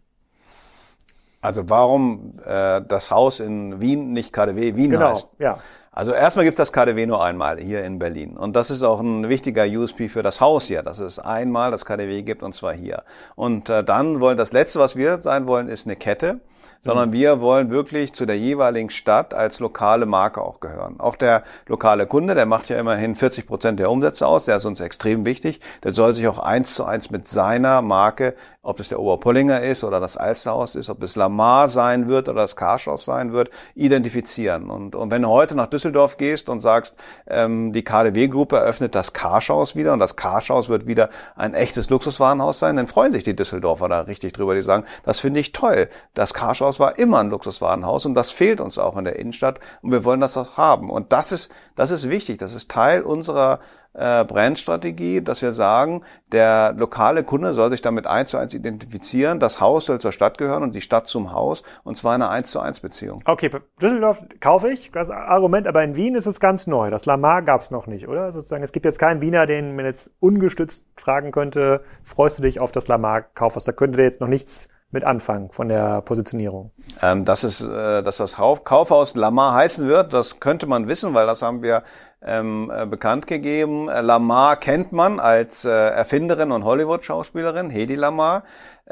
Also 1.43 1.71
warum 1.71 2.39
äh, 2.45 2.83
das 2.87 3.11
Haus 3.11 3.41
in 3.41 3.81
Wien 3.81 4.13
nicht 4.13 4.33
KDW 4.33 4.77
Wien 4.77 4.91
genau, 4.91 5.11
heißt? 5.11 5.29
Ja. 5.39 5.59
Also 5.93 6.13
erstmal 6.13 6.45
gibt's 6.45 6.59
das 6.59 6.73
KDW 6.73 7.07
nur 7.07 7.25
einmal 7.25 7.59
hier 7.59 7.83
in 7.85 7.99
Berlin. 7.99 8.37
Und 8.37 8.55
das 8.55 8.71
ist 8.71 8.83
auch 8.83 9.01
ein 9.01 9.29
wichtiger 9.29 9.65
USP 9.65 10.09
für 10.09 10.23
das 10.23 10.41
Haus 10.41 10.67
hier, 10.67 10.83
dass 10.83 11.01
es 11.01 11.19
einmal 11.19 11.71
das 11.71 11.85
KDW 11.85 12.23
gibt 12.23 12.43
und 12.43 12.55
zwar 12.55 12.75
hier. 12.75 13.03
Und 13.35 13.69
äh, 13.69 13.83
dann 13.83 14.21
wollen 14.21 14.37
das 14.37 14.53
Letzte, 14.53 14.79
was 14.79 14.97
wir 14.97 15.21
sein 15.21 15.47
wollen, 15.47 15.69
ist 15.69 15.87
eine 15.87 15.97
Kette 15.97 16.41
sondern 16.81 17.11
mhm. 17.11 17.15
wir 17.15 17.41
wollen 17.41 17.71
wirklich 17.71 18.13
zu 18.13 18.27
der 18.27 18.39
jeweiligen 18.39 18.91
Stadt 18.91 19.35
als 19.35 19.61
lokale 19.61 20.07
Marke 20.07 20.43
auch 20.43 20.61
gehören. 20.61 20.99
Auch 20.99 21.17
der 21.17 21.43
lokale 21.67 22.07
Kunde, 22.07 22.35
der 22.35 22.47
macht 22.47 22.69
ja 22.69 22.79
immerhin 22.79 23.17
40 23.17 23.47
Prozent 23.47 23.81
der 23.81 23.91
Umsätze 23.91 24.27
aus, 24.27 24.47
der 24.47 24.57
ist 24.57 24.65
uns 24.65 24.81
extrem 24.81 25.25
wichtig. 25.25 25.61
Der 25.85 25.93
soll 25.93 26.15
sich 26.15 26.27
auch 26.29 26.39
eins 26.39 26.75
zu 26.75 26.85
eins 26.85 27.11
mit 27.11 27.29
seiner 27.29 27.83
Marke, 27.83 28.35
ob 28.63 28.79
es 28.79 28.91
der 28.91 29.01
Oberpollinger 29.01 29.63
ist 29.63 29.85
oder 29.85 30.01
das 30.01 30.19
Alsterhaus 30.19 30.75
ist, 30.75 30.91
ob 30.91 31.03
es 31.03 31.17
Lamar 31.17 31.71
sein 31.71 32.09
wird 32.09 32.29
oder 32.29 32.43
das 32.43 32.57
Karschhaus 32.57 33.07
sein 33.07 33.33
wird, 33.33 33.51
identifizieren. 33.75 34.69
Und, 34.69 34.95
und 34.95 35.11
wenn 35.11 35.23
du 35.23 35.29
heute 35.29 35.55
nach 35.55 35.69
Düsseldorf 35.69 36.19
gehst 36.19 36.51
und 36.51 36.61
sagst, 36.61 36.95
ähm, 37.27 37.73
die 37.73 37.83
KDW-Gruppe 37.83 38.57
eröffnet 38.57 38.95
das 38.95 39.15
Karschhaus 39.15 39.77
wieder 39.77 39.95
und 39.95 39.99
das 39.99 40.15
Karschhaus 40.15 40.69
wird 40.69 40.87
wieder 40.87 41.09
ein 41.37 41.55
echtes 41.55 41.89
Luxuswarenhaus 41.89 42.59
sein, 42.59 42.77
dann 42.77 42.87
freuen 42.87 43.13
sich 43.13 43.25
die 43.25 43.35
Düsseldorfer 43.35 43.89
da 43.89 44.01
richtig 44.03 44.35
drüber. 44.35 44.55
Die 44.55 44.63
sagen, 44.63 44.85
das 45.05 45.21
finde 45.21 45.41
ich 45.41 45.53
toll. 45.53 45.89
Das 46.13 46.35
Karschhaus 46.35 46.79
war 46.79 46.99
immer 46.99 47.21
ein 47.21 47.31
Luxuswarenhaus 47.31 48.05
und 48.05 48.13
das 48.13 48.31
fehlt 48.31 48.61
uns 48.61 48.77
auch 48.77 48.99
in 48.99 49.05
der 49.07 49.17
Innenstadt 49.17 49.59
und 49.81 49.91
wir 49.91 50.05
wollen 50.05 50.21
das 50.21 50.37
auch 50.37 50.59
haben. 50.59 50.91
Und 50.91 51.15
das 51.15 51.33
ist, 51.33 51.51
das 51.77 51.91
ist 51.91 52.11
wichtig, 52.11 52.37
das 52.37 52.55
ist 52.55 52.71
Teil 52.71 53.01
unserer 53.03 53.61
äh, 53.95 54.25
Brandstrategie, 54.25 55.21
dass 55.21 55.43
wir 55.43 55.53
sagen, 55.53 56.03
der 56.33 56.75
lokale 56.77 57.25
Kunde 57.25 57.55
soll 57.55 57.71
sich 57.71 57.83
damit 57.83 58.07
eins 58.07 58.31
zu 58.31 58.39
eins 58.39 58.55
identifizieren, 58.55 59.41
das 59.41 59.61
Haus 59.61 59.87
soll 59.87 60.01
zur 60.01 60.13
Stadt 60.13 60.39
gehören 60.39 60.63
und 60.63 60.75
die 60.75 60.81
Stadt 60.81 61.07
zum 61.07 61.33
Haus 61.33 61.63
und 61.83 61.97
zwar 61.97 62.15
eine 62.15 62.29
eins 62.29 62.51
zu 62.51 62.61
eins 62.61 62.81
Beziehung. 62.81 63.21
Okay, 63.25 63.51
Düsseldorf 63.81 64.25
kaufe 64.41 64.71
ich, 64.71 64.91
das 64.93 65.11
Argument, 65.11 65.67
aber 65.67 65.83
in 65.83 65.97
Wien 65.97 66.15
ist 66.15 66.27
es 66.27 66.41
ganz 66.41 66.67
neu. 66.67 66.91
Das 66.91 67.07
Lamar 67.07 67.43
gab 67.43 67.61
es 67.61 67.71
noch 67.71 67.87
nicht, 67.87 68.09
oder? 68.09 68.33
Sozusagen, 68.33 68.63
es 68.63 68.73
gibt 68.73 68.87
jetzt 68.87 68.99
keinen 68.99 69.21
Wiener, 69.21 69.47
den 69.47 69.77
man 69.77 69.85
jetzt 69.85 70.11
ungestützt 70.21 70.85
fragen 70.97 71.33
könnte, 71.33 71.83
freust 72.03 72.39
du 72.39 72.43
dich 72.43 72.61
auf 72.61 72.73
das 72.73 72.89
Lamar-Kaufhaus? 72.89 73.65
Da 73.65 73.73
könnte 73.73 73.97
der 73.97 74.07
jetzt 74.07 74.21
noch 74.21 74.29
nichts 74.29 74.69
mit 74.91 75.05
anfangen 75.05 75.51
von 75.51 75.69
der 75.69 76.01
Positionierung? 76.03 76.73
Ähm, 77.01 77.25
dass, 77.25 77.45
es, 77.45 77.63
äh, 77.63 78.03
dass 78.03 78.17
das 78.17 78.37
Kaufhaus 78.37 79.15
Lamar 79.15 79.55
heißen 79.55 79.87
wird, 79.87 80.13
das 80.13 80.41
könnte 80.41 80.67
man 80.67 80.89
wissen, 80.89 81.15
weil 81.15 81.27
das 81.27 81.43
haben 81.43 81.63
wir 81.63 81.83
ähm, 82.23 82.71
äh, 82.75 82.87
bekannt 82.87 83.27
gegeben. 83.27 83.89
Äh, 83.89 84.01
Lamar 84.03 84.57
kennt 84.57 84.93
man 84.93 85.21
als 85.21 85.65
äh, 85.65 85.71
Erfinderin 85.71 86.53
und 86.53 86.65
Hollywood-Schauspielerin, 86.65 87.71
Hedy 87.71 87.95
Lamar. 87.95 88.43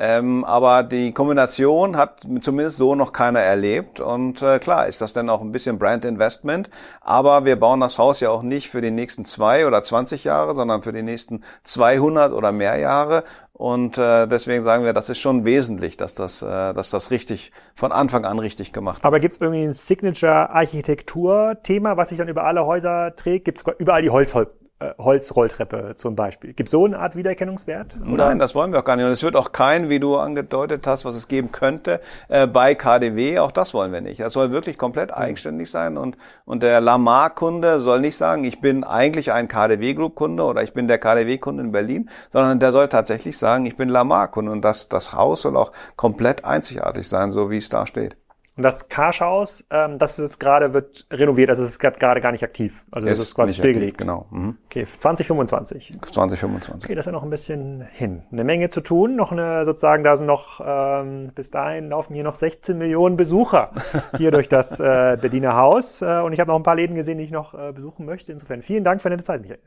Ähm, 0.01 0.45
aber 0.45 0.85
die 0.85 1.13
Kombination 1.13 1.97
hat 1.97 2.21
zumindest 2.41 2.77
so 2.77 2.95
noch 2.95 3.13
keiner 3.13 3.41
erlebt. 3.41 3.99
Und 3.99 4.41
äh, 4.43 4.61
klar 4.61 4.87
ist 4.87 5.01
das 5.01 5.13
dann 5.13 5.29
auch 5.29 5.41
ein 5.41 5.51
bisschen 5.51 5.79
Brand 5.79 6.05
Investment. 6.05 6.71
Aber 7.01 7.45
wir 7.45 7.57
bauen 7.57 7.81
das 7.81 7.99
Haus 7.99 8.21
ja 8.21 8.31
auch 8.31 8.43
nicht 8.43 8.71
für 8.71 8.81
die 8.81 8.93
nächsten 8.93 9.25
zwei 9.25 9.67
oder 9.67 9.83
20 9.83 10.23
Jahre, 10.23 10.55
sondern 10.55 10.83
für 10.83 10.93
die 10.93 11.03
nächsten 11.03 11.43
200 11.65 12.33
oder 12.33 12.53
mehr 12.53 12.79
Jahre. 12.79 13.25
Und 13.59 13.99
äh, 13.99 14.27
deswegen 14.29 14.63
sagen 14.63 14.85
wir, 14.85 14.93
das 14.93 15.11
ist 15.11 15.19
schon 15.19 15.45
wesentlich, 15.45 15.97
dass 15.97 16.15
das, 16.15 16.43
äh, 16.43 16.47
dass 16.47 16.91
das 16.91 17.11
richtig 17.11 17.51
von 17.75 17.91
Anfang 17.91 18.25
an 18.25 18.39
richtig 18.39 18.73
gemacht 18.73 18.99
wird. 18.99 19.05
Aber 19.05 19.19
gibt 19.19 19.35
es 19.35 19.41
irgendwie 19.41 19.65
ein 19.65 19.73
Signature-Architektur-Thema, 19.73 21.97
was 21.97 22.11
sich 22.11 22.19
dann 22.19 22.29
über 22.29 22.45
alle 22.45 22.65
Häuser 22.65 23.17
trägt? 23.17 23.47
Gibt 23.47 23.59
es 23.59 23.65
überall 23.79 24.03
die 24.03 24.11
Holz 24.11 24.33
äh, 24.37 24.47
Holzrolltreppe 24.81 25.95
zum 25.97 26.15
Beispiel. 26.15 26.53
Gibt 26.53 26.69
es 26.69 26.71
so 26.71 26.85
eine 26.85 27.01
Art 27.01 27.17
Wiedererkennungswert? 27.17 27.99
Oder? 28.01 28.27
Nein, 28.27 28.39
das 28.39 28.55
wollen 28.55 28.73
wir 28.73 28.79
auch 28.79 28.85
gar 28.85 28.95
nicht. 28.95 29.05
Und 29.05 29.11
es 29.11 29.25
wird 29.25 29.35
auch 29.35 29.51
kein, 29.51 29.89
wie 29.89 29.99
du 29.99 30.17
angedeutet 30.17 30.87
hast, 30.87 31.05
was 31.05 31.17
es 31.17 31.27
geben 31.27 31.51
könnte, 31.51 32.01
äh, 32.29 32.47
bei 32.47 32.77
KDW, 32.77 33.41
auch 33.41 33.51
das 33.51 33.75
wollen 33.75 33.93
wir 33.93 34.01
nicht. 34.01 34.21
Das 34.21 34.35
soll 34.35 34.53
wirklich 34.53 34.79
komplett 34.79 35.11
mhm. 35.11 35.17
eigenständig 35.17 35.71
sein 35.71 35.97
und, 35.97 36.17
und 36.45 36.63
der 36.63 36.81
Lamar-Kunde 36.81 37.81
soll 37.81 38.01
nicht 38.01 38.17
sagen, 38.17 38.45
ich 38.45 38.61
bin 38.61 38.85
eigentlich 38.85 39.33
ein 39.33 39.49
KDW-Group-Kunde 39.49 40.45
oder 40.45 40.63
ich 40.63 40.73
bin 40.73 40.87
der 40.87 40.99
KDW-Kunde 40.99 41.65
in 41.65 41.73
Berlin, 41.73 42.09
sondern 42.31 42.61
der 42.61 42.71
soll 42.71 42.89
tatsächlich 42.89 43.37
sagen, 43.37 43.67
ich 43.67 43.77
bin 43.77 43.89
Lamar-Kunde 43.89 44.53
und 44.53 44.65
das, 44.65 44.89
das 44.89 45.13
Haus 45.13 45.43
soll 45.43 45.57
auch 45.57 45.73
komplett 45.97 46.45
einzigartig 46.45 47.09
sein, 47.09 47.33
so 47.33 47.51
wie 47.51 47.57
es 47.57 47.69
da 47.69 47.85
steht. 47.87 48.17
Und 48.59 48.65
das 48.65 48.89
Carshaus, 48.89 49.65
ähm, 49.71 49.99
das 49.99 50.19
ist 50.19 50.41
gerade, 50.41 50.75
wird 50.75 51.07
renoviert, 51.13 51.49
also 51.49 51.63
es 51.63 51.71
ist 51.71 51.79
gerade 51.79 52.21
gar 52.21 52.33
nicht 52.33 52.43
aktiv. 52.43 52.85
Also 52.91 53.07
das 53.07 53.21
ist, 53.21 53.29
ist 53.29 53.35
quasi 53.37 53.55
stillgelegt. 53.55 53.99
Genau. 53.99 54.27
Mhm. 54.31 54.59
Okay, 54.65 54.85
2025. 54.85 55.93
2025. 56.03 56.85
Okay, 56.85 56.97
das 56.97 57.05
ist 57.05 57.07
ja 57.07 57.13
noch 57.13 57.23
ein 57.23 57.31
bisschen 57.31 57.83
hin. 57.93 58.25
Eine 58.33 58.43
Menge 58.43 58.69
zu 58.69 58.81
tun. 58.81 59.15
Noch 59.15 59.31
eine, 59.31 59.65
sozusagen, 59.65 60.03
da 60.03 60.17
sind 60.17 60.27
noch, 60.27 60.61
ähm, 60.61 61.31
bis 61.37 61.53
dahin 61.53 61.91
laufen 61.91 62.15
hier 62.15 62.25
noch 62.25 62.35
16 62.35 62.77
Millionen 62.77 63.17
Besucher 63.17 63.71
hier 64.17 64.33
durch 64.33 64.49
das 64.49 64.81
äh, 64.81 65.17
Berliner 65.21 65.55
Haus. 65.55 66.03
Äh, 66.03 66.19
und 66.25 66.33
ich 66.33 66.41
habe 66.41 66.51
noch 66.51 66.57
ein 66.57 66.65
paar 66.65 66.75
Läden 66.75 66.97
gesehen, 66.97 67.19
die 67.19 67.25
ich 67.25 67.31
noch 67.31 67.55
äh, 67.55 67.71
besuchen 67.71 68.07
möchte. 68.07 68.33
Insofern 68.33 68.63
vielen 68.63 68.83
Dank 68.83 69.01
für 69.01 69.09
deine 69.09 69.23
Zeit, 69.23 69.41
Michael. 69.41 69.61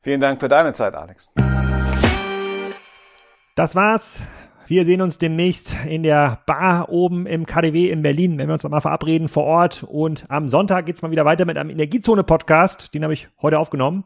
Vielen 0.00 0.20
Dank 0.20 0.40
für 0.40 0.48
deine 0.48 0.72
Zeit, 0.72 0.96
Alex. 0.96 1.30
Das 3.54 3.76
war's 3.76 4.24
wir 4.66 4.84
sehen 4.84 5.02
uns 5.02 5.18
demnächst 5.18 5.76
in 5.86 6.02
der 6.02 6.40
Bar 6.46 6.88
oben 6.88 7.26
im 7.26 7.46
KDW 7.46 7.90
in 7.90 8.02
Berlin, 8.02 8.38
wenn 8.38 8.48
wir 8.48 8.54
uns 8.54 8.62
mal 8.64 8.80
verabreden 8.80 9.28
vor 9.28 9.44
Ort. 9.44 9.82
Und 9.82 10.24
am 10.28 10.48
Sonntag 10.48 10.86
geht's 10.86 11.02
mal 11.02 11.10
wieder 11.10 11.24
weiter 11.24 11.44
mit 11.44 11.56
einem 11.58 11.70
Energiezone-Podcast. 11.70 12.94
Den 12.94 13.02
habe 13.02 13.12
ich 13.12 13.28
heute 13.40 13.58
aufgenommen. 13.58 14.04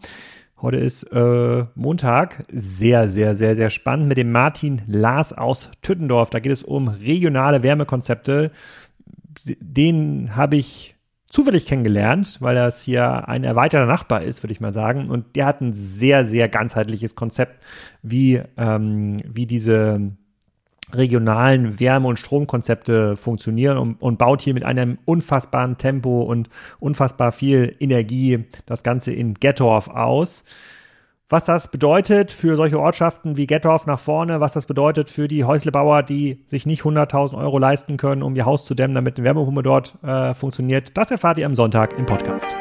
Heute 0.60 0.78
ist 0.78 1.02
äh, 1.12 1.64
Montag. 1.74 2.44
Sehr, 2.50 3.10
sehr, 3.10 3.34
sehr, 3.34 3.54
sehr 3.54 3.68
spannend 3.68 4.08
mit 4.08 4.16
dem 4.16 4.32
Martin 4.32 4.82
Lars 4.86 5.32
aus 5.32 5.70
Tüttendorf. 5.82 6.30
Da 6.30 6.40
geht 6.40 6.52
es 6.52 6.62
um 6.62 6.88
regionale 6.88 7.62
Wärmekonzepte. 7.62 8.50
Den 9.60 10.34
habe 10.34 10.56
ich 10.56 10.96
zufällig 11.28 11.66
kennengelernt, 11.66 12.38
weil 12.40 12.54
das 12.54 12.82
hier 12.82 13.28
ein 13.28 13.44
erweiterter 13.44 13.84
Nachbar 13.84 14.22
ist, 14.22 14.42
würde 14.42 14.52
ich 14.52 14.60
mal 14.60 14.72
sagen. 14.72 15.10
Und 15.10 15.36
der 15.36 15.44
hat 15.44 15.60
ein 15.60 15.74
sehr, 15.74 16.24
sehr 16.24 16.48
ganzheitliches 16.48 17.14
Konzept, 17.14 17.62
wie, 18.02 18.40
ähm, 18.56 19.20
wie 19.26 19.44
diese 19.44 20.16
regionalen 20.92 21.80
Wärme- 21.80 22.08
und 22.08 22.18
Stromkonzepte 22.18 23.16
funktionieren 23.16 23.78
und, 23.78 24.00
und, 24.00 24.18
baut 24.18 24.40
hier 24.40 24.54
mit 24.54 24.64
einem 24.64 24.98
unfassbaren 25.04 25.78
Tempo 25.78 26.22
und 26.22 26.48
unfassbar 26.78 27.32
viel 27.32 27.74
Energie 27.80 28.44
das 28.66 28.82
Ganze 28.82 29.12
in 29.12 29.34
Gettorf 29.34 29.88
aus. 29.88 30.44
Was 31.28 31.44
das 31.44 31.68
bedeutet 31.68 32.30
für 32.30 32.54
solche 32.54 32.78
Ortschaften 32.78 33.36
wie 33.36 33.48
Gettorf 33.48 33.86
nach 33.86 33.98
vorne, 33.98 34.38
was 34.38 34.52
das 34.52 34.66
bedeutet 34.66 35.10
für 35.10 35.26
die 35.26 35.42
Häuslebauer, 35.42 36.04
die 36.04 36.44
sich 36.46 36.66
nicht 36.66 36.82
100.000 36.82 37.36
Euro 37.36 37.58
leisten 37.58 37.96
können, 37.96 38.22
um 38.22 38.36
ihr 38.36 38.46
Haus 38.46 38.64
zu 38.64 38.74
dämmen, 38.74 38.94
damit 38.94 39.18
eine 39.18 39.24
Wärmepumpe 39.24 39.64
dort 39.64 39.98
äh, 40.04 40.34
funktioniert, 40.34 40.96
das 40.96 41.10
erfahrt 41.10 41.38
ihr 41.38 41.46
am 41.46 41.56
Sonntag 41.56 41.98
im 41.98 42.06
Podcast. 42.06 42.54